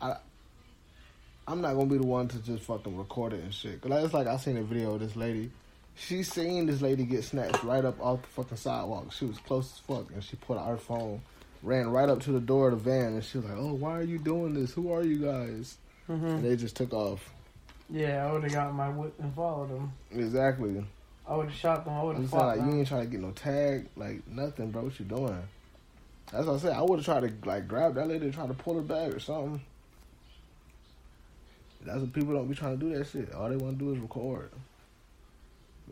I, 0.02 0.16
I'm 1.48 1.62
not 1.62 1.74
gonna 1.74 1.88
be 1.88 1.98
the 1.98 2.06
one 2.06 2.28
to 2.30 2.40
just 2.40 2.64
fucking 2.64 2.96
record 2.98 3.34
it 3.34 3.44
and 3.44 3.54
shit. 3.54 3.82
Cause 3.82 4.04
it's 4.04 4.14
like 4.14 4.28
I 4.28 4.38
seen 4.38 4.58
a 4.58 4.64
video 4.64 4.94
of 4.94 5.02
this 5.02 5.16
lady. 5.16 5.52
She 5.96 6.24
seen 6.24 6.66
this 6.66 6.82
lady 6.82 7.04
get 7.04 7.24
snatched 7.24 7.64
right 7.64 7.84
up 7.84 8.00
off 8.00 8.22
the 8.22 8.28
fucking 8.30 8.58
sidewalk. 8.58 9.12
She 9.12 9.26
was 9.26 9.38
close 9.40 9.66
as 9.74 9.80
fuck, 9.80 10.12
and 10.14 10.24
she 10.24 10.38
put 10.38 10.58
out 10.58 10.68
her 10.68 10.78
phone, 10.78 11.22
ran 11.62 11.90
right 11.90 12.08
up 12.08 12.22
to 12.22 12.32
the 12.32 12.40
door 12.40 12.70
of 12.70 12.84
the 12.84 12.90
van, 12.90 13.14
and 13.14 13.24
she 13.24 13.38
was 13.38 13.46
like, 13.46 13.58
"Oh, 13.58 13.74
why 13.74 14.00
are 14.00 14.04
you 14.04 14.18
doing 14.18 14.54
this? 14.54 14.72
Who 14.74 14.92
are 14.92 15.04
you 15.04 15.18
guys?" 15.18 15.78
hmm 16.08 16.26
And 16.26 16.46
they 16.46 16.56
just 16.56 16.76
took 16.78 16.94
off. 16.94 17.30
Yeah, 17.90 18.26
I 18.26 18.32
would 18.32 18.44
have 18.44 18.54
got 18.54 18.74
my 18.74 18.90
whip 18.90 19.14
and 19.20 19.34
followed 19.36 19.70
them. 19.70 19.92
Exactly. 20.12 20.84
I 21.28 21.36
would 21.36 21.50
have 21.50 21.56
shot 21.56 21.84
them. 21.86 21.94
I 21.94 22.04
would 22.04 22.16
have 22.16 22.34
like 22.34 22.60
you 22.60 22.80
ain't 22.80 22.88
trying 22.88 23.02
to 23.06 23.08
get 23.08 23.20
no 23.20 23.32
tag, 23.32 23.88
like 23.98 24.26
nothing, 24.28 24.72
bro. 24.72 24.84
What 24.84 24.98
you 24.98 25.06
doing? 25.06 25.44
That's 26.32 26.46
what 26.46 26.56
I 26.56 26.60
said. 26.60 26.74
I 26.74 26.82
would 26.82 27.00
have 27.00 27.06
tried 27.06 27.22
to 27.22 27.50
like 27.50 27.68
grab 27.68 27.96
that 27.96 28.08
lady 28.08 28.26
and 28.26 28.34
try 28.34 28.48
to 28.48 28.54
pull 28.54 28.76
her 28.76 28.82
back 28.82 29.14
or 29.14 29.20
something. 29.20 29.62
That's 31.84 32.00
what 32.00 32.14
people 32.14 32.34
don't 32.34 32.48
be 32.48 32.56
trying 32.56 32.78
to 32.80 32.86
do. 32.86 32.98
That 32.98 33.08
shit. 33.08 33.34
All 33.34 33.50
they 33.50 33.58
want 33.58 33.80
to 33.80 33.86
do 33.86 33.94
is 33.94 34.00
record. 34.00 34.52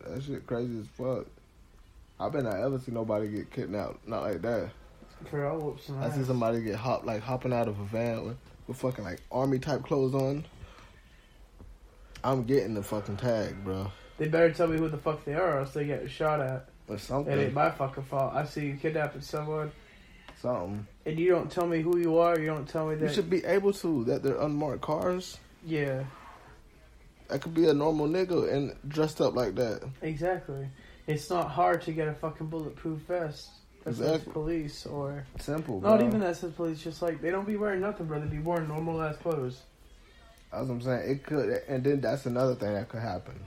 That 0.06 0.24
shit 0.24 0.46
crazy 0.48 0.80
as 0.80 0.88
fuck. 0.88 1.26
I 2.20 2.30
bet 2.30 2.44
not 2.44 2.60
ever 2.60 2.80
see 2.80 2.92
nobody 2.92 3.28
get 3.30 3.52
kidnapped. 3.52 4.08
Not 4.08 4.24
like 4.24 4.42
that. 4.42 4.72
Girl, 5.32 5.78
some 5.86 6.02
I 6.02 6.10
see 6.12 6.24
somebody 6.24 6.62
get 6.62 6.76
hop 6.76 7.06
like 7.06 7.22
hopping 7.22 7.52
out 7.52 7.68
of 7.68 7.80
a 7.80 7.86
van 7.86 8.26
with, 8.26 8.38
with 8.68 8.78
fucking 8.78 9.04
like 9.04 9.22
army 9.32 9.60
type 9.60 9.84
clothes 9.84 10.14
on. 10.14 10.46
I'm 12.24 12.44
getting 12.44 12.74
the 12.74 12.84
fucking 12.84 13.18
tag, 13.18 13.64
bro. 13.64 13.92
They 14.18 14.28
better 14.28 14.52
tell 14.52 14.68
me 14.68 14.78
who 14.78 14.90
the 14.90 14.98
fuck 14.98 15.24
they 15.26 15.34
are, 15.34 15.58
or 15.58 15.60
else 15.60 15.74
they 15.74 15.86
get 15.86 16.10
shot 16.10 16.42
at. 16.42 16.68
Or 16.88 16.98
something. 16.98 17.32
It 17.32 17.42
ain't 17.42 17.54
my 17.54 17.70
fucking 17.72 18.04
fault. 18.04 18.34
I 18.34 18.46
see 18.46 18.68
you 18.68 18.76
kidnapping 18.76 19.22
someone, 19.22 19.72
Something. 20.42 20.88
and 21.06 21.20
you 21.20 21.30
don't 21.32 21.52
tell 21.52 21.68
me 21.68 21.82
who 21.82 21.98
you 21.98 22.18
are. 22.18 22.40
You 22.40 22.48
don't 22.48 22.68
tell 22.68 22.88
me 22.88 22.96
that. 22.96 23.08
You 23.10 23.14
should 23.14 23.30
be 23.30 23.44
able 23.46 23.74
to. 23.74 24.04
That 24.06 24.24
they're 24.24 24.40
unmarked 24.40 24.82
cars. 24.82 25.38
Yeah, 25.66 26.04
I 27.30 27.38
could 27.38 27.54
be 27.54 27.68
a 27.68 27.74
normal 27.74 28.08
nigga 28.08 28.52
and 28.52 28.74
dressed 28.88 29.20
up 29.22 29.36
like 29.36 29.56
that. 29.56 29.82
exactly. 30.02 30.68
It's 31.08 31.30
not 31.30 31.50
hard 31.50 31.82
to 31.84 31.92
get 31.92 32.08
a 32.08 32.14
fucking 32.14 32.48
bulletproof 32.48 33.00
vest 33.02 33.50
that 33.84 33.96
says 33.96 34.00
Exactly. 34.02 34.34
police 34.34 34.86
or 34.86 35.26
Simple, 35.40 35.82
not 35.82 35.98
bro. 35.98 36.08
even 36.08 36.20
that 36.22 36.38
says 36.38 36.52
police. 36.54 36.82
Just 36.84 37.02
like 37.02 37.20
they 37.22 37.32
don't 37.32 37.48
be 37.48 37.58
wearing 37.58 37.82
nothing, 37.82 38.06
bro. 38.06 38.20
They 38.20 38.28
be 38.28 38.40
wearing 38.40 38.68
normal 38.68 39.02
ass 39.02 39.18
clothes. 39.18 39.62
That's 40.52 40.68
what 40.68 40.76
I'm 40.76 40.82
saying. 40.82 41.12
It 41.12 41.24
could, 41.24 41.62
and 41.68 41.84
then 41.84 42.00
that's 42.02 42.26
another 42.26 42.56
thing 42.56 42.74
that 42.74 42.90
could 42.90 43.02
happen. 43.02 43.40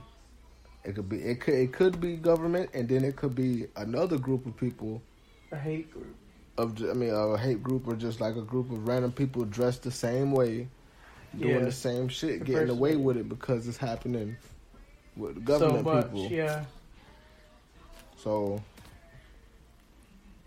It 0.85 0.95
could 0.95 1.07
be, 1.09 1.17
it 1.17 1.39
could, 1.41 1.53
it 1.53 1.71
could 1.73 1.99
be 2.01 2.15
government, 2.17 2.69
and 2.73 2.87
then 2.87 3.03
it 3.05 3.15
could 3.15 3.33
be 3.35 3.67
another 3.77 4.17
group 4.17 4.45
of 4.45 4.55
people 4.57 5.01
A 5.51 5.57
hate 5.57 5.91
group. 5.91 6.15
Of, 6.57 6.79
I 6.83 6.93
mean, 6.93 7.09
a 7.13 7.37
hate 7.37 7.63
group 7.63 7.87
or 7.87 7.95
just 7.95 8.21
like 8.21 8.35
a 8.35 8.41
group 8.41 8.71
of 8.71 8.87
random 8.87 9.11
people 9.11 9.43
dressed 9.45 9.83
the 9.83 9.91
same 9.91 10.31
way, 10.31 10.67
doing 11.37 11.55
Yeah. 11.55 11.65
the 11.65 11.71
same 11.71 12.07
shit, 12.07 12.39
The 12.39 12.45
getting 12.45 12.69
away 12.69 12.95
with 12.95 13.17
it 13.17 13.27
because 13.29 13.67
it's 13.67 13.77
happening 13.77 14.35
with 15.15 15.35
So 15.35 15.41
government 15.59 15.85
much, 15.85 16.05
people. 16.05 16.27
yeah. 16.29 16.65
So 18.17 18.61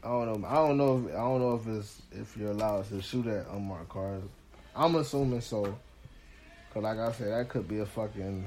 I 0.05 0.09
don't 0.09 0.41
know. 0.41 0.49
I 0.49 0.55
don't 0.55 0.77
know. 0.77 0.99
If, 0.99 1.15
I 1.15 1.19
don't 1.19 1.41
know 1.41 1.55
if 1.57 1.67
it's 1.81 2.03
if 2.13 2.37
you're 2.37 2.53
allowed 2.53 2.89
to 2.91 3.03
shoot 3.03 3.27
at 3.27 3.47
unmarked 3.49 3.89
cars. 3.89 4.23
I'm 4.77 4.95
assuming 4.95 5.41
so, 5.41 5.77
Cause 6.73 6.83
like 6.83 6.99
I 6.99 7.11
said, 7.13 7.33
that 7.33 7.49
could 7.49 7.67
be 7.67 7.79
a 7.81 7.87
fucking 7.87 8.45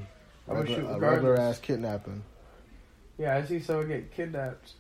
I 0.48 0.54
would 0.54 0.68
shoot 0.68 0.78
regular, 0.78 0.96
a 0.96 1.00
regular 1.12 1.40
ass 1.40 1.60
kidnapping. 1.60 2.24
Yeah, 3.18 3.36
I 3.36 3.44
see 3.44 3.60
someone 3.60 3.90
get 3.90 4.12
kidnapped. 4.14 4.74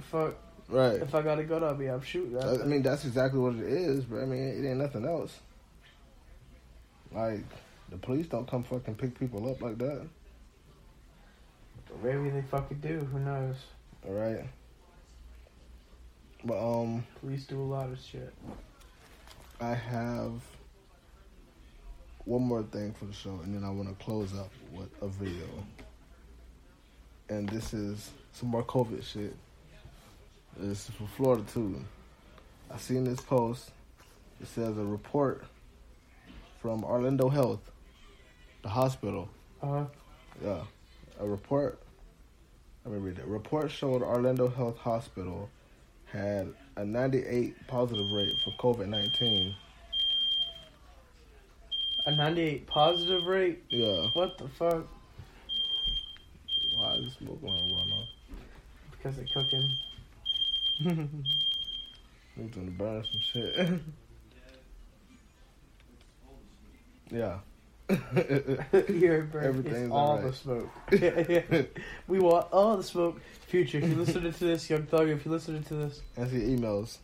Fuck. 0.00 0.34
Right. 0.68 0.94
If 0.94 1.14
I 1.14 1.22
gotta 1.22 1.44
go, 1.44 1.58
I'll 1.58 1.74
be 1.74 1.88
up 1.88 2.04
shoot 2.04 2.32
that. 2.32 2.62
I 2.62 2.64
mean, 2.64 2.82
that's 2.82 3.04
exactly 3.04 3.38
what 3.38 3.54
it 3.54 3.64
is, 3.64 4.04
but 4.04 4.20
I 4.20 4.24
mean, 4.24 4.42
it 4.42 4.68
ain't 4.68 4.78
nothing 4.78 5.04
else. 5.04 5.38
Like, 7.12 7.44
the 7.90 7.96
police 7.98 8.26
don't 8.26 8.48
come 8.48 8.64
fucking 8.64 8.94
pick 8.96 9.18
people 9.18 9.48
up 9.50 9.60
like 9.60 9.78
that. 9.78 10.06
Maybe 12.02 12.30
they 12.30 12.42
fucking 12.42 12.78
do. 12.78 13.06
Who 13.12 13.20
knows? 13.20 13.56
All 14.06 14.14
right. 14.14 14.44
But 16.44 16.58
um, 16.58 17.06
Police 17.20 17.46
do 17.46 17.60
a 17.60 17.62
lot 17.62 17.90
of 17.90 17.98
shit. 18.00 18.34
I 19.60 19.74
have 19.74 20.32
one 22.24 22.42
more 22.42 22.62
thing 22.64 22.92
for 22.92 23.04
the 23.04 23.12
show, 23.12 23.40
and 23.44 23.54
then 23.54 23.64
I 23.64 23.70
want 23.70 23.88
to 23.88 24.04
close 24.04 24.34
up 24.34 24.50
with 24.72 24.90
a 25.00 25.08
video. 25.08 25.46
And 27.28 27.48
this 27.48 27.72
is 27.72 28.10
some 28.32 28.50
more 28.50 28.64
COVID 28.64 29.02
shit. 29.02 29.34
This 30.56 30.88
is 30.88 30.94
from 30.94 31.08
Florida 31.08 31.42
too. 31.52 31.84
I 32.72 32.78
seen 32.78 33.04
this 33.04 33.20
post. 33.20 33.70
It 34.40 34.46
says 34.46 34.78
a 34.78 34.84
report 34.84 35.44
from 36.60 36.84
Orlando 36.84 37.28
Health, 37.28 37.60
the 38.62 38.68
hospital. 38.68 39.28
Uh 39.62 39.66
huh. 39.66 39.84
Yeah, 40.44 40.62
a 41.20 41.26
report. 41.26 41.80
Let 42.84 42.94
me 42.94 43.00
read 43.00 43.18
it. 43.18 43.26
Report 43.26 43.70
showed 43.70 44.02
Orlando 44.02 44.48
Health 44.48 44.78
Hospital 44.78 45.48
had 46.06 46.52
a 46.76 46.84
98 46.84 47.66
positive 47.66 48.10
rate 48.12 48.34
for 48.44 48.50
COVID 48.52 48.88
19. 48.88 49.54
A 52.06 52.16
98 52.16 52.66
positive 52.66 53.24
rate? 53.26 53.64
Yeah. 53.70 54.06
What 54.12 54.38
the 54.38 54.48
fuck? 54.48 54.86
Why 56.76 56.94
is 56.94 57.14
smoke 57.14 57.40
alarm 57.42 57.68
going 57.68 57.90
off? 57.92 58.08
Because 58.90 59.16
they're 59.16 59.26
cooking. 59.32 59.68
We're 60.82 62.44
gonna 62.52 62.70
burn 62.72 63.04
some 63.04 63.20
shit. 63.20 63.56
yeah. 67.10 67.38
You're. 68.88 69.28
Everything's 69.42 69.76
it's 69.76 69.92
all 69.92 70.16
alright. 70.16 70.24
the 70.30 70.32
smoke. 70.32 70.70
yeah, 70.90 71.24
yeah. 71.50 71.62
We 72.08 72.18
want 72.18 72.46
all 72.52 72.76
the 72.76 72.82
smoke. 72.82 73.20
Future, 73.46 73.78
if 73.78 73.84
you're 73.88 73.96
listening 73.98 74.32
to 74.32 74.44
this, 74.44 74.68
Young 74.68 74.84
Thug, 74.86 75.08
if 75.08 75.24
you're 75.24 75.32
listening 75.34 75.62
to 75.64 75.74
this, 75.74 76.00
Answer 76.16 76.38
your 76.38 76.58
emails. 76.58 76.96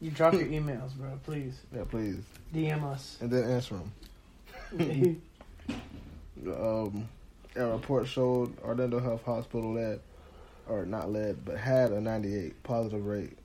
you 0.00 0.10
drop 0.12 0.32
your 0.34 0.44
emails, 0.44 0.94
bro. 0.94 1.18
Please. 1.24 1.58
Yeah, 1.74 1.84
please. 1.88 2.18
DM 2.54 2.84
us. 2.84 3.16
And 3.20 3.30
then 3.30 3.50
answer 3.50 3.80
them. 4.78 5.22
um, 6.46 7.08
a 7.56 7.66
report 7.66 8.06
showed 8.06 8.56
Orlando 8.62 9.00
Health 9.00 9.24
Hospital 9.24 9.72
led, 9.72 10.00
or 10.70 10.86
not 10.86 11.10
led, 11.10 11.44
but 11.44 11.58
had 11.58 11.90
a 11.90 12.00
98 12.00 12.62
positive 12.62 13.04
rate 13.04 13.36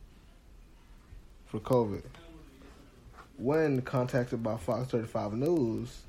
for 1.48 1.60
COVID. 1.60 2.04
When 3.38 3.82
contacted 3.82 4.44
by 4.44 4.58
Fox 4.58 4.92
35 4.92 5.34
News, 5.34 6.02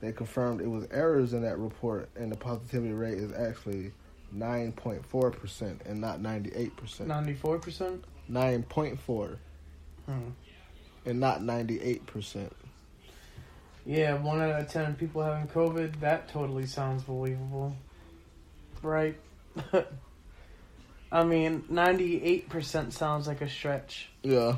they 0.00 0.12
confirmed 0.12 0.60
it 0.60 0.68
was 0.68 0.86
errors 0.90 1.32
in 1.32 1.42
that 1.42 1.58
report, 1.58 2.08
and 2.16 2.30
the 2.32 2.36
positivity 2.36 2.92
rate 2.92 3.18
is 3.18 3.32
actually 3.32 3.92
9.4% 4.36 5.86
and 5.86 6.00
not 6.00 6.20
98%. 6.20 6.70
94%? 7.06 7.98
9.4 8.30 9.36
Hmm. 10.06 10.30
and 11.06 11.20
not 11.20 11.40
98%. 11.42 12.50
Yeah, 13.86 14.14
one 14.14 14.40
out 14.40 14.60
of 14.60 14.68
ten 14.68 14.94
people 14.94 15.22
having 15.22 15.48
COVID. 15.48 16.00
That 16.00 16.28
totally 16.28 16.66
sounds 16.66 17.02
believable, 17.02 17.74
right? 18.82 19.16
I 21.12 21.24
mean, 21.24 21.64
ninety-eight 21.68 22.48
percent 22.48 22.92
sounds 22.92 23.26
like 23.26 23.40
a 23.40 23.48
stretch. 23.48 24.08
Yeah. 24.22 24.56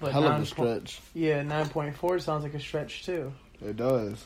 But 0.00 0.12
Hell 0.12 0.26
of 0.26 0.42
a 0.42 0.46
stretch. 0.46 1.00
yeah, 1.14 1.42
nine 1.42 1.68
point 1.68 1.96
four 1.96 2.18
sounds 2.18 2.42
like 2.42 2.54
a 2.54 2.60
stretch 2.60 3.06
too. 3.06 3.32
It 3.64 3.76
does. 3.76 4.24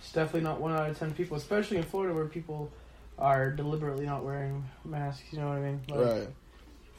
It's 0.00 0.12
definitely 0.12 0.42
not 0.42 0.60
one 0.60 0.72
out 0.72 0.90
of 0.90 0.98
ten 0.98 1.12
people, 1.14 1.36
especially 1.36 1.76
in 1.78 1.82
Florida 1.84 2.14
where 2.14 2.26
people 2.26 2.70
are 3.18 3.50
deliberately 3.50 4.06
not 4.06 4.24
wearing 4.24 4.64
masks. 4.84 5.24
You 5.32 5.40
know 5.40 5.48
what 5.48 5.58
I 5.58 5.60
mean? 5.60 5.80
Like, 5.88 5.98
right. 6.06 6.28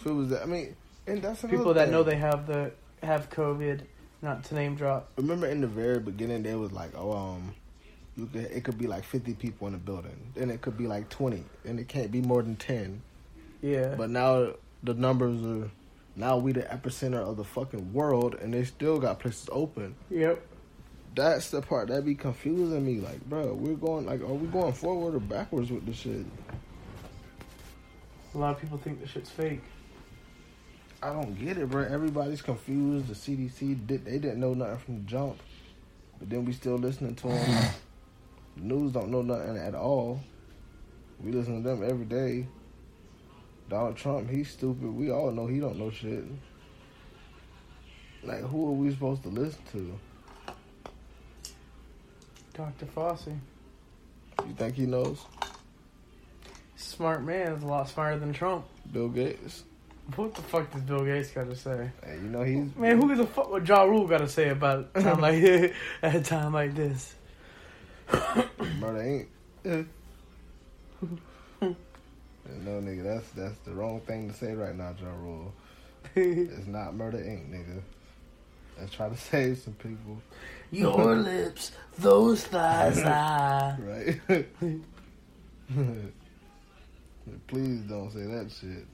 It 0.05 0.09
was 0.11 0.29
that, 0.29 0.41
I 0.43 0.45
mean, 0.45 0.75
and 1.05 1.21
that's 1.21 1.43
another 1.43 1.57
People 1.57 1.73
that 1.75 1.85
thing. 1.85 1.91
know 1.91 2.03
they 2.03 2.15
have 2.15 2.47
the 2.47 2.71
have 3.03 3.29
COVID. 3.29 3.81
Not 4.23 4.43
to 4.45 4.53
name 4.53 4.75
drop. 4.75 5.09
Remember 5.17 5.47
in 5.47 5.61
the 5.61 5.67
very 5.67 5.99
beginning, 5.99 6.43
they 6.43 6.53
was 6.53 6.71
like, 6.71 6.91
oh, 6.95 7.11
um, 7.11 7.55
could, 8.17 8.35
it 8.35 8.63
could 8.63 8.77
be 8.77 8.87
like 8.87 9.03
50 9.03 9.33
people 9.35 9.67
in 9.67 9.73
the 9.73 9.79
building. 9.79 10.31
Then 10.35 10.49
it 10.49 10.61
could 10.61 10.77
be 10.77 10.87
like 10.87 11.09
20. 11.09 11.43
And 11.65 11.79
it 11.79 11.87
can't 11.87 12.11
be 12.11 12.21
more 12.21 12.41
than 12.41 12.55
10. 12.55 13.01
Yeah. 13.61 13.95
But 13.97 14.09
now 14.09 14.53
the 14.83 14.93
numbers 14.93 15.43
are, 15.45 15.69
now 16.15 16.37
we 16.37 16.51
the 16.51 16.61
epicenter 16.63 17.21
of 17.21 17.37
the 17.37 17.43
fucking 17.43 17.93
world, 17.93 18.35
and 18.35 18.53
they 18.53 18.65
still 18.65 18.99
got 18.99 19.19
places 19.19 19.49
open. 19.51 19.95
Yep. 20.09 20.45
That's 21.15 21.49
the 21.51 21.61
part 21.61 21.89
that 21.89 22.05
be 22.05 22.15
confusing 22.15 22.85
me. 22.85 22.99
Like, 22.99 23.23
bro, 23.25 23.53
we're 23.53 23.75
going, 23.75 24.05
like, 24.05 24.21
are 24.21 24.33
we 24.33 24.47
going 24.47 24.73
forward 24.73 25.15
or 25.15 25.19
backwards 25.19 25.71
with 25.71 25.85
this 25.85 25.97
shit? 25.97 26.25
A 28.33 28.37
lot 28.37 28.55
of 28.55 28.61
people 28.61 28.77
think 28.77 29.01
the 29.01 29.07
shit's 29.07 29.29
fake. 29.29 29.61
I 31.03 31.11
don't 31.13 31.33
get 31.33 31.57
it, 31.57 31.69
bro. 31.69 31.83
Everybody's 31.83 32.41
confused. 32.41 33.07
The 33.07 33.15
CDC 33.15 33.87
did 33.87 34.05
they 34.05 34.19
didn't 34.19 34.39
know 34.39 34.53
nothing 34.53 34.77
from 34.77 34.95
the 34.99 35.09
jump, 35.09 35.39
but 36.19 36.29
then 36.29 36.45
we 36.45 36.53
still 36.53 36.75
listening 36.75 37.15
to 37.15 37.27
them. 37.27 37.69
the 38.61 38.67
news 38.67 38.91
don't 38.91 39.09
know 39.09 39.21
nothing 39.21 39.57
at 39.57 39.75
all. 39.75 40.21
We 41.19 41.31
listen 41.31 41.63
to 41.63 41.69
them 41.69 41.83
every 41.83 42.05
day. 42.05 42.47
Donald 43.69 43.95
Trump, 43.95 44.29
he's 44.29 44.51
stupid. 44.51 44.93
We 44.93 45.11
all 45.11 45.31
know 45.31 45.47
he 45.47 45.59
don't 45.59 45.77
know 45.77 45.89
shit. 45.89 46.23
Like, 48.23 48.41
who 48.41 48.67
are 48.67 48.73
we 48.73 48.91
supposed 48.91 49.23
to 49.23 49.29
listen 49.29 49.61
to? 49.71 49.99
Dr. 52.53 52.85
Fauci. 52.85 53.37
You 54.47 54.53
think 54.55 54.75
he 54.75 54.85
knows? 54.85 55.25
Smart 56.75 57.23
man 57.23 57.53
is 57.53 57.63
a 57.63 57.67
lot 57.67 57.89
smarter 57.89 58.19
than 58.19 58.33
Trump. 58.33 58.65
Bill 58.91 59.09
Gates. 59.09 59.63
What 60.15 60.35
the 60.35 60.41
fuck 60.41 60.71
does 60.71 60.81
Bill 60.81 61.05
Gates 61.05 61.31
got 61.31 61.49
to 61.49 61.55
say? 61.55 61.89
Hey, 62.03 62.15
you 62.15 62.27
know 62.27 62.43
he's 62.43 62.75
Man, 62.75 63.01
who 63.01 63.15
the 63.15 63.25
fuck 63.25 63.49
what 63.49 63.65
Ja 63.67 63.83
Rule 63.83 64.07
got 64.07 64.17
to 64.17 64.27
say 64.27 64.49
about 64.49 64.89
a 64.93 65.01
time 65.01 65.21
like 65.21 65.43
at 66.03 66.15
a 66.15 66.21
time 66.21 66.53
like 66.53 66.75
this? 66.75 67.15
Murder 68.79 69.01
ain't. 69.01 69.27
no, 71.61 71.75
nigga, 72.65 73.03
that's 73.03 73.29
that's 73.31 73.57
the 73.59 73.73
wrong 73.73 74.01
thing 74.01 74.29
to 74.29 74.35
say 74.35 74.53
right 74.53 74.75
now, 74.75 74.93
Joe 74.93 75.13
Rule. 75.19 75.53
it's 76.15 76.67
not 76.67 76.95
Murder 76.95 77.19
Inc., 77.19 77.49
nigga. 77.49 77.81
Let's 78.79 78.93
try 78.93 79.09
to 79.09 79.17
save 79.31 79.59
some 79.59 79.73
people. 79.75 80.21
Your 80.71 81.15
lips, 81.15 81.71
those 81.99 82.43
thighs, 82.45 83.01
ah. 83.05 83.77
right? 83.79 84.19
Please 87.47 87.81
don't 87.81 88.11
say 88.11 88.25
that 88.25 88.51
shit. 88.59 88.85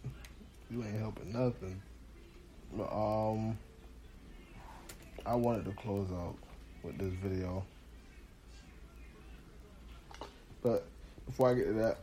You 0.69 0.83
ain't 0.83 0.99
helping 0.99 1.31
nothing. 1.31 1.81
But, 2.75 2.91
um, 2.91 3.57
I 5.25 5.35
wanted 5.35 5.65
to 5.65 5.71
close 5.71 6.11
out 6.11 6.35
with 6.83 6.97
this 6.97 7.13
video. 7.23 7.63
But 10.61 10.85
before 11.25 11.49
I 11.49 11.53
get 11.53 11.65
to 11.65 11.73
that, 11.73 11.97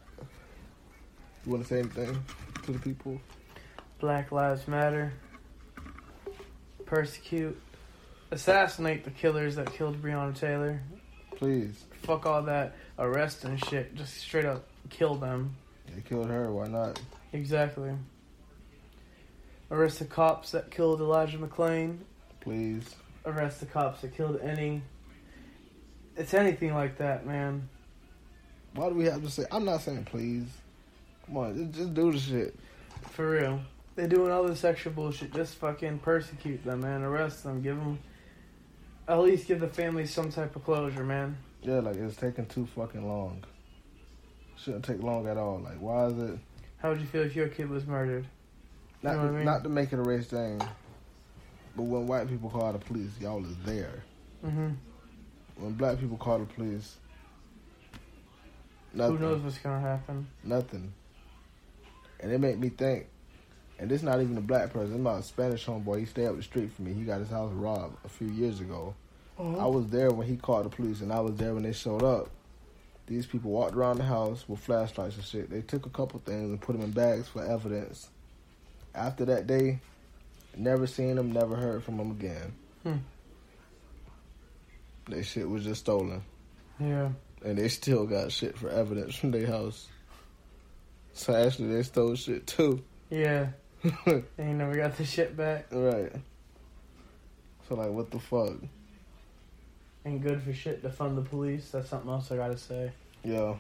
you 1.45 1.53
want 1.53 1.63
to 1.63 1.69
say 1.69 1.81
anything 1.81 2.25
to 2.65 2.73
the 2.73 2.79
people? 2.79 3.21
Black 3.99 4.33
Lives 4.33 4.67
Matter. 4.69 5.13
Persecute. 6.87 7.61
Assassinate 8.31 9.05
the 9.05 9.11
killers 9.11 9.57
that 9.57 9.73
killed 9.73 10.03
Breonna 10.03 10.35
Taylor. 10.35 10.81
Please. 11.37 11.85
Fuck 12.03 12.27
all 12.27 12.43
that 12.43 12.77
arrest 12.99 13.45
and 13.45 13.63
shit. 13.65 13.95
Just 13.95 14.17
straight 14.19 14.45
up 14.45 14.67
kill 14.91 15.15
them. 15.15 15.57
They 15.95 16.01
killed 16.03 16.29
her. 16.29 16.53
Why 16.53 16.67
not? 16.67 17.01
Exactly. 17.33 17.93
Arrest 19.71 19.99
the 19.99 20.05
cops 20.05 20.53
that 20.53 20.71
killed 20.71 21.01
Elijah 21.01 21.39
McClain. 21.39 21.99
Please. 22.41 22.95
Arrest 23.25 23.61
the 23.61 23.67
cops 23.67 24.03
that 24.03 24.17
killed 24.17 24.41
any. 24.41 24.83
It's 26.17 26.35
anything 26.35 26.75
like 26.75 26.99
that, 26.99 27.27
man. 27.27 27.69
Why 28.75 28.89
do 28.89 28.95
we 28.95 29.05
have 29.05 29.23
to 29.23 29.31
say? 29.31 29.45
I'm 29.51 29.65
not 29.65 29.81
saying 29.83 30.05
please. 30.05 30.47
Come 31.27 31.37
on, 31.37 31.57
just, 31.57 31.79
just 31.79 31.95
do 31.95 32.13
the 32.13 32.19
shit. 32.19 32.55
For 33.11 33.31
real. 33.31 33.61
They're 33.97 34.09
doing 34.09 34.33
all 34.33 34.43
this 34.45 34.65
extra 34.65 34.91
bullshit. 34.91 35.33
Just 35.33 35.55
fucking 35.57 36.01
persecute 36.01 36.65
them, 36.65 36.81
man. 36.81 37.03
Arrest 37.03 37.45
them. 37.45 37.63
Give 37.63 37.77
them. 37.77 37.99
At 39.07 39.21
least 39.21 39.47
give 39.47 39.61
the 39.61 39.69
family 39.69 40.07
some 40.07 40.31
type 40.31 40.57
of 40.57 40.65
closure, 40.65 41.05
man. 41.05 41.37
Yeah, 41.63 41.81
like 41.81 41.97
it's 41.97 42.17
taking 42.17 42.47
too 42.47 42.67
fucking 42.75 43.07
long. 43.07 43.45
Shouldn't 44.57 44.85
take 44.85 45.03
long 45.03 45.29
at 45.29 45.37
all. 45.37 45.61
Like, 45.61 45.79
why 45.79 46.07
is 46.07 46.19
it? 46.19 46.39
How 46.79 46.91
would 46.91 47.01
you 47.01 47.07
feel 47.07 47.23
if 47.23 47.37
your 47.37 47.49
kid 47.49 47.69
was 47.71 47.87
murdered? 47.87 48.27
Not 49.03 49.13
You 49.13 49.17
know 49.17 49.23
to, 49.23 49.29
I 49.29 49.37
mean? 49.37 49.45
not 49.45 49.63
to 49.63 49.69
make 49.69 49.93
it 49.93 49.99
a 49.99 50.03
race 50.03 50.27
thing, 50.27 50.61
but 51.77 51.83
when 51.83 52.07
white 52.07 52.29
people 52.29 52.51
call 52.51 52.73
the 52.73 52.79
police, 52.79 53.11
y'all 53.21 53.45
is 53.45 53.57
there. 53.65 54.03
Mm-hmm. 54.45 54.69
when 55.57 55.73
black 55.73 55.99
people 55.99 56.19
call 56.19 56.39
the 56.39 56.45
police, 56.45 56.97
nothing, 58.95 59.17
Who 59.19 59.23
knows 59.25 59.43
what's 59.43 59.59
gonna 59.59 59.81
happen? 59.81 60.27
nothing, 60.43 60.93
and 62.21 62.33
it 62.33 62.39
made 62.41 62.59
me 62.61 62.69
think. 62.71 63.07
And 63.79 63.91
this 63.91 64.03
not 64.03 64.21
even 64.23 64.39
a 64.39 64.41
black 64.41 64.73
person. 64.73 64.93
It's 64.95 65.03
my 65.03 65.21
Spanish 65.21 65.67
homeboy. 65.67 65.99
He 65.99 66.07
stayed 66.07 66.27
up 66.27 66.37
the 66.37 66.43
street 66.45 66.73
from 66.73 66.85
me. 66.85 66.93
He 66.93 67.03
got 67.03 67.19
his 67.19 67.29
house 67.31 67.53
robbed 67.53 67.97
a 68.05 68.09
few 68.09 68.29
years 68.29 68.61
ago. 68.61 68.95
I 69.37 69.67
was 69.67 69.89
there 69.89 70.13
when 70.13 70.29
he 70.29 70.37
called 70.37 70.67
the 70.67 70.71
police, 70.71 71.01
and 71.01 71.13
I 71.13 71.19
was 71.19 71.35
there 71.35 71.55
when 71.55 71.65
they 71.65 71.73
showed 71.73 72.05
up. 72.05 72.31
These 73.09 73.27
people 73.27 73.51
walked 73.51 73.75
around 73.75 73.99
the 73.99 74.05
house 74.05 74.49
with 74.49 74.61
flashlights 74.61 75.17
and 75.17 75.25
shit. 75.25 75.51
They 75.51 75.61
took 75.61 75.87
a 75.87 75.91
couple 75.91 76.21
things 76.25 76.51
and 76.51 76.61
put 76.61 76.75
them 76.75 76.83
in 76.85 76.93
bags 76.93 77.27
for 77.27 77.45
evidence. 77.45 78.09
After 78.95 79.25
that 79.25 79.49
day, 79.49 79.81
never 80.57 80.87
seen 80.87 81.17
them, 81.17 81.33
never 81.33 81.57
heard 81.57 81.83
from 81.83 81.97
them 81.97 82.13
again. 82.13 82.53
Hmm. 82.85 82.97
They 85.09 85.23
shit 85.23 85.49
was 85.49 85.65
just 85.65 85.81
stolen, 85.81 86.23
Yeah. 86.79 87.11
And 87.45 87.59
they 87.59 87.69
still 87.69 88.07
got 88.07 88.33
shit 88.33 88.57
for 88.59 88.69
evidence 88.71 89.15
from 89.15 89.31
their 89.31 89.47
house. 89.47 89.87
So 91.13 91.35
actually, 91.35 91.75
they 91.75 91.83
stole 91.83 92.15
shit 92.17 92.47
too. 92.47 92.83
Yeah. 93.11 93.49
They 94.07 94.23
ain't 94.39 94.57
never 94.59 94.75
got 94.75 94.97
the 94.97 95.05
shit 95.05 95.37
back. 95.37 95.67
right. 95.71 96.11
So 97.69 97.75
like, 97.77 97.91
what 97.91 98.11
the 98.11 98.19
fuck? 98.19 98.55
Ain't 100.07 100.23
good 100.23 100.43
for 100.43 100.53
shit 100.53 100.83
to 100.83 100.91
fund 100.91 101.17
the 101.17 101.23
police. 101.23 101.71
That's 101.71 101.89
something 101.89 102.11
else 102.11 102.31
I 102.33 102.37
gotta 102.37 102.59
say. 102.59 102.93
Yeah, 103.23 103.55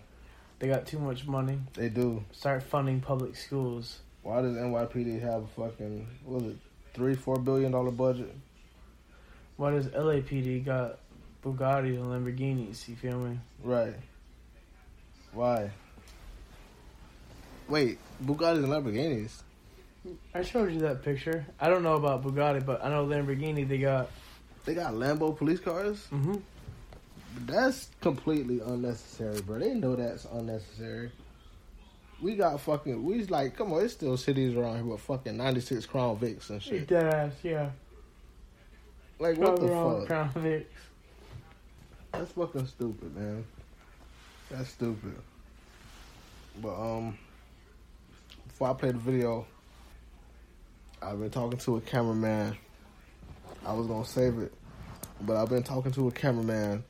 They 0.58 0.68
got 0.68 0.86
too 0.86 0.98
much 0.98 1.26
money. 1.26 1.58
they 1.74 1.88
do. 1.88 2.24
Start 2.32 2.62
funding 2.62 3.00
public 3.00 3.34
schools. 3.36 4.00
Why 4.22 4.40
does 4.42 4.56
NYPD 4.56 5.20
have 5.22 5.42
a 5.44 5.46
fucking 5.46 6.06
what 6.24 6.42
was 6.42 6.52
it 6.52 6.58
three 6.94 7.14
four 7.14 7.36
billion 7.38 7.72
dollar 7.72 7.90
budget? 7.90 8.34
Why 9.56 9.70
does 9.70 9.86
LAPD 9.88 10.64
got 10.64 10.98
Bugattis 11.44 11.96
and 12.00 12.06
Lamborghinis? 12.06 12.88
You 12.88 12.96
feel 12.96 13.18
me? 13.18 13.38
Right. 13.62 13.94
Why? 15.32 15.70
Wait, 17.68 17.98
Bugattis 18.24 18.64
and 18.64 18.68
Lamborghinis. 18.68 19.42
I 20.34 20.42
showed 20.42 20.72
you 20.72 20.80
that 20.80 21.02
picture. 21.02 21.46
I 21.60 21.68
don't 21.68 21.82
know 21.82 21.94
about 21.94 22.22
Bugatti, 22.22 22.64
but 22.64 22.84
I 22.84 22.90
know 22.90 23.06
Lamborghini. 23.06 23.66
They 23.66 23.78
got. 23.78 24.10
They 24.64 24.74
got 24.74 24.92
Lambo 24.94 25.36
police 25.36 25.60
cars. 25.60 26.04
hmm 26.06 26.36
That's 27.46 27.88
completely 28.00 28.60
unnecessary, 28.60 29.40
bro. 29.42 29.58
They 29.58 29.74
know 29.74 29.96
that's 29.96 30.26
unnecessary. 30.26 31.10
We 32.22 32.36
got 32.36 32.60
fucking. 32.60 33.02
We 33.02 33.24
like, 33.24 33.56
come 33.56 33.72
on, 33.72 33.82
it's 33.84 33.94
still 33.94 34.16
cities 34.16 34.56
around 34.56 34.76
here 34.76 34.84
with 34.84 35.00
fucking 35.00 35.36
ninety 35.36 35.60
six 35.60 35.84
Crown 35.86 36.16
Vics 36.18 36.50
and 36.50 36.62
shit. 36.62 36.86
Dead 36.86 37.12
ass, 37.12 37.32
yeah. 37.42 37.70
Like 39.18 39.38
what 39.38 39.56
the 39.58 39.68
fuck? 39.68 40.06
Crown 40.06 40.30
Vics. 40.34 40.66
That's 42.18 42.30
fucking 42.32 42.66
stupid, 42.66 43.16
man. 43.16 43.44
That's 44.48 44.70
stupid. 44.70 45.16
But 46.62 46.74
um, 46.74 47.18
before 48.46 48.70
I 48.70 48.72
play 48.74 48.92
the 48.92 48.98
video, 48.98 49.46
I've 51.02 51.18
been 51.18 51.30
talking 51.30 51.58
to 51.58 51.76
a 51.76 51.80
cameraman. 51.80 52.56
I 53.66 53.72
was 53.72 53.88
gonna 53.88 54.04
save 54.04 54.38
it, 54.38 54.52
but 55.22 55.36
I've 55.36 55.48
been 55.48 55.64
talking 55.64 55.90
to 55.92 56.06
a 56.06 56.12
cameraman, 56.12 56.84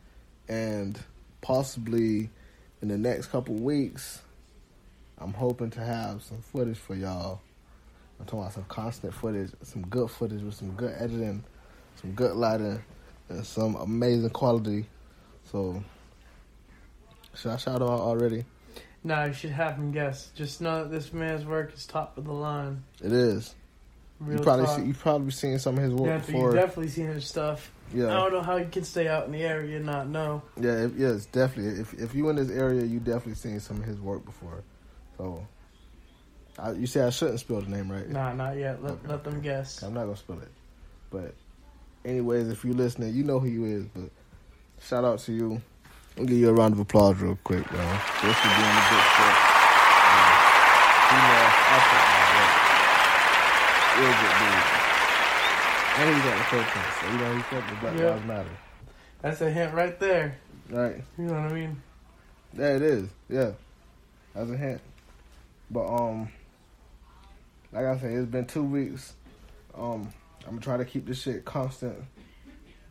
and 0.46 0.98
possibly 1.40 2.28
in 2.82 2.88
the 2.88 2.98
next 2.98 3.28
couple 3.28 3.54
weeks, 3.54 4.20
I'm 5.16 5.32
hoping 5.32 5.70
to 5.70 5.80
have 5.80 6.22
some 6.22 6.42
footage 6.42 6.76
for 6.76 6.94
y'all. 6.94 7.40
I'm 8.20 8.26
talking 8.26 8.40
about 8.40 8.52
some 8.52 8.64
constant 8.64 9.14
footage, 9.14 9.52
some 9.62 9.86
good 9.86 10.10
footage 10.10 10.42
with 10.42 10.54
some 10.54 10.72
good 10.72 10.94
editing, 10.98 11.44
some 12.00 12.12
good 12.12 12.36
lighting, 12.36 12.82
and 13.30 13.46
some 13.46 13.74
amazing 13.76 14.30
quality. 14.30 14.84
So, 15.50 15.82
should 17.34 17.50
I 17.52 17.56
shout 17.56 17.82
out 17.82 17.88
already? 17.88 18.44
Nah, 19.02 19.24
you 19.26 19.32
should 19.34 19.50
have 19.50 19.76
him 19.76 19.92
guess. 19.92 20.30
Just 20.34 20.60
know 20.60 20.84
that 20.84 20.90
this 20.90 21.12
man's 21.12 21.44
work 21.44 21.74
is 21.74 21.86
top 21.86 22.16
of 22.16 22.24
the 22.24 22.32
line. 22.32 22.82
It 23.02 23.12
is. 23.12 23.54
Real 24.20 24.38
you 24.38 24.44
probably 24.44 24.66
see, 24.66 24.82
you 24.84 24.94
probably 24.94 25.30
seen 25.32 25.58
some 25.58 25.76
of 25.76 25.82
his 25.84 25.92
work 25.92 26.06
Yeah, 26.08 26.18
before. 26.18 26.50
you 26.52 26.56
definitely 26.56 26.88
seen 26.88 27.06
his 27.08 27.26
stuff. 27.26 27.70
Yeah. 27.92 28.06
I 28.06 28.20
don't 28.20 28.32
know 28.32 28.42
how 28.42 28.56
you 28.56 28.66
can 28.70 28.84
stay 28.84 29.06
out 29.08 29.26
in 29.26 29.32
the 29.32 29.42
area 29.42 29.76
and 29.76 29.84
not 29.86 30.08
know. 30.08 30.42
yeah, 30.58 30.84
if, 30.84 30.96
yes, 30.96 31.26
definitely. 31.26 31.80
If 31.80 31.92
if 31.94 32.14
you 32.14 32.28
in 32.30 32.36
this 32.36 32.50
area, 32.50 32.84
you 32.84 32.98
definitely 33.00 33.34
seen 33.34 33.60
some 33.60 33.78
of 33.78 33.84
his 33.84 34.00
work 34.00 34.24
before. 34.24 34.62
So, 35.18 35.46
I, 36.58 36.72
you 36.72 36.86
say 36.86 37.02
I 37.02 37.10
shouldn't 37.10 37.40
spill 37.40 37.60
the 37.60 37.68
name, 37.68 37.90
right? 37.92 38.08
Nah, 38.08 38.32
not 38.32 38.56
yet. 38.56 38.82
Let, 38.82 38.92
Okay. 38.92 39.08
let 39.08 39.24
them 39.24 39.40
guess. 39.42 39.82
I'm 39.82 39.92
not 39.92 40.04
gonna 40.04 40.16
spill 40.16 40.40
it. 40.40 40.50
But, 41.10 41.34
anyways, 42.04 42.48
if 42.48 42.64
you're 42.64 42.74
listening, 42.74 43.14
you 43.14 43.24
know 43.24 43.38
who 43.40 43.48
you 43.48 43.64
is. 43.66 43.84
But 43.86 44.10
shout 44.84 45.04
out 45.04 45.18
to 45.20 45.32
you. 45.32 45.60
I'll 46.18 46.24
give 46.24 46.38
you 46.38 46.48
a 46.48 46.52
round 46.52 46.74
of 46.74 46.80
applause 46.80 47.16
real 47.20 47.38
quick, 47.42 47.70
man. 47.72 48.00
Just 48.22 48.38
for 48.40 48.48
being 48.48 48.76
a 48.78 48.84
good 48.90 49.04
sport. 49.10 49.36
Uh, 50.14 50.32
female 51.10 51.50
athlete, 51.74 52.08
man. 52.34 52.50
Real 53.98 54.14
good 54.20 54.34
dude. 54.38 54.64
And 55.96 56.14
he's 56.14 56.24
at 56.26 56.36
the 56.38 56.44
protest, 56.44 57.00
so 57.00 57.06
you 57.10 57.18
know 57.18 57.34
he's 57.36 57.44
fucking 57.44 57.78
Black 57.80 57.98
Yeah. 57.98 58.10
Lives 58.10 58.26
Matter. 58.26 58.56
That's 59.22 59.40
a 59.40 59.50
hint 59.50 59.74
right 59.74 59.98
there. 60.00 60.38
Right. 60.68 60.96
You 61.18 61.24
know 61.24 61.32
what 61.34 61.52
I 61.52 61.54
mean? 61.54 61.82
Yeah, 62.56 62.76
it 62.76 62.82
is. 62.82 63.08
Yeah. 63.28 63.52
That's 64.34 64.50
a 64.50 64.56
hint. 64.56 64.80
But 65.70 65.86
um 65.86 66.28
like 67.72 67.86
I 67.86 67.98
said, 67.98 68.12
it's 68.12 68.30
been 68.30 68.46
two 68.46 68.64
weeks. 68.64 69.14
Um 69.76 70.12
I'm 70.42 70.50
gonna 70.50 70.60
try 70.60 70.76
to 70.76 70.84
keep 70.84 71.06
this 71.06 71.22
shit 71.22 71.44
constant. 71.44 71.96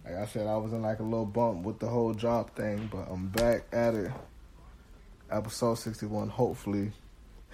Like 0.05 0.15
I 0.15 0.25
said, 0.25 0.47
I 0.47 0.57
was 0.57 0.73
in 0.73 0.81
like 0.81 0.99
a 0.99 1.03
little 1.03 1.25
bump 1.25 1.63
with 1.63 1.79
the 1.79 1.87
whole 1.87 2.13
job 2.13 2.53
thing, 2.55 2.89
but 2.91 3.07
I'm 3.09 3.27
back 3.27 3.63
at 3.71 3.93
it. 3.93 4.11
Episode 5.31 5.75
sixty 5.75 6.05
one, 6.05 6.29
hopefully. 6.29 6.91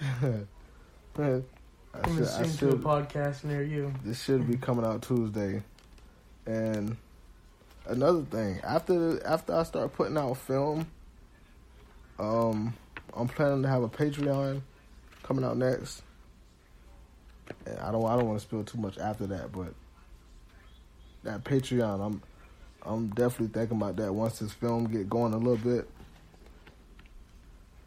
I 1.92 2.08
should, 2.08 2.28
I 2.28 2.42
to 2.44 2.68
a 2.70 2.76
podcast 2.76 3.44
near 3.44 3.62
you. 3.62 3.92
this 4.04 4.22
should 4.22 4.48
be 4.48 4.56
coming 4.56 4.84
out 4.84 5.02
Tuesday. 5.02 5.62
And 6.46 6.96
another 7.86 8.22
thing, 8.22 8.60
after 8.64 9.24
after 9.26 9.54
I 9.54 9.62
start 9.64 9.92
putting 9.94 10.16
out 10.16 10.36
film, 10.36 10.86
um, 12.18 12.74
I'm 13.14 13.28
planning 13.28 13.62
to 13.62 13.68
have 13.68 13.82
a 13.82 13.88
Patreon 13.88 14.62
coming 15.22 15.44
out 15.44 15.56
next. 15.56 16.02
And 17.66 17.78
I 17.78 17.90
don't 17.90 18.04
I 18.04 18.16
don't 18.16 18.26
want 18.26 18.40
to 18.40 18.46
spill 18.46 18.64
too 18.64 18.78
much 18.78 18.98
after 18.98 19.26
that, 19.28 19.52
but 19.52 19.74
that 21.24 21.44
Patreon, 21.44 22.04
I'm 22.04 22.22
I'm 22.82 23.08
definitely 23.08 23.48
thinking 23.48 23.76
about 23.76 23.96
that 23.96 24.12
once 24.12 24.38
this 24.38 24.52
film 24.52 24.86
get 24.86 25.08
going 25.08 25.34
a 25.34 25.38
little 25.38 25.56
bit. 25.56 25.88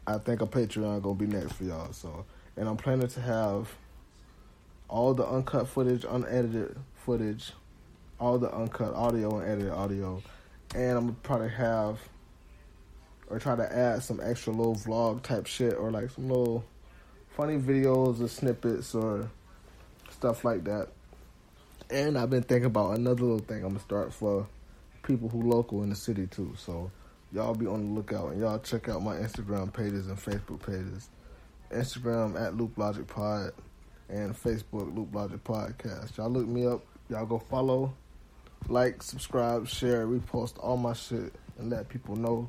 I 0.06 0.18
think 0.18 0.42
a 0.42 0.46
Patreon 0.46 1.02
gonna 1.02 1.14
be 1.14 1.26
next 1.26 1.54
for 1.54 1.64
y'all. 1.64 1.92
So, 1.92 2.24
and 2.56 2.68
I'm 2.68 2.76
planning 2.76 3.08
to 3.08 3.20
have 3.20 3.68
all 4.88 5.14
the 5.14 5.26
uncut 5.26 5.66
footage, 5.66 6.04
unedited 6.04 6.76
footage, 6.94 7.52
all 8.20 8.38
the 8.38 8.52
uncut 8.54 8.94
audio 8.94 9.38
and 9.38 9.48
edited 9.50 9.72
audio, 9.72 10.22
and 10.74 10.98
I'm 10.98 11.06
gonna 11.06 11.16
probably 11.22 11.48
have 11.50 11.98
or 13.28 13.38
try 13.38 13.56
to 13.56 13.76
add 13.76 14.02
some 14.02 14.20
extra 14.22 14.52
little 14.52 14.76
vlog 14.76 15.22
type 15.22 15.46
shit 15.46 15.74
or 15.74 15.90
like 15.90 16.10
some 16.10 16.28
little 16.28 16.64
funny 17.36 17.58
videos 17.58 18.22
or 18.22 18.28
snippets 18.28 18.94
or 18.94 19.30
stuff 20.10 20.44
like 20.44 20.64
that. 20.64 20.88
And 21.90 22.18
I've 22.18 22.30
been 22.30 22.42
thinking 22.42 22.66
about 22.66 22.96
another 22.96 23.22
little 23.22 23.38
thing 23.38 23.64
I'm 23.64 23.70
gonna 23.70 23.80
start 23.80 24.12
for 24.12 24.46
people 25.04 25.28
who 25.28 25.42
local 25.42 25.82
in 25.82 25.90
the 25.90 25.96
city 25.96 26.26
too. 26.26 26.52
So 26.56 26.90
y'all 27.32 27.54
be 27.54 27.66
on 27.66 27.86
the 27.86 27.94
lookout 27.94 28.32
and 28.32 28.40
y'all 28.40 28.58
check 28.58 28.88
out 28.88 29.02
my 29.02 29.16
Instagram 29.16 29.72
pages 29.72 30.08
and 30.08 30.16
Facebook 30.16 30.64
pages. 30.64 31.08
Instagram 31.70 32.40
at 32.40 32.56
Loop 32.56 32.76
Logic 32.76 33.06
Pod 33.06 33.52
and 34.08 34.34
Facebook 34.34 34.94
Loop 34.94 35.14
Logic 35.14 35.42
Podcast. 35.42 36.16
Y'all 36.16 36.30
look 36.30 36.46
me 36.46 36.66
up. 36.66 36.84
Y'all 37.10 37.26
go 37.26 37.38
follow, 37.38 37.92
like, 38.68 39.02
subscribe, 39.02 39.68
share, 39.68 40.06
repost 40.06 40.54
all 40.58 40.76
my 40.76 40.94
shit 40.94 41.34
and 41.58 41.68
let 41.68 41.88
people 41.88 42.16
know. 42.16 42.48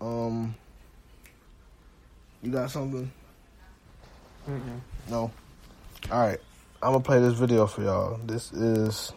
Um, 0.00 0.54
you 2.42 2.52
got 2.52 2.70
something? 2.70 3.10
Mm-mm. 4.48 4.80
No. 5.08 5.30
All 6.10 6.20
right. 6.20 6.38
I'm 6.82 6.92
gonna 6.92 7.04
play 7.04 7.20
this 7.20 7.34
video 7.34 7.66
for 7.66 7.82
y'all. 7.82 8.20
This 8.24 8.52
is 8.52 9.12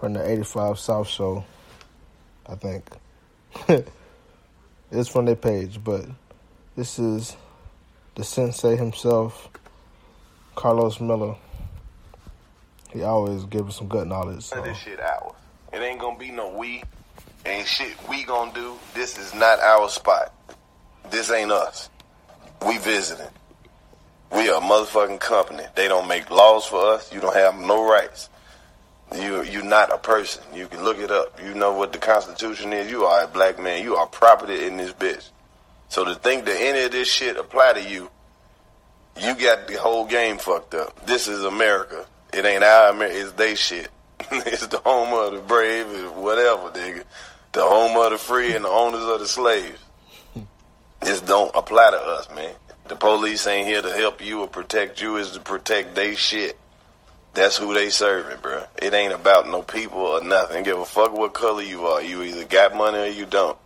from 0.00 0.14
the 0.14 0.28
85 0.28 0.78
South 0.78 1.08
Show, 1.08 1.44
I 2.46 2.54
think. 2.54 2.84
it's 4.90 5.08
from 5.10 5.26
their 5.26 5.36
page, 5.36 5.78
but 5.84 6.06
this 6.74 6.98
is 6.98 7.36
the 8.14 8.24
sensei 8.24 8.76
himself, 8.76 9.50
Karlous 10.56 11.00
Miller. 11.00 11.36
He 12.92 13.02
always 13.02 13.44
gives 13.44 13.76
some 13.76 13.88
good 13.88 14.08
knowledge. 14.08 14.44
So. 14.44 14.62
This 14.62 14.78
shit 14.78 14.98
ours. 14.98 15.34
It 15.72 15.78
ain't 15.78 16.00
gonna 16.00 16.18
be 16.18 16.30
no 16.30 16.48
we. 16.56 16.82
Ain't 17.44 17.68
shit 17.68 17.94
we 18.08 18.24
gonna 18.24 18.52
do. 18.54 18.76
This 18.94 19.18
is 19.18 19.34
not 19.34 19.60
our 19.60 19.88
spot. 19.90 20.34
This 21.10 21.30
ain't 21.30 21.52
us. 21.52 21.90
We 22.66 22.78
visiting. 22.78 23.28
We 24.32 24.48
are 24.48 24.60
a 24.60 24.64
motherfucking 24.64 25.20
company. 25.20 25.64
They 25.74 25.88
don't 25.88 26.08
make 26.08 26.30
laws 26.30 26.64
for 26.64 26.94
us. 26.94 27.12
You 27.12 27.20
don't 27.20 27.36
have 27.36 27.58
no 27.58 27.88
rights. 27.88 28.30
You 29.14 29.42
you're 29.42 29.64
not 29.64 29.92
a 29.92 29.98
person. 29.98 30.42
You 30.54 30.68
can 30.68 30.84
look 30.84 30.98
it 30.98 31.10
up. 31.10 31.40
You 31.44 31.54
know 31.54 31.72
what 31.72 31.92
the 31.92 31.98
Constitution 31.98 32.72
is. 32.72 32.90
You 32.90 33.04
are 33.04 33.24
a 33.24 33.28
black 33.28 33.58
man. 33.58 33.82
You 33.82 33.96
are 33.96 34.06
property 34.06 34.64
in 34.64 34.76
this 34.76 34.92
bitch. 34.92 35.28
So 35.88 36.04
to 36.04 36.14
think 36.14 36.44
that 36.44 36.60
any 36.60 36.84
of 36.84 36.92
this 36.92 37.08
shit 37.08 37.36
apply 37.36 37.72
to 37.72 37.82
you, 37.82 38.08
you 39.20 39.34
got 39.34 39.66
the 39.66 39.74
whole 39.74 40.06
game 40.06 40.38
fucked 40.38 40.74
up. 40.74 41.06
This 41.06 41.26
is 41.26 41.42
America. 41.44 42.06
It 42.32 42.44
ain't 42.44 42.62
our 42.62 42.90
America. 42.90 43.18
It's 43.18 43.32
they 43.32 43.56
shit. 43.56 43.88
it's 44.30 44.66
the 44.68 44.78
home 44.78 45.12
of 45.12 45.32
the 45.32 45.40
brave 45.40 45.86
whatever, 46.12 46.70
nigga. 46.70 47.04
The 47.52 47.62
home 47.62 47.96
of 47.96 48.12
the 48.12 48.18
free 48.18 48.54
and 48.54 48.64
the 48.64 48.68
owners 48.68 49.02
of 49.02 49.18
the 49.18 49.26
slaves. 49.26 49.80
This 51.00 51.20
don't 51.20 51.50
apply 51.56 51.90
to 51.90 51.96
us, 51.96 52.28
man. 52.34 52.54
The 52.86 52.94
police 52.94 53.46
ain't 53.46 53.66
here 53.66 53.82
to 53.82 53.92
help 53.92 54.24
you 54.24 54.42
or 54.42 54.48
protect 54.48 55.00
you. 55.00 55.16
Is 55.16 55.32
to 55.32 55.40
protect 55.40 55.94
they 55.94 56.14
shit. 56.14 56.56
That's 57.34 57.56
who 57.56 57.72
they 57.74 57.90
serving, 57.90 58.38
bro. 58.40 58.64
It 58.80 58.92
ain't 58.92 59.12
about 59.12 59.48
no 59.48 59.62
people 59.62 60.00
or 60.00 60.22
nothing. 60.22 60.64
Give 60.64 60.78
a 60.78 60.84
fuck 60.84 61.12
what 61.12 61.32
color 61.32 61.62
you 61.62 61.86
are. 61.86 62.02
You 62.02 62.22
either 62.22 62.44
got 62.44 62.74
money 62.74 62.98
or 62.98 63.06
you 63.06 63.24
don't. 63.24 63.56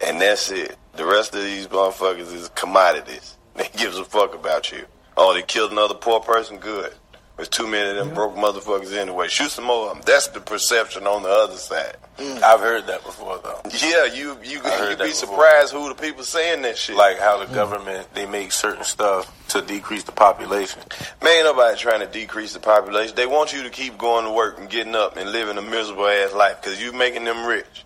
And 0.00 0.20
that's 0.20 0.50
it. 0.50 0.76
The 0.94 1.04
rest 1.04 1.34
of 1.34 1.42
these 1.42 1.68
motherfuckers 1.68 2.32
is 2.32 2.50
commodities. 2.50 3.34
They 3.58 3.68
gives 3.76 3.98
a 3.98 4.04
fuck 4.04 4.36
about 4.36 4.70
you. 4.70 4.84
Oh, 5.16 5.34
they 5.34 5.42
killed 5.42 5.72
another 5.72 5.94
poor 5.94 6.20
person? 6.20 6.58
Good. 6.58 6.94
There's 7.38 7.48
too 7.48 7.68
many 7.68 7.90
of 7.90 7.94
them 7.94 8.14
broke 8.14 8.34
motherfuckers 8.34 8.92
anyway. 8.92 9.28
Shoot 9.28 9.52
some 9.52 9.66
more 9.66 9.90
of 9.90 9.94
them. 9.94 10.02
That's 10.04 10.26
the 10.26 10.40
perception 10.40 11.06
on 11.06 11.22
the 11.22 11.28
other 11.28 11.54
side. 11.54 11.94
Mm. 12.16 12.42
I've 12.42 12.58
heard 12.58 12.88
that 12.88 13.04
before 13.04 13.38
though. 13.38 13.60
Yeah, 13.78 14.06
you 14.06 14.36
you 14.42 14.60
you'd 14.60 14.98
be 14.98 15.04
before. 15.04 15.12
surprised 15.12 15.72
who 15.72 15.88
the 15.88 15.94
people 15.94 16.24
saying 16.24 16.62
that 16.62 16.76
shit. 16.76 16.96
Like 16.96 17.20
how 17.20 17.38
the 17.38 17.44
mm. 17.44 17.54
government 17.54 18.12
they 18.12 18.26
make 18.26 18.50
certain 18.50 18.82
stuff 18.82 19.32
to 19.50 19.62
decrease 19.62 20.02
the 20.02 20.10
population. 20.10 20.82
Man, 21.22 21.32
ain't 21.32 21.44
nobody 21.44 21.78
trying 21.78 22.00
to 22.00 22.08
decrease 22.08 22.54
the 22.54 22.58
population. 22.58 23.14
They 23.14 23.26
want 23.26 23.52
you 23.52 23.62
to 23.62 23.70
keep 23.70 23.96
going 23.96 24.24
to 24.24 24.32
work 24.32 24.58
and 24.58 24.68
getting 24.68 24.96
up 24.96 25.16
and 25.16 25.30
living 25.30 25.58
a 25.58 25.62
miserable 25.62 26.08
ass 26.08 26.34
life 26.34 26.60
because 26.60 26.82
you're 26.82 26.92
making 26.92 27.22
them 27.22 27.46
rich. 27.46 27.84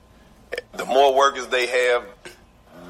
The 0.73 0.87
more 0.87 1.15
workers 1.15 1.49
they 1.49 1.67
have, 1.67 2.07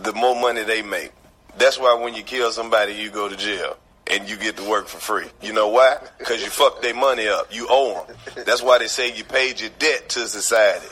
the 0.05 0.13
more 0.13 0.41
money 0.41 0.63
they 0.63 0.83
make. 0.83 1.11
That's 1.59 1.77
why 1.77 1.95
when 1.95 2.15
you 2.15 2.23
kill 2.23 2.53
somebody, 2.53 2.93
you 2.93 3.11
go 3.11 3.29
to 3.29 3.37
jail 3.37 3.77
and 4.13 4.29
you 4.29 4.37
get 4.37 4.57
to 4.59 4.69
work 4.69 4.87
for 4.87 4.99
free. 4.99 5.27
You 5.41 5.53
know 5.53 5.69
why? 5.69 5.97
Because 6.19 6.43
you 6.43 6.51
fucked 6.51 6.83
their 6.83 6.95
money 6.95 7.27
up. 7.29 7.53
You 7.53 7.67
owe 7.71 8.05
them. 8.07 8.45
That's 8.47 8.63
why 8.63 8.79
they 8.79 8.87
say 8.89 9.15
you 9.17 9.25
paid 9.25 9.61
your 9.61 9.71
debt 9.79 10.09
to 10.11 10.29
society. 10.29 10.87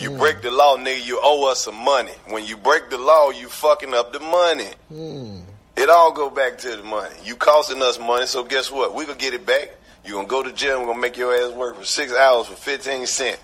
You 0.00 0.10
break 0.16 0.42
the 0.42 0.50
law, 0.50 0.76
nigga, 0.76 1.04
you 1.04 1.20
owe 1.22 1.50
us 1.50 1.64
some 1.64 1.76
money. 1.76 2.12
When 2.28 2.44
you 2.44 2.56
break 2.56 2.90
the 2.90 2.98
law, 2.98 3.30
you 3.30 3.48
fucking 3.48 3.92
up 3.94 4.12
the 4.12 4.20
money. 4.20 4.70
Hmm. 4.88 5.40
It 5.76 5.90
all 5.90 6.10
go 6.12 6.30
back 6.30 6.56
to 6.58 6.76
the 6.76 6.82
money. 6.82 7.14
You 7.22 7.36
costing 7.36 7.82
us 7.82 7.98
money, 7.98 8.26
so 8.26 8.42
guess 8.42 8.70
what? 8.70 8.94
We 8.94 9.04
gonna 9.04 9.18
get 9.18 9.34
it 9.34 9.44
back. 9.44 9.76
You 10.06 10.14
gonna 10.14 10.26
go 10.26 10.42
to 10.42 10.52
jail. 10.52 10.80
We're 10.80 10.86
gonna 10.86 11.00
make 11.00 11.18
your 11.18 11.34
ass 11.34 11.52
work 11.52 11.76
for 11.76 11.84
six 11.84 12.14
hours 12.14 12.46
for 12.46 12.54
fifteen 12.54 13.06
cent, 13.06 13.38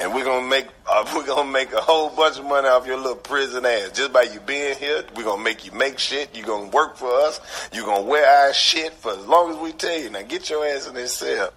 and 0.00 0.14
we're 0.14 0.24
gonna 0.24 0.46
make 0.46 0.66
uh, 0.86 1.10
we're 1.16 1.26
gonna 1.26 1.50
make 1.50 1.72
a 1.72 1.80
whole 1.80 2.10
bunch 2.10 2.38
of 2.38 2.44
money 2.44 2.68
off 2.68 2.86
your 2.86 2.96
little 2.96 3.16
prison 3.16 3.64
ass 3.64 3.90
just 3.92 4.12
by 4.12 4.22
you 4.22 4.40
being 4.40 4.76
here. 4.76 5.04
We're 5.16 5.24
gonna 5.24 5.42
make 5.42 5.64
you 5.64 5.72
make 5.72 5.98
shit. 5.98 6.36
You're 6.36 6.46
gonna 6.46 6.68
work 6.70 6.96
for 6.96 7.10
us. 7.10 7.40
You're 7.72 7.86
gonna 7.86 8.06
wear 8.06 8.26
our 8.26 8.52
shit 8.52 8.92
for 8.94 9.12
as 9.12 9.26
long 9.26 9.50
as 9.50 9.56
we 9.58 9.72
tell 9.72 9.98
you. 9.98 10.10
Now 10.10 10.22
get 10.22 10.50
your 10.50 10.64
ass 10.66 10.86
in 10.86 10.94
this 10.94 11.14
cell. 11.14 11.52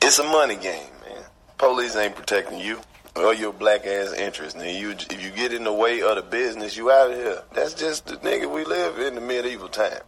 It's 0.00 0.18
a 0.18 0.24
money 0.24 0.56
game, 0.56 0.90
man. 1.06 1.24
Police 1.58 1.96
ain't 1.96 2.14
protecting 2.14 2.60
you 2.60 2.80
or 3.16 3.34
your 3.34 3.52
black 3.52 3.86
ass 3.86 4.12
interest. 4.14 4.56
Now 4.56 4.64
you 4.64 4.90
if 4.90 5.22
you 5.22 5.30
get 5.30 5.52
in 5.52 5.64
the 5.64 5.72
way 5.72 6.02
of 6.02 6.16
the 6.16 6.22
business, 6.22 6.76
you 6.76 6.90
out 6.90 7.10
of 7.10 7.16
here. 7.16 7.42
That's 7.52 7.74
just 7.74 8.06
the 8.06 8.16
nigga 8.16 8.52
we 8.52 8.64
live 8.64 8.98
in 8.98 9.14
the 9.14 9.20
medieval 9.20 9.68
time. 9.68 10.02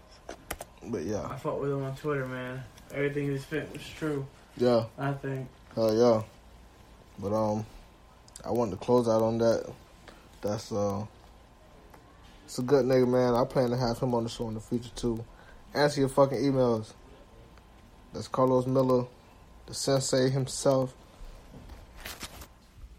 But 0.87 1.03
yeah, 1.03 1.27
I 1.29 1.37
fought 1.37 1.61
with 1.61 1.71
him 1.71 1.83
on 1.85 1.95
Twitter, 1.97 2.27
man. 2.27 2.63
Everything 2.93 3.31
he 3.31 3.39
spent 3.39 3.73
was 3.73 3.87
true. 3.87 4.27
yeah, 4.57 4.87
I 4.99 5.13
think. 5.13 5.49
Hell 5.75 5.95
yeah. 5.95 6.23
But 7.19 7.35
um, 7.35 7.67
I 8.45 8.51
wanted 8.51 8.73
to 8.73 8.77
close 8.79 9.09
out 9.09 9.23
on 9.23 9.39
that. 9.39 9.71
That's 10.43 10.73
uh, 10.73 11.05
it's 12.45 12.59
a 12.59 12.63
good 12.63 12.85
nigga, 12.85 13.07
man. 13.09 13.35
I 13.35 13.45
plan 13.45 13.71
to 13.71 13.77
have 13.77 13.99
him 13.99 14.15
on 14.15 14.25
the 14.25 14.31
show 14.31 14.49
in 14.49 14.55
the 14.55 14.61
future 14.61 14.91
too. 14.97 15.25
Answer 15.75 16.01
your 16.01 16.09
fucking 16.09 16.39
emails. 16.39 16.93
That's 18.13 18.29
Karlous 18.29 18.67
Miller, 18.67 19.07
the 19.67 19.75
sensei 19.75 20.31
himself. 20.31 20.93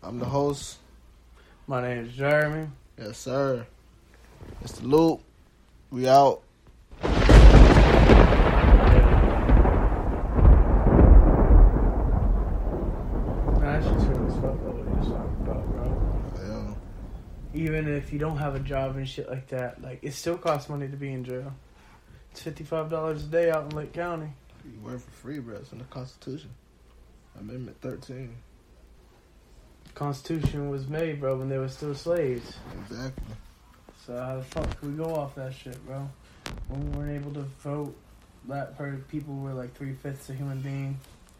I'm 0.01 0.19
the 0.19 0.25
host. 0.25 0.77
My 1.67 1.81
name 1.81 2.05
is 2.05 2.13
Jeremy. 2.13 2.69
Yes, 2.97 3.17
sir. 3.17 3.65
Mr. 4.63 4.83
Luke, 4.83 5.21
we 5.89 6.07
out. 6.07 6.41
Nah, 12.41 13.59
that 13.59 13.83
shit's 13.83 14.05
real 14.05 14.27
as 14.27 14.33
fuck 14.35 14.41
though, 14.61 14.71
what 14.71 15.05
you're 15.05 15.17
talking 15.17 15.37
about, 15.41 15.63
bro. 15.71 15.85
Yeah. 16.41 16.73
Even 17.61 17.87
if 17.87 18.11
you 18.11 18.17
don't 18.17 18.37
have 18.37 18.55
a 18.55 18.59
job 18.59 18.95
and 18.95 19.07
shit 19.07 19.29
like 19.29 19.47
that, 19.49 19.81
like 19.83 19.99
it 20.01 20.13
still 20.13 20.37
costs 20.37 20.67
money 20.67 20.87
to 20.87 20.97
be 20.97 21.13
in 21.13 21.23
jail. 21.23 21.53
It's 22.31 22.41
fifty 22.41 22.63
five 22.63 22.89
dollars 22.89 23.23
a 23.23 23.27
day 23.27 23.51
out 23.51 23.65
in 23.65 23.77
Lake 23.77 23.93
County. 23.93 24.33
You 24.65 24.79
work 24.81 24.99
for 24.99 25.11
free, 25.11 25.39
bro. 25.39 25.57
It's 25.57 25.71
in 25.71 25.77
the 25.77 25.83
Constitution. 25.85 26.49
Amendment 27.39 27.77
13. 27.81 28.35
Constitution 29.93 30.69
was 30.69 30.87
made, 30.87 31.19
bro, 31.19 31.37
when 31.37 31.49
they 31.49 31.57
were 31.57 31.69
still 31.69 31.93
slaves. 31.93 32.55
Exactly. 32.81 33.35
So 34.05 34.17
how 34.17 34.37
the 34.37 34.43
fuck 34.43 34.79
could 34.79 34.97
we 34.97 35.03
go 35.03 35.15
off 35.15 35.35
that 35.35 35.53
shit, 35.53 35.83
bro? 35.85 36.09
When 36.67 36.91
we 36.91 36.97
weren't 36.97 37.21
able 37.21 37.33
to 37.33 37.45
vote, 37.59 37.95
that 38.47 38.75
per 38.77 38.95
people 39.07 39.35
were 39.35 39.53
like 39.53 39.75
three 39.75 39.93
fifths 39.93 40.29
of 40.29 40.35
a 40.35 40.37
human 40.39 40.61
being. 40.61 40.99